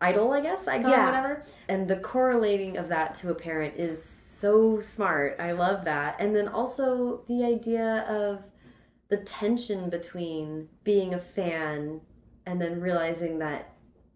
idol, 0.00 0.32
I 0.32 0.40
guess, 0.40 0.66
icon, 0.66 0.90
Yeah. 0.90 1.06
whatever. 1.06 1.42
And 1.68 1.88
the 1.88 1.96
correlating 1.96 2.76
of 2.76 2.88
that 2.88 3.14
to 3.16 3.30
a 3.30 3.34
parent 3.34 3.74
is 3.78 4.02
so 4.44 4.78
smart. 4.80 5.36
I 5.40 5.52
love 5.52 5.86
that. 5.86 6.16
And 6.18 6.36
then 6.36 6.48
also 6.48 7.22
the 7.28 7.44
idea 7.44 8.04
of 8.08 8.42
the 9.08 9.16
tension 9.18 9.88
between 9.88 10.68
being 10.82 11.14
a 11.14 11.18
fan 11.18 12.02
and 12.44 12.60
then 12.60 12.78
realizing 12.78 13.38
that 13.38 13.70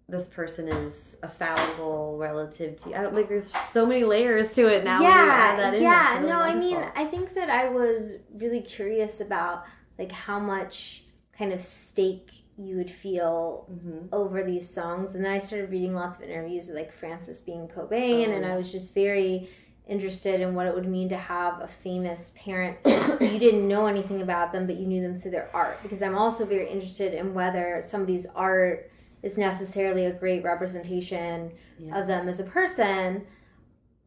this 0.07 0.27
person 0.27 0.69
is 0.69 1.17
a 1.23 1.29
fallible 1.29 2.19
relative 2.19 2.77
to 2.83 2.91
you. 2.91 2.95
I 2.95 3.01
don't 3.03 3.15
like 3.15 3.29
there's 3.31 3.51
so 3.73 3.87
many 3.87 4.05
layers 4.05 4.53
to 4.53 4.67
it 4.67 4.85
now. 4.85 5.01
when 5.01 5.11
you 5.11 5.17
add 5.31 5.59
that 5.61 5.75
in. 5.75 5.83
yeah. 5.83 6.17
Really 6.19 6.29
no, 6.31 6.41
I 6.41 6.55
mean. 6.55 6.77
I 6.95 7.05
think 7.07 7.35
that 7.35 7.49
I 7.49 7.71
was 7.71 8.13
really 8.35 8.61
curious 8.61 9.21
about 9.23 9.65
like 9.99 10.13
how 10.13 10.39
much 10.39 11.05
kind 11.37 11.53
of 11.55 11.63
stake 11.65 12.31
you 12.59 12.77
would 12.77 12.91
feel 12.91 13.67
Mhm. 13.73 14.09
over 14.13 14.43
these 14.43 14.69
songs, 14.69 15.15
and 15.15 15.25
then 15.25 15.33
I 15.33 15.39
started 15.39 15.71
reading 15.71 15.95
lots 15.95 16.17
of 16.19 16.23
interviews 16.25 16.67
with 16.67 16.77
like 16.77 16.93
Frances 16.93 17.41
Bean 17.41 17.69
Cobain, 17.69 18.29
Oh, 18.29 18.33
and. 18.33 18.45
I 18.45 18.57
was 18.57 18.71
just 18.73 18.95
very 18.95 19.49
interested 19.89 20.41
in 20.41 20.55
what 20.55 20.67
it 20.67 20.75
would 20.75 20.87
mean 20.87 21.09
to 21.09 21.17
have 21.17 21.61
a 21.63 21.67
famous 21.69 22.33
parent 22.37 22.77
you 22.87 23.39
didn't 23.39 23.67
know 23.67 23.87
anything 23.87 24.21
about 24.23 24.53
them 24.53 24.67
but 24.67 24.77
you 24.77 24.87
knew 24.87 25.01
them 25.01 25.19
through 25.19 25.31
their 25.31 25.49
art 25.55 25.79
because 25.83 26.03
i'm 26.03 26.17
also 26.17 26.45
very 26.45 26.69
interested 26.71 27.15
in 27.15 27.33
whether 27.35 27.83
somebody's 27.85 28.27
art 28.35 28.91
is 29.23 29.39
necessarily 29.39 30.05
a 30.07 30.13
great 30.13 30.45
representation 30.45 31.51
Yeah. 31.79 32.01
of 32.01 32.07
them 32.09 32.29
as 32.29 32.39
a 32.41 32.45
person 32.45 33.25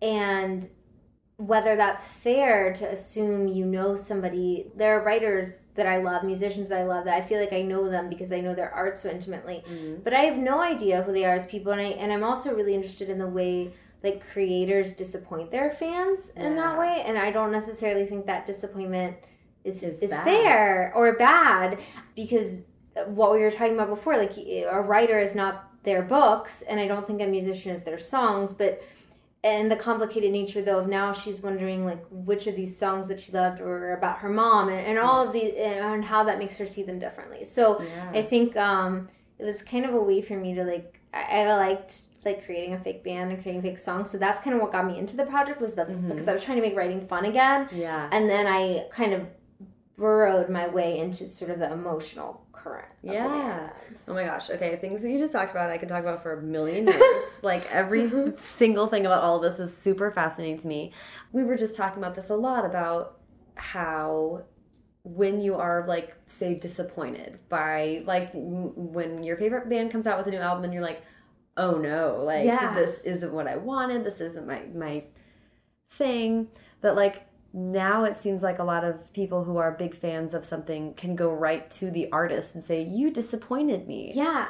and 0.02 0.70
whether 1.38 1.76
that's 1.76 2.06
fair 2.06 2.72
to 2.74 2.88
assume 2.92 3.48
you 3.48 3.66
know 3.66 3.96
somebody 3.96 4.68
there 4.76 5.00
are 5.00 5.04
writers 5.04 5.64
that 5.76 5.88
i 5.88 5.98
love 5.98 6.24
musicians 6.24 6.70
that 6.70 6.78
i 6.80 6.84
love 6.84 7.06
that 7.06 7.16
i 7.16 7.22
feel 7.26 7.40
like 7.40 7.54
i 7.54 7.62
know 7.64 7.90
them 7.90 8.10
because 8.10 8.32
i 8.32 8.40
know 8.40 8.54
their 8.54 8.72
art 8.72 8.96
so 8.96 9.10
intimately 9.10 9.64
Mhm. 9.68 10.04
but 10.04 10.14
i 10.14 10.20
have 10.22 10.38
no 10.38 10.62
idea 10.62 11.02
who 11.02 11.12
they 11.12 11.26
are 11.26 11.34
as 11.34 11.48
people 11.48 11.72
and 11.72 11.82
i 11.82 11.86
and 11.86 12.12
i'm 12.14 12.24
also 12.24 12.54
really 12.54 12.76
interested 12.76 13.10
in 13.10 13.18
the 13.18 13.28
way 13.28 13.74
like 14.04 14.26
creators 14.32 14.94
disappoint 14.94 15.52
their 15.52 15.72
fans 15.72 16.32
in 16.36 16.56
that 16.56 16.78
way 16.80 17.04
and 17.06 17.18
i 17.18 17.32
don't 17.32 17.52
necessarily 17.52 18.06
think 18.06 18.26
that 18.26 18.46
disappointment 18.46 19.16
is 19.64 19.84
Is 19.84 20.02
is, 20.02 20.10
fair 20.12 20.92
or 20.96 21.14
bad 21.14 21.80
because 22.16 22.62
what 23.06 23.32
we 23.34 23.40
were 23.40 23.52
talking 23.52 23.74
about 23.76 23.90
before 23.90 24.18
like 24.18 24.36
a 24.38 24.82
writer 24.82 25.20
is 25.20 25.36
not 25.36 25.70
their 25.84 26.02
books 26.02 26.62
and 26.64 26.80
i 26.80 26.88
don't 26.88 27.06
think 27.08 27.22
a 27.22 27.28
musician 27.28 27.72
is 27.74 27.84
their 27.84 28.00
songs 28.00 28.54
but 28.54 28.82
and 29.44 29.72
the 29.72 29.76
complicated 29.76 30.32
nature 30.32 30.62
though 30.62 30.80
of 30.80 30.88
now 30.88 31.12
she's 31.12 31.42
wondering 31.42 31.86
like 31.86 32.04
which 32.12 32.46
of 32.48 32.56
these 32.56 32.78
songs 32.78 33.08
that 33.08 33.20
she 33.20 33.32
loved 33.32 33.60
were 33.60 33.94
about 33.94 34.20
her 34.20 34.30
mom 34.30 34.70
and, 34.70 34.86
and 34.86 35.00
all 35.00 35.26
of 35.26 35.34
these 35.34 35.54
and 35.58 36.06
how 36.06 36.24
that 36.24 36.38
makes 36.38 36.58
her 36.58 36.68
see 36.68 36.84
them 36.84 37.00
differently. 37.00 37.44
So 37.46 37.82
Yeah. 37.82 38.12
i 38.20 38.22
think 38.22 38.56
um 38.58 39.10
it 39.40 39.44
was 39.44 39.64
kind 39.64 39.86
of 39.86 39.94
a 39.96 40.02
way 40.02 40.22
for 40.22 40.38
me 40.38 40.54
to 40.54 40.64
like 40.64 41.00
i, 41.14 41.42
I 41.42 41.56
liked 41.56 42.02
like 42.26 42.46
creating 42.46 42.74
a 42.74 42.80
fake 42.80 43.04
band 43.04 43.32
and 43.32 43.42
creating 43.42 43.62
fake 43.62 43.80
songs 43.80 44.10
so 44.10 44.18
that's 44.18 44.42
kind 44.42 44.56
of 44.56 44.62
what 44.62 44.72
got 44.72 44.86
me 44.86 44.98
into 44.98 45.16
the 45.16 45.26
project 45.26 45.60
was 45.62 45.74
the 45.74 45.84
Mhm. 45.86 46.10
because 46.10 46.28
i 46.28 46.34
was 46.34 46.44
trying 46.44 46.58
to 46.58 46.62
make 46.62 46.76
writing 46.76 47.06
fun 47.08 47.26
again 47.26 47.68
yeah. 47.72 48.08
and 48.12 48.30
then 48.30 48.46
i 48.48 48.86
kind 48.92 49.14
of 49.14 49.26
burrowed 49.98 50.50
my 50.50 50.68
way 50.68 50.98
into 51.00 51.30
sort 51.30 51.52
of 51.52 51.60
the 51.60 51.72
emotional 51.72 52.46
current 52.54 52.88
Yeah. 53.02 53.70
Oh 54.08 54.14
my 54.14 54.26
gosh. 54.26 54.50
Okay, 54.50 54.76
things 54.78 55.02
that 55.02 55.10
you 55.10 55.18
just 55.20 55.32
talked 55.34 55.52
about, 55.52 55.70
I 55.72 55.78
could 55.78 55.88
talk 55.90 56.02
about 56.02 56.22
for 56.22 56.34
a 56.34 56.42
million 56.42 56.86
years. 56.88 57.24
like 57.42 57.66
every 57.72 58.12
single 58.38 58.88
thing 58.88 59.06
about 59.06 59.24
all 59.24 59.40
this 59.40 59.60
is 59.60 59.76
super 59.76 60.12
fascinating 60.12 60.60
to 60.60 60.68
me. 60.68 60.92
We 61.32 61.44
were 61.44 61.56
just 61.56 61.76
talking 61.76 62.00
about 62.04 62.16
this 62.16 62.30
a 62.30 62.36
lot 62.36 62.66
about 62.66 63.20
how 63.56 64.44
when 65.04 65.40
you 65.42 65.56
are 65.56 65.86
like 65.88 66.16
say 66.28 66.54
disappointed 66.56 67.40
by 67.50 68.04
like 68.06 68.30
when 68.34 69.24
your 69.24 69.38
favorite 69.38 69.68
band 69.70 69.92
comes 69.92 70.06
out 70.08 70.18
with 70.18 70.28
a 70.28 70.32
new 70.32 70.38
album 70.42 70.64
and 70.64 70.74
you're 70.74 70.84
like, 70.84 71.02
"Oh 71.62 71.78
no, 71.78 72.24
like 72.26 72.46
Yeah. 72.46 72.74
this 72.76 73.00
isn't 73.04 73.32
what 73.34 73.48
I 73.48 73.58
wanted. 73.58 74.04
This 74.04 74.20
isn't 74.22 74.48
my 74.48 74.62
my 74.74 75.04
thing." 75.90 76.48
But 76.82 76.96
like 76.96 77.24
now 77.54 78.06
it 78.06 78.16
seems 78.16 78.44
like 78.44 78.60
a 78.60 78.64
lot 78.64 78.84
of 78.86 79.12
people 79.14 79.44
who 79.44 79.58
are 79.58 79.72
big 79.72 79.94
fans 79.96 80.34
of 80.34 80.46
something 80.46 80.94
can 80.94 81.16
go 81.16 81.30
right 81.34 81.70
to 81.72 81.92
the 81.92 82.10
artist 82.12 82.56
and 82.56 82.64
say, 82.64 82.82
"You 82.82 83.12
disappointed 83.12 83.88
me." 83.88 84.12
yeah 84.16 84.48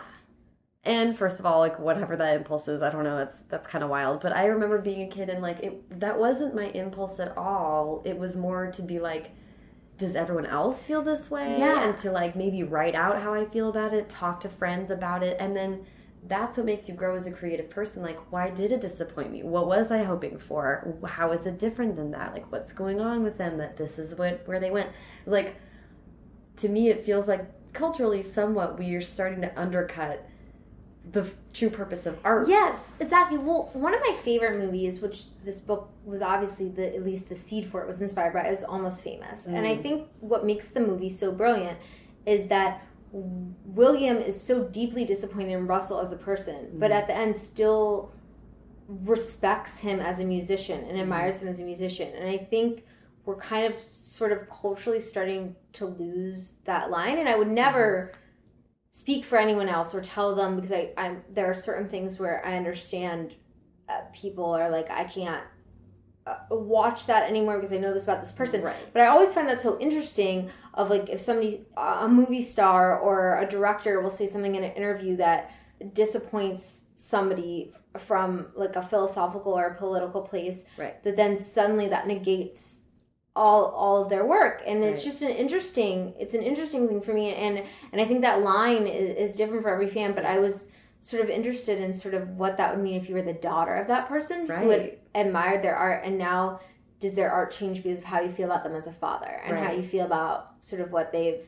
And 0.84 1.16
first 1.16 1.39
of 1.39 1.45
all, 1.45 1.59
like 1.59 1.78
whatever 1.80 2.16
that 2.16 2.36
impulse 2.36 2.68
is, 2.68 2.82
I 2.82 2.89
don't 2.89 3.03
know. 3.03 3.18
That's 3.18 3.39
that's 3.51 3.68
kind 3.68 3.84
of 3.84 3.89
wild. 3.89 4.22
But 4.22 4.36
I 4.36 4.45
remember 4.45 4.80
being 4.80 5.01
a 5.03 5.07
kid 5.07 5.30
and 5.30 5.41
like 5.41 5.59
it 5.59 5.99
that 5.99 6.20
wasn't 6.20 6.55
my 6.55 6.68
impulse 6.84 7.20
at 7.20 7.38
all. 7.38 8.01
It 8.05 8.18
was 8.18 8.36
more 8.36 8.72
to 8.72 8.82
be 8.82 8.99
like, 8.99 9.32
does 9.99 10.16
everyone 10.16 10.47
else 10.47 10.84
feel 10.84 11.03
this 11.03 11.30
way? 11.30 11.57
Yeah. 11.59 11.88
And 11.88 11.97
to 11.99 12.12
like 12.12 12.36
maybe 12.36 12.64
write 12.64 12.95
out 12.95 13.22
how 13.22 13.34
I 13.34 13.45
feel 13.45 13.70
about 13.70 13.93
it, 13.93 14.09
talk 14.09 14.39
to 14.41 14.49
friends 14.49 14.89
about 14.89 15.22
it, 15.24 15.38
and 15.39 15.55
then 15.55 15.86
that's 16.28 16.57
what 16.57 16.65
makes 16.65 16.88
you 16.88 16.93
grow 16.93 17.15
as 17.15 17.26
a 17.26 17.32
creative 17.32 17.69
person. 17.69 18.03
Like, 18.03 18.32
why 18.32 18.49
did 18.49 18.72
it 18.72 18.82
disappoint 18.82 19.32
me? 19.32 19.43
What 19.43 19.67
was 19.67 19.91
I 19.91 20.03
hoping 20.03 20.38
for? 20.38 20.95
How 21.05 21.32
is 21.32 21.45
it 21.45 21.57
different 21.57 21.95
than 21.95 22.11
that? 22.11 22.34
Like, 22.34 22.51
what's 22.51 22.74
going 22.74 23.01
on 23.01 23.24
with 23.24 23.38
them? 23.38 23.57
That 23.57 23.78
this 23.78 23.97
is 23.97 24.15
what 24.15 24.47
where 24.47 24.59
they 24.59 24.72
went. 24.72 24.89
Like, 25.26 25.55
to 26.57 26.69
me, 26.69 26.89
it 26.89 27.03
feels 27.03 27.28
like 27.28 27.74
culturally 27.74 28.22
somewhat 28.22 28.78
we 28.78 28.93
are 28.95 29.01
starting 29.01 29.41
to 29.41 29.59
undercut 29.59 30.28
the 31.11 31.28
true 31.53 31.69
purpose 31.69 32.05
of 32.05 32.19
art. 32.24 32.47
Yes, 32.47 32.91
exactly. 32.99 33.38
Well, 33.38 33.72
one 33.74 33.93
of 33.93 34.01
my 34.01 34.15
favorite 34.24 34.59
movies, 34.59 34.99
which 34.99 35.24
this 35.43 35.59
book 35.59 35.89
was 36.05 36.22
obviously 36.22 36.69
the 36.69 36.95
at 36.95 37.03
least 37.03 37.30
the 37.30 37.36
seed 37.36 37.67
for 37.67 37.82
it 37.82 37.88
was 37.88 38.01
inspired 38.01 38.34
by, 38.34 38.47
is 38.47 38.63
Almost 38.63 39.03
Famous. 39.03 39.45
And 39.47 39.65
I 39.65 39.76
mm. 39.76 39.82
think 39.82 40.07
what 40.19 40.45
makes 40.45 40.67
the 40.67 40.80
movie 40.80 41.09
so 41.09 41.32
brilliant 41.32 41.80
is 42.26 42.47
that 42.49 42.86
William 43.12 44.18
is 44.18 44.41
so 44.41 44.64
deeply 44.64 45.05
disappointed 45.05 45.51
in 45.51 45.68
Russell 45.68 45.99
as 45.99 46.12
a 46.12 46.18
person, 46.18 46.70
but 46.74 46.91
at 46.91 47.07
the 47.07 47.16
end 47.16 47.36
still 47.36 48.14
respects 48.88 49.80
him 49.80 49.99
as 49.99 50.20
a 50.20 50.24
musician 50.24 50.84
and 50.86 50.99
admires 50.99 51.41
him 51.41 51.47
as 51.47 51.59
a 51.59 51.64
musician. 51.64 52.14
And 52.16 52.30
I 52.30 52.38
think 52.38 52.84
we're 53.26 53.38
kind 53.38 53.72
of 53.72 53.80
sort 53.80 54.32
of 54.32 54.49
culturally 54.49 55.01
starting 55.01 55.55
to 55.74 55.86
lose 55.86 56.55
that 56.66 56.89
line. 56.89 57.18
And 57.18 57.30
I 57.30 57.38
would 57.38 57.49
never 57.49 58.12
speak 58.89 59.24
for 59.24 59.38
anyone 59.38 59.70
else 59.70 59.93
or 59.95 60.01
tell 60.01 60.36
them 60.36 60.55
because 60.55 60.72
I, 60.72 60.91
I 60.97 61.16
there 61.30 61.49
are 61.49 61.53
certain 61.53 61.88
things 61.88 62.20
where 62.20 62.45
I 62.45 62.57
understand 62.57 63.36
uh, 63.88 64.01
people 64.14 64.51
are 64.51 64.70
like 64.70 64.89
I 64.89 65.05
can't 65.05 65.43
uh, 66.28 66.36
watch 66.49 67.05
that 67.05 67.30
anymore 67.30 67.57
because 67.57 67.72
I 67.72 67.78
know 67.78 67.93
this 67.93 68.03
about 68.03 68.22
this 68.22 68.32
person. 68.32 68.62
Right. 68.62 68.76
But 68.93 69.03
I 69.03 69.07
always 69.07 69.34
find 69.34 69.47
that 69.47 69.62
so 69.62 69.80
interesting 69.80 70.49
of 70.74 70.89
like 70.89 71.09
if 71.09 71.19
somebody 71.19 71.61
a 71.78 72.07
movie 72.07 72.41
star 72.41 72.97
or 72.99 73.38
a 73.39 73.45
director 73.47 73.99
will 74.01 74.11
say 74.11 74.28
something 74.28 74.55
in 74.55 74.63
an 74.63 74.72
interview 74.74 75.15
that 75.17 75.51
disappoints 75.93 76.84
somebody 76.95 77.74
from 77.97 78.47
like 78.55 78.76
a 78.76 78.82
philosophical 78.82 79.57
or 79.57 79.65
a 79.67 79.76
political 79.76 80.22
place 80.22 80.63
Right. 80.78 81.01
that 81.03 81.15
then 81.17 81.38
suddenly 81.38 81.89
that 81.89 82.07
negates 82.07 82.80
all 83.36 83.65
all 83.65 84.03
of 84.03 84.09
their 84.09 84.26
work. 84.26 84.61
And 84.65 84.84
it's 84.84 84.99
Right. 84.99 85.11
just 85.11 85.22
an 85.22 85.30
interesting 85.32 86.13
it's 86.19 86.34
an 86.34 86.41
interesting 86.41 86.88
thing 86.88 87.01
for 87.01 87.13
me. 87.13 87.34
And 87.34 87.63
and 87.91 88.01
i 88.01 88.05
think 88.05 88.22
that 88.22 88.41
line 88.41 88.88
is, 88.88 89.32
is 89.32 89.36
different 89.36 89.63
for 89.63 89.69
every 89.69 89.88
fan 89.88 90.13
but 90.13 90.26
i 90.26 90.38
was 90.39 90.67
sort 90.99 91.24
of 91.24 91.30
interested 91.30 91.80
in 91.82 91.91
sort 91.91 92.13
of 92.13 92.38
what 92.38 92.57
that 92.57 92.76
would 92.76 92.84
mean 92.84 92.95
if 93.01 93.09
you 93.09 93.15
were 93.15 93.24
the 93.24 93.34
daughter 93.34 93.74
of 93.76 93.88
that 93.88 94.07
person 94.07 94.45
who 94.47 94.69
had 94.69 94.97
admired 95.15 95.63
their 95.63 95.76
art. 95.76 96.03
And 96.05 96.15
now 96.17 96.59
does 97.01 97.15
their 97.15 97.29
art 97.31 97.51
change 97.51 97.83
because 97.83 97.97
of 97.97 98.05
how 98.05 98.21
you 98.21 98.31
feel 98.31 98.45
about 98.45 98.63
them 98.63 98.75
as 98.75 98.87
a 98.87 98.93
father 98.93 99.41
and 99.43 99.57
how 99.57 99.71
you 99.73 99.83
feel 99.83 100.05
about 100.05 100.53
sort 100.61 100.79
of 100.81 100.93
what 100.93 101.11
they've 101.11 101.41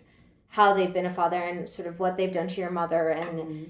how 0.49 0.73
they've 0.73 0.93
been 0.93 1.05
a 1.05 1.13
father 1.13 1.37
and 1.41 1.69
sort 1.69 1.87
of 1.87 1.99
what 1.99 2.17
they've 2.17 2.33
done 2.33 2.47
to 2.47 2.59
your 2.59 2.69
mother 2.71 3.09
and 3.09 3.39
Mhm. 3.39 3.65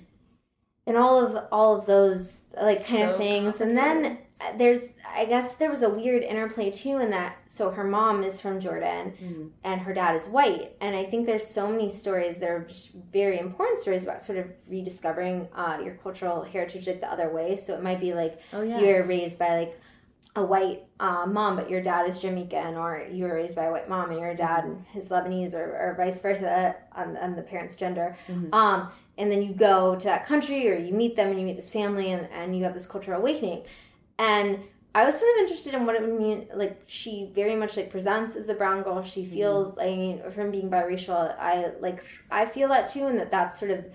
and 0.88 0.97
all 0.97 1.17
of 1.23 1.45
all 1.51 1.75
of 1.77 1.86
those 1.86 2.41
like 2.59 2.86
kind 2.88 3.03
of 3.03 3.17
things 3.17 3.61
and 3.61 3.77
then 3.77 4.17
there's 4.57 4.81
i 5.15 5.23
guess 5.23 5.55
there 5.55 5.69
was 5.69 5.84
a 5.84 5.89
weird 5.89 6.21
interplay 6.23 6.69
too 6.69 6.97
in 6.97 7.09
that 7.11 7.38
so 7.47 7.69
her 7.69 7.84
mom 7.86 8.23
is 8.23 8.41
from 8.41 8.59
jordan 8.59 9.13
Mhm. 9.23 9.49
and 9.63 9.79
her 9.81 9.93
dad 9.93 10.15
is 10.15 10.25
white 10.27 10.75
and 10.81 10.93
i 10.95 11.05
think 11.05 11.25
there's 11.25 11.47
so 11.47 11.67
many 11.67 11.89
stories 11.89 12.39
that 12.39 12.49
are 12.49 12.59
just 12.67 12.91
very 12.91 13.39
important 13.39 13.79
stories 13.79 14.03
about 14.03 14.21
sort 14.23 14.38
of 14.38 14.47
rediscovering 14.67 15.47
uh, 15.55 15.79
your 15.84 15.93
cultural 16.03 16.43
heritage 16.43 16.88
like 16.88 16.99
the 16.99 17.09
other 17.11 17.29
way 17.29 17.55
so 17.55 17.73
it 17.73 17.81
might 17.81 18.01
be 18.01 18.13
like 18.13 18.38
Oh 18.51 18.61
yeah. 18.63 18.79
you're 18.79 19.03
raised 19.05 19.39
by 19.39 19.57
like 19.57 19.79
a 20.36 20.43
white 20.43 20.84
uh, 20.99 21.25
mom, 21.27 21.55
but 21.55 21.69
your 21.69 21.81
dad 21.81 22.07
is 22.07 22.17
Jamaican, 22.19 22.75
or 22.75 23.05
you 23.11 23.25
were 23.25 23.36
raised 23.36 23.55
by 23.55 23.65
a 23.65 23.71
white 23.71 23.88
mom 23.88 24.09
and 24.09 24.19
your 24.19 24.34
dad 24.34 24.65
is 24.95 25.09
Lebanese, 25.09 25.53
or, 25.53 25.63
or 25.63 25.95
vice 25.95 26.21
versa 26.21 26.75
on, 26.95 27.17
on 27.17 27.36
the 27.36 27.43
parent's 27.43 27.75
gender. 27.75 28.17
Mhm. 28.27 28.53
Um, 28.53 28.91
and 29.17 29.31
then 29.31 29.43
you 29.43 29.53
go 29.53 29.95
to 29.95 30.05
that 30.05 30.25
country, 30.25 30.67
or 30.71 30.75
you 30.75 30.91
meet 30.91 31.15
them, 31.15 31.27
and 31.29 31.39
you 31.39 31.45
meet 31.45 31.55
this 31.55 31.69
family, 31.69 32.11
and, 32.13 32.27
and 32.31 32.57
you 32.57 32.63
have 32.63 32.73
this 32.73 32.88
cultural 32.88 33.19
awakening. 33.19 33.63
And 34.17 34.59
I 34.95 35.05
was 35.05 35.15
sort 35.15 35.29
of 35.36 35.41
interested 35.41 35.73
in 35.73 35.86
what 35.86 35.95
it 35.95 36.01
would 36.01 36.19
mean. 36.19 36.47
Like 36.53 36.81
she 36.88 37.31
very 37.34 37.55
much 37.55 37.77
like 37.77 37.89
presents 37.91 38.36
as 38.36 38.49
a 38.49 38.53
brown 38.53 38.84
girl. 38.84 39.03
She 39.03 39.25
feels. 39.25 39.77
I 39.77 39.86
mean, 39.86 40.21
from 40.34 40.51
being 40.51 40.69
biracial, 40.69 41.38
I 41.39 41.71
like. 41.79 42.03
I 42.31 42.45
feel 42.45 42.69
that 42.69 42.91
too, 42.91 43.07
and 43.07 43.19
that 43.19 43.31
that's 43.31 43.59
sort 43.59 43.71
of 43.71 43.86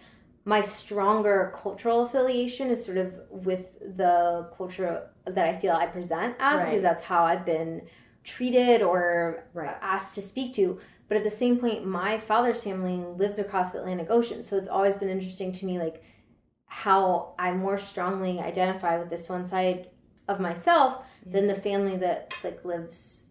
my 0.44 0.60
stronger 0.60 1.52
cultural 1.56 2.04
affiliation 2.04 2.70
is 2.70 2.84
sort 2.84 2.96
of 2.96 3.14
with 3.30 3.78
the 3.80 4.50
culture 4.56 5.10
that 5.26 5.46
I 5.46 5.58
feel 5.58 5.72
I 5.72 5.86
present 5.86 6.36
as 6.38 6.60
Right. 6.60 6.70
because 6.70 6.82
that's 6.82 7.02
how 7.02 7.24
I've 7.24 7.44
been 7.44 7.82
treated 8.24 8.82
or 8.82 9.44
Right. 9.52 9.76
asked 9.80 10.14
to 10.14 10.22
speak 10.22 10.54
to. 10.54 10.78
But 11.08 11.16
at 11.16 11.24
the 11.24 11.30
same 11.30 11.58
point, 11.58 11.86
my 11.86 12.18
father's 12.18 12.62
family 12.62 12.96
lives 12.96 13.38
across 13.38 13.72
the 13.72 13.78
Atlantic 13.80 14.10
Ocean, 14.10 14.42
so 14.42 14.56
it's 14.56 14.68
always 14.68 14.96
been 14.96 15.08
interesting 15.08 15.52
to 15.52 15.66
me, 15.66 15.78
like 15.78 16.02
how 16.66 17.34
I 17.38 17.52
more 17.52 17.78
strongly 17.78 18.38
identify 18.38 18.98
with 18.98 19.08
this 19.10 19.28
one 19.28 19.44
side 19.44 19.88
of 20.28 20.38
myself 20.40 21.02
than 21.24 21.46
the 21.46 21.54
family 21.54 21.96
that 21.96 22.32
like 22.44 22.64
lives 22.64 23.24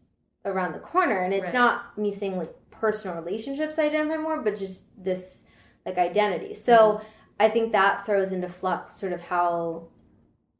around 0.43 0.73
the 0.73 0.79
corner. 0.79 1.19
And 1.21 1.33
it's 1.33 1.45
Right. 1.45 1.53
not 1.53 1.97
me 1.97 2.11
saying 2.11 2.37
like 2.37 2.53
personal 2.71 3.21
relationships 3.21 3.77
I 3.77 3.85
identify 3.85 4.17
more, 4.17 4.41
but 4.41 4.57
just 4.57 4.83
this 5.03 5.43
like 5.87 5.97
identity. 5.99 6.53
So 6.55 7.01
Mm-hmm. 7.01 7.05
I 7.39 7.49
think 7.49 7.73
that 7.73 8.05
throws 8.05 8.33
into 8.33 8.49
flux 8.49 8.93
sort 8.93 9.13
of 9.13 9.21
how 9.21 9.89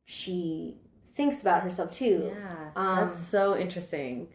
she 0.06 0.78
thinks 1.16 1.42
about 1.42 1.64
herself 1.64 1.92
too. 1.92 2.34
Yeah. 2.34 2.72
Um, 2.76 2.96
That's 2.96 3.20
so 3.20 3.58
interesting. 3.58 4.30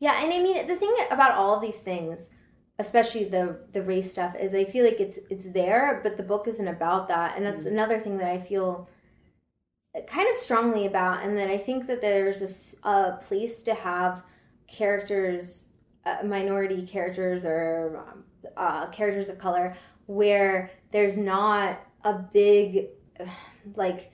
Yeah, 0.00 0.22
and 0.22 0.32
I 0.32 0.38
mean 0.42 0.66
the 0.66 0.76
thing 0.76 0.94
about 1.10 1.32
all 1.32 1.60
these 1.60 1.80
things, 1.80 2.30
especially 2.78 3.24
the 3.24 3.66
the 3.72 3.82
race 3.82 4.10
stuff, 4.10 4.34
is 4.36 4.54
I 4.54 4.64
feel 4.64 4.84
like 4.84 5.00
it's 5.00 5.18
it's 5.30 5.46
there, 5.52 6.00
but 6.02 6.16
the 6.16 6.22
book 6.24 6.48
isn't 6.48 6.68
about 6.68 7.06
that, 7.08 7.36
and 7.36 7.46
that's 7.46 7.64
Mhm. 7.64 7.66
another 7.66 8.00
thing 8.00 8.18
that 8.18 8.30
I 8.30 8.40
feel 8.40 8.88
kind 10.06 10.28
of 10.30 10.36
strongly 10.36 10.86
about, 10.86 11.22
and 11.24 11.36
that 11.36 11.48
I 11.50 11.58
think 11.58 11.86
that 11.86 12.00
there's 12.00 12.74
a 12.82 13.18
place 13.22 13.62
to 13.64 13.74
have 13.74 14.22
characters, 14.66 15.66
uh, 16.06 16.18
minority 16.24 16.86
characters 16.86 17.44
or 17.44 18.02
um, 18.10 18.24
uh, 18.56 18.86
characters 18.88 19.28
of 19.28 19.38
color, 19.38 19.76
where 20.14 20.70
there's 20.92 21.16
not 21.16 21.80
a 22.04 22.14
big 22.14 22.88
like 23.76 24.12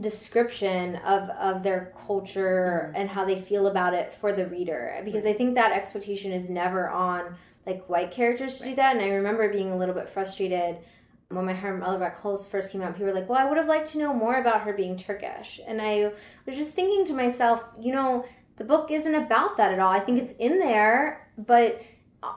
description 0.00 0.96
of 0.96 1.28
of 1.30 1.62
their 1.62 1.92
culture 2.06 2.86
mm-hmm. 2.86 3.00
and 3.00 3.10
how 3.10 3.24
they 3.24 3.40
feel 3.40 3.66
about 3.66 3.94
it 3.94 4.14
for 4.14 4.32
the 4.32 4.46
reader. 4.46 5.00
Because 5.04 5.24
i 5.24 5.32
think 5.32 5.54
that 5.54 5.72
expectation 5.72 6.32
is 6.32 6.48
never 6.48 6.88
on 6.88 7.36
like 7.66 7.88
white 7.88 8.10
characters 8.10 8.58
to 8.58 8.64
do 8.64 8.74
that. 8.76 8.96
And 8.96 9.04
i 9.04 9.08
remember 9.08 9.52
being 9.52 9.72
a 9.72 9.76
little 9.76 9.94
bit 9.94 10.08
frustrated 10.08 10.78
when 11.30 11.44
my 11.44 11.52
Heart 11.52 11.74
and 11.74 11.84
Other 11.84 11.98
Black 11.98 12.16
Holes 12.16 12.46
first 12.46 12.70
came 12.70 12.80
out, 12.80 12.94
people 12.94 13.06
were 13.06 13.12
like, 13.12 13.28
"Well, 13.28 13.38
I 13.38 13.44
would 13.44 13.58
have 13.58 13.68
liked 13.68 13.92
to 13.92 13.98
know 13.98 14.14
more 14.14 14.36
about 14.40 14.62
her 14.62 14.72
being 14.72 14.96
Turkish." 14.96 15.60
And 15.66 15.80
I 15.80 16.12
was 16.46 16.56
just 16.56 16.74
thinking 16.74 17.04
to 17.06 17.12
myself, 17.12 17.62
you 17.78 17.92
know, 17.92 18.24
the 18.56 18.64
book 18.64 18.90
isn't 18.90 19.14
about 19.14 19.56
that 19.58 19.72
at 19.72 19.78
all. 19.78 19.92
I 19.92 20.00
think 20.00 20.22
it's 20.22 20.32
in 20.32 20.58
there, 20.58 21.28
but 21.36 21.82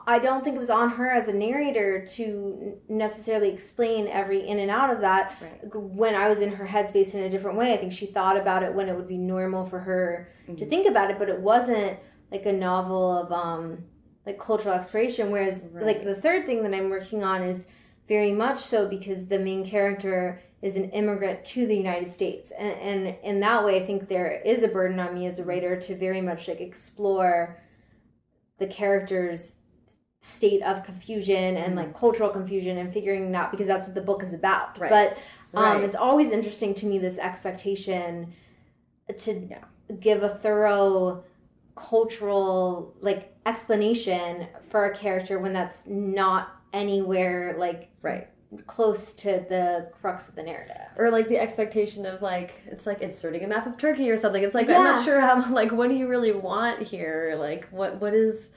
I 0.06 0.20
don't 0.20 0.44
think 0.44 0.54
it 0.54 0.60
was 0.60 0.70
on 0.70 0.90
her 0.90 1.10
as 1.10 1.26
a 1.26 1.32
narrator 1.32 2.06
to 2.14 2.78
necessarily 2.88 3.50
explain 3.50 4.06
every 4.06 4.46
in 4.46 4.60
and 4.60 4.70
out 4.70 4.92
of 4.92 5.00
that 5.00 5.34
Right. 5.40 5.74
when 5.74 6.14
I 6.14 6.28
was 6.28 6.40
in 6.40 6.52
her 6.52 6.66
headspace 6.66 7.14
in 7.14 7.22
a 7.24 7.28
different 7.28 7.58
way. 7.58 7.72
I 7.72 7.76
think 7.78 7.92
she 7.92 8.06
thought 8.06 8.36
about 8.36 8.62
it 8.62 8.72
when 8.74 8.88
it 8.88 8.94
would 8.94 9.08
be 9.08 9.18
normal 9.18 9.66
for 9.66 9.80
her 9.80 10.28
to 10.46 10.52
Mhm. 10.52 10.70
think 10.70 10.86
about 10.86 11.10
it, 11.10 11.18
but 11.18 11.28
it 11.28 11.40
wasn't 11.40 11.98
like 12.30 12.46
a 12.46 12.52
novel 12.52 13.10
of 13.10 13.32
um 13.32 13.84
like 14.24 14.38
cultural 14.38 14.74
exploration. 14.76 15.32
Whereas 15.32 15.64
Right. 15.72 15.84
like 15.84 16.04
the 16.04 16.14
third 16.14 16.46
thing 16.46 16.62
that 16.62 16.72
I'm 16.72 16.88
working 16.88 17.24
on 17.24 17.42
is 17.42 17.66
very 18.06 18.30
much 18.30 18.58
so 18.58 18.86
because 18.86 19.26
the 19.26 19.38
main 19.40 19.64
character 19.64 20.38
is 20.60 20.76
an 20.76 20.90
immigrant 20.90 21.44
to 21.44 21.66
the 21.66 21.74
United 21.76 22.08
States, 22.08 22.52
and, 22.52 22.72
and 23.06 23.16
in 23.24 23.40
that 23.40 23.64
way, 23.64 23.76
I 23.76 23.84
think 23.84 24.06
there 24.06 24.40
is 24.44 24.62
a 24.62 24.68
burden 24.68 25.00
on 25.00 25.12
me 25.12 25.26
as 25.26 25.40
a 25.40 25.44
writer 25.44 25.74
to 25.74 25.96
very 25.96 26.20
much 26.20 26.46
like 26.46 26.60
explore 26.60 27.58
the 28.58 28.68
character's 28.68 29.56
state 30.22 30.62
of 30.62 30.84
confusion 30.84 31.56
and 31.56 31.74
like 31.74 31.96
cultural 31.98 32.30
confusion 32.30 32.78
and 32.78 32.92
figuring 32.92 33.34
out 33.34 33.50
because 33.50 33.66
that's 33.66 33.86
what 33.86 33.94
the 33.94 34.00
book 34.00 34.22
is 34.22 34.32
about. 34.32 34.78
Right. 34.78 34.88
But 34.88 35.18
um, 35.58 35.64
Right. 35.64 35.84
it's 35.84 35.96
always 35.96 36.30
interesting 36.30 36.74
to 36.76 36.86
me 36.86 36.98
this 36.98 37.18
expectation 37.18 38.32
to 39.18 39.32
Yeah. 39.50 39.64
give 40.00 40.22
a 40.22 40.28
thorough 40.30 41.24
cultural 41.74 42.94
like 43.00 43.34
explanation 43.46 44.46
for 44.70 44.86
a 44.86 44.94
character 44.96 45.38
when 45.38 45.52
that's 45.52 45.86
not 45.86 46.48
anywhere 46.72 47.56
like 47.58 47.88
Right. 48.00 48.28
close 48.66 49.12
to 49.14 49.44
the 49.48 49.90
crux 50.00 50.28
of 50.28 50.36
the 50.36 50.42
narrative. 50.44 50.76
Or 50.96 51.10
like 51.10 51.28
the 51.28 51.38
expectation 51.40 52.06
of 52.06 52.22
like 52.22 52.52
it's 52.66 52.86
like 52.86 53.02
inserting 53.02 53.42
a 53.44 53.48
map 53.48 53.66
of 53.66 53.76
Turkey 53.76 54.08
or 54.10 54.16
something. 54.16 54.42
It's 54.42 54.54
like 54.54 54.68
I'm 54.70 54.84
not 54.84 55.04
sure 55.04 55.20
how 55.20 55.50
like 55.52 55.72
what 55.72 55.88
do 55.88 55.96
you 55.96 56.06
really 56.06 56.32
want 56.32 56.80
here? 56.80 57.34
Like 57.38 57.66
what 57.70 58.00
what 58.00 58.14
is 58.14 58.50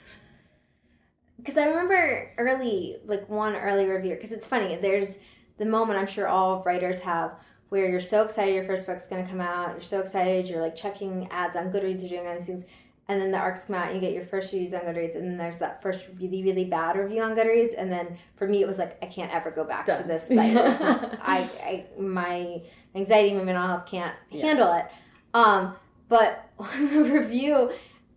because 1.45 1.57
I 1.57 1.65
remember 1.67 2.31
early, 2.39 2.97
like 3.05 3.29
one 3.29 3.55
early 3.55 3.85
review, 3.85 4.15
because 4.15 4.31
it's 4.31 4.47
funny. 4.47 4.75
There's 4.77 5.17
the 5.57 5.65
moment 5.65 5.99
I'm 5.99 6.07
sure 6.07 6.27
all 6.27 6.63
writers 6.65 7.01
have 7.01 7.33
where 7.69 7.87
you're 7.89 8.01
so 8.01 8.23
excited 8.23 8.53
your 8.55 8.63
first 8.65 8.85
book's 8.87 9.07
going 9.07 9.23
to 9.23 9.29
come 9.29 9.41
out. 9.41 9.71
You're 9.73 9.81
so 9.81 9.99
excited. 9.99 10.47
You're 10.49 10.61
like 10.61 10.75
checking 10.75 11.27
ads 11.31 11.55
on 11.55 11.71
Goodreads. 11.71 12.01
You're 12.01 12.09
doing 12.09 12.27
all 12.27 12.35
these 12.35 12.47
things, 12.47 12.65
and 13.07 13.21
then 13.21 13.31
the 13.31 13.37
arcs 13.37 13.65
come 13.65 13.75
out, 13.75 13.87
and 13.87 13.95
you 13.95 14.01
get 14.01 14.13
your 14.13 14.25
first 14.25 14.51
reviews 14.53 14.73
on 14.73 14.81
Goodreads, 14.81 15.15
and 15.15 15.25
then 15.27 15.37
there's 15.37 15.59
that 15.59 15.81
first 15.83 16.05
really 16.19 16.41
really 16.43 16.65
bad 16.65 16.95
review 16.97 17.21
on 17.21 17.35
Goodreads, 17.35 17.73
and 17.77 17.91
then 17.91 18.17
for 18.37 18.47
me 18.47 18.61
it 18.63 18.67
was 18.67 18.77
like 18.79 18.97
I 19.03 19.05
can't 19.05 19.31
ever 19.31 19.51
go 19.51 19.63
back 19.63 19.85
to 19.85 20.03
this 20.07 20.27
site. 20.27 20.57
I, 20.57 21.49
I 21.63 21.85
my 21.99 22.61
anxiety, 22.95 23.33
my 23.33 23.43
mental 23.43 23.67
health 23.67 23.85
can't 23.85 24.15
Yeah. 24.31 24.45
handle 24.47 24.73
it. 24.73 24.85
Um, 25.33 25.75
but 26.09 26.49
the 26.79 27.03
review 27.03 27.71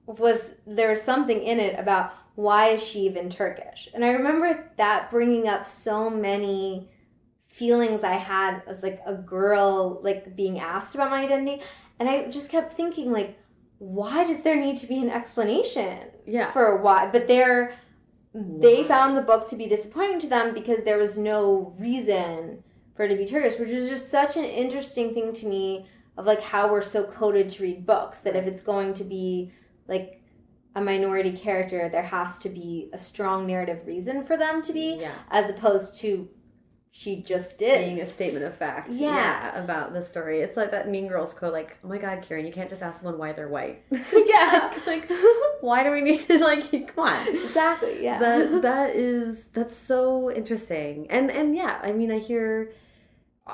was 0.06 0.52
there 0.66 0.90
was 0.90 1.02
something 1.02 1.42
in 1.42 1.60
it 1.60 1.78
about 1.78 2.12
why 2.38 2.68
is 2.68 2.80
she 2.80 3.00
even 3.00 3.28
Turkish? 3.28 3.88
And 3.92 4.04
I 4.04 4.10
remember 4.10 4.70
that 4.76 5.10
bringing 5.10 5.48
up 5.48 5.66
so 5.66 6.08
many 6.08 6.88
feelings 7.48 8.04
I 8.04 8.12
had 8.12 8.62
as 8.68 8.80
like 8.80 9.00
a 9.04 9.14
girl 9.14 9.98
like 10.04 10.36
being 10.36 10.60
asked 10.60 10.94
about 10.94 11.10
my 11.10 11.24
identity 11.24 11.60
and 11.98 12.08
I 12.08 12.30
just 12.30 12.48
kept 12.48 12.74
thinking 12.74 13.10
like 13.10 13.36
why 13.78 14.24
does 14.24 14.42
there 14.42 14.54
need 14.54 14.76
to 14.76 14.86
be 14.86 14.98
an 14.98 15.10
explanation 15.10 15.98
yeah. 16.26 16.52
for 16.52 16.80
why 16.80 17.08
but 17.10 17.26
they're 17.26 17.74
they 18.32 18.84
found 18.84 19.16
the 19.16 19.22
book 19.22 19.48
to 19.48 19.56
be 19.56 19.66
disappointing 19.66 20.20
to 20.20 20.28
them 20.28 20.54
because 20.54 20.84
there 20.84 20.98
was 20.98 21.18
no 21.18 21.74
reason 21.76 22.62
for 22.94 23.04
it 23.04 23.08
to 23.08 23.16
be 23.16 23.26
Turkish, 23.26 23.58
which 23.58 23.70
is 23.70 23.88
just 23.88 24.10
such 24.10 24.36
an 24.36 24.44
interesting 24.44 25.12
thing 25.12 25.32
to 25.32 25.46
me 25.46 25.86
of 26.16 26.26
like 26.26 26.42
how 26.42 26.70
we're 26.70 26.82
so 26.82 27.02
coded 27.02 27.48
to 27.48 27.62
read 27.64 27.86
books 27.86 28.20
that 28.20 28.36
if 28.36 28.46
it's 28.46 28.60
going 28.60 28.94
to 28.94 29.02
be 29.02 29.50
like 29.88 30.17
a 30.74 30.80
minority 30.80 31.32
character, 31.32 31.88
there 31.88 32.02
has 32.02 32.38
to 32.40 32.48
be 32.48 32.90
a 32.92 32.98
strong 32.98 33.46
narrative 33.46 33.80
reason 33.86 34.24
for 34.24 34.36
them 34.36 34.62
to 34.62 34.72
be, 34.72 34.98
Yeah. 35.00 35.12
as 35.30 35.50
opposed 35.50 35.96
to 36.00 36.28
she 36.90 37.22
just 37.22 37.60
is. 37.62 37.84
being 37.84 38.00
a 38.00 38.06
statement 38.06 38.44
of 38.44 38.56
fact. 38.56 38.88
Yeah. 38.90 39.56
about 39.56 39.92
the 39.92 40.02
story. 40.02 40.40
It's 40.40 40.56
like 40.56 40.72
that 40.72 40.88
Mean 40.88 41.06
Girls 41.06 41.32
quote, 41.32 41.52
like, 41.52 41.76
"Oh 41.84 41.88
my 41.88 41.98
God, 41.98 42.22
Karen, 42.26 42.44
you 42.46 42.52
can't 42.52 42.68
just 42.68 42.82
ask 42.82 43.02
someone 43.02 43.18
why 43.18 43.32
they're 43.32 43.48
white." 43.48 43.82
Yeah. 44.12 44.72
like, 44.86 45.08
why 45.60 45.82
do 45.84 45.90
we 45.92 46.00
need 46.00 46.20
to 46.26 46.38
like? 46.50 46.70
Come 46.94 47.04
on. 47.06 47.28
exactly. 47.28 48.02
Yeah. 48.02 48.18
That 48.18 48.62
that 48.62 48.96
is 48.96 49.44
that's 49.52 49.76
so 49.76 50.30
interesting, 50.30 51.06
and 51.10 51.30
and 51.30 51.54
yeah, 51.54 51.78
I 51.82 51.92
mean, 51.92 52.10
I 52.10 52.18
hear 52.18 52.72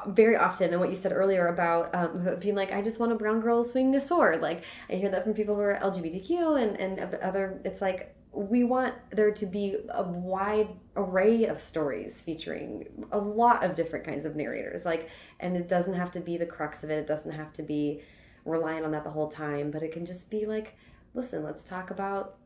very 0.08 0.36
often 0.36 0.70
and 0.70 0.80
what 0.80 0.88
you 0.88 0.94
said 0.94 1.12
earlier 1.12 1.48
about 1.48 1.94
um, 1.94 2.36
being 2.40 2.54
like 2.54 2.72
i 2.72 2.82
just 2.82 2.98
want 2.98 3.12
a 3.12 3.14
brown 3.14 3.40
girl 3.40 3.62
swinging 3.62 3.94
a 3.94 4.00
sword. 4.00 4.40
Like 4.40 4.64
i 4.90 4.94
hear 4.94 5.10
that 5.10 5.24
from 5.24 5.34
people 5.34 5.54
who 5.54 5.60
are 5.60 5.78
lgbtq 5.82 6.62
and 6.62 6.78
and 6.80 7.14
other 7.16 7.60
it's 7.64 7.80
like 7.80 8.14
we 8.32 8.64
want 8.64 8.94
there 9.10 9.30
to 9.30 9.46
be 9.46 9.76
a 9.90 10.02
wide 10.02 10.68
array 10.96 11.44
of 11.44 11.60
stories 11.60 12.20
featuring 12.20 13.06
a 13.12 13.18
lot 13.18 13.62
of 13.62 13.76
different 13.76 14.04
kinds 14.04 14.24
of 14.24 14.34
narrators 14.34 14.84
like 14.84 15.08
and 15.40 15.56
it 15.56 15.68
doesn't 15.68 15.94
have 15.94 16.10
to 16.10 16.20
be 16.20 16.36
the 16.36 16.46
crux 16.46 16.82
of 16.82 16.90
it 16.90 16.98
it 16.98 17.06
doesn't 17.06 17.32
have 17.32 17.52
to 17.52 17.62
be 17.62 18.02
relying 18.44 18.84
on 18.84 18.90
that 18.90 19.04
the 19.04 19.10
whole 19.10 19.30
time 19.30 19.70
but 19.70 19.82
it 19.82 19.92
can 19.92 20.04
just 20.04 20.28
be 20.30 20.46
like 20.46 20.76
listen 21.14 21.44
let's 21.44 21.62
talk 21.62 21.90
about 21.90 22.36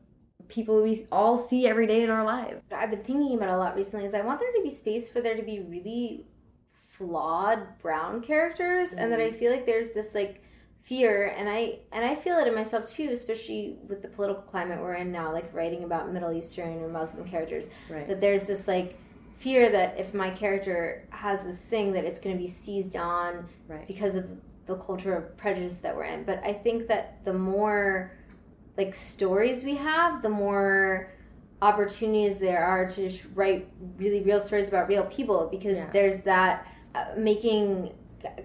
people 0.47 0.81
we 0.81 1.05
all 1.11 1.37
see 1.37 1.67
every 1.67 1.87
day 1.87 2.03
in 2.03 2.09
our 2.09 2.23
lives 2.23 2.61
I've 2.71 2.91
been 2.91 3.03
thinking 3.03 3.35
about 3.35 3.49
a 3.49 3.57
lot 3.57 3.75
recently 3.75 4.05
is 4.05 4.13
I 4.13 4.21
want 4.21 4.39
there 4.39 4.51
to 4.51 4.61
be 4.63 4.71
space 4.71 5.09
for 5.09 5.21
there 5.21 5.35
to 5.35 5.43
be 5.43 5.59
really 5.59 6.25
flawed 6.99 7.79
brown 7.81 8.21
characters 8.21 8.91
and 8.91 9.11
that 9.11 9.19
I 9.19 9.29
mm-hmm. 9.29 9.39
feel 9.39 9.51
like 9.51 9.65
there's 9.65 9.91
this 9.91 10.13
like 10.13 10.43
fear 10.83 11.33
and 11.37 11.47
I 11.49 11.79
and 11.91 12.03
I 12.03 12.13
feel 12.13 12.37
it 12.37 12.47
in 12.47 12.53
myself 12.53 12.91
too, 12.91 13.09
especially 13.11 13.77
with 13.87 14.01
the 14.01 14.09
political 14.09 14.43
climate 14.43 14.79
we're 14.79 14.95
in 14.95 15.11
now, 15.11 15.31
like 15.31 15.51
writing 15.53 15.85
about 15.85 16.11
Middle 16.11 16.33
Eastern 16.33 16.83
or 16.83 16.89
Muslim 16.89 17.27
characters. 17.27 17.69
Right. 17.89 18.07
That 18.07 18.19
there's 18.19 18.43
this 18.43 18.67
like 18.67 18.99
fear 19.37 19.71
that 19.71 19.97
if 19.97 20.13
my 20.13 20.29
character 20.29 21.07
has 21.11 21.43
this 21.45 21.61
thing 21.61 21.93
that 21.93 22.03
it's 22.03 22.19
gonna 22.19 22.35
be 22.35 22.47
seized 22.47 22.97
on 22.97 23.47
Right. 23.69 23.87
because 23.87 24.15
of 24.15 24.29
the 24.65 24.75
culture 24.75 25.15
of 25.15 25.35
prejudice 25.37 25.79
that 25.79 25.95
we're 25.95 26.03
in. 26.03 26.25
But 26.25 26.43
I 26.43 26.53
think 26.53 26.87
that 26.87 27.23
the 27.23 27.33
more 27.33 28.11
like 28.77 28.93
stories 28.93 29.63
we 29.63 29.75
have, 29.75 30.21
the 30.21 30.29
more 30.29 31.11
opportunities 31.61 32.39
there 32.39 32.63
are 32.63 32.89
to 32.89 33.09
just 33.09 33.23
write 33.35 33.67
really 33.97 34.21
real 34.21 34.39
stories 34.39 34.67
about 34.67 34.87
real 34.87 35.05
people 35.05 35.47
because 35.51 35.77
Yeah. 35.77 35.89
there's 35.91 36.19
that 36.23 36.65
making 37.17 37.93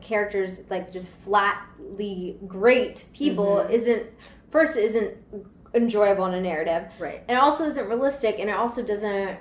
characters 0.01 0.62
like 0.70 0.93
just 0.93 1.10
flatly 1.24 2.39
great 2.47 3.06
people 3.12 3.56
Mm-hmm. 3.56 3.72
isn't 3.72 4.06
first 4.51 4.76
isn't 4.76 5.16
enjoyable 5.74 6.26
in 6.26 6.35
a 6.35 6.40
narrative. 6.40 6.85
Right. 7.01 7.24
And 7.28 7.36
also 7.39 7.64
isn't 7.66 7.89
realistic 7.89 8.39
and 8.39 8.48
it 8.48 8.56
also 8.56 8.82
doesn't 8.85 9.39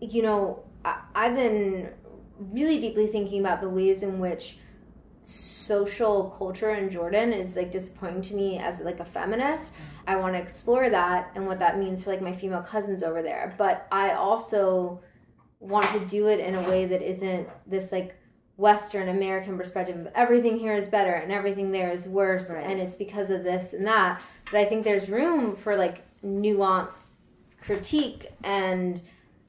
you 0.00 0.22
know 0.22 0.64
I, 0.84 1.00
i've 1.14 1.34
been 1.36 1.90
really 2.38 2.80
deeply 2.80 3.06
thinking 3.06 3.40
about 3.40 3.60
the 3.60 3.68
ways 3.68 4.02
in 4.02 4.18
which 4.18 4.58
social 5.24 6.34
culture 6.36 6.70
in 6.72 6.90
jordan 6.90 7.32
is 7.32 7.56
like 7.56 7.70
disappointing 7.72 8.20
to 8.22 8.34
me 8.34 8.58
as 8.58 8.80
like 8.80 9.00
a 9.00 9.04
feminist. 9.04 9.72
I 10.06 10.16
want 10.16 10.34
to 10.34 10.40
explore 10.40 10.90
that 10.90 11.30
and 11.34 11.46
what 11.46 11.60
that 11.60 11.78
means 11.78 12.02
for 12.02 12.10
like 12.10 12.20
my 12.20 12.34
female 12.34 12.60
cousins 12.62 13.02
over 13.02 13.22
there. 13.22 13.54
But 13.56 13.86
i 13.92 14.10
also 14.12 15.00
want 15.60 15.86
to 15.92 16.00
do 16.00 16.26
it 16.26 16.40
in 16.40 16.56
a 16.56 16.68
way 16.68 16.84
that 16.84 17.00
isn't 17.00 17.48
this 17.66 17.90
like 17.92 18.16
western 18.56 19.08
american 19.08 19.56
perspective 19.58 19.96
of 19.98 20.08
everything 20.14 20.56
here 20.58 20.74
is 20.74 20.86
better 20.86 21.12
and 21.14 21.32
everything 21.32 21.72
there 21.72 21.90
is 21.90 22.06
worse 22.06 22.50
Right. 22.50 22.64
and 22.64 22.80
it's 22.80 22.94
because 22.94 23.30
of 23.30 23.42
this 23.42 23.72
and 23.72 23.86
that 23.86 24.22
but 24.52 24.60
i 24.60 24.64
think 24.64 24.84
there's 24.84 25.08
room 25.08 25.56
for 25.56 25.76
like 25.76 26.02
nuanced 26.24 27.08
critique 27.60 28.26
and 28.44 29.00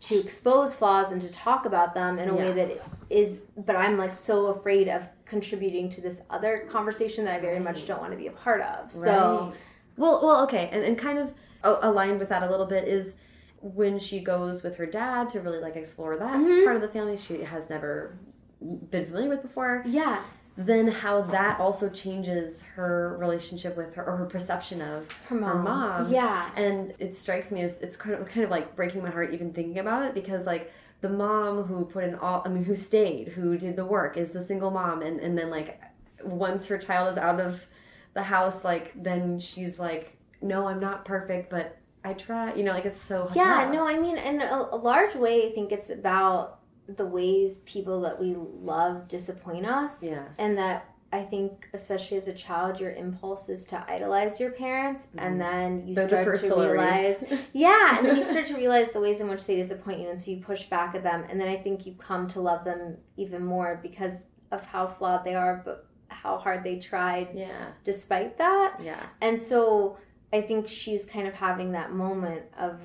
to 0.02 0.20
expose 0.20 0.74
flaws 0.74 1.12
and 1.12 1.22
to 1.22 1.30
talk 1.32 1.66
about 1.66 1.94
them 1.94 2.18
in 2.20 2.30
a 2.30 2.36
way 2.36 2.52
that 2.54 2.84
is 3.10 3.38
but 3.66 3.76
i'm 3.76 3.98
like 3.98 4.14
so 4.16 4.48
afraid 4.48 4.88
of 4.88 5.08
contributing 5.26 5.90
to 5.90 6.02
this 6.02 6.22
other 6.30 6.68
conversation 6.72 7.26
that 7.26 7.36
i 7.36 7.40
very 7.40 7.60
much 7.60 7.86
don't 7.86 8.00
want 8.02 8.12
to 8.12 8.18
be 8.18 8.28
a 8.28 8.32
part 8.32 8.62
of 8.62 8.92
so 8.92 9.46
Right. 9.50 9.56
well 9.98 10.20
well 10.24 10.44
okay 10.44 10.70
and, 10.72 10.84
and 10.84 10.98
kind 10.98 11.20
of 11.20 11.32
aligned 11.64 12.20
with 12.20 12.30
that 12.30 12.44
a 12.44 12.50
little 12.50 12.66
bit 12.66 12.88
is 12.88 13.16
when 13.62 13.98
she 13.98 14.20
goes 14.20 14.62
with 14.62 14.76
her 14.78 14.86
dad 14.86 15.30
to 15.32 15.42
really 15.42 15.60
like 15.60 15.76
explore 15.76 16.18
that 16.18 16.36
Mhm. 16.40 16.64
part 16.64 16.76
of 16.76 16.82
the 16.82 16.88
family 16.90 17.18
she 17.18 17.42
has 17.42 17.70
never 17.70 18.18
been 18.62 19.06
familiar 19.06 19.30
with 19.30 19.42
before 19.42 19.84
yeah 19.86 20.24
then 20.58 20.88
how 20.88 21.22
that 21.22 21.60
also 21.60 21.90
changes 21.90 22.62
her 22.62 23.18
relationship 23.20 23.76
with 23.76 23.94
her 23.96 24.06
or 24.08 24.16
her 24.16 24.26
perception 24.26 24.82
of 24.82 25.12
her 25.28 25.36
mom, 25.36 25.64
mom. 25.66 26.12
yeah 26.12 26.50
and 26.56 26.94
it 27.00 27.16
strikes 27.16 27.52
me 27.52 27.62
as 27.62 27.78
it's 27.82 27.98
kind 27.98 28.16
of 28.16 28.28
kind 28.30 28.44
of 28.46 28.50
like 28.50 28.76
breaking 28.76 29.04
my 29.04 29.10
heart 29.10 29.34
even 29.34 29.52
thinking 29.52 29.80
about 29.80 30.04
it 30.06 30.14
because 30.14 30.46
like 30.46 30.72
the 31.02 31.10
mom 31.10 31.64
who 31.64 31.86
put 31.86 32.06
in 32.06 32.16
all 32.16 32.42
I 32.46 32.50
mean 32.50 32.64
who 32.64 32.76
stayed 32.76 33.28
who 33.30 33.58
did 33.58 33.76
the 33.76 33.86
work 33.86 34.16
is 34.16 34.32
the 34.32 34.44
single 34.44 34.72
mom 34.72 35.02
and 35.02 35.20
and 35.20 35.38
then 35.38 35.50
like 35.50 35.82
once 36.24 36.66
her 36.68 36.78
child 36.78 37.12
is 37.12 37.18
out 37.18 37.42
of 37.42 37.68
the 38.14 38.24
house 38.24 38.64
like 38.64 38.92
then 38.96 39.40
she's 39.40 39.78
like 39.78 40.16
no 40.42 40.68
I'm 40.68 40.80
not 40.80 41.04
perfect 41.04 41.50
but 41.50 41.78
I 42.06 42.14
try 42.14 42.56
you 42.56 42.64
know 42.64 42.72
like 42.72 42.86
it's 42.86 43.02
so 43.02 43.30
Yeah, 43.36 43.66
tough. 43.66 43.74
no, 43.74 43.86
I 43.88 44.00
mean, 44.00 44.18
in 44.18 44.40
a, 44.42 44.70
a 44.72 44.78
large 44.78 45.16
way, 45.16 45.48
I 45.50 45.52
think 45.54 45.72
it's 45.72 45.90
about 45.90 46.60
the 46.88 47.06
ways 47.06 47.58
people 47.60 48.02
that 48.02 48.20
we 48.20 48.36
love 48.36 49.08
disappoint 49.08 49.66
us. 49.66 50.02
Yeah. 50.02 50.26
And 50.38 50.58
that 50.58 50.90
I 51.12 51.24
think, 51.24 51.70
especially 51.74 52.18
as 52.18 52.28
a 52.28 52.34
child, 52.34 52.80
your 52.80 52.92
impulse 52.92 53.48
is 53.48 53.64
to 53.68 53.86
idolize 53.90 54.40
your 54.40 54.52
parents, 54.52 55.08
and 55.18 55.40
then 55.40 55.88
you 55.88 55.94
Mm-hmm. 55.94 55.94
They're 55.94 56.04
the 56.08 56.10
start 56.10 56.26
first 56.26 56.46
to 56.46 56.56
realize, 56.56 57.24
yeah, 57.54 57.98
and 57.98 58.06
then 58.06 58.18
you 58.18 58.24
start 58.34 58.48
to 58.48 58.56
realize 58.56 58.92
the 58.92 59.00
ways 59.00 59.20
in 59.22 59.30
which 59.30 59.46
they 59.46 59.56
disappoint 59.56 60.02
you, 60.02 60.10
and 60.10 60.20
so 60.20 60.32
you 60.32 60.38
push 60.38 60.64
back 60.64 60.94
at 60.94 61.04
them, 61.04 61.24
and 61.30 61.40
then 61.40 61.48
I 61.48 61.56
think 61.56 61.86
you 61.86 61.94
come 61.94 62.28
to 62.30 62.42
love 62.42 62.66
them 62.66 62.98
even 63.16 63.46
more 63.46 63.80
because 63.82 64.26
of 64.52 64.66
how 64.66 64.88
flawed 64.88 65.24
they 65.24 65.36
are, 65.36 65.62
but 65.64 65.88
how 66.10 66.38
hard 66.38 66.64
they 66.64 66.78
tried 66.80 67.30
yeah 67.34 67.68
despite 67.84 68.38
that. 68.38 68.78
yeah 68.82 69.04
And 69.22 69.42
so 69.42 69.98
I 70.32 70.42
think 70.42 70.68
she's 70.68 71.06
kind 71.06 71.28
of 71.28 71.34
having 71.34 71.72
that 71.74 71.92
moment 71.92 72.44
of 72.60 72.80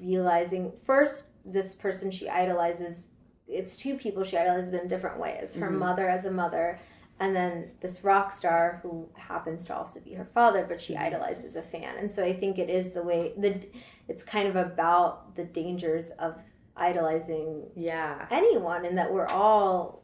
realizing 0.00 0.72
first, 0.84 1.24
this 1.44 1.74
person 1.74 2.10
she 2.10 2.28
idolizes, 2.28 3.06
it's 3.52 3.76
two 3.76 3.96
people 3.96 4.24
she 4.24 4.36
idolizes 4.36 4.72
in 4.72 4.88
different 4.88 5.18
ways 5.18 5.54
her 5.56 5.70
Mhm. 5.70 5.78
mother 5.78 6.08
as 6.08 6.24
a 6.24 6.30
mother, 6.30 6.78
and 7.20 7.34
then 7.36 7.70
this 7.80 8.02
rock 8.04 8.32
star 8.32 8.80
who 8.82 9.08
happens 9.14 9.64
to 9.66 9.76
also 9.76 10.00
be 10.00 10.14
her 10.14 10.24
father, 10.24 10.64
but 10.68 10.80
she 10.80 10.96
idolizes 10.96 11.54
a 11.56 11.62
fan. 11.62 11.96
And 11.98 12.10
so 12.10 12.24
I 12.24 12.32
think 12.32 12.58
it 12.58 12.68
is 12.70 12.92
the 12.92 13.02
way, 13.02 13.32
the 13.36 13.60
it's 14.08 14.24
kind 14.24 14.48
of 14.48 14.56
about 14.56 15.36
the 15.36 15.44
dangers 15.44 16.10
of 16.18 16.36
idolizing 16.76 17.70
yeah 17.76 18.26
anyone 18.30 18.84
and 18.86 18.96
that 18.98 19.12
we're 19.12 19.26
all 19.28 20.02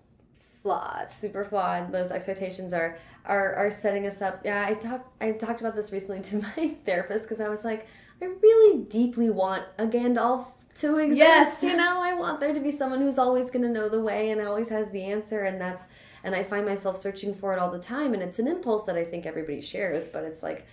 flawed. 0.63 1.11
super 1.11 1.45
flawed. 1.45 1.91
Those 1.93 2.11
expectations 2.11 2.73
are 2.73 2.99
are 3.25 3.55
are 3.55 3.71
setting 3.71 4.07
us 4.07 4.21
up. 4.23 4.41
Yeah, 4.45 4.65
I 4.67 4.75
talked 4.75 5.11
I 5.23 5.33
talked 5.33 5.61
about 5.61 5.75
this 5.77 5.93
recently 5.93 6.21
to 6.31 6.37
my 6.43 6.77
therapist 6.85 7.23
because 7.25 7.41
I 7.41 7.49
was 7.49 7.65
like, 7.65 7.87
I 8.21 8.27
really 8.27 8.83
deeply 8.85 9.31
want 9.31 9.65
a 9.79 9.87
Gandalf 9.87 10.53
to 10.81 10.99
exist. 10.99 11.19
Yes. 11.19 11.63
you 11.63 11.77
know, 11.77 12.01
I 12.03 12.15
want 12.15 12.41
there 12.41 12.53
to 12.55 12.61
be 12.61 12.71
someone 12.71 13.01
who's 13.01 13.19
always 13.19 13.51
going 13.51 13.63
to 13.63 13.69
know 13.71 13.89
the 13.89 14.01
way 14.01 14.31
and 14.31 14.41
always 14.41 14.69
has 14.69 14.91
the 14.91 15.03
answer, 15.05 15.41
and 15.45 15.61
that's 15.61 15.85
and 16.25 16.35
I 16.35 16.43
find 16.43 16.67
myself 16.67 16.97
searching 17.01 17.35
for 17.35 17.53
it 17.53 17.59
all 17.59 17.71
the 17.71 17.79
time, 17.79 18.13
and 18.15 18.23
it's 18.23 18.39
an 18.39 18.49
impulse 18.49 18.85
that 18.87 18.97
I 18.97 19.05
think 19.05 19.27
everybody 19.27 19.61
shares, 19.61 20.09
but 20.09 20.25
it's 20.25 20.43
like. 20.43 20.67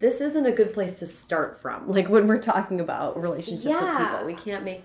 This 0.00 0.22
isn't 0.22 0.46
a 0.46 0.50
good 0.50 0.72
place 0.72 0.98
to 1.00 1.06
start 1.06 1.60
from. 1.60 1.86
Like 1.92 2.08
when 2.08 2.26
we're 2.26 2.40
talking 2.40 2.80
about 2.80 3.20
relationships 3.20 3.66
with 3.78 3.98
people, 3.98 4.24
we 4.24 4.32
can't 4.32 4.64
make, 4.64 4.82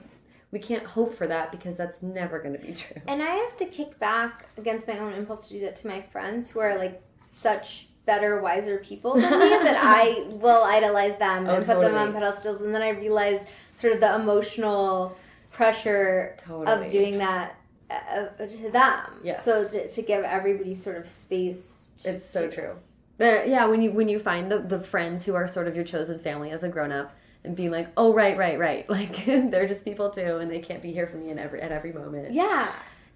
we 0.52 0.60
can't 0.60 0.84
hope 0.84 1.18
for 1.18 1.26
that 1.28 1.54
because 1.54 1.78
that's 1.78 2.04
never 2.04 2.40
going 2.40 2.52
to 2.52 2.60
be 2.60 2.74
true. 2.74 3.02
And 3.08 3.24
I 3.24 3.28
have 3.28 3.56
to 3.56 3.66
kick 3.66 3.98
back 3.98 4.50
against 4.58 4.90
my 4.90 4.98
own 5.00 5.14
impulse 5.14 5.48
to 5.48 5.54
do 5.54 5.62
that 5.62 5.78
to 5.78 5.88
my 5.88 6.02
friends 6.02 6.50
who 6.50 6.60
are 6.60 6.78
like 6.78 7.02
such 7.30 7.88
better, 8.06 8.42
wiser 8.42 8.80
people 8.80 9.14
than 9.14 9.22
me 9.40 9.50
that 9.64 9.78
I 9.82 10.26
will 10.32 10.64
idolize 10.64 11.18
them 11.18 11.48
Oh, 11.48 11.56
and 11.56 11.66
put 11.66 11.80
them 11.80 11.96
on 11.96 12.12
pedestals. 12.12 12.60
And 12.60 12.76
then 12.76 12.82
I 12.82 12.90
realize 12.90 13.46
sort 13.76 13.94
of 13.94 14.00
the 14.00 14.16
emotional 14.16 15.16
pressure 15.52 16.36
Totally. 16.40 16.86
of 16.86 16.92
doing 16.92 17.18
that 17.20 17.56
uh, 17.90 18.26
to 18.46 18.70
them. 18.72 19.02
Yes. 19.24 19.46
So 19.46 19.68
to, 19.68 19.88
to 19.90 20.02
give 20.02 20.24
everybody 20.24 20.74
sort 20.74 20.98
of 20.98 21.10
space. 21.10 21.94
to- 22.04 22.16
It's 22.16 22.30
so 22.30 22.48
to- 22.50 22.56
true. 22.56 22.76
The, 23.18 23.46
yeah, 23.48 23.66
when 23.68 23.82
you 23.82 23.92
when 23.92 24.10
you 24.10 24.20
find 24.20 24.52
the, 24.52 24.60
the 24.60 24.84
friends 24.84 25.26
who 25.26 25.36
are 25.36 25.48
sort 25.48 25.70
of 25.70 25.76
your 25.76 25.86
chosen 25.86 26.20
family 26.20 26.52
as 26.52 26.64
a 26.64 26.68
grown 26.68 26.92
up 26.92 27.16
and 27.46 27.56
being 27.56 27.72
like, 27.72 27.88
oh 27.96 28.12
right, 28.14 28.38
right, 28.38 28.60
right, 28.60 28.90
like 28.98 29.24
they're 29.26 29.68
just 29.68 29.86
people 29.86 30.10
too, 30.10 30.38
and 30.38 30.52
they 30.52 30.60
can't 30.60 30.82
be 30.82 30.92
here 30.92 31.08
for 31.08 31.16
me 31.16 31.30
in 31.30 31.40
every 31.40 31.62
at 31.62 31.72
every 31.72 31.94
moment. 31.94 32.34
Yeah. 32.34 32.70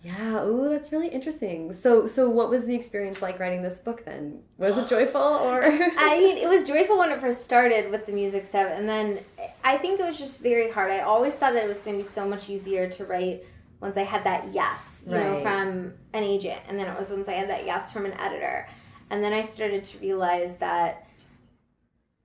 Yeah. 0.03 0.45
Ooh, 0.45 0.69
that's 0.69 0.91
really 0.91 1.09
interesting. 1.09 1.73
So 1.73 2.07
so 2.07 2.29
what 2.29 2.49
was 2.49 2.65
the 2.65 2.75
experience 2.75 3.21
like 3.21 3.39
writing 3.39 3.61
this 3.61 3.79
book 3.79 4.05
then? 4.05 4.41
Was 4.57 4.77
it 4.77 4.87
joyful 4.89 5.21
or? 5.21 5.63
I 5.63 6.19
mean, 6.19 6.37
it 6.37 6.47
was 6.47 6.63
joyful 6.63 6.97
when 6.97 7.11
it 7.11 7.19
first 7.19 7.43
started 7.43 7.91
with 7.91 8.05
the 8.05 8.11
music 8.13 8.45
stuff, 8.45 8.71
and 8.73 8.87
then 8.87 9.19
I 9.63 9.77
think 9.77 9.99
it 9.99 10.05
was 10.05 10.17
just 10.17 10.39
very 10.39 10.71
hard. 10.71 10.91
I 10.91 10.99
always 11.01 11.33
thought 11.33 11.53
that 11.53 11.63
it 11.63 11.67
was 11.67 11.79
going 11.79 11.97
to 11.97 12.03
be 12.03 12.09
so 12.09 12.27
much 12.27 12.49
easier 12.49 12.89
to 12.89 13.05
write 13.05 13.43
once 13.81 13.97
I 13.97 14.03
had 14.03 14.23
that 14.25 14.53
yes, 14.53 15.03
you 15.05 15.13
know, 15.13 15.41
from 15.41 15.93
an 16.13 16.23
agent, 16.23 16.59
and 16.67 16.79
then 16.79 16.87
it 16.87 16.97
was 16.97 17.09
once 17.09 17.27
I 17.27 17.33
had 17.33 17.49
that 17.49 17.65
yes 17.65 17.91
from 17.91 18.05
an 18.05 18.13
editor, 18.13 18.67
and 19.09 19.23
then 19.23 19.33
I 19.33 19.41
started 19.41 19.83
to 19.85 19.97
realize 19.99 20.55
that 20.57 21.07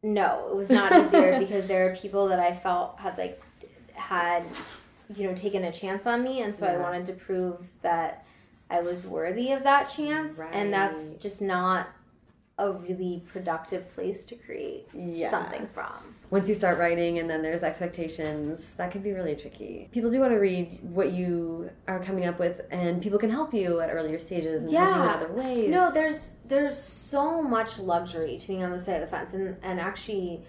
no, 0.02 0.48
it 0.50 0.54
was 0.54 0.70
not 0.70 0.92
easier 0.92 1.38
because 1.40 1.66
there 1.66 1.90
are 1.90 1.96
people 1.96 2.28
that 2.28 2.38
I 2.38 2.54
felt 2.54 2.98
had 3.00 3.18
like 3.18 3.42
had 3.94 4.44
you 5.14 5.28
know, 5.28 5.34
taken 5.34 5.64
a 5.64 5.72
chance 5.72 6.06
on 6.06 6.22
me, 6.22 6.40
and 6.42 6.54
so 6.54 6.66
I 6.66 6.76
wanted 6.76 7.06
to 7.06 7.12
prove 7.12 7.58
that 7.82 8.24
I 8.70 8.80
was 8.80 9.04
worthy 9.06 9.52
of 9.52 9.62
that 9.64 9.84
chance, 9.90 10.40
and 10.52 10.72
that's 10.72 11.12
just 11.12 11.42
not 11.42 11.88
a 12.56 12.70
really 12.70 13.20
productive 13.32 13.88
place 13.94 14.24
to 14.24 14.36
create 14.36 14.86
Yeah. 14.94 15.28
something 15.28 15.66
from. 15.74 16.14
Once 16.30 16.48
you 16.48 16.54
start 16.54 16.78
writing 16.78 17.18
and 17.18 17.28
then 17.28 17.42
there's 17.42 17.64
expectations, 17.64 18.70
that 18.76 18.92
can 18.92 19.02
be 19.02 19.12
really 19.12 19.34
tricky. 19.34 19.88
People 19.90 20.08
do 20.10 20.20
want 20.20 20.32
to 20.32 20.38
read 20.38 20.78
what 20.82 21.10
you 21.12 21.68
are 21.88 21.98
coming 21.98 22.26
up 22.26 22.38
with, 22.38 22.60
and 22.70 23.02
people 23.02 23.18
can 23.18 23.28
help 23.30 23.52
you 23.52 23.80
at 23.80 23.90
earlier 23.92 24.18
stages 24.20 24.62
and 24.64 24.72
help 24.72 24.88
you 24.88 25.02
in 25.02 25.08
Yeah. 25.08 25.14
other 25.14 25.32
ways. 25.32 25.68
No, 25.70 25.90
there's 25.90 26.30
there's 26.46 26.78
so 26.80 27.42
much 27.42 27.78
luxury 27.78 28.36
to 28.36 28.46
being 28.48 28.62
on 28.62 28.70
the 28.70 28.78
side 28.78 29.02
of 29.02 29.10
the 29.10 29.16
fence, 29.16 29.32
and 29.34 29.56
and 29.62 29.80
actually, 29.80 30.44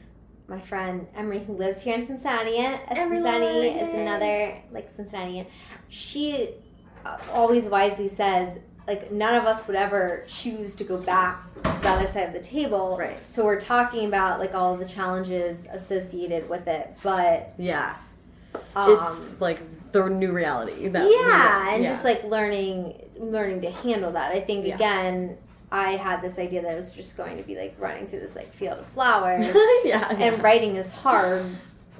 my 0.47 0.59
friend 0.59 1.07
Emery, 1.15 1.39
who 1.43 1.53
lives 1.53 1.81
here 1.81 1.95
in 1.95 2.05
Cincinnati, 2.05 2.57
a 2.57 2.80
Cincinnati 2.95 3.69
is 3.69 3.93
another 3.93 4.57
like 4.72 4.89
Cincinnatian. 4.95 5.47
She 5.89 6.51
always 7.31 7.65
wisely 7.65 8.07
says 8.07 8.59
like 8.88 9.11
none 9.11 9.34
of 9.34 9.45
us 9.45 9.65
would 9.67 9.76
ever 9.76 10.23
choose 10.27 10.76
to 10.76 10.84
go 10.84 10.97
back 11.01 11.41
to 11.55 11.61
the 11.81 11.89
other 11.89 12.07
side 12.07 12.27
of 12.27 12.34
the 12.34 12.39
table. 12.47 12.95
Right. 12.99 13.17
So 13.27 13.43
we're 13.43 13.59
talking 13.59 14.07
about 14.07 14.39
like 14.39 14.53
all 14.53 14.73
of 14.73 14.80
the 14.80 14.85
challenges 14.85 15.57
associated 15.72 16.47
with 16.47 16.67
it, 16.67 16.95
but 17.01 17.53
yeah, 17.57 17.95
um, 18.76 18.99
it's 18.99 19.41
like 19.41 19.59
the 19.91 20.07
new 20.09 20.31
reality. 20.31 20.88
That 20.88 21.09
yeah 21.09 21.73
and 21.73 21.84
yeah. 21.84 21.91
just 21.91 22.03
like 22.03 22.23
learning 22.26 23.01
learning 23.17 23.61
to 23.61 23.72
handle 23.72 24.11
that 24.11 24.31
i 24.34 24.41
think 24.41 24.65
Yeah. 24.67 24.76
again 24.76 25.38
i 25.72 25.92
had 25.92 26.22
this 26.22 26.38
idea 26.40 26.62
that 26.62 26.72
i 26.72 26.76
was 26.76 26.92
just 26.92 27.18
going 27.18 27.38
to 27.38 27.44
be 27.44 27.56
like 27.58 27.76
running 27.80 28.08
through 28.08 28.20
this 28.20 28.36
like 28.36 28.54
field 28.54 28.80
of 28.80 28.86
flowers 28.94 29.56
yeah, 29.84 30.08
and 30.10 30.20
yeah. 30.20 30.42
writing 30.42 30.76
is 30.76 30.92
hard 30.92 31.46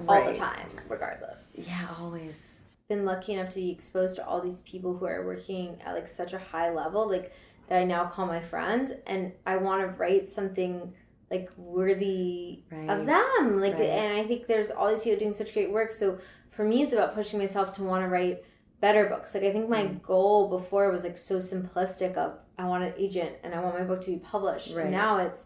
all 0.08 0.26
the 0.26 0.34
time 0.36 0.68
regardless 0.90 1.56
Yeah, 1.68 1.88
always. 2.00 2.60
been 2.90 3.06
lucky 3.06 3.34
enough 3.34 3.50
to 3.50 3.56
be 3.56 3.72
exposed 3.72 4.16
to 4.18 4.26
all 4.28 4.42
these 4.42 4.62
people 4.62 4.96
who 4.98 5.06
are 5.06 5.26
working 5.26 5.78
at 5.86 5.94
like 5.94 6.08
such 6.08 6.34
a 6.34 6.38
high 6.40 6.70
level 6.74 7.08
like 7.10 7.34
that 7.68 7.80
i 7.80 7.84
now 7.84 8.06
call 8.06 8.26
my 8.26 8.40
friends 8.42 8.92
and 9.08 9.32
i 9.46 9.56
want 9.58 9.82
to 9.82 9.88
write 9.98 10.30
something 10.32 10.94
like 11.32 11.50
worthy 11.58 12.60
Right. 12.72 12.90
of 12.90 13.06
them 13.06 13.60
like 13.60 13.74
Right. 13.74 13.90
and 13.90 14.18
i 14.18 14.24
think 14.28 14.48
there's 14.48 14.70
all 14.72 14.90
these 14.90 15.04
people 15.04 15.20
doing 15.20 15.34
such 15.34 15.54
great 15.54 15.72
work 15.72 15.92
so 15.92 16.20
for 16.52 16.64
me 16.64 16.84
it's 16.84 16.94
about 16.94 17.16
pushing 17.16 17.40
myself 17.40 17.74
to 17.74 17.84
want 17.84 18.04
to 18.04 18.08
write 18.10 18.44
better 18.86 19.06
books 19.14 19.30
like 19.34 19.44
i 19.50 19.52
think 19.56 19.68
my 19.78 19.84
Mm. 19.84 20.02
goal 20.14 20.40
before 20.58 20.86
was 20.96 21.04
like 21.08 21.18
so 21.18 21.36
simplistic 21.52 22.14
of 22.24 22.30
i 22.62 22.64
want 22.72 22.84
an 22.90 22.94
agent 23.06 23.34
and 23.44 23.50
i 23.56 23.60
want 23.64 23.74
my 23.80 23.86
book 23.90 24.02
to 24.06 24.12
be 24.16 24.20
published 24.34 24.70
Right. 24.76 24.90
now 25.04 25.12
it's 25.26 25.42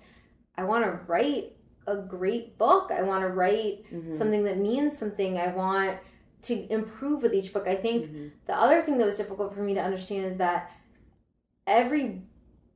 i 0.62 0.64
want 0.72 0.82
to 0.86 0.92
write 1.12 1.46
a 1.94 1.96
great 2.16 2.46
book 2.64 2.86
i 3.00 3.02
want 3.12 3.22
to 3.28 3.30
write 3.42 3.76
Mhm. 3.92 4.12
something 4.20 4.44
that 4.50 4.58
means 4.70 4.92
something 5.04 5.32
i 5.38 5.50
want 5.64 5.94
to 6.50 6.54
improve 6.78 7.18
with 7.24 7.34
each 7.40 7.50
book 7.56 7.66
i 7.76 7.78
think 7.86 8.00
Mhm. 8.06 8.32
the 8.50 8.58
other 8.66 8.80
thing 8.86 8.96
that 8.98 9.06
was 9.12 9.18
difficult 9.24 9.50
for 9.56 9.62
me 9.68 9.74
to 9.80 9.84
understand 9.90 10.24
is 10.32 10.38
that 10.46 10.60
every 11.68 12.22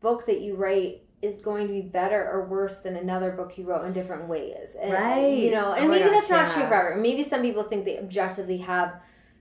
book 0.01 0.25
that 0.29 0.39
you 0.41 0.55
write 0.55 0.95
is 1.21 1.41
going 1.41 1.65
to 1.67 1.73
be 1.73 1.81
better 1.81 2.21
or 2.31 2.45
worse 2.47 2.77
than 2.85 2.95
another 2.97 3.31
book 3.31 3.57
you 3.57 3.63
wrote 3.65 3.85
in 3.85 3.93
different 3.93 4.27
ways. 4.27 4.75
And, 4.81 4.91
Right. 4.91 5.37
You 5.45 5.51
know, 5.51 5.71
and 5.73 5.85
Oh 5.85 5.87
maybe 5.87 6.03
gosh, 6.03 6.13
that's 6.15 6.29
not 6.29 6.47
yeah. 6.47 6.53
true 6.53 6.65
for 6.67 6.73
everyone. 6.73 7.01
Maybe 7.01 7.23
some 7.23 7.41
people 7.41 7.63
think 7.63 7.85
they 7.85 7.97
objectively 7.97 8.57
have 8.73 8.89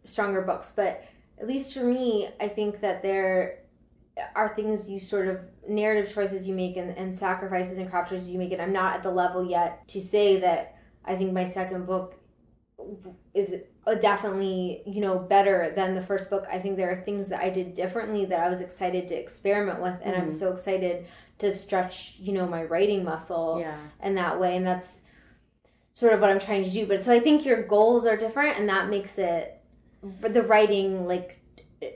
stronger 0.04 0.42
books, 0.42 0.72
but 0.80 1.02
at 1.42 1.48
least 1.48 1.74
for 1.74 1.82
me, 1.84 2.28
I 2.40 2.48
think 2.48 2.80
that 2.80 3.02
there 3.02 3.58
are 4.36 4.54
things 4.54 4.88
you 4.88 5.00
sort 5.00 5.26
of 5.26 5.40
narrative 5.68 6.12
choices 6.14 6.46
you 6.46 6.54
make 6.54 6.76
and, 6.76 6.96
and 6.96 7.16
sacrifices 7.16 7.78
and 7.78 7.90
craft 7.90 8.10
choices 8.10 8.30
you 8.30 8.38
make. 8.38 8.52
And 8.52 8.62
I'm 8.62 8.72
not 8.72 8.94
at 8.94 9.02
the 9.02 9.10
level 9.10 9.44
yet 9.44 9.86
to 9.88 10.00
say 10.00 10.38
that 10.40 10.76
I 11.04 11.16
think 11.16 11.32
my 11.32 11.44
second 11.44 11.86
book 11.86 12.14
is 13.34 13.54
definitely 14.00 14.82
you 14.86 15.00
know 15.00 15.18
better 15.18 15.72
than 15.76 15.94
the 15.94 16.00
first 16.02 16.28
book 16.30 16.44
i 16.50 16.58
think 16.58 16.76
there 16.76 16.90
are 16.90 17.02
things 17.04 17.28
that 17.28 17.40
i 17.40 17.48
did 17.48 17.74
differently 17.74 18.24
that 18.24 18.40
i 18.40 18.48
was 18.48 18.60
excited 18.60 19.06
to 19.06 19.14
experiment 19.14 19.80
with 19.80 19.94
and 20.02 20.16
i'm 20.16 20.28
Mhm. 20.28 20.38
so 20.38 20.50
excited 20.52 21.06
to 21.38 21.54
stretch 21.54 22.16
you 22.18 22.32
know 22.32 22.46
my 22.46 22.64
writing 22.64 23.04
muscle 23.04 23.58
Yeah. 23.60 23.76
in 24.02 24.14
that 24.16 24.40
way 24.40 24.56
and 24.56 24.66
that's 24.66 25.02
sort 25.92 26.12
of 26.12 26.20
what 26.20 26.30
i'm 26.30 26.40
trying 26.40 26.64
to 26.64 26.70
do 26.70 26.86
but 26.86 27.00
so 27.02 27.12
i 27.12 27.20
think 27.20 27.44
your 27.44 27.62
goals 27.62 28.04
are 28.06 28.16
different 28.16 28.58
and 28.58 28.68
that 28.68 28.88
makes 28.88 29.16
it 29.18 29.60
the 30.02 30.42
writing 30.42 31.06
like 31.06 31.40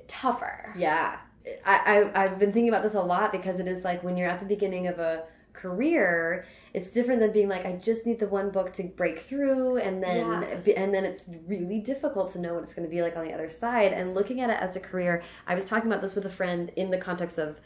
tougher 0.08 0.72
Yeah. 0.76 1.18
I, 1.64 2.10
I, 2.14 2.24
I've 2.24 2.38
been 2.40 2.52
thinking 2.52 2.68
about 2.68 2.82
this 2.82 2.94
a 2.94 3.00
lot 3.00 3.30
because 3.30 3.60
it 3.60 3.68
is 3.68 3.84
like 3.84 4.02
when 4.02 4.16
you're 4.16 4.28
at 4.28 4.40
the 4.40 4.46
beginning 4.46 4.88
of 4.88 4.98
a 4.98 5.24
career, 5.52 6.44
it's 6.74 6.90
different 6.90 7.20
than 7.20 7.32
being 7.32 7.48
like, 7.48 7.64
I 7.64 7.72
just 7.72 8.06
need 8.06 8.18
the 8.20 8.28
one 8.28 8.50
book 8.50 8.72
to 8.74 8.84
break 8.84 9.20
through, 9.20 9.78
and 9.78 10.02
then 10.02 10.44
and 10.76 10.94
then 10.94 11.04
it's 11.04 11.28
really 11.46 11.80
difficult 11.80 12.32
to 12.32 12.38
know 12.38 12.54
what 12.54 12.64
it's 12.64 12.74
going 12.74 12.88
to 12.88 12.94
be 12.94 13.02
like 13.02 13.16
on 13.16 13.24
the 13.24 13.32
other 13.32 13.50
side. 13.50 13.92
And 13.92 14.14
looking 14.14 14.40
at 14.40 14.50
it 14.50 14.60
as 14.60 14.76
a 14.76 14.80
career, 14.80 15.22
I 15.46 15.54
was 15.54 15.64
talking 15.64 15.90
about 15.90 16.02
this 16.02 16.14
with 16.14 16.26
a 16.26 16.30
friend 16.30 16.70
in 16.76 16.90
the 16.90 16.98
context 16.98 17.38
of 17.38 17.58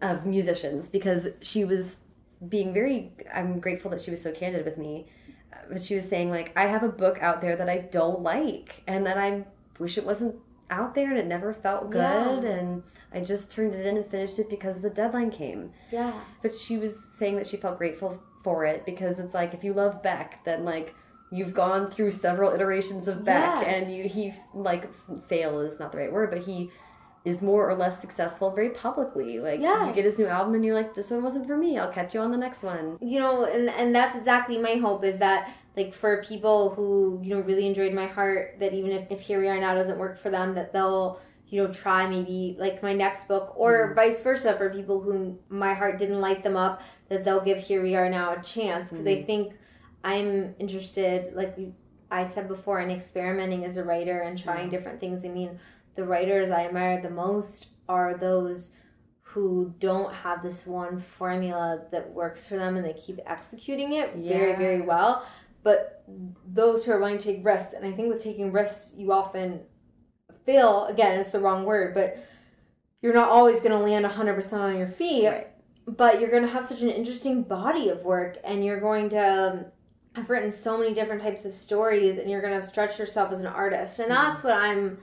of 0.00 0.26
musicians 0.26 0.88
because 0.88 1.28
she 1.40 1.64
was 1.64 2.00
being 2.48 2.72
very. 2.72 3.12
I'm 3.32 3.60
grateful 3.60 3.90
that 3.92 4.02
she 4.02 4.10
was 4.10 4.22
so 4.22 4.32
candid 4.32 4.64
with 4.64 4.76
me, 4.76 5.06
but 5.70 5.82
she 5.82 5.94
was 5.94 6.08
saying 6.08 6.30
like, 6.30 6.52
I 6.56 6.66
have 6.66 6.82
a 6.82 6.88
book 6.88 7.18
out 7.20 7.40
there 7.40 7.56
that 7.56 7.68
I 7.68 7.78
don't 7.78 8.20
like, 8.20 8.82
and 8.86 9.06
that 9.06 9.16
I 9.16 9.46
wish 9.82 9.98
it 9.98 10.06
wasn't 10.06 10.34
out 10.70 10.94
there 10.94 11.10
and 11.10 11.18
it 11.18 11.26
never 11.26 11.52
felt 11.52 11.90
good 11.90 12.42
Yeah. 12.44 12.50
and 12.50 12.82
I 13.12 13.20
just 13.20 13.50
turned 13.52 13.74
it 13.74 13.84
in 13.84 13.96
and 13.98 14.06
finished 14.10 14.38
it 14.38 14.48
because 14.48 14.80
the 14.80 14.88
deadline 14.90 15.30
came. 15.30 15.72
yeah 15.90 16.14
But 16.40 16.54
she 16.56 16.78
was 16.78 16.96
saying 17.18 17.36
that 17.36 17.46
she 17.46 17.58
felt 17.58 17.76
grateful 17.78 18.18
for 18.42 18.64
it 18.64 18.86
because 18.86 19.18
it's 19.18 19.34
like 19.34 19.52
if 19.54 19.62
you 19.62 19.72
love 19.74 20.02
Beck, 20.02 20.42
then 20.44 20.64
like 20.64 20.94
you've 21.30 21.52
gone 21.54 21.90
through 21.90 22.10
several 22.10 22.52
iterations 22.52 23.06
of 23.08 23.24
Beck, 23.24 23.62
Yes. 23.62 23.82
and 23.84 23.94
you 23.94 24.04
he 24.08 24.32
like 24.54 24.84
fail 25.28 25.60
is 25.60 25.78
not 25.78 25.92
the 25.92 25.98
right 25.98 26.12
word, 26.12 26.30
but 26.30 26.40
he 26.44 26.70
is 27.24 27.40
more 27.40 27.68
or 27.70 27.74
less 27.74 28.00
successful 28.00 28.50
very 28.50 28.70
publicly. 28.70 29.38
Like 29.38 29.60
you 29.60 29.92
get 29.94 30.04
his 30.04 30.18
new 30.18 30.26
album 30.26 30.54
and 30.54 30.64
you're 30.64 30.74
like, 30.74 30.94
this 30.94 31.08
one 31.10 31.22
wasn't 31.22 31.46
for 31.46 31.56
me. 31.56 31.78
I'll 31.78 31.92
catch 31.92 32.14
you 32.14 32.20
on 32.20 32.30
the 32.32 32.36
next 32.46 32.62
one. 32.62 32.96
you 33.00 33.18
know 33.20 33.44
and 33.44 33.68
and 33.70 33.94
that's 33.94 34.16
exactly 34.16 34.58
my 34.58 34.74
hope 34.86 35.04
is 35.04 35.18
that 35.18 35.40
like 35.76 35.94
for 35.94 36.22
people 36.22 36.74
who 36.74 37.20
you 37.22 37.34
know 37.34 37.40
really 37.40 37.66
enjoyed 37.66 37.94
my 37.94 38.06
heart 38.06 38.56
that 38.60 38.74
even 38.74 38.92
if, 38.92 39.10
if 39.10 39.20
here 39.20 39.40
we 39.40 39.48
are 39.48 39.58
now 39.58 39.74
doesn't 39.74 39.98
work 39.98 40.18
for 40.18 40.30
them 40.30 40.54
that 40.54 40.72
they'll 40.72 41.20
you 41.52 41.62
know 41.62 41.72
try 41.72 42.06
maybe 42.06 42.56
like 42.58 42.82
my 42.82 42.92
next 42.92 43.28
book 43.28 43.52
or 43.56 43.86
mm-hmm. 43.86 43.94
vice 43.94 44.20
versa 44.22 44.56
for 44.56 44.70
people 44.70 45.00
who 45.00 45.38
my 45.48 45.74
heart 45.74 45.98
didn't 45.98 46.20
light 46.20 46.42
them 46.42 46.56
up 46.56 46.82
that 47.08 47.24
they'll 47.24 47.44
give 47.44 47.58
here 47.58 47.82
we 47.82 47.94
are 47.94 48.08
now 48.08 48.32
a 48.32 48.42
chance. 48.42 48.90
Because 48.90 49.06
i 49.06 49.10
mm-hmm. 49.10 49.26
think 49.26 49.52
i'm 50.02 50.54
interested 50.58 51.34
like 51.34 51.56
i 52.10 52.24
said 52.24 52.48
before 52.48 52.80
in 52.80 52.90
experimenting 52.90 53.64
as 53.64 53.76
a 53.76 53.84
writer 53.84 54.20
and 54.20 54.38
trying 54.38 54.62
mm-hmm. 54.62 54.70
different 54.70 55.00
things. 55.00 55.24
I 55.24 55.28
mean 55.28 55.58
the 55.94 56.04
writers 56.04 56.50
i 56.50 56.64
admire 56.64 57.02
the 57.02 57.10
most 57.10 57.66
are 57.86 58.16
those 58.16 58.70
who 59.20 59.74
don't 59.78 60.12
have 60.12 60.42
this 60.42 60.66
one 60.66 61.00
formula 61.00 61.82
that 61.90 62.10
works 62.10 62.46
for 62.46 62.56
them 62.56 62.76
and 62.76 62.84
they 62.84 62.94
keep 62.94 63.18
executing 63.26 63.94
it 63.94 64.14
very 64.16 64.56
very 64.56 64.80
well 64.80 65.26
but 65.62 66.04
those 66.46 66.84
who 66.84 66.92
are 66.92 66.98
willing 66.98 67.18
to 67.18 67.24
take 67.24 67.44
risks 67.44 67.72
and 67.72 67.84
i 67.86 67.92
think 67.92 68.08
with 68.08 68.22
taking 68.22 68.52
risks 68.52 68.94
you 68.96 69.12
often 69.12 69.60
fail. 70.44 70.86
Again 70.86 71.18
it's 71.18 71.30
the 71.30 71.40
wrong 71.40 71.64
word 71.64 71.94
but 71.94 72.24
you're 73.00 73.14
not 73.14 73.30
always 73.30 73.58
going 73.58 73.72
to 73.72 73.78
land 73.78 74.06
100% 74.06 74.52
on 74.52 74.78
your 74.78 74.88
feet. 74.88 75.26
Right. 75.26 75.48
but 75.86 76.20
you're 76.20 76.30
going 76.30 76.44
to 76.44 76.48
have 76.48 76.64
such 76.64 76.82
an 76.82 76.90
interesting 76.90 77.42
body 77.42 77.88
of 77.88 78.04
work 78.04 78.38
and 78.44 78.64
you're 78.64 78.80
going 78.80 79.08
to 79.10 79.18
um, 79.52 79.64
have 80.14 80.30
written 80.30 80.52
so 80.52 80.78
many 80.78 80.94
different 80.94 81.22
types 81.22 81.44
of 81.44 81.54
stories 81.54 82.18
and 82.18 82.30
you're 82.30 82.42
going 82.42 82.60
to 82.60 82.66
stretch 82.66 82.98
yourself 82.98 83.32
as 83.32 83.40
an 83.40 83.46
artist. 83.46 83.98
And 83.98 84.10
that's 84.10 84.42
what 84.42 84.54
i'm 84.54 84.98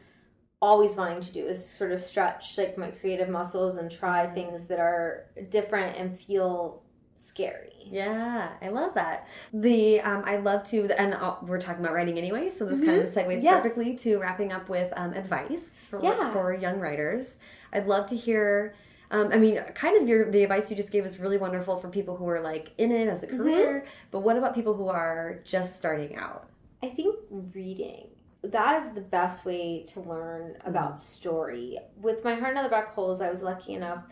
always 0.62 0.96
wanting 0.96 1.22
to 1.22 1.32
do 1.32 1.46
is 1.46 1.68
sort 1.70 1.92
of 1.92 2.02
stretch 2.02 2.58
like 2.58 2.78
my 2.78 2.92
creative 2.92 3.30
muscles 3.30 3.78
and 3.78 3.90
try 3.90 4.28
things 4.28 4.68
that 4.68 4.80
are 4.80 5.28
different 5.50 5.96
and 5.96 6.20
feel 6.20 6.84
scary 7.20 7.74
Yeah, 7.86 8.50
I 8.62 8.70
love 8.70 8.94
that. 8.96 9.28
The 9.54 10.02
um, 10.02 10.24
I 10.26 10.38
love 10.38 10.64
to, 10.66 10.90
and 11.00 11.16
we're 11.48 11.60
talking 11.60 11.84
about 11.84 11.94
writing 11.94 12.18
anyway, 12.18 12.50
so 12.50 12.66
this 12.66 12.80
kind 12.82 13.02
of 13.02 13.08
segues 13.10 13.26
Mm-hmm. 13.38 13.44
Yes. 13.44 13.64
perfectly 13.64 13.98
to 13.98 14.18
wrapping 14.20 14.52
up 14.52 14.70
with 14.70 14.92
um, 14.96 15.14
advice 15.14 15.66
for 15.90 16.02
Yeah. 16.04 16.32
for 16.34 16.54
young 16.54 16.80
writers. 16.80 17.38
I'd 17.74 17.88
love 17.88 18.08
to 18.08 18.16
hear. 18.16 18.74
Um, 19.12 19.30
I 19.34 19.38
mean, 19.38 19.60
kind 19.74 20.00
of 20.00 20.08
your 20.08 20.30
the 20.32 20.44
advice 20.44 20.70
you 20.70 20.76
just 20.78 20.92
gave 20.92 21.06
is 21.06 21.20
really 21.20 21.38
wonderful 21.38 21.78
for 21.78 21.90
people 21.90 22.16
who 22.16 22.28
are 22.28 22.40
like 22.42 22.72
in 22.78 22.92
it 22.92 23.08
as 23.08 23.24
a 23.24 23.28
Mm-hmm. 23.28 23.38
career. 23.38 23.86
But 24.12 24.20
what 24.22 24.38
about 24.38 24.54
people 24.56 24.74
who 24.76 24.88
are 24.88 25.40
just 25.44 25.76
starting 25.76 26.16
out? 26.16 26.48
I 26.84 26.90
think 26.90 27.16
reading 27.54 28.08
that 28.44 28.82
is 28.84 28.92
the 28.94 29.02
best 29.02 29.44
way 29.46 29.84
to 29.90 30.00
learn 30.00 30.56
about 30.64 30.98
story. 31.00 31.78
With 32.00 32.24
my 32.24 32.36
heart 32.36 32.52
and 32.52 32.60
other 32.60 32.70
black 32.70 32.94
holes, 32.94 33.20
I 33.20 33.30
was 33.30 33.42
lucky 33.44 33.74
enough 33.74 34.04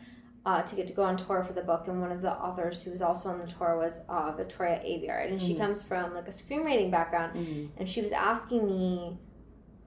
uh, 0.48 0.62
to 0.62 0.76
get 0.76 0.88
to 0.88 0.94
go 0.94 1.04
on 1.04 1.18
tour 1.18 1.44
for 1.44 1.52
the 1.54 1.62
book, 1.62 1.84
and 1.88 2.00
one 2.00 2.12
of 2.12 2.22
the 2.22 2.32
authors 2.32 2.82
who 2.82 2.90
was 2.92 3.02
also 3.02 3.28
on 3.30 3.38
the 3.38 3.46
tour 3.48 3.78
was 3.78 4.00
uh, 4.08 4.32
Victoria 4.32 4.80
Aveyard, 4.80 5.30
and 5.30 5.42
she 5.42 5.54
Mhm. 5.54 5.58
comes 5.60 5.84
from 5.84 6.14
like 6.14 6.28
a 6.28 6.32
screenwriting 6.32 6.90
background, 6.90 7.34
Mm-hmm. 7.36 7.66
and 7.78 7.88
she 7.90 8.02
was 8.02 8.14
asking 8.14 8.66
me, 8.66 9.18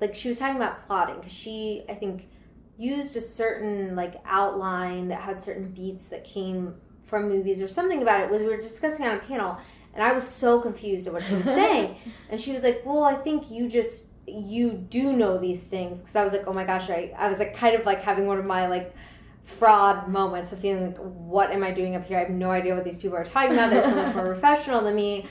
like 0.03 0.15
she 0.15 0.29
was 0.29 0.39
talking 0.39 0.57
about 0.57 0.79
plotting 0.87 1.17
because 1.17 1.33
she, 1.33 1.83
I 1.89 1.95
think, 1.95 2.29
used 2.77 3.17
a 3.17 3.21
certain 3.23 3.97
like 3.97 4.15
outline 4.27 5.09
that 5.09 5.21
had 5.23 5.41
certain 5.41 5.69
beats 5.73 6.07
that 6.09 6.25
came 6.25 6.75
from 7.05 7.29
movies 7.29 7.61
or 7.63 7.69
something 7.69 8.03
about 8.03 8.21
it. 8.21 8.31
We 8.31 8.45
were 8.47 8.57
discussing 8.59 9.07
on 9.07 9.17
a 9.17 9.21
panel, 9.21 9.57
and 9.95 10.03
I 10.05 10.13
was 10.13 10.27
so 10.29 10.61
confused 10.61 11.07
at 11.07 11.13
what 11.15 11.25
she 11.25 11.35
was 11.37 11.45
saying. 11.61 11.97
And 12.29 12.39
she 12.41 12.53
was 12.53 12.63
like, 12.63 12.83
"Well, 12.85 13.03
I 13.03 13.15
think 13.15 13.51
you 13.51 13.67
just 13.69 14.07
you 14.27 14.73
do 14.73 15.13
know 15.15 15.39
these 15.39 15.63
things 15.65 16.01
because 16.01 16.15
I 16.17 16.23
was 16.23 16.33
like, 16.33 16.47
oh 16.47 16.53
my 16.53 16.65
gosh, 16.65 16.89
I, 16.91 17.13
I 17.17 17.29
was 17.31 17.39
like 17.39 17.57
kind 17.57 17.75
of 17.75 17.85
like 17.87 18.03
having 18.03 18.27
one 18.27 18.39
of 18.39 18.45
my 18.45 18.69
like 18.69 18.95
fraud 19.59 20.09
moments 20.09 20.53
of 20.53 20.61
feeling 20.61 20.87
like, 20.87 20.99
what 20.99 21.51
am 21.51 21.63
I 21.65 21.71
doing 21.73 21.95
up 21.97 22.07
here? 22.07 22.19
I 22.19 22.21
have 22.21 22.31
no 22.31 22.51
idea 22.51 22.75
what 22.75 22.85
these 22.85 22.97
people 22.97 23.17
are 23.17 23.25
talking 23.25 23.53
about. 23.53 23.71
They're 23.71 23.83
so 23.83 23.95
much 23.95 24.15
more 24.15 24.27
professional 24.35 24.83
than 24.83 24.95
me. 24.95 25.27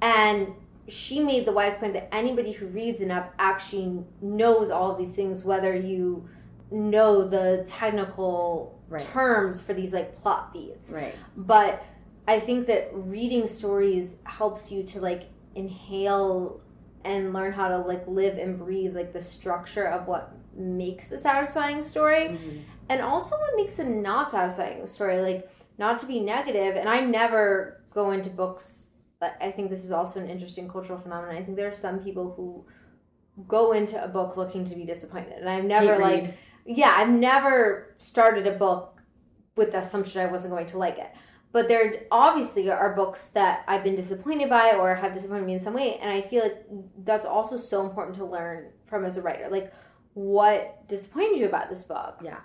And 0.00 0.54
she 0.88 1.20
made 1.20 1.46
the 1.46 1.52
wise 1.52 1.74
point 1.76 1.92
that 1.94 2.12
anybody 2.14 2.52
who 2.52 2.66
reads 2.66 3.00
enough 3.00 3.26
actually 3.38 4.04
knows 4.20 4.70
all 4.70 4.94
these 4.96 5.14
things, 5.14 5.44
whether 5.44 5.74
you 5.74 6.28
know 6.70 7.26
the 7.26 7.64
technical 7.66 8.78
Right. 8.88 9.00
terms 9.00 9.58
for 9.62 9.72
these 9.72 9.94
like 9.94 10.14
plot 10.16 10.52
beats. 10.52 10.92
Right. 10.92 11.14
But 11.34 11.82
I 12.28 12.38
think 12.40 12.66
that 12.66 12.90
reading 12.92 13.46
stories 13.48 14.16
helps 14.24 14.70
you 14.70 14.82
to 14.82 15.00
like 15.00 15.22
inhale 15.54 16.60
and 17.04 17.32
learn 17.32 17.52
how 17.52 17.68
to 17.68 17.78
like 17.78 18.06
live 18.06 18.36
and 18.36 18.58
breathe 18.58 18.94
like 18.94 19.14
the 19.14 19.20
structure 19.22 19.86
of 19.86 20.06
what 20.06 20.34
makes 20.54 21.10
a 21.10 21.18
satisfying 21.18 21.82
story 21.82 22.28
Mm-hmm. 22.28 22.58
And 22.92 23.00
also 23.00 23.36
what 23.36 23.56
makes 23.56 23.78
a 23.78 23.84
not 23.84 24.30
satisfying 24.30 24.86
story 24.86 25.18
like 25.18 25.50
not 25.78 25.98
to 25.98 26.06
be 26.06 26.20
negative 26.20 26.76
and 26.76 26.88
i 26.88 27.00
never 27.00 27.82
go 27.92 28.10
into 28.10 28.28
books 28.28 28.86
but 29.18 29.36
i 29.40 29.50
think 29.50 29.70
this 29.70 29.84
is 29.84 29.92
also 29.92 30.20
an 30.20 30.28
interesting 30.28 30.68
cultural 30.68 30.98
phenomenon 30.98 31.34
i 31.34 31.42
think 31.42 31.56
there 31.56 31.68
are 31.68 31.74
some 31.74 31.98
people 31.98 32.34
who 32.36 32.64
go 33.48 33.72
into 33.72 34.02
a 34.02 34.08
book 34.08 34.36
looking 34.36 34.64
to 34.64 34.74
be 34.74 34.84
disappointed 34.84 35.38
and 35.38 35.48
i've 35.48 35.64
never 35.64 35.98
like 35.98 36.36
yeah 36.66 36.94
i've 36.98 37.08
never 37.08 37.94
started 37.96 38.46
a 38.46 38.52
book 38.52 39.00
with 39.56 39.72
the 39.72 39.78
assumption 39.78 40.20
i 40.20 40.26
wasn't 40.26 40.52
going 40.52 40.66
to 40.66 40.78
like 40.78 40.98
it 40.98 41.12
but 41.52 41.68
there 41.68 42.04
obviously 42.10 42.70
are 42.70 42.96
books 42.96 43.26
that 43.28 43.62
I've 43.68 43.84
been 43.84 43.94
disappointed 43.94 44.48
by 44.48 44.72
or 44.72 44.94
have 44.94 45.12
disappointed 45.12 45.44
me 45.44 45.52
in 45.52 45.60
some 45.60 45.74
way, 45.74 45.98
and 45.98 46.10
I 46.10 46.22
feel 46.22 46.42
like 46.42 46.64
that's 47.04 47.26
also 47.26 47.58
so 47.58 47.84
important 47.86 48.16
to 48.16 48.24
learn 48.24 48.70
from 48.86 49.04
as 49.04 49.18
a 49.18 49.22
writer. 49.22 49.48
Like, 49.50 49.70
what 50.14 50.88
disappointed 50.88 51.38
you 51.38 51.46
about 51.46 51.68
this 51.68 51.84
book? 51.84 52.20
Yeah. 52.24 52.38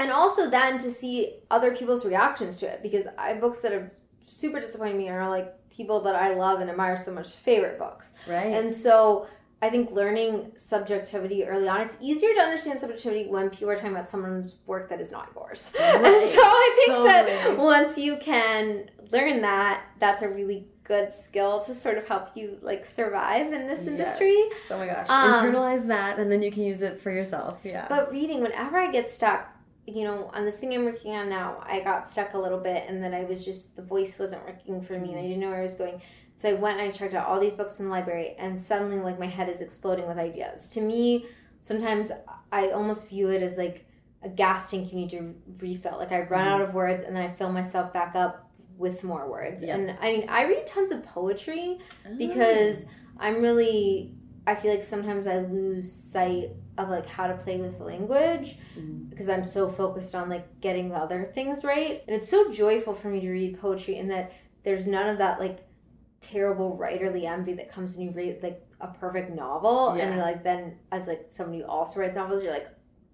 And 0.00 0.12
also 0.12 0.48
then 0.48 0.78
to 0.78 0.90
see 0.90 1.40
other 1.50 1.74
people's 1.74 2.04
reactions 2.04 2.58
to 2.58 2.66
it, 2.66 2.82
because 2.82 3.06
I 3.16 3.34
books 3.34 3.60
that 3.62 3.72
have 3.72 3.90
super 4.26 4.60
disappointed 4.60 4.96
me 4.96 5.08
are 5.08 5.28
like 5.28 5.54
people 5.70 6.00
that 6.02 6.14
I 6.14 6.34
love 6.34 6.60
and 6.60 6.70
admire 6.70 6.96
so 6.96 7.12
much 7.12 7.30
favorite 7.30 7.78
books. 7.78 8.12
Right. 8.26 8.52
And 8.52 8.72
so 8.72 9.26
I 9.60 9.70
think 9.70 9.90
learning 9.90 10.52
subjectivity 10.56 11.44
early 11.44 11.68
on, 11.68 11.80
it's 11.80 11.96
easier 12.00 12.32
to 12.34 12.40
understand 12.40 12.78
subjectivity 12.78 13.26
when 13.26 13.50
people 13.50 13.70
are 13.70 13.74
talking 13.74 13.90
about 13.90 14.08
someone's 14.08 14.56
work 14.66 14.88
that 14.88 15.00
is 15.00 15.10
not 15.10 15.30
yours. 15.34 15.72
And 15.80 16.28
so 16.28 16.40
I 16.42 16.84
think 16.86 17.08
that 17.08 17.58
once 17.58 17.98
you 17.98 18.18
can 18.18 18.90
learn 19.10 19.40
that, 19.40 19.84
that's 19.98 20.22
a 20.22 20.28
really 20.28 20.68
good 20.84 21.12
skill 21.12 21.60
to 21.60 21.74
sort 21.74 21.98
of 21.98 22.06
help 22.06 22.30
you 22.34 22.58
like 22.62 22.86
survive 22.86 23.52
in 23.52 23.66
this 23.66 23.86
industry. 23.86 24.34
Yes. 24.36 24.52
Oh 24.70 24.78
my 24.78 24.86
gosh. 24.86 25.06
Um, 25.08 25.34
Internalize 25.34 25.86
that 25.88 26.18
and 26.18 26.30
then 26.30 26.40
you 26.40 26.50
can 26.50 26.62
use 26.62 26.82
it 26.82 27.00
for 27.00 27.10
yourself. 27.10 27.58
Yeah. 27.64 27.86
But 27.88 28.10
reading, 28.10 28.40
whenever 28.40 28.78
I 28.78 28.90
get 28.90 29.10
stuck, 29.10 29.52
you 29.88 30.04
know, 30.04 30.30
on 30.34 30.44
this 30.44 30.58
thing 30.58 30.74
I'm 30.74 30.84
working 30.84 31.14
on 31.14 31.28
now, 31.28 31.62
I 31.64 31.80
got 31.80 32.08
stuck 32.08 32.34
a 32.34 32.38
little 32.38 32.58
bit 32.58 32.84
and 32.88 33.02
then 33.02 33.14
I 33.14 33.24
was 33.24 33.44
just, 33.44 33.74
the 33.74 33.82
voice 33.82 34.18
wasn't 34.18 34.44
working 34.44 34.82
for 34.82 34.98
me 34.98 35.10
and 35.10 35.18
I 35.18 35.22
mm-hmm. 35.22 35.28
didn't 35.28 35.40
know 35.40 35.50
where 35.50 35.60
I 35.60 35.62
was 35.62 35.74
going. 35.74 36.02
So 36.36 36.50
I 36.50 36.54
went 36.54 36.78
and 36.78 36.88
I 36.88 36.92
checked 36.92 37.14
out 37.14 37.26
all 37.26 37.40
these 37.40 37.54
books 37.54 37.76
from 37.76 37.86
the 37.86 37.92
library 37.92 38.36
and 38.38 38.60
suddenly, 38.60 38.98
like, 39.00 39.18
my 39.18 39.26
head 39.26 39.48
is 39.48 39.60
exploding 39.60 40.06
with 40.06 40.18
ideas. 40.18 40.68
To 40.70 40.80
me, 40.80 41.26
sometimes 41.62 42.10
I 42.52 42.68
almost 42.68 43.08
view 43.08 43.28
it 43.28 43.42
as 43.42 43.56
like 43.56 43.86
a 44.22 44.28
gas 44.28 44.70
tank 44.70 44.92
you 44.92 44.98
need 44.98 45.10
to 45.10 45.34
refill. 45.58 45.96
Like, 45.98 46.12
I 46.12 46.20
run 46.20 46.46
out 46.46 46.60
mm-hmm. 46.60 46.68
of 46.68 46.74
words 46.74 47.02
and 47.04 47.16
then 47.16 47.22
I 47.22 47.32
fill 47.34 47.50
myself 47.50 47.92
back 47.92 48.14
up 48.14 48.50
with 48.76 49.02
more 49.02 49.28
words. 49.28 49.62
Yeah. 49.62 49.74
And 49.74 49.96
I 50.00 50.12
mean, 50.12 50.28
I 50.28 50.44
read 50.44 50.66
tons 50.66 50.92
of 50.92 51.04
poetry 51.04 51.78
oh. 52.06 52.14
because 52.16 52.84
I'm 53.18 53.42
really 53.42 54.14
I 54.48 54.54
feel 54.54 54.70
like 54.70 54.82
sometimes 54.82 55.26
I 55.26 55.40
lose 55.40 55.92
sight 55.92 56.52
of 56.78 56.88
like 56.88 57.06
how 57.06 57.26
to 57.26 57.34
play 57.34 57.60
with 57.60 57.80
language 57.80 58.58
Mhm. 58.78 59.10
because 59.10 59.28
I'm 59.28 59.44
so 59.44 59.68
focused 59.68 60.14
on 60.14 60.28
like 60.28 60.60
getting 60.60 60.88
the 60.90 60.96
other 60.96 61.30
things 61.34 61.64
right. 61.64 62.02
And 62.06 62.16
it's 62.16 62.28
so 62.28 62.50
joyful 62.52 62.94
for 62.94 63.08
me 63.08 63.20
to 63.20 63.30
read 63.30 63.60
poetry 63.60 63.96
in 63.96 64.08
that 64.08 64.32
there's 64.64 64.86
none 64.86 65.08
of 65.08 65.18
that 65.18 65.40
like 65.40 65.60
terrible 66.20 66.76
writerly 66.80 67.24
envy 67.24 67.54
that 67.54 67.70
comes 67.70 67.94
when 67.96 68.06
you 68.06 68.10
read 68.12 68.42
like 68.42 68.60
a 68.80 68.88
perfect 68.88 69.30
novel 69.34 69.90
and 69.90 69.98
Yeah. 69.98 70.14
you're 70.16 70.24
like 70.24 70.42
then 70.42 70.76
as 70.90 71.06
like 71.06 71.26
somebody 71.28 71.60
who 71.62 71.66
also 71.66 72.00
writes 72.00 72.16
novels 72.16 72.42
you're 72.42 72.52
like 72.52 72.68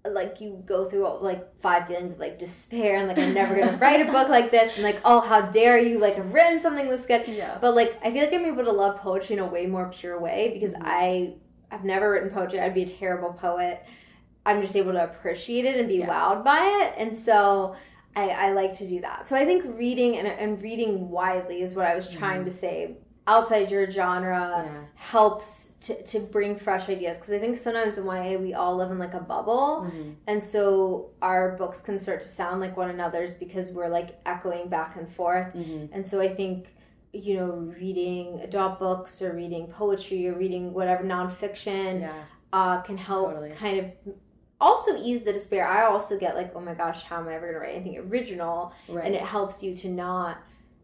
like 0.07 0.39
you 0.39 0.61
go 0.67 0.87
through 0.87 1.05
all, 1.07 1.19
like 1.19 1.59
five 1.61 1.87
feelings 1.87 2.13
of 2.13 2.19
like 2.19 2.37
despair 2.37 2.97
and 2.97 3.07
like 3.07 3.17
I'm 3.17 3.33
never 3.33 3.55
gonna 3.55 3.77
write 3.81 4.07
a 4.07 4.11
book 4.11 4.29
like 4.29 4.51
this 4.51 4.75
and 4.75 4.83
like 4.83 4.99
oh 5.05 5.19
how 5.21 5.41
dare 5.49 5.79
you 5.79 5.97
like 5.99 6.15
have 6.15 6.31
written 6.33 6.59
something 6.59 6.89
this 6.89 7.05
good 7.07 7.27
Yeah. 7.27 7.57
but 7.59 7.73
like 7.75 7.95
I 8.03 8.11
feel 8.11 8.23
like 8.23 8.33
I'm 8.33 8.45
able 8.45 8.65
to 8.65 8.71
love 8.71 8.97
poetry 8.97 9.33
in 9.37 9.39
a 9.39 9.47
way 9.47 9.65
more 9.67 9.89
pure 9.91 10.19
way 10.19 10.51
because 10.53 10.73
Mhm. 10.73 10.81
I 10.83 11.33
I've 11.71 11.83
never 11.83 12.11
written 12.11 12.29
poetry. 12.29 12.59
I'd 12.59 12.73
be 12.73 12.83
a 12.83 12.87
terrible 12.87 13.33
poet. 13.33 13.83
I'm 14.45 14.61
just 14.61 14.75
able 14.75 14.91
to 14.93 15.03
appreciate 15.03 15.65
it 15.65 15.77
and 15.79 15.87
be 15.87 15.95
Yeah. 15.95 16.07
wowed 16.07 16.43
by 16.43 16.59
it, 16.83 16.93
and 17.01 17.15
so 17.15 17.75
I, 18.15 18.29
I 18.29 18.51
like 18.53 18.77
to 18.77 18.87
do 18.87 19.01
that. 19.01 19.27
So 19.27 19.35
I 19.35 19.43
think 19.45 19.65
reading 19.77 20.17
and, 20.17 20.27
and 20.27 20.61
reading 20.61 21.09
widely 21.09 21.61
is 21.61 21.73
what 21.75 21.85
I 21.85 21.95
was 21.95 22.09
trying 22.09 22.45
to 22.45 22.51
say. 22.51 22.97
Outside 23.27 23.71
your 23.71 23.89
genre 23.89 24.63
Yeah. 24.67 24.81
helps 24.93 25.71
to, 25.81 25.99
to 26.03 26.19
bring 26.19 26.55
fresh 26.57 26.87
ideas 26.89 27.17
because 27.17 27.33
I 27.33 27.39
think 27.39 27.57
sometimes 27.57 27.97
in 27.97 28.05
YA 28.05 28.37
we 28.37 28.53
all 28.53 28.75
live 28.75 28.91
in 28.91 28.99
like 28.99 29.15
a 29.15 29.19
bubble, 29.19 29.89
Mhm. 29.91 30.13
and 30.27 30.43
so 30.43 31.09
our 31.23 31.55
books 31.57 31.81
can 31.81 31.97
start 31.97 32.21
to 32.21 32.27
sound 32.27 32.61
like 32.61 32.77
one 32.77 32.91
another's 32.91 33.33
because 33.33 33.71
we're 33.71 33.87
like 33.89 34.19
echoing 34.27 34.69
back 34.69 34.95
and 34.95 35.09
forth. 35.09 35.51
Mhm. 35.55 35.89
And 35.91 36.05
so 36.05 36.21
I 36.21 36.35
think, 36.35 36.67
you 37.15 37.37
know, 37.37 37.45
reading 37.79 38.39
adult 38.41 38.79
books 38.79 39.21
or 39.21 39.33
reading 39.33 39.67
poetry 39.67 40.27
or 40.27 40.33
reading 40.33 40.73
whatever 40.73 41.03
nonfiction 41.03 42.01
Yeah. 42.01 42.23
uh, 42.53 42.81
can 42.81 42.97
help 42.97 43.29
Totally. 43.31 43.51
kind 43.51 43.79
of 43.79 44.13
also 44.61 44.95
ease 44.97 45.23
the 45.23 45.33
despair. 45.33 45.67
I 45.67 45.85
also 45.85 46.17
get 46.17 46.35
like, 46.35 46.51
oh 46.55 46.61
my 46.61 46.73
gosh, 46.73 47.03
how 47.03 47.17
am 47.19 47.27
I 47.27 47.35
ever 47.35 47.45
going 47.51 47.53
to 47.53 47.59
write 47.59 47.75
anything 47.75 47.97
original? 47.97 48.73
Right. 48.87 49.05
And 49.05 49.13
it 49.15 49.21
helps 49.21 49.61
you 49.63 49.75
to 49.77 49.89
not, 49.89 50.37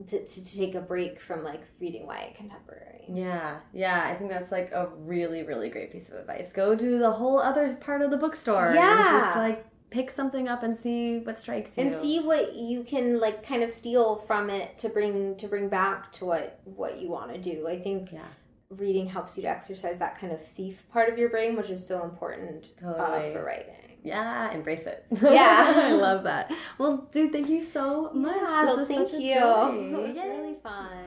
to, 0.07 0.25
to, 0.25 0.45
to 0.45 0.57
take 0.57 0.75
a 0.75 0.81
break 0.81 1.19
from 1.21 1.43
like 1.43 1.61
reading 1.79 2.03
YA 2.05 2.33
contemporary. 2.35 3.05
Yeah, 3.07 3.57
yeah, 3.73 4.03
I 4.07 4.15
think 4.15 4.29
that's 4.29 4.51
like 4.51 4.71
a 4.71 4.89
really, 4.97 5.43
really 5.43 5.69
great 5.69 5.91
piece 5.91 6.09
of 6.09 6.15
advice. 6.15 6.51
Go 6.53 6.75
to 6.75 6.97
the 6.99 7.11
whole 7.11 7.39
other 7.39 7.73
part 7.75 8.01
of 8.01 8.11
the 8.11 8.17
bookstore. 8.17 8.67
And 8.67 8.75
Yeah. 8.75 9.03
just 9.19 9.37
like 9.37 9.65
pick 9.91 10.09
something 10.09 10.47
up 10.47 10.63
and 10.63 10.75
see 10.75 11.19
what 11.19 11.37
strikes 11.37 11.77
you. 11.77 11.83
And 11.85 11.95
see 12.01 12.19
what 12.21 12.55
you 12.55 12.83
can 12.83 13.19
like 13.19 13.45
kind 13.45 13.61
of 13.61 13.69
steal 13.69 14.23
from 14.25 14.49
it 14.49 14.77
to 14.79 14.89
bring 14.89 15.35
to 15.37 15.47
bring 15.47 15.69
back 15.69 16.11
to 16.13 16.25
what 16.25 16.59
what 16.63 16.99
you 16.99 17.09
want 17.09 17.31
to 17.33 17.37
do. 17.37 17.67
I 17.67 17.79
think 17.79 18.11
Yeah. 18.11 18.21
reading 18.69 19.07
helps 19.07 19.35
you 19.37 19.43
to 19.43 19.49
exercise 19.49 19.99
that 19.99 20.17
kind 20.19 20.33
of 20.33 20.43
thief 20.43 20.77
part 20.91 21.09
of 21.11 21.19
your 21.19 21.29
brain, 21.29 21.55
which 21.55 21.69
is 21.69 21.85
so 21.85 22.03
important 22.03 22.67
uh, 22.83 23.19
for 23.33 23.43
writing. 23.43 23.75
Yeah, 24.03 24.51
embrace 24.51 24.87
it. 24.87 25.05
Yeah. 25.21 25.73
I 25.75 25.91
love 25.91 26.23
that. 26.23 26.51
Well, 26.79 27.07
dude, 27.11 27.31
thank 27.31 27.49
you 27.49 27.61
so 27.61 28.11
much. 28.13 28.35
Yeah, 28.49 28.65
this 28.65 28.77
was 28.77 28.87
thank 28.87 29.09
such 29.09 29.19
a 29.19 29.23
you. 29.23 29.33
joy. 29.35 29.99
It 29.99 30.07
was 30.07 30.15
Yay. 30.17 30.29
really 30.29 30.55
fun. 30.63 31.05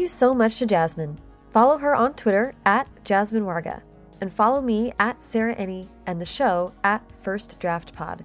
You 0.00 0.08
so 0.08 0.32
much 0.32 0.56
to 0.56 0.64
Jasmine. 0.64 1.18
Follow 1.52 1.76
her 1.76 1.94
on 1.94 2.14
Twitter 2.14 2.54
at 2.64 2.88
Jasmine 3.04 3.44
Warga, 3.44 3.82
and 4.22 4.32
follow 4.32 4.62
me 4.62 4.94
at 4.98 5.22
Sarah 5.22 5.54
Enni 5.54 5.90
and 6.06 6.18
the 6.18 6.24
show 6.24 6.72
at 6.82 7.02
First 7.20 7.60
Draft 7.60 7.92
Pod. 7.92 8.24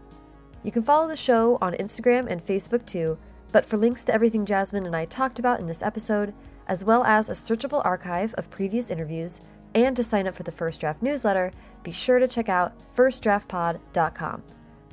You 0.64 0.72
can 0.72 0.84
follow 0.84 1.06
the 1.06 1.18
show 1.18 1.57
on 1.60 1.73
Instagram 1.73 2.27
and 2.30 2.41
Facebook 2.41 2.85
too, 2.85 3.18
but 3.52 3.65
for 3.65 3.76
links 3.76 4.06
to 4.06 4.14
everything 4.14 4.45
Jasmine 4.45 4.85
and 4.85 4.95
I 4.95 5.03
talked 5.03 5.38
about 5.38 5.60
in 5.60 5.68
this 5.68 5.81
episode, 5.81 6.34
as 6.69 6.85
well 6.85 7.03
as 7.03 7.27
a 7.27 7.34
searchable 7.34 7.84
archive 7.84 8.34
of 8.35 8.49
previous 8.49 8.89
interviews, 8.89 9.41
and 9.73 9.97
to 9.97 10.03
sign 10.06 10.30
up 10.30 10.35
for 10.35 10.43
the 10.43 10.53
First 10.53 10.80
Draft 10.80 11.03
newsletter, 11.03 11.52
be 11.84 11.91
sure 11.91 12.19
to 12.19 12.27
check 12.30 12.47
out 12.47 12.72
firstdraftpod.com. 12.95 14.43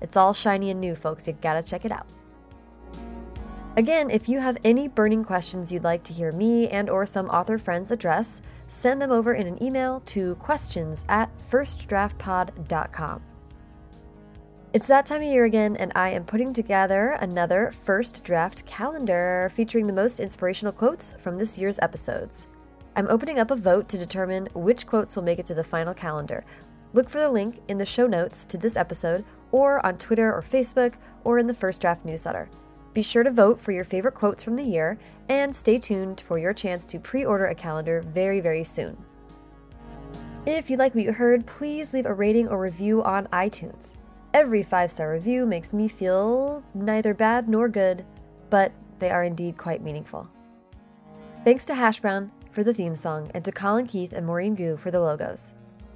It's 0.00 0.16
all 0.16 0.32
shiny 0.32 0.72
and 0.72 0.80
new, 0.80 0.96
folks. 0.96 1.28
You 1.28 1.34
gotta 1.40 1.62
check 1.62 1.84
it 1.84 1.92
out. 1.92 2.08
Again, 3.74 4.10
if 4.10 4.28
you 4.28 4.38
have 4.38 4.58
any 4.64 4.86
burning 4.86 5.24
questions 5.24 5.72
you'd 5.72 5.82
like 5.82 6.02
to 6.04 6.12
hear 6.12 6.30
me 6.32 6.68
and 6.68 6.90
or 6.90 7.06
some 7.06 7.30
author 7.30 7.56
friends 7.56 7.90
address, 7.90 8.42
send 8.68 9.00
them 9.00 9.10
over 9.10 9.32
in 9.32 9.46
an 9.46 9.62
email 9.62 10.00
to 10.06 10.34
questions 10.34 11.04
at 11.08 11.30
firstdraftpod.com. 11.50 13.22
It's 14.74 14.86
that 14.86 15.06
time 15.06 15.22
of 15.22 15.28
year 15.28 15.44
again, 15.44 15.76
and 15.76 15.90
I 15.94 16.10
am 16.10 16.24
putting 16.24 16.52
together 16.52 17.16
another 17.20 17.72
first 17.84 18.22
draft 18.24 18.66
calendar 18.66 19.50
featuring 19.54 19.86
the 19.86 19.92
most 19.94 20.20
inspirational 20.20 20.72
quotes 20.74 21.14
from 21.20 21.38
this 21.38 21.56
year's 21.56 21.78
episodes. 21.80 22.48
I'm 22.94 23.08
opening 23.08 23.38
up 23.38 23.50
a 23.50 23.56
vote 23.56 23.88
to 23.88 23.98
determine 23.98 24.48
which 24.52 24.86
quotes 24.86 25.16
will 25.16 25.22
make 25.22 25.38
it 25.38 25.46
to 25.46 25.54
the 25.54 25.64
final 25.64 25.94
calendar. 25.94 26.44
Look 26.92 27.08
for 27.08 27.20
the 27.20 27.30
link 27.30 27.60
in 27.68 27.78
the 27.78 27.86
show 27.86 28.06
notes 28.06 28.44
to 28.46 28.58
this 28.58 28.76
episode, 28.76 29.24
or 29.50 29.84
on 29.84 29.96
Twitter 29.96 30.30
or 30.30 30.42
Facebook, 30.42 30.94
or 31.24 31.38
in 31.38 31.46
the 31.46 31.54
First 31.54 31.80
Draft 31.80 32.04
newsletter. 32.04 32.50
Be 32.94 33.02
sure 33.02 33.22
to 33.22 33.30
vote 33.30 33.60
for 33.60 33.72
your 33.72 33.84
favorite 33.84 34.14
quotes 34.14 34.44
from 34.44 34.56
the 34.56 34.62
year, 34.62 34.98
and 35.28 35.54
stay 35.54 35.78
tuned 35.78 36.20
for 36.20 36.38
your 36.38 36.52
chance 36.52 36.84
to 36.86 36.98
pre 36.98 37.24
order 37.24 37.46
a 37.46 37.54
calendar 37.54 38.02
very, 38.02 38.40
very 38.40 38.64
soon. 38.64 38.96
If 40.44 40.68
you 40.68 40.76
like 40.76 40.94
what 40.94 41.04
you 41.04 41.12
heard, 41.12 41.46
please 41.46 41.94
leave 41.94 42.06
a 42.06 42.12
rating 42.12 42.48
or 42.48 42.58
review 42.58 43.02
on 43.02 43.28
iTunes. 43.28 43.94
Every 44.34 44.62
five 44.62 44.90
star 44.90 45.12
review 45.12 45.46
makes 45.46 45.72
me 45.72 45.88
feel 45.88 46.62
neither 46.74 47.14
bad 47.14 47.48
nor 47.48 47.68
good, 47.68 48.04
but 48.50 48.72
they 48.98 49.10
are 49.10 49.24
indeed 49.24 49.56
quite 49.56 49.82
meaningful. 49.82 50.28
Thanks 51.44 51.64
to 51.66 51.74
Hash 51.74 52.00
Brown 52.00 52.30
for 52.50 52.62
the 52.62 52.74
theme 52.74 52.96
song 52.96 53.30
and 53.34 53.44
to 53.44 53.52
Colin 53.52 53.86
Keith 53.86 54.12
and 54.12 54.26
Maureen 54.26 54.54
Goo 54.54 54.76
for 54.76 54.90
the 54.90 55.00
logos. 55.00 55.52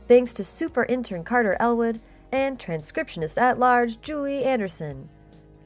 Thanks 0.08 0.32
to 0.34 0.44
super 0.44 0.84
intern 0.84 1.24
Carter 1.24 1.56
Elwood 1.60 2.00
and 2.32 2.58
transcriptionist 2.58 3.38
at 3.38 3.58
large 3.58 4.00
Julie 4.00 4.44
Anderson. 4.44 5.08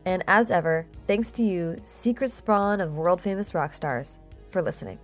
And 0.04 0.24
as 0.26 0.50
ever, 0.50 0.86
thanks 1.06 1.30
to 1.32 1.42
you, 1.42 1.76
secret 1.84 2.32
spawn 2.32 2.80
of 2.80 2.94
world 2.94 3.20
famous 3.20 3.54
rock 3.54 3.74
stars, 3.74 4.18
for 4.50 4.62
listening. 4.62 4.98